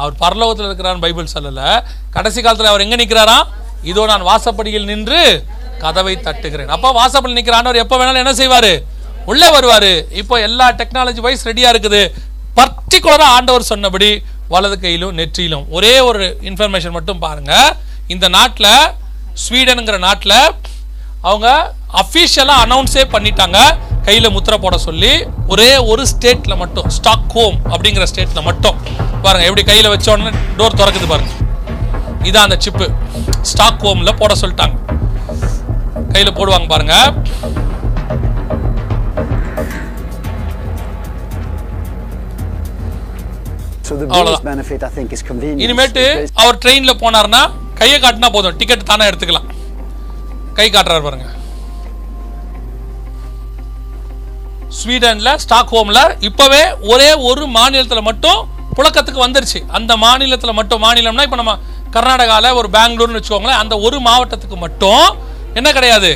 அவர் 0.00 0.14
பரலோகத்தில் 0.22 0.68
இருக்கிறான்னு 0.68 1.04
பைபிள் 1.04 1.32
சொல்லலை. 1.34 1.68
கடைசி 2.16 2.40
காலத்தில் 2.44 2.70
அவர் 2.72 2.84
எங்கே 2.84 2.98
நிற்கிறாராம் 3.02 3.46
இதோ 3.90 4.02
நான் 4.12 4.24
வாசப்படியில் 4.30 4.88
நின்று 4.92 5.20
கதவை 5.82 6.14
தட்டுகிறேன். 6.26 6.72
அப்போ 6.76 6.88
வாசப்படியில் 7.00 7.38
நிற்கிறான் 7.40 7.82
எப்போ 7.84 7.96
வேணாலும் 8.00 8.22
என்ன 8.24 8.34
செய்வார்? 8.40 8.72
உள்ளே 9.30 9.48
வருவார். 9.56 9.92
இப்போ 10.20 10.34
எல்லா 10.48 10.66
டெக்னாலஜி 10.80 11.20
வைஸ் 11.26 11.46
ரெடியாக 11.50 11.72
இருக்குது. 11.74 12.02
பர்டிகுலராக 12.58 13.34
ஆண்டவர் 13.36 13.70
சொன்னபடி 13.72 14.10
வலது 14.52 14.76
கையிலும் 14.84 15.16
நெற்றியிலும் 15.18 15.66
ஒரே 15.76 15.92
ஒரு 16.08 16.24
இன்ஃபர்மேஷன் 16.48 16.96
மட்டும் 16.96 17.22
பாருங்க. 17.26 17.52
இந்த 18.14 18.26
நாட்டில் 18.36 18.72
ஸ்வீடனுங்கிற 19.42 19.98
நாட்டில் 20.08 20.38
அவங்க 21.28 21.48
அஃபீஷியலாக 22.02 22.64
அனௌன்ஸே 22.64 23.04
பண்ணிட்டாங்க. 23.14 23.58
கையில் 24.06 24.32
முத்திரை 24.34 24.56
போட 24.64 24.76
சொல்லி 24.86 25.12
ஒரே 25.52 25.70
ஒரு 25.92 26.02
ஸ்டேட்டில் 26.12 26.60
மட்டும் 26.62 26.88
ஸ்டாக் 26.96 27.32
ஹோம் 27.36 27.56
அப்படிங்கிற 27.72 28.04
ஸ்டேட்டில் 28.12 28.46
மட்டும். 28.48 28.76
பாருங்க 29.24 29.46
எப்படி 29.48 29.64
கையில் 29.70 29.92
வச்ச 29.94 30.12
உடனே 30.14 30.32
டோர் 30.58 30.78
திறக்குது 30.80 31.08
பாருங்க. 31.12 31.32
இதான் 32.28 32.46
அந்த 32.46 32.56
சிப்பு 32.66 32.86
ஸ்டாக் 33.50 33.84
ஹோமில் 33.86 34.18
போட 34.22 34.34
சொல்லிட்டாங்க. 34.42 34.76
கையில் 36.14 36.36
போடுவாங்க 36.38 36.68
பாருங்க. 36.74 36.96
So 43.88 43.96
the 44.00 44.06
அவ்வளவுதான். 44.14 44.42
biggest 44.42 44.50
benefit 44.50 44.82
I 44.88 44.92
think 44.96 45.08
is 45.16 45.22
convenience. 45.30 45.62
இனிமேட்டு 45.64 46.04
அவர் 46.42 46.60
ட்ரெயினில் 46.64 47.00
போனார்னா 47.02 47.40
கையை 47.80 47.96
காட்டினா 48.02 48.28
போதும். 48.36 48.56
டிக்கெட் 48.60 48.90
தானே 48.90 49.08
எடுத்துக்கலாம். 49.10 49.48
கை 50.58 50.66
காட்டுறாரு 50.70 51.02
பாருங்க. 51.06 51.26
ஸ்வீடனில் 54.78 55.38
ஸ்டாக் 55.44 55.72
ஹோமில் 55.74 56.02
இப்போவே 56.28 56.62
ஒரே 56.92 57.10
ஒரு 57.28 57.44
மாநிலத்தில் 57.56 58.08
மட்டும் 58.08 58.40
புழக்கத்துக்கு 58.76 59.22
வந்துருச்சு. 59.24 59.60
அந்த 59.76 59.92
மாநிலத்தில் 60.04 60.58
மட்டும் 60.58 60.82
மாநிலம்னா 60.84 61.24
இப்போ 61.28 61.38
நம்ம 61.40 61.54
கர்நாடகாவில் 61.96 62.56
ஒரு 62.58 62.68
பெங்களூர்னு 62.76 63.18
வச்சுக்கோங்களேன் 63.18 63.60
அந்த 63.62 63.74
ஒரு 63.86 63.98
மாவட்டத்துக்கு 64.00 64.56
மட்டும் 64.56 65.06
என்ன 65.58 65.68
கிடையாது? 65.72 66.10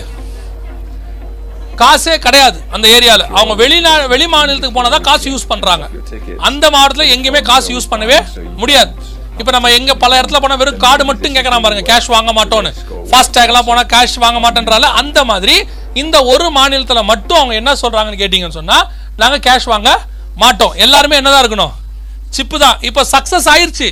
காசே 1.81 2.15
கிடையாது 2.19 2.59
அந்த 2.75 2.87
ஏரியாவில் 2.97 3.25
அவங்க 3.39 3.55
வெளிநா 3.63 3.93
வெளி 4.13 4.27
மாநிலத்துக்கு 4.35 4.77
போனால் 4.77 4.95
தான் 4.97 5.07
காசு 5.09 5.27
யூஸ் 5.33 5.51
பண்ணுறாங்க 5.53 5.85
அந்த 6.49 6.65
மாவட்டத்தில் 6.75 7.13
எங்கேயுமே 7.15 7.43
காசு 7.51 7.69
யூஸ் 7.75 7.91
பண்ணவே 7.93 8.19
முடியாது. 8.63 8.93
இப்போ 9.41 9.53
நம்ம 9.53 9.71
எங்க 9.79 9.93
பல 10.03 10.19
இடத்துல 10.21 10.41
போனால் 10.43 10.61
வெறும் 10.61 10.83
கார்டு 10.85 11.05
மட்டும் 11.09 11.35
கேட்குறான் 11.37 11.65
பாருங்க 11.65 11.85
கேஷ் 11.89 12.11
வாங்க 12.15 12.33
மாட்டோன்னு 12.39 12.71
ஃபாஸ்டேக்லாம் 13.09 13.67
போனால் 13.71 13.89
கேஷ் 13.95 14.15
வாங்க 14.25 14.41
மாட்டேன்றால 14.45 14.91
அந்த 15.01 15.19
மாதிரி 15.31 15.57
இந்த 16.03 16.17
ஒரு 16.33 16.51
மாநிலத்தில் 16.51 17.09
மட்டும் 17.13 17.39
அவங்க 17.41 17.55
என்ன 17.61 17.73
சொல்றாங்கன்னு 17.83 18.21
கேட்டிங்கன்னு 18.23 18.59
சொன்னால் 18.61 18.87
நாங்கள் 19.17 19.43
கேஷ் 19.47 19.69
வாங்க 19.73 19.91
மாட்டோம். 20.43 20.75
எல்லாருமே 20.85 21.17
என்னதான் 21.17 21.43
இருக்கணும்? 21.45 21.75
சிப்பு 22.37 22.59
தான். 22.59 22.77
இப்போ 22.89 23.03
சக்ஸஸ் 23.13 23.49
ஆயிருச்சு. 23.53 23.89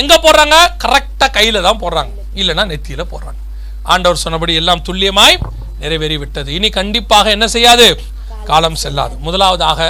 எங்க 0.00 0.14
போடுறாங்க? 0.24 0.56
கரெக்டா 0.84 1.26
கையில் 1.36 1.66
தான் 1.68 1.80
போடுறாங்க. 1.82 2.12
இல்லைன்னா 2.40 2.64
நெத்தியில 2.72 3.02
போடுறாங்க. 3.12 3.40
ஆண்டவர் 3.82 4.22
சொன்னபடி 4.24 4.54
எல்லாம் 4.54 4.82
துல்லியமாய் 4.88 5.38
நிறைவேறி 5.82 6.16
விட்டது 6.18 6.50
இனி 6.54 6.68
கண்டிப்பாக 6.78 7.30
என்ன 7.30 7.46
செய்யாது? 7.48 7.86
காலம் 8.44 8.74
செல்லாது. 8.74 9.14
முதலாவதாக 9.26 9.80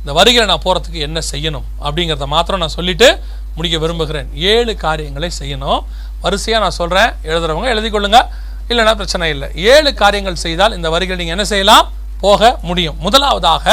இந்த 0.00 0.12
வருகிற 0.18 0.44
நான் 0.50 0.64
போறதுக்கு 0.64 1.00
என்ன 1.08 1.20
செய்யணும்? 1.32 1.66
அப்படிங்கிறத 1.84 2.26
மாத்திரம் 2.26 2.60
நான் 2.60 2.76
சொல்லிட்டு 2.78 3.08
முடிக்க 3.54 3.78
விரும்புகிறேன். 3.78 4.28
ஏழு 4.34 4.76
காரியங்களை 4.76 5.30
செய்யணும். 5.40 5.80
வரிசையா 6.22 6.58
நான் 6.64 6.78
சொல்றேன். 6.80 7.10
எழுதுறவங்க 7.22 7.68
எழுதி 7.74 7.90
கொள்ளுங்க 7.90 8.20
இல்லைன்னா 8.70 8.94
பிரச்சனை 9.00 9.28
இல்லை. 9.34 9.48
ஏழு 9.72 9.90
காரியங்கள் 10.02 10.42
செய்தால் 10.44 10.74
இந்த 10.78 10.88
வரிகள் 10.94 11.20
நீங்கள் 11.20 11.36
என்ன 11.36 11.46
செய்யலாம்? 11.52 11.86
போக 12.24 12.58
முடியும். 12.68 12.96
முதலாவதாக 13.06 13.66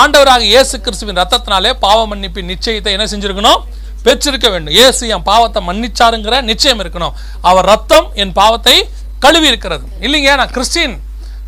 ஆண்டவராக 0.00 0.42
இயேசு 0.52 0.74
கிறிஸ்துவின் 0.86 1.20
ரத்தத்தினாலே 1.20 1.70
பாவ 1.84 2.00
மன்னிப்பின் 2.10 2.50
நிச்சயத்தை 2.52 2.92
என்ன 2.96 3.06
செஞ்சுருக்கணும்? 3.12 3.60
பெற்றிருக்க 4.04 4.48
வேண்டும். 4.52 4.74
இயேசு 4.78 5.02
என் 5.14 5.24
பாவத்தை 5.30 5.60
மன்னிச்சாருங்கிற 5.68 6.36
நிச்சயம் 6.50 6.80
இருக்கணும். 6.82 7.16
அவர் 7.48 7.68
ரத்தம் 7.72 8.06
என் 8.22 8.34
பாவத்தை 8.40 8.76
கழுவி 9.24 9.50
இருக்கிறது. 9.52 9.84
இல்லைங்க 10.06 10.36
நான் 10.40 10.54
கிறிஸ்டின். 10.56 10.94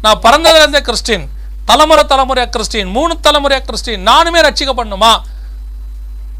நான் 0.05 0.23
பிறந்ததுலேருந்தே 0.25 0.83
கிறிஸ்டின். 0.89 1.25
தலைமுறை 1.71 2.05
தலைமுறையா 2.13 2.47
கிறிஸ்டின். 2.55 2.89
மூணு 2.97 3.13
தலைமுறையா 3.27 3.61
கிறிஸ்டின். 3.69 4.03
நானுமே 4.11 4.41
ரட்சிக்கப்படணுமா 4.47 5.13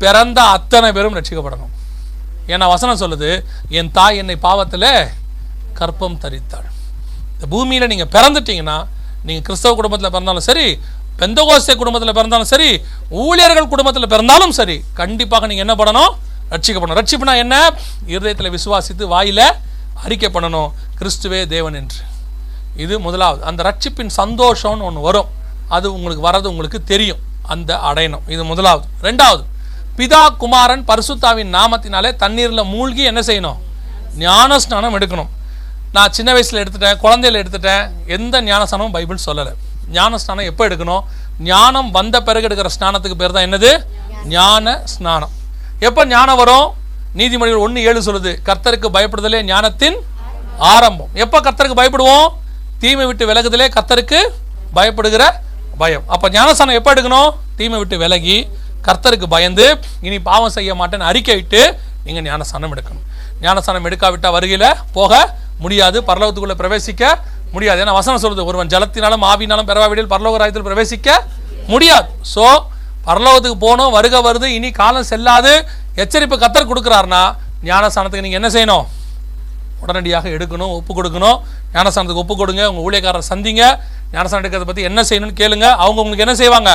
பிறந்த 0.03 0.41
அத்தனை 0.57 0.89
பேரும் 0.97 1.17
ரட்சிக்கப்படணும். 1.19 1.73
ஏன்னா 2.53 2.67
வசனம் 2.75 3.01
சொல்லுது 3.03 3.31
என் 3.79 3.91
தாய் 3.99 4.21
என்னை 4.23 4.37
பாவத்தில் 4.47 4.91
கற்பம் 5.79 6.19
தரித்தாள். 6.25 6.69
இந்த 7.35 7.47
பூமியில் 7.49 7.87
நீங்கள் 7.87 8.13
பிறந்துட்டீங்கன்னா 8.17 8.77
நீங்கள் 9.25 9.45
கிறிஸ்தவ 9.47 9.75
குடும்பத்தில் 9.75 10.11
பிறந்தாலும் 10.11 10.47
சரி 10.49 10.79
பெந்தகோஸ்தே 11.19 11.75
குடும்பத்தில் 11.77 12.15
பிறந்தாலும் 12.15 12.51
சரி 12.53 12.83
ஊழியர்கள் 13.09 13.69
குடும்பத்தில் 13.69 14.09
பிறந்தாலும் 14.09 14.51
சரி 14.51 14.85
கண்டிப்பாக 14.95 15.47
நீங்கள் 15.47 15.67
என்ன 15.67 15.75
பண்ணணும்? 15.83 16.13
ரட்சிக்கப்படணும் 16.51 17.01
ரட்சிப்புனா 17.01 17.35
என்ன? 17.37 17.75
இருதயத்தில் 18.07 18.55
விசுவாசித்து 18.55 19.05
வாயில் 19.05 19.45
அறிக்கை 19.95 20.29
பண்ணணும். 20.29 20.71
கிறிஸ்துவே 20.99 21.47
தேவன் 21.47 21.75
என்று. 21.75 21.97
இது 22.77 23.01
முதலாவது. 23.01 23.45
அந்த 23.45 23.61
ரட்சிப்பின் 23.63 24.11
சந்தோஷம்னு 24.17 24.87
ஒன்று 24.89 25.01
வரும். 25.01 25.29
அது 25.69 25.95
உங்களுக்கு 25.95 26.29
வர்றது 26.29 26.47
உங்களுக்கு 26.53 26.85
தெரியும். 26.85 27.19
அந்த 27.43 27.75
அடையணும். 27.75 28.25
இது 28.29 28.45
முதலாவது. 28.45 28.87
ரெண்டாவது. 29.03 29.45
பிதா 29.97 30.37
குமாரன் 30.37 30.85
பரிசுத்தாவின் 30.85 31.55
நாமத்தினாலே 31.57 32.17
தண்ணீரில் 32.17 32.65
மூழ்கி 32.65 33.03
என்ன 33.03 33.21
செய்யணும்? 33.21 33.59
ஞான 34.17 34.59
ஸ்நானம் 34.59 34.99
எடுக்கணும். 34.99 35.29
நான் 35.97 36.13
சின்ன 36.17 36.31
வயசில் 36.35 36.61
எடுத்துட்டேன் 36.61 37.01
குழந்தையில 37.03 37.41
எடுத்துட்டேன். 37.43 37.83
எந்த 38.17 38.35
ஞானஸ்தானமும் 38.47 38.95
பைபிள் 38.95 39.25
சொல்லலை. 39.25 39.51
ஞான 39.97 40.19
ஸ்நானம் 40.23 40.47
எப்போ 40.51 40.63
எடுக்கணும்? 40.69 41.03
ஞானம் 41.49 41.89
வந்த 41.97 42.17
பிறகு 42.29 42.47
எடுக்கிற 42.49 42.71
ஸ்நானத்துக்கு 42.77 43.17
பேர் 43.23 43.35
தான் 43.37 43.47
என்னது? 43.49 43.71
ஞான 44.35 44.75
ஸ்நானம் 44.93 45.33
எப்போ 45.89 46.03
ஞானம் 46.13 46.39
வரும்? 46.43 46.69
நீதிமொழிகள் 47.19 47.65
ஒன்று 47.65 47.85
ஏழு 47.89 48.01
சொல்லுது. 48.07 48.33
கர்த்தருக்கு 48.49 48.89
பயப்படுதலே 48.97 49.41
ஞானத்தின் 49.51 49.99
ஆரம்பம். 50.73 51.11
எப்போ 51.25 51.39
கர்த்தருக்கு 51.47 51.79
பயப்படுவோம்? 51.81 52.29
தீமை 52.85 53.07
விட்டு 53.11 53.29
விலகுதலே 53.31 53.69
கர்த்தருக்கு 53.77 54.21
பயப்படுகிற 54.79 55.23
பயம். 55.83 56.05
அப்போ 56.15 56.27
ஞானஸ்தானம் 56.39 56.79
எப்போ 56.81 56.91
எடுக்கணும்? 56.95 57.31
தீமை 57.61 57.79
விட்டு 57.83 57.97
விலகி 58.05 58.39
கர்த்தருக்கு 58.89 59.27
பயந்து 59.37 59.67
இனி 60.07 60.17
பாவம் 60.31 60.55
செய்ய 60.57 60.73
மாட்டேன்னு 60.81 61.09
அறிக்கையிட்டு 61.11 61.63
நீங்கள் 62.07 62.27
ஞானஸ்தானம் 62.31 62.73
எடுக்கணும். 62.77 63.05
ஞானஸ்தானம் 63.45 63.87
எடுக்காவிட்டால் 63.89 64.37
வருகையில் 64.39 64.69
போக 64.97 65.23
முடியாது. 65.65 65.99
பரலோகத்துக்குள்ள 66.09 66.57
பிரவேசிக்க 66.63 67.03
முடியாது. 67.55 67.81
ஏன்னா 67.85 67.95
வசனம் 68.01 68.23
சொல்றது 68.25 68.49
ஒருவன் 68.51 68.71
ஜலத்தினாலும் 68.75 69.25
ஆவினாலும் 69.31 69.69
பெறவாவிடில் 69.71 70.11
பரலோக 70.15 70.39
ராயத்தில் 70.43 70.67
பிரவேசிக்க 70.69 71.09
முடியாது. 71.73 72.09
ஸோ 72.35 72.45
பரலோகத்துக்கு 73.09 73.59
போகணும் 73.67 73.95
வருக 73.97 74.17
வருது 74.27 74.49
இனி 74.57 74.71
காலம் 74.81 75.09
செல்லாது. 75.13 75.53
எச்சரிப்பு 76.03 76.37
கத்தர் 76.43 76.69
கொடுக்குறாருன்னா 76.71 77.23
ஞானஸ்தானத்துக்கு 77.69 78.27
நீங்கள் 78.27 78.41
என்ன 78.41 78.51
செய்யணும்? 78.57 78.87
உடனடியாக 79.83 80.27
எடுக்கணும் 80.37 80.73
ஒப்பு 80.79 80.93
கொடுக்கணும். 80.99 81.39
ஞானஸ்தானத்துக்கு 81.75 82.23
ஒப்பு 82.25 82.35
கொடுங்க 82.41 82.63
உங்கள் 82.71 82.85
ஊழியக்காரரை 82.87 83.25
சந்திங்க. 83.33 83.63
ஞானஸ்தானம் 84.15 84.43
எடுக்கிறத 84.43 84.67
பற்றி 84.71 84.83
என்ன 84.91 85.01
செய்யணும்னு 85.09 85.39
கேளுங்க. 85.43 85.67
அவங்க 85.83 85.99
உங்களுக்கு 86.05 86.25
என்ன 86.27 86.35
செய்வாங்க? 86.43 86.71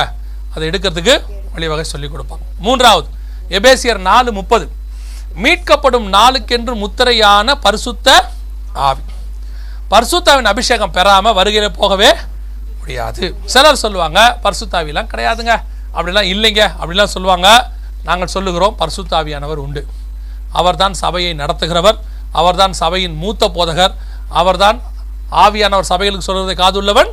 அதை 0.54 0.62
எடுக்கிறதுக்கு 0.70 1.14
வழிவகை 1.54 1.84
சொல்லிக் 1.92 2.12
கொடுப்பாங்க. 2.14 2.44
மூன்றாவது 2.66 3.08
எபேசியர் 3.58 4.00
நாலு 4.10 4.30
முப்பது. 4.38 4.66
மீட்கப்படும் 5.44 6.06
நாளுக்கென்று 6.16 6.74
முத்திரையான 6.82 7.54
பரிசுத்த 7.66 8.08
ஆவி. 8.78 9.00
பர்சுத்தாவின் 9.90 10.44
அபிஷேகம் 10.44 10.90
பெறாமல் 10.90 11.34
வருகிற 11.34 11.68
போகவே 11.68 12.14
முடியாது. 12.78 13.36
சிலர் 13.44 13.76
சொல்லுவாங்க 13.76 14.38
பர்சுத்தாவிலாம் 14.42 15.10
கிடையாதுங்க. 15.14 15.62
அப்படிலாம் 15.94 16.28
இல்லைங்க. 16.34 16.72
அப்படிலாம் 16.80 17.04
சொல்லுவாங்க. 17.04 17.70
நாங்கள் 18.04 18.26
சொல்லுகிறோம் 18.26 18.76
பர்சுத்தாவியானவர் 18.78 19.62
உண்டு. 19.66 19.86
அவர்தான் 20.52 20.94
சபையை 20.94 21.34
நடத்துகிறவர். 21.34 21.98
அவர்தான் 22.32 22.72
சபையின் 22.72 23.16
மூத்த 23.16 23.48
போதகர். 23.48 23.94
அவர்தான் 24.28 24.80
ஆவியானவர் 25.32 25.88
சபைகளுக்கு 25.88 26.18
சொல்வதை 26.18 26.54
காதுள்ளவன். 26.54 27.10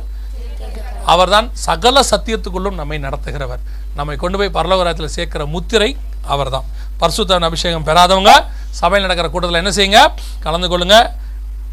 அவர்தான் 1.06 1.50
சகல 1.52 2.00
சத்தியத்துக்குள்ளும் 2.10 2.74
நம்மை 2.74 2.98
நடத்துகிறவர். 2.98 3.60
நம்மை 3.94 4.16
கொண்டு 4.16 4.38
போய் 4.38 4.64
பரலோகராயத்தில் 4.64 5.14
சேர்க்கிற 5.16 5.46
முத்திரை 5.46 5.96
அவர்தான். 6.26 6.64
பர்சுத்தாவின் 7.00 7.44
அபிஷேகம் 7.44 7.86
பெறாதவங்க 7.86 8.46
சபையில் 8.70 9.08
நடக்கிற 9.08 9.28
கூட்டத்தில் 9.28 9.64
என்ன 9.64 9.70
செய்யுங்க? 9.70 10.12
கலந்து 10.40 10.68
கொள்ளுங்கள் 10.68 11.10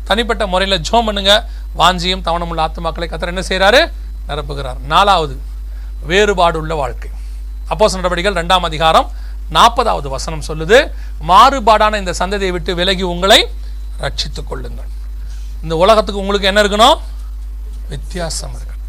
தனிப்பட்ட 0.09 0.43
முறையில் 0.53 0.83
ஜோம் 0.87 1.07
பண்ணுங்க. 1.07 1.33
வாஞ்சியும் 1.81 2.23
தவணமுள்ள 2.27 2.61
ஆத்துமாக்களை 2.65 3.07
கத்தர் 3.09 3.33
என்ன 3.33 3.43
செய்கிறாரு 3.49 3.81
நிரப்புகிறார். 4.29 4.79
நாலாவது 4.93 5.35
வேறுபாடு 6.09 6.57
உள்ள 6.61 6.73
வாழ்க்கை. 6.81 7.09
அப்போஸ் 7.71 7.97
நடவடிக்கைகள் 7.97 8.39
ரெண்டாம் 8.41 8.67
அதிகாரம் 8.69 9.07
நாற்பதாவது 9.57 10.07
வசனம் 10.15 10.43
சொல்லுது 10.47 10.77
மாறுபாடான 11.29 11.97
இந்த 12.01 12.13
சந்ததியை 12.19 12.51
விட்டு 12.55 12.71
விலகி 12.79 13.05
உங்களை 13.13 13.39
ரட்சித்துக் 14.03 14.49
கொள்ளுங்கள். 14.51 14.89
இந்த 15.63 15.73
உலகத்துக்கு 15.83 16.21
உங்களுக்கு 16.23 16.49
என்ன 16.51 16.61
இருக்கணும்? 16.63 16.97
வித்தியாசம் 17.93 18.53
இருக்கணும் 18.57 18.81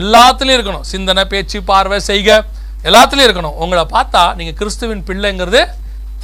எல்லாத்துலேயும் 0.00 0.56
இருக்கணும். 0.58 0.86
சிந்தனை 0.92 1.24
பேச்சு 1.32 1.58
பார்வை 1.70 1.98
செய்க 2.10 2.30
எல்லாத்துலேயும் 2.88 3.28
இருக்கணும். 3.28 3.56
உங்களை 3.64 3.84
பார்த்தா 3.96 4.22
நீங்கள் 4.38 4.58
கிறிஸ்துவின் 4.60 5.04
பிள்ளைங்கிறது 5.08 5.60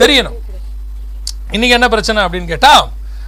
தெரியணும். 0.00 0.38
இன்னைக்கு 1.54 1.76
என்ன 1.78 1.88
பிரச்சனை 1.94 2.24
அப்படின்னு 2.24 2.52
கேட்டால் 2.52 2.84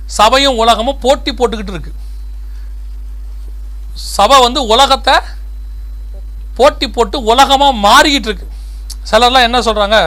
சபையும் 0.06 0.60
உலகமும் 0.62 1.01
போட்டி 1.05 1.32
போட்டுக்கிட்டு 1.32 1.74
இருக்கு. 1.74 1.93
சபை 4.16 4.36
வந்து 4.40 4.60
உலகத்தை 4.66 5.14
போட்டி 6.59 6.89
போட்டு 6.89 7.16
உலகமாக 7.22 7.81
மாறிக்கிட்டு 7.86 8.28
இருக்கு. 8.31 8.47
சிலர்லாம் 9.10 9.47
என்ன 9.48 9.59
சொல்கிறாங்க 9.60 9.98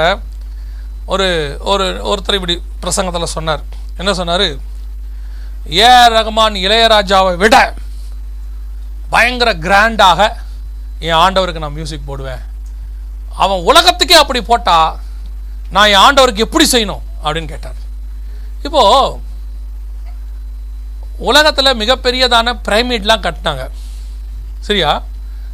ஒரு 1.13 1.27
ஒரு 1.71 1.85
ஒருத்தர் 2.11 2.37
இப்படி 2.39 2.55
பிரசங்கத்தில் 2.81 3.35
சொன்னார். 3.35 3.61
என்ன 3.97 4.13
சொன்னார்? 4.13 4.47
ஏ 5.81 5.91
ரகுமான் 6.15 6.57
இளையராஜாவை 6.65 7.35
விட 7.43 7.55
பயங்கர 9.09 9.49
கிராண்டாக 9.65 10.21
என் 10.99 11.19
ஆண்டவருக்கு 11.23 11.63
நான் 11.63 11.77
மியூசிக் 11.77 12.07
போடுவேன். 12.09 12.41
அவன் 13.43 13.65
உலகத்துக்கே 13.69 14.17
அப்படி 14.21 14.41
போட்டால் 14.41 14.97
நான் 15.75 15.89
என் 15.93 16.03
ஆண்டவருக்கு 16.05 16.45
எப்படி 16.45 16.65
செய்யணும் 16.71 17.03
அப்படின்னு 17.23 17.51
கேட்டார். 17.53 17.79
இப்போது 18.63 19.25
உலகத்தில் 21.17 21.77
மிகப்பெரியதான 21.81 22.53
பிரைமேட்லாம் 22.67 23.25
கட்டினாங்க. 23.25 23.69
சரியா? 24.59 25.03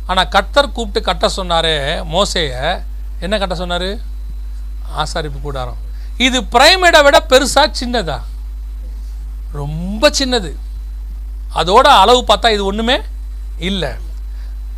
ஆனால் 0.05 0.27
கர்த்தர் 0.27 0.71
கூப்பிட்டு 0.71 1.01
கட்ட 1.01 1.29
சொன்னாரே 1.35 1.75
மோசையை. 2.13 2.83
என்ன 3.19 3.37
கட்ட 3.37 3.55
சொன்னார்? 3.55 3.89
ஆசாரிப்பு 5.01 5.41
கூடாரம். 5.41 5.77
இது 6.17 6.41
பிரைமேடை 6.41 7.03
விட 7.03 7.25
பெருசாக 7.29 7.67
சின்னதா? 7.79 8.19
ரொம்ப 9.51 10.09
சின்னது. 10.19 10.51
அதோட 11.55 11.87
அளவு 12.03 12.25
பார்த்தா 12.27 12.51
இது 12.51 12.65
ஒன்றுமே 12.65 13.01
இல்லை. 13.57 13.91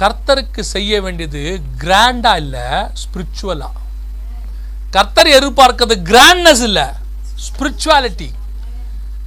கர்த்தருக்கு 0.02 0.60
செய்ய 0.60 1.02
வேண்டியது 1.02 1.62
கிராண்டாக 1.84 2.36
இல்லை 2.36 2.66
ஸ்பிரிச்சுவலாக 3.02 3.84
கர்த்தர் 4.90 5.28
எதிர்பார்க்கிறது 5.28 5.96
கிராண்ட்னஸ் 6.12 6.64
இல்லை 6.70 6.88
ஸ்பிரிச்சுவாலிட்டி. 7.46 8.32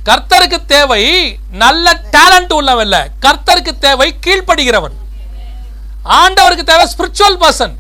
கர்த்தருக்கு 0.09 0.59
தேவை 0.75 1.03
நல்ல 1.63 1.87
டேலண்ட் 2.17 2.53
உள்ளவன் 2.59 2.87
இல்ல. 2.87 2.99
கர்த்தருக்கு 3.25 3.73
தேவை 3.87 4.09
கீழ்ப்படுகிறவன். 4.27 4.97
ஆண்டவருக்கு 6.21 6.65
தேவை 6.71 6.85
ஸ்பிரிச்சுவல் 6.93 7.39
பர்சன் 7.43 7.75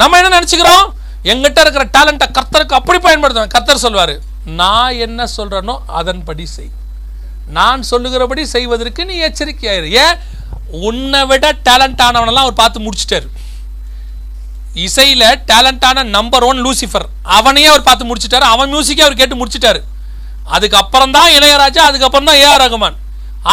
நம்ம 0.00 0.18
என்ன 0.18 0.32
நினைச்சுக்கிறோம்? 0.38 0.86
எங்கிட்ட 1.30 1.60
இருக்கிற 1.64 1.84
டேலண்ட்டை 1.96 2.26
கர்த்தருக்கு 2.38 2.78
அப்படி 2.80 2.98
பயன்படுத்துவேன். 3.06 3.54
கர்த்தர் 3.54 3.84
சொல்வார் 3.86 4.14
நான் 4.60 4.98
என்ன 5.06 5.26
சொல்கிறேனோ 5.36 5.74
அதன்படி 5.86 6.46
செய். 6.46 6.70
நான் 7.56 7.82
சொல்லுகிறபடி 7.82 8.42
செய்வதற்கு 8.46 9.04
நீ 9.04 9.14
எச்சரிக்கையாயிரு. 9.28 9.88
ஏன்? 10.04 10.18
உன்னை 10.88 11.20
விட 11.30 11.46
டேலண்ட் 11.68 12.02
ஆனவனெல்லாம் 12.06 12.44
அவர் 12.46 12.60
பார்த்து 12.60 12.80
முடிச்சிட்டாரு. 12.86 13.28
இசையில் 14.86 15.26
டேலண்டான 15.50 16.04
நம்பர் 16.16 16.44
ஒன் 16.50 16.62
லூசிஃபர் 16.64 17.08
அவனையே 17.22 17.68
அவர் 17.72 17.88
பார்த்து 17.88 18.10
முடிச்சிட்டாரு. 18.10 18.46
அவன் 18.54 18.72
மியூசிக்கே 18.74 19.06
அவர் 19.06 19.20
கேட்டு 19.22 19.40
முடிச்சிட்டாரு. 19.40 19.80
அதுக்கப்புறம் 20.56 21.14
தான் 21.16 21.32
இளையராஜா 21.36 21.82
அதுக்கப்புறம் 21.90 22.28
தான் 22.28 22.40
ஏஆர் 22.44 22.62
ரகுமான். 22.64 22.96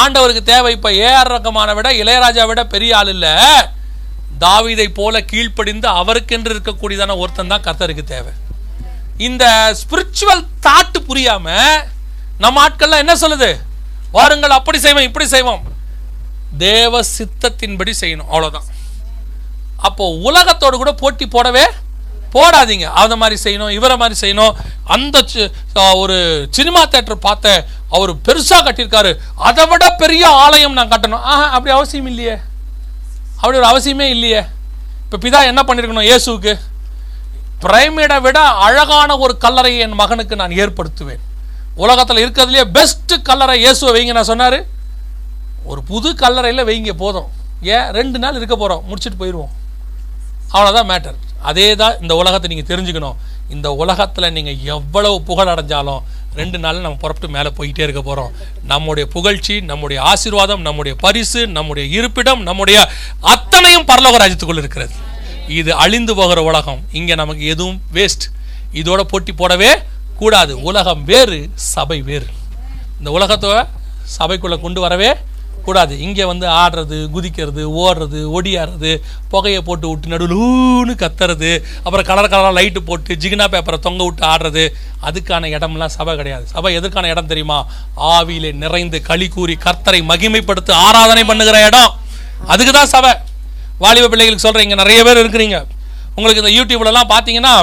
ஆண்டவருக்கு 0.01 0.43
தேவை 0.51 0.71
இப்போ 0.77 0.89
ஏஆர் 1.05 1.31
ரகுமானை 1.35 1.73
விட 1.77 1.89
இளையராஜா 2.01 2.43
விட 2.49 2.61
பெரிய 2.73 2.97
ஆள் 2.99 3.11
இல்லை. 3.15 3.33
தாவிதை 4.43 4.87
போல 4.99 5.21
கீழ்ப்படிந்து 5.31 5.87
அவருக்கென்று 6.01 6.53
இருக்கக்கூடியதான 6.55 7.15
ஒருத்தன் 7.21 7.51
தான் 7.53 7.65
கர்த்தருக்கு 7.67 8.05
தேவை. 8.13 8.33
இந்த 9.27 9.45
ஸ்பிரிச்சுவல் 9.81 10.43
தாட்டு 10.65 10.99
புரியாம 11.09 11.47
நம்ம 12.43 12.59
ஆட்கள்லாம் 12.65 13.03
என்ன 13.03 13.15
சொல்லுது? 13.23 13.49
வாருங்கள் 14.17 14.57
அப்படி 14.59 14.79
செய்வோம் 14.85 15.07
இப்படி 15.09 15.27
செய்வோம். 15.35 15.63
தேவ 16.65 17.01
சித்தத்தின்படி 17.15 17.93
செய்யணும் 18.01 18.29
அவ்வளோதான் 18.33 18.67
அப்போ 19.87 20.05
உலகத்தோடு 20.29 20.75
கூட 20.77 20.91
போட்டி 21.01 21.25
போடவே 21.35 21.65
போடாதீங்க. 22.33 22.87
அந்த 23.01 23.15
மாதிரி 23.21 23.37
செய்யணும் 23.43 23.73
இவரை 23.77 23.95
மாதிரி 24.01 24.15
செய்யணும். 24.21 24.53
அந்த 24.95 25.17
ஒரு 26.03 26.17
சினிமா 26.57 26.81
தேட்டர் 26.85 27.25
பார்த்த 27.27 27.65
அவர் 27.95 28.11
பெருசாக 28.27 28.61
கட்டியிருக்காரு. 28.65 29.11
அதை 29.49 29.65
விட 29.71 29.85
பெரிய 30.01 30.23
ஆலயம் 30.45 30.77
நான் 30.79 30.91
கட்டணும். 30.93 31.23
ஆஹா 31.31 31.45
அப்படி 31.55 31.75
அவசியம் 31.75 32.09
இல்லையே. 32.11 32.35
அப்படி 33.41 33.59
ஒரு 33.61 33.69
அவசியமே 33.71 34.07
இல்லையே. 34.15 34.41
இப்போ 35.03 35.17
பிதா 35.25 35.39
என்ன 35.51 35.61
பண்ணியிருக்கணும் 35.67 36.09
இயேசுக்கு 36.09 36.53
பிரைமேடை 37.63 38.17
விட 38.25 38.39
அழகான 38.65 39.17
ஒரு 39.23 39.33
கல்லறையை 39.45 39.79
என் 39.85 39.99
மகனுக்கு 40.01 40.35
நான் 40.41 40.57
ஏற்படுத்துவேன். 40.63 41.23
உலகத்தில் 41.83 42.21
இருக்கிறதுலே 42.23 42.63
பெஸ்ட் 42.77 43.13
கல்லறை 43.29 43.55
இயேசுவை 43.63 43.91
வைங்க 43.95 44.13
நான் 44.17 44.31
சொன்னார். 44.31 44.59
ஒரு 45.71 45.81
புது 45.89 46.09
கல்லறையில் 46.21 46.67
வைங்க 46.69 46.93
போதும். 47.03 47.29
ஏன்? 47.75 47.87
ரெண்டு 47.97 48.17
நாள் 48.23 48.37
இருக்க 48.39 48.55
போகிறோம் 48.55 48.83
முடிச்சுட்டு 48.89 49.19
போயிடுவோம் 49.21 49.51
அவ்வளோதான் 50.53 50.89
மேட்டர் 50.91 51.17
அதே 51.49 51.75
தான் 51.75 51.95
இந்த 52.01 52.13
உலகத்தை 52.15 52.47
நீங்கள் 52.51 52.69
தெரிஞ்சுக்கணும். 52.71 53.17
இந்த 53.55 53.67
உலகத்தில் 53.81 54.33
நீங்கள் 54.37 54.57
எவ்வளவு 54.75 55.21
புகழ் 55.29 55.51
அடைஞ்சாலும் 55.53 56.01
ரெண்டு 56.39 56.57
நாள் 56.63 56.81
நம்ம 56.85 56.97
புறப்பட்டு 57.03 57.35
மேலே 57.35 57.49
போயிட்டே 57.57 57.83
இருக்க 57.85 58.01
போகிறோம் 58.01 58.33
நம்முடைய 58.71 59.05
புகழ்ச்சி 59.15 59.55
நம்முடைய 59.69 59.99
ஆசீர்வாதம் 60.01 60.61
நம்முடைய 60.67 60.97
பரிசு 61.03 61.41
நம்முடைய 61.47 61.85
இருப்பிடம் 61.97 62.41
நம்முடைய 62.49 62.79
அத்தனையும் 63.33 63.87
பரலோக 63.91 64.19
ராஜ்யத்துக்குள் 64.23 64.61
இருக்கிறது. 64.63 64.93
இது 65.59 65.71
அழிந்து 65.83 66.15
போகிற 66.15 66.43
உலகம். 66.49 66.81
இங்கே 66.91 67.15
நமக்கு 67.15 67.45
எதுவும் 67.45 67.81
வேஸ்ட் 67.93 68.27
இதோட 68.81 69.01
போட்டி 69.01 69.31
போடவே 69.31 69.71
கூடாது. 70.21 70.61
உலகம் 70.61 71.03
வேறு 71.03 71.49
சபை 71.53 72.01
வேறு. 72.01 72.27
இந்த 72.99 73.11
உலகத்தை 73.11 73.49
சபைக்குள்ளே 74.17 74.59
கொண்டு 74.61 74.81
வரவே 74.81 75.09
கூடாது. 75.67 75.93
இங்கே 76.05 76.25
வந்து 76.31 76.45
ஆடுறது 76.61 76.97
குதிக்கிறது 77.15 77.63
ஓடுறது 77.83 78.19
ஒடியாடுறது 78.37 78.91
புகையை 79.33 79.61
போட்டு 79.67 79.87
விட்டு 79.89 80.11
நடுவில் 80.13 80.93
கத்துறது 81.03 81.51
அப்புறம் 81.85 82.07
கலர் 82.09 82.29
கலராக 82.33 82.53
லைட்டு 82.59 82.81
போட்டு 82.89 83.17
ஜிகினா 83.23 83.47
பேப்பரை 83.53 83.79
தொங்க 83.87 84.01
விட்டு 84.07 84.23
ஆடுறது 84.31 84.63
அதுக்கான 85.07 85.49
இடம்லாம் 85.55 85.95
சபை 85.97 86.13
கிடையாது. 86.19 86.45
சபை 86.53 86.71
எதுக்கான 86.79 87.09
இடம் 87.13 87.31
தெரியுமா? 87.31 87.59
ஆவியிலே 88.15 88.51
நிறைந்து 88.63 88.99
களி 89.09 89.27
கூறி 89.35 89.55
கர்த்தரை 89.65 90.01
மகிமைப்படுத்தி 90.11 90.73
ஆராதனை 90.85 91.23
பண்ணுகிற 91.31 91.59
இடம். 91.69 91.91
அதுக்கு 92.53 92.73
தான் 92.79 92.93
சபை. 92.95 93.13
வாலிப 93.83 94.07
பிள்ளைகளுக்கு 94.13 94.45
சொல்கிறேன் 94.45 94.67
இங்கே 94.67 94.79
நிறைய 94.83 94.99
பேர் 95.07 95.21
இருக்கிறீங்க. 95.23 95.59
உங்களுக்கு 96.15 96.43
இந்த 96.43 96.53
யூடியூப்லலாம் 96.57 97.11
பார்த்தீங்கன்னா 97.13 97.53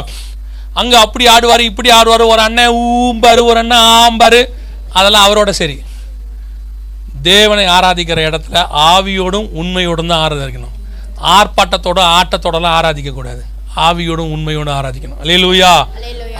அங்கே 0.80 0.96
அப்படி 1.04 1.24
ஆடுவார் 1.34 1.62
இப்படி 1.70 1.90
ஆடுவார் 1.98 2.30
ஒரு 2.32 2.42
அண்ணன் 2.46 2.74
ஊம்பாரு 2.80 3.42
ஒரு 3.50 3.58
அண்ணன் 3.62 3.84
ஆம்பாரு 4.06 4.40
அதெல்லாம் 4.98 5.26
அவரோட 5.26 5.50
சரி. 5.60 5.76
தேவனை 7.28 7.64
ஆராதிக்கிற 7.76 8.20
இடத்துல 8.28 8.62
ஆவியோடும் 8.90 9.48
உண்மையோடும் 9.60 10.10
தான் 10.12 10.24
ஆராதிக்கணும் 10.26 10.74
ஆர்ப்பாட்டத்தோட 11.36 12.00
ஆட்டத்தோடலாம் 12.18 12.76
ஆராதிக்கக்கூடாது 12.78 13.42
ஆவியோடும் 13.86 14.32
உண்மையோடும் 14.34 14.76
ஆராதிக்கணும். 14.78 15.20
அல்லேலூயா. 15.22 15.72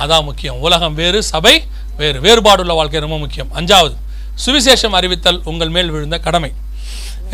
அதான் 0.03 0.27
முக்கியம். 0.29 0.59
உலகம் 0.67 0.95
வேறு 1.01 1.19
சபை 1.33 1.55
வேறு. 2.01 2.19
வேறுபாடுள்ள 2.27 2.75
வாழ்க்கை 2.79 3.01
ரொம்ப 3.05 3.19
முக்கியம். 3.23 3.51
அஞ்சாவது 3.59 3.97
சுவிசேஷம் 4.45 4.95
அறிவித்தல் 4.99 5.41
உங்கள் 5.51 5.73
மேல் 5.77 5.91
விழுந்த 5.95 6.17
கடமை. 6.27 6.51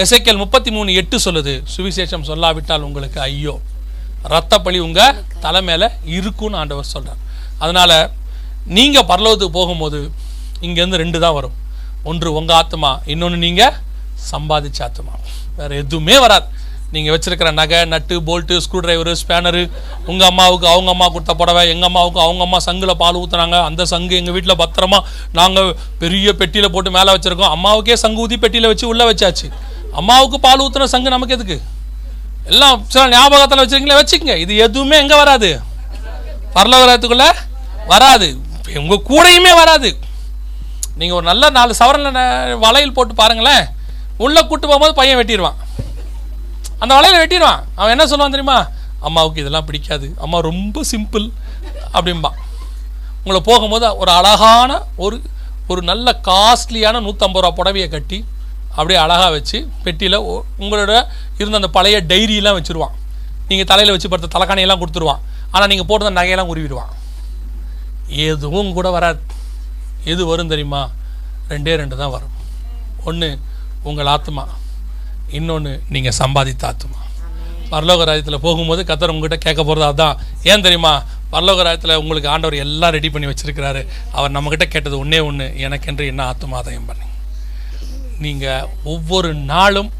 எசைக்கேல் 0.02 0.40
முப்பத்தி 0.42 0.70
மூணு 0.76 0.90
எட்டு 1.00 1.16
சொல்லுது 1.24 1.54
சுவிசேஷம் 1.76 2.26
சொல்லாவிட்டால் 2.28 2.86
உங்களுக்கு 2.88 3.18
ஐயோ. 3.28 3.54
ரத்தப்பழி 4.32 4.78
உங்க 4.86 5.00
தலை 5.44 5.62
மேல 5.68 5.82
இருக்கும்னு 6.16 6.60
ஆண்டவர் 6.60 6.92
சொல்றார். 6.94 7.20
அதனால 7.58 7.92
நீங்க 8.78 8.98
பரலோகத்துக்கு 9.10 9.58
போகும்போது 9.60 10.00
இங்கேருந்து 10.66 11.02
ரெண்டு 11.04 11.20
தான் 11.24 11.36
வரும். 11.38 11.56
ஒன்று 12.10 12.28
உங்கள் 12.38 12.58
ஆத்மா 12.60 12.90
இன்னொன்று 13.12 13.38
நீங்கள் 13.46 13.76
சம்பாதிச்ச 14.30 14.80
ஆத்மா 14.88 15.14
வேறு 15.58 15.78
எதுவுமே 15.82 16.16
வராது. 16.24 16.46
நீங்கள் 16.94 17.12
வச்சுருக்கிற 17.14 17.50
நகை 17.58 17.78
நட்டு 17.92 18.14
போல்ட்டு 18.28 18.54
ஸ்க்ரூ 18.64 18.80
டிரைவரு 18.84 19.12
ஸ்பேனரு 19.20 19.62
உங்கள் 20.10 20.28
அம்மாவுக்கு 20.30 20.66
அவங்க 20.72 20.90
அம்மா 20.94 21.06
கொடுத்த 21.14 21.34
புடவை 21.40 21.62
எங்கள் 21.74 21.88
அம்மாவுக்கு 21.90 22.20
அவங்க 22.24 22.42
அம்மா 22.46 22.58
சங்குல 22.66 22.94
பால் 23.02 23.18
ஊற்றுனாங்க 23.20 23.58
அந்த 23.68 23.84
சங்கு 23.92 24.14
எங்கள் 24.20 24.34
வீட்டில் 24.36 24.60
பத்திரமா 24.62 24.98
நாங்கள் 25.38 25.70
பெரிய 26.02 26.34
பெட்டியில் 26.40 26.72
போட்டு 26.74 26.90
மேலே 26.96 27.10
வச்சுருக்கோம். 27.16 27.52
அம்மாவுக்கே 27.56 27.96
சங்கு 28.04 28.22
ஊதி 28.24 28.38
பெட்டியில் 28.44 28.70
வச்சு 28.72 28.86
உள்ளே 28.92 29.06
வச்சாச்சு. 29.10 29.48
அம்மாவுக்கு 30.00 30.38
பால் 30.46 30.64
ஊத்துன 30.64 30.90
சங்கு 30.94 31.14
நமக்கு 31.16 31.36
எதுக்கு? 31.38 31.58
எல்லாம் 32.52 32.78
சில 32.92 33.08
ஞாபகத்தில் 33.16 33.62
வச்சுருக்கீங்களே 33.62 33.98
வச்சுக்கோங்க. 34.00 34.36
இது 34.44 34.56
எதுவுமே 34.56 34.96
எங்கே 34.98 35.16
வராது? 35.22 35.50
பரலோகத்துக்குள்ள 36.54 37.26
வராது. 37.92 38.28
உங்கள் 38.80 39.06
கூடையுமே 39.10 39.52
வராது. 39.62 39.90
நீங்கள் 40.94 41.16
ஒரு 41.16 41.26
நல்ல 41.26 41.50
நாலு 41.50 41.74
சவரனில் 41.78 42.16
ந- 42.16 42.58
வளையல் 42.58 42.92
போட்டு 42.92 43.14
பாருங்களேன். 43.14 43.66
உள்ளே 44.16 44.46
கூட்டு 44.46 44.66
போகும்போது 44.66 44.94
பையன் 44.94 45.18
வெட்டிடுவான் 45.18 45.54
அந்த 46.78 46.94
வலையில் 46.94 47.26
வெட்டிடுவான் 47.26 47.62
அவன் 47.74 47.98
என்ன 47.98 48.16
சொல்லுவான் 48.16 48.24
தெரியுமா? 48.24 48.68
அம்மாவுக்கு 49.00 49.40
இதெல்லாம் 49.40 49.64
பிடிக்காது. 49.64 50.14
அம்மா 50.20 50.38
ரொம்ப 50.38 50.80
சிம்பிள் 50.90 51.30
அப்படிம்பான். 51.94 52.34
உங்களை 53.16 53.40
போகும்போது 53.44 53.96
ஒரு 53.96 54.10
அழகான 54.10 54.82
ஒரு 54.96 55.22
ஒரு 55.68 55.82
நல்ல 55.82 56.20
காஸ்ட்லியான 56.24 57.00
நூற்றம்பது 57.00 57.40
ரூபா 57.40 57.52
புடவையை 57.52 57.88
கட்டி 57.88 58.24
அப்படியே 58.70 58.98
அழகாக 58.98 59.30
வச்சு 59.30 59.68
பெட்டியில் 59.82 60.20
உங்களோட 60.58 61.06
இருந்த 61.38 61.56
அந்த 61.56 61.68
பழைய 61.68 62.02
டைரியெல்லாம் 62.02 62.62
வச்சுருவான். 62.62 63.00
நீங்கள் 63.48 63.66
தலையில் 63.66 63.92
வச்சு 63.92 64.08
படுத்த 64.08 64.38
தலைக்காணியெல்லாம் 64.38 64.82
கொடுத்துருவான். 64.82 65.20
ஆனால் 65.50 65.68
நீங்கள் 65.68 65.86
போட்டு 65.86 66.10
நகையெல்லாம் 66.10 66.56
உருவிடுவான். 66.56 66.92
எதுவும் 68.06 68.72
கூட 68.72 68.90
வராது. 68.90 69.20
எது 70.04 70.26
வரும் 70.26 70.48
தெரியுமா? 70.48 70.90
ரெண்டே 71.48 71.76
ரெண்டு 71.76 71.96
தான் 71.96 72.10
வரும். 72.10 72.34
ஒன்று 73.04 73.38
உங்கள் 73.82 74.06
ஆத்மா 74.06 74.48
இன்னொன்று 75.30 75.82
நீங்கள் 75.88 76.18
சம்பாதித்த 76.18 76.64
ஆத்மா 76.64 76.98
பரலோக 77.70 78.04
ராஜ்யத்தில் 78.04 78.40
போகும்போது 78.40 78.82
கத்தர் 78.82 79.12
உங்ககிட்ட 79.12 79.36
கேட்க 79.36 79.64
போகிறது 79.64 79.86
அதான். 79.92 80.16
ஏன் 80.42 80.60
தெரியுமா? 80.60 81.04
பரலோக 81.32 81.62
ராஜ்யத்தில் 81.62 81.96
உங்களுக்கு 81.96 82.28
ஆண்டவர் 82.28 82.54
எல்லாம் 82.54 82.90
ரெடி 82.90 83.10
பண்ணி 83.10 83.28
வச்சுருக்கிறாரு. 83.28 83.86
அவர் 84.12 84.30
நம்மக்கிட்ட 84.30 84.64
கேட்டது 84.64 84.98
ஒன்றே 84.98 85.18
ஒன்று 85.18 85.52
எனக்கென்று 85.56 86.06
என்ன 86.06 86.32
ஆத்மாதயம் 86.32 86.86
பண்ணி. 86.86 87.06
நீங்கள் 88.18 88.66
ஒவ்வொரு 88.84 89.34
நாளும் 89.34 89.92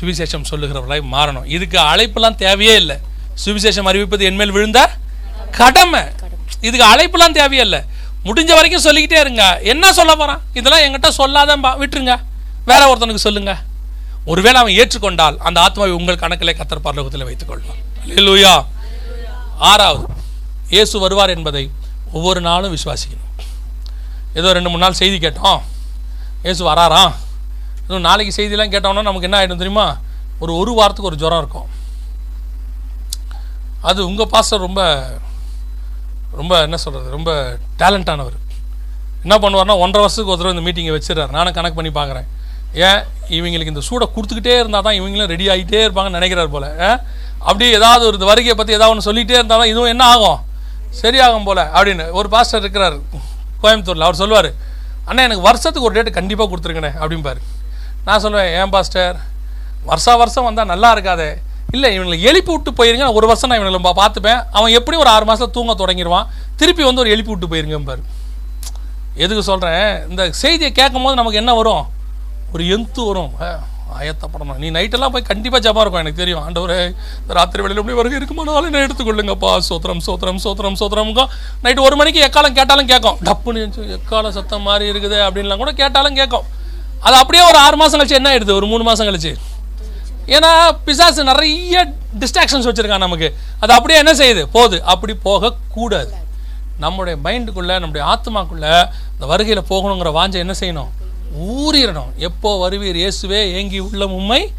சுவிசேஷம் 0.00 0.48
சொல்லுகிறவர்களாய் 0.50 1.12
மாறணும். 1.12 1.44
இதுக்கு 1.44 1.78
அழைப்பெல்லாம் 1.78 2.34
தேவையே 2.34 2.74
இல்லை. 2.74 2.96
சுவிசேஷம் 3.44 3.88
அறிவிப்பது 3.90 4.22
என்மேல் 4.22 4.52
விழுந்தா 4.52 4.86
கடமை. 5.50 6.00
இதுக்கு 6.60 6.86
அழைப்பெல்லாம் 6.86 7.32
தேவையே 7.32 7.62
இல்லை. 7.62 7.84
முடிஞ்ச 8.28 8.50
வரைக்கும் 8.56 8.84
சொல்லிக்கிட்டே 8.86 9.18
இருங்க. 9.24 9.44
என்ன 9.72 9.92
சொல்ல 9.98 10.12
போகிறான் 10.20 10.42
இதெல்லாம் 10.58 10.82
என்கிட்ட 10.84 11.10
சொல்லாதான் 11.20 11.64
விட்டுருங்க. 11.82 12.14
வேற 12.70 12.80
ஒருத்தனுக்கு 12.90 13.26
சொல்லுங்க. 13.26 13.52
ஒருவேளை 14.30 14.58
அவன் 14.60 14.76
ஏற்றுக்கொண்டால் 14.80 15.36
அந்த 15.48 15.58
ஆத்மாவை 15.66 15.92
உங்கள் 15.98 16.20
கணக்கிலே 16.22 16.54
கத்தர் 16.58 16.86
பரலோகத்தில் 16.86 17.26
வைத்துக் 17.28 17.50
கொள்வார் 17.50 17.80
அல்லேலூயா 18.04 18.52
ஆறாவது 19.70 20.04
இயேசு 20.74 20.94
வருவார் 21.04 21.32
என்பதை 21.36 21.64
ஒவ்வொரு 22.16 22.40
நாளும் 22.48 22.74
விசுவாசிக்கணும். 22.76 23.32
ஏதோ 24.38 24.48
ரெண்டு 24.56 24.70
மூணு 24.70 24.84
நாள் 24.84 25.00
செய்தி 25.00 25.18
கேட்டோம். 25.24 25.60
இயேசு 26.44 26.62
வராராம் 26.68 27.14
இன்னும் 27.84 28.06
நாளைக்கு 28.08 28.32
செய்திலாம் 28.36 28.72
கேட்டோம்னா 28.74 29.08
நமக்கு 29.08 29.28
என்ன 29.28 29.38
ஆகிடும் 29.40 29.62
தெரியுமா? 29.62 29.86
ஒரு 30.42 30.52
ஒரு 30.60 30.72
வாரத்துக்கு 30.78 31.10
ஒரு 31.10 31.20
ஜுரம் 31.22 31.42
இருக்கும். 31.42 31.68
அது 33.88 34.00
உங்கள் 34.10 34.30
பாஸ்டர் 34.34 34.64
ரொம்ப 34.66 34.82
ரொம்ப 36.38 36.52
என்ன 36.66 36.76
சொல்கிறது 36.84 37.08
ரொம்ப 37.16 37.30
டேலண்டானவர். 37.80 38.36
என்ன 39.24 39.34
பண்ணுவார்னா 39.42 39.76
ஒன்றரை 39.84 40.02
வருஷத்துக்கு 40.04 40.32
ஒரு 40.34 40.40
தடவை 40.40 40.52
இந்த 40.56 40.64
மீட்டிங்கை 40.66 40.92
வச்சிடறாரு. 40.96 41.32
நானும் 41.38 41.56
கணக்கு 41.56 41.78
பண்ணி 41.78 41.92
பார்க்குறேன். 41.98 42.26
ஏன்? 42.88 43.00
இவங்களுக்கு 43.36 43.72
இந்த 43.74 43.82
சூடை 43.88 44.06
கொடுத்துக்கிட்டே 44.14 44.54
இருந்தால் 44.60 44.84
தான் 44.86 44.96
இவங்களும் 45.00 45.30
ரெடி 45.32 45.46
ஆகிட்டே 45.54 45.80
இருப்பாங்கன்னு 45.86 46.18
நினைக்கிறார் 46.18 46.52
போல். 46.54 46.68
ஏன் 46.88 46.98
அப்படியே 47.48 47.70
ஏதாவது 47.78 48.02
ஒரு 48.08 48.16
இந்த 48.18 48.28
வருகையை 48.30 48.54
பற்றி 48.56 48.76
ஏதாவது 48.78 48.92
ஒன்று 48.94 49.08
சொல்லிகிட்டே 49.08 49.36
இருந்தால் 49.38 49.60
தான் 49.62 49.72
இதுவும் 49.72 49.92
என்ன 49.94 50.04
ஆகும்? 50.14 50.40
சரியாகும் 51.02 51.46
போல் 51.48 51.62
அப்படின்னு 51.76 52.04
ஒரு 52.20 52.28
பாஸ்டர் 52.34 52.62
இருக்கிறார் 52.64 52.96
கோயம்புத்தூரில். 53.62 54.06
அவர் 54.08 54.20
சொல்லுவார் 54.22 54.50
அண்ணா 55.08 55.22
எனக்கு 55.28 55.46
வருஷத்துக்கு 55.48 55.88
ஒரு 55.88 55.96
டேட்டு 55.96 56.18
கண்டிப்பாக 56.18 56.48
கொடுத்துருங்கண்ணே 56.50 56.92
அப்படிம்பார். 57.02 57.40
நான் 58.06 58.22
சொல்லுவேன் 58.24 58.50
ஏன் 58.58 58.72
பாஸ்டர் 58.74 59.16
வருஷா 59.90 60.12
வருஷம் 60.22 60.46
வந்தால் 60.48 60.70
நல்லா 60.72 60.90
இருக்காதே. 60.96 61.30
இல்லை 61.76 61.88
இவங்களை 61.96 62.18
எழுப்பி 62.30 62.50
விட்டு 62.52 62.70
போயிருங்க. 62.78 63.04
நான் 63.06 63.18
ஒரு 63.18 63.26
வருஷம் 63.30 63.50
நான் 63.50 63.60
இவங்களை 63.60 63.80
பார்த்துப்பேன். 64.02 64.40
அவன் 64.58 64.76
எப்படியும் 64.78 65.04
ஒரு 65.04 65.14
ஆறு 65.14 65.24
மாதத்தில் 65.28 65.54
தூங்க 65.56 65.74
தொடங்கிடுவான். 65.82 66.28
திருப்பி 66.60 66.82
வந்து 66.88 67.02
ஒரு 67.02 67.10
எழுப்பி 67.14 67.32
விட்டு 67.32 67.50
போயிருங்க 67.52 67.84
பாரு. 67.90 68.02
எதுக்கு 69.24 69.42
சொல்கிறேன் 69.48 70.08
இந்த 70.10 70.22
செய்தியை 70.42 70.72
கேட்கும் 70.72 71.04
போது 71.06 71.18
நமக்கு 71.20 71.40
என்ன 71.42 71.54
வரும்? 71.60 71.84
ஒரு 72.54 72.62
எந்து 72.76 73.02
வரும். 73.08 73.32
ஆயத்தப்படணும். 73.98 74.58
நீ 74.62 74.68
நைட்டெல்லாம் 74.76 75.12
போய் 75.14 75.28
கண்டிப்பாக 75.30 75.62
ஜபம் 75.64 75.82
இருக்கும் 75.82 76.02
எனக்கு 76.02 76.20
தெரியும். 76.20 76.42
ஆண்டவர் 76.46 76.74
ராத்திரி 77.36 77.62
வேலையில் 77.62 77.80
எப்படி 77.82 77.96
வருகை 78.00 78.16
இருக்குமானாலும் 78.18 78.68
என்ன 78.70 78.82
எடுத்துக்கொள்ளுங்கப்பா. 78.86 79.50
சோத்திரம் 79.68 80.02
சோத்திரம் 80.06 80.40
சோத்திரம் 80.44 80.78
சோத்திரம்க்கும் 80.80 81.30
நைட்டு 81.64 81.86
ஒரு 81.88 81.96
மணிக்கு 82.00 82.20
எக்காலம் 82.26 82.56
கேட்டாலும் 82.58 82.90
கேட்கும். 82.92 83.18
டப்புன்னு 83.28 83.60
இருந்துச்சு, 83.62 83.98
எக்காலம் 83.98 84.36
சத்தம் 84.38 84.66
மாதிரி 84.68 84.86
இருக்குது 84.92 85.18
அப்படின்லாம் 85.26 85.62
கூட 85.62 85.72
கேட்டாலும் 85.82 86.18
கேட்கும். 86.20 86.46
அது 87.06 87.16
அப்படியே 87.22 87.44
ஒரு 87.50 87.58
ஆறு 87.66 87.76
மாதம் 87.82 88.00
கழிச்சு 88.00 88.18
என்ன 88.20 88.30
ஆயிடுது? 88.32 88.58
ஒரு 88.60 88.66
மூணு 88.72 88.82
மாதம் 88.90 89.08
கழிச்சு. 89.08 89.32
ஏன்னா 90.34 90.50
பிசாசு 90.84 91.24
நிறைய 91.24 91.92
டிஸ்ட்ராக்ஷன்ஸ் 92.18 92.68
வச்சுருக்கான் 92.68 93.04
நமக்கு. 93.06 93.28
அது 93.60 93.72
அப்படியே 93.72 93.98
என்ன 93.98 94.12
செய்யுது? 94.12 94.42
போகுது. 94.44 94.84
அப்படி 94.84 95.14
போகக்கூடாது. 95.14 96.14
நம்முடைய 96.78 97.18
மைண்டுக்குள்ளே 97.24 97.74
நம்முடைய 97.78 98.04
ஆத்மாக்குள்ளே 98.12 98.74
இந்த 99.12 99.26
வருகையில் 99.32 99.68
போகணுங்கிற 99.70 100.10
வாஞ்சை 100.18 100.40
என்ன 100.44 100.54
செய்யணும்? 100.60 100.90
ஊறிடணும். 101.40 102.14
எப்போ 102.16 102.68
வருவீர் 102.68 102.98
இயேசுவே 103.00 103.40
ஏங்கி 103.52 103.78
உள்ள 103.78 104.06
உண்மை 104.06 104.52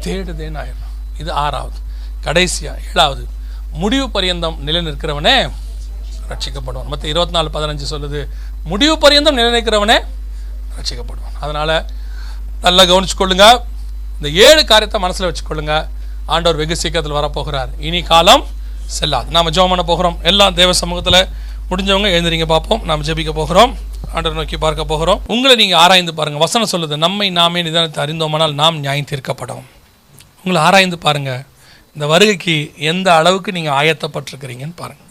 தேடுதேன்னு 0.00 0.60
ஆயிடணும். 0.62 0.94
இது 1.18 1.32
ஆறாவது. 1.32 1.78
கடைசியாக 2.20 2.80
ஏழாவது. 2.88 3.26
முடிவு 3.72 4.10
பரியந்தம் 4.10 4.62
நிலை 4.62 4.80
நிற்கிறவனே 4.86 5.50
ரட்சிக்கப்படுவான். 6.28 6.90
மற்ற 6.92 7.08
இருபத்தி 7.08 7.34
நாலு 7.36 7.50
பதினஞ்சு 7.52 7.84
சொல்லுது 7.90 8.26
முடிவு 8.64 8.98
பரியந்தம் 8.98 9.34
நிலை 9.34 9.50
நிற்கிறவனே 9.52 9.98
ரட்சிக்கப்படுவான். 10.78 11.36
அதனால் 11.40 11.84
நல்லா 12.60 12.82
கவனிச்சு 12.82 13.16
கொள்ளுங்கள் 13.16 13.60
இந்த 14.18 14.28
ஏழு 14.46 14.62
காரியத்தை 14.70 15.00
மனசில் 15.06 15.28
வச்சுக்கொள்ளுங்க. 15.28 15.74
ஆண்டவர் 16.34 16.60
வெகு 16.60 16.76
சீக்கிரத்தில் 16.80 17.18
வரப்போகிறார். 17.18 17.70
இனி 17.88 18.00
காலம் 18.12 18.44
செல்லாது. 18.96 19.28
நாம் 19.36 19.52
ஜோம் 19.56 19.72
பண்ண 19.72 19.84
போகிறோம். 19.90 20.16
எல்லாம் 20.30 20.56
தேவ 20.60 20.72
சமூகத்தில் 20.82 21.20
முடிஞ்சவங்க 21.70 22.08
எழுந்திரிங்க 22.16 22.46
பார்ப்போம். 22.54 22.82
நாம் 22.88 23.04
ஜெபிக்க 23.08 23.32
போகிறோம். 23.40 23.72
ஆண்டவர் 24.14 24.38
நோக்கி 24.38 24.58
பார்க்க 24.64 24.92
போகிறோம். 24.92 25.20
உங்களை 25.34 25.54
நீங்கள் 25.62 25.80
ஆராய்ந்து 25.84 26.12
பாருங்கள் 26.18 26.44
வசனம் 26.44 26.70
சொல்லுது 26.72 26.96
நம்மை 27.04 27.26
நாமே 27.38 27.62
நிதானத்தை 27.66 28.00
அறிந்தோமானால் 28.04 28.54
நாம் 28.60 28.78
நியாயம் 28.84 29.10
தீர்க்கப்படும். 29.10 29.64
உங்களை 30.42 30.60
ஆராய்ந்து 30.68 30.98
பாருங்கள் 31.06 31.42
இந்த 31.96 32.06
வருகைக்கு 32.14 32.54
எந்த 32.90 33.08
அளவுக்கு 33.20 33.50
நீங்கள் 33.56 33.76
ஆயத்தப்பட்டிருக்கிறீங்கன்னு 33.80 34.76
பாருங்கள் 34.82 35.07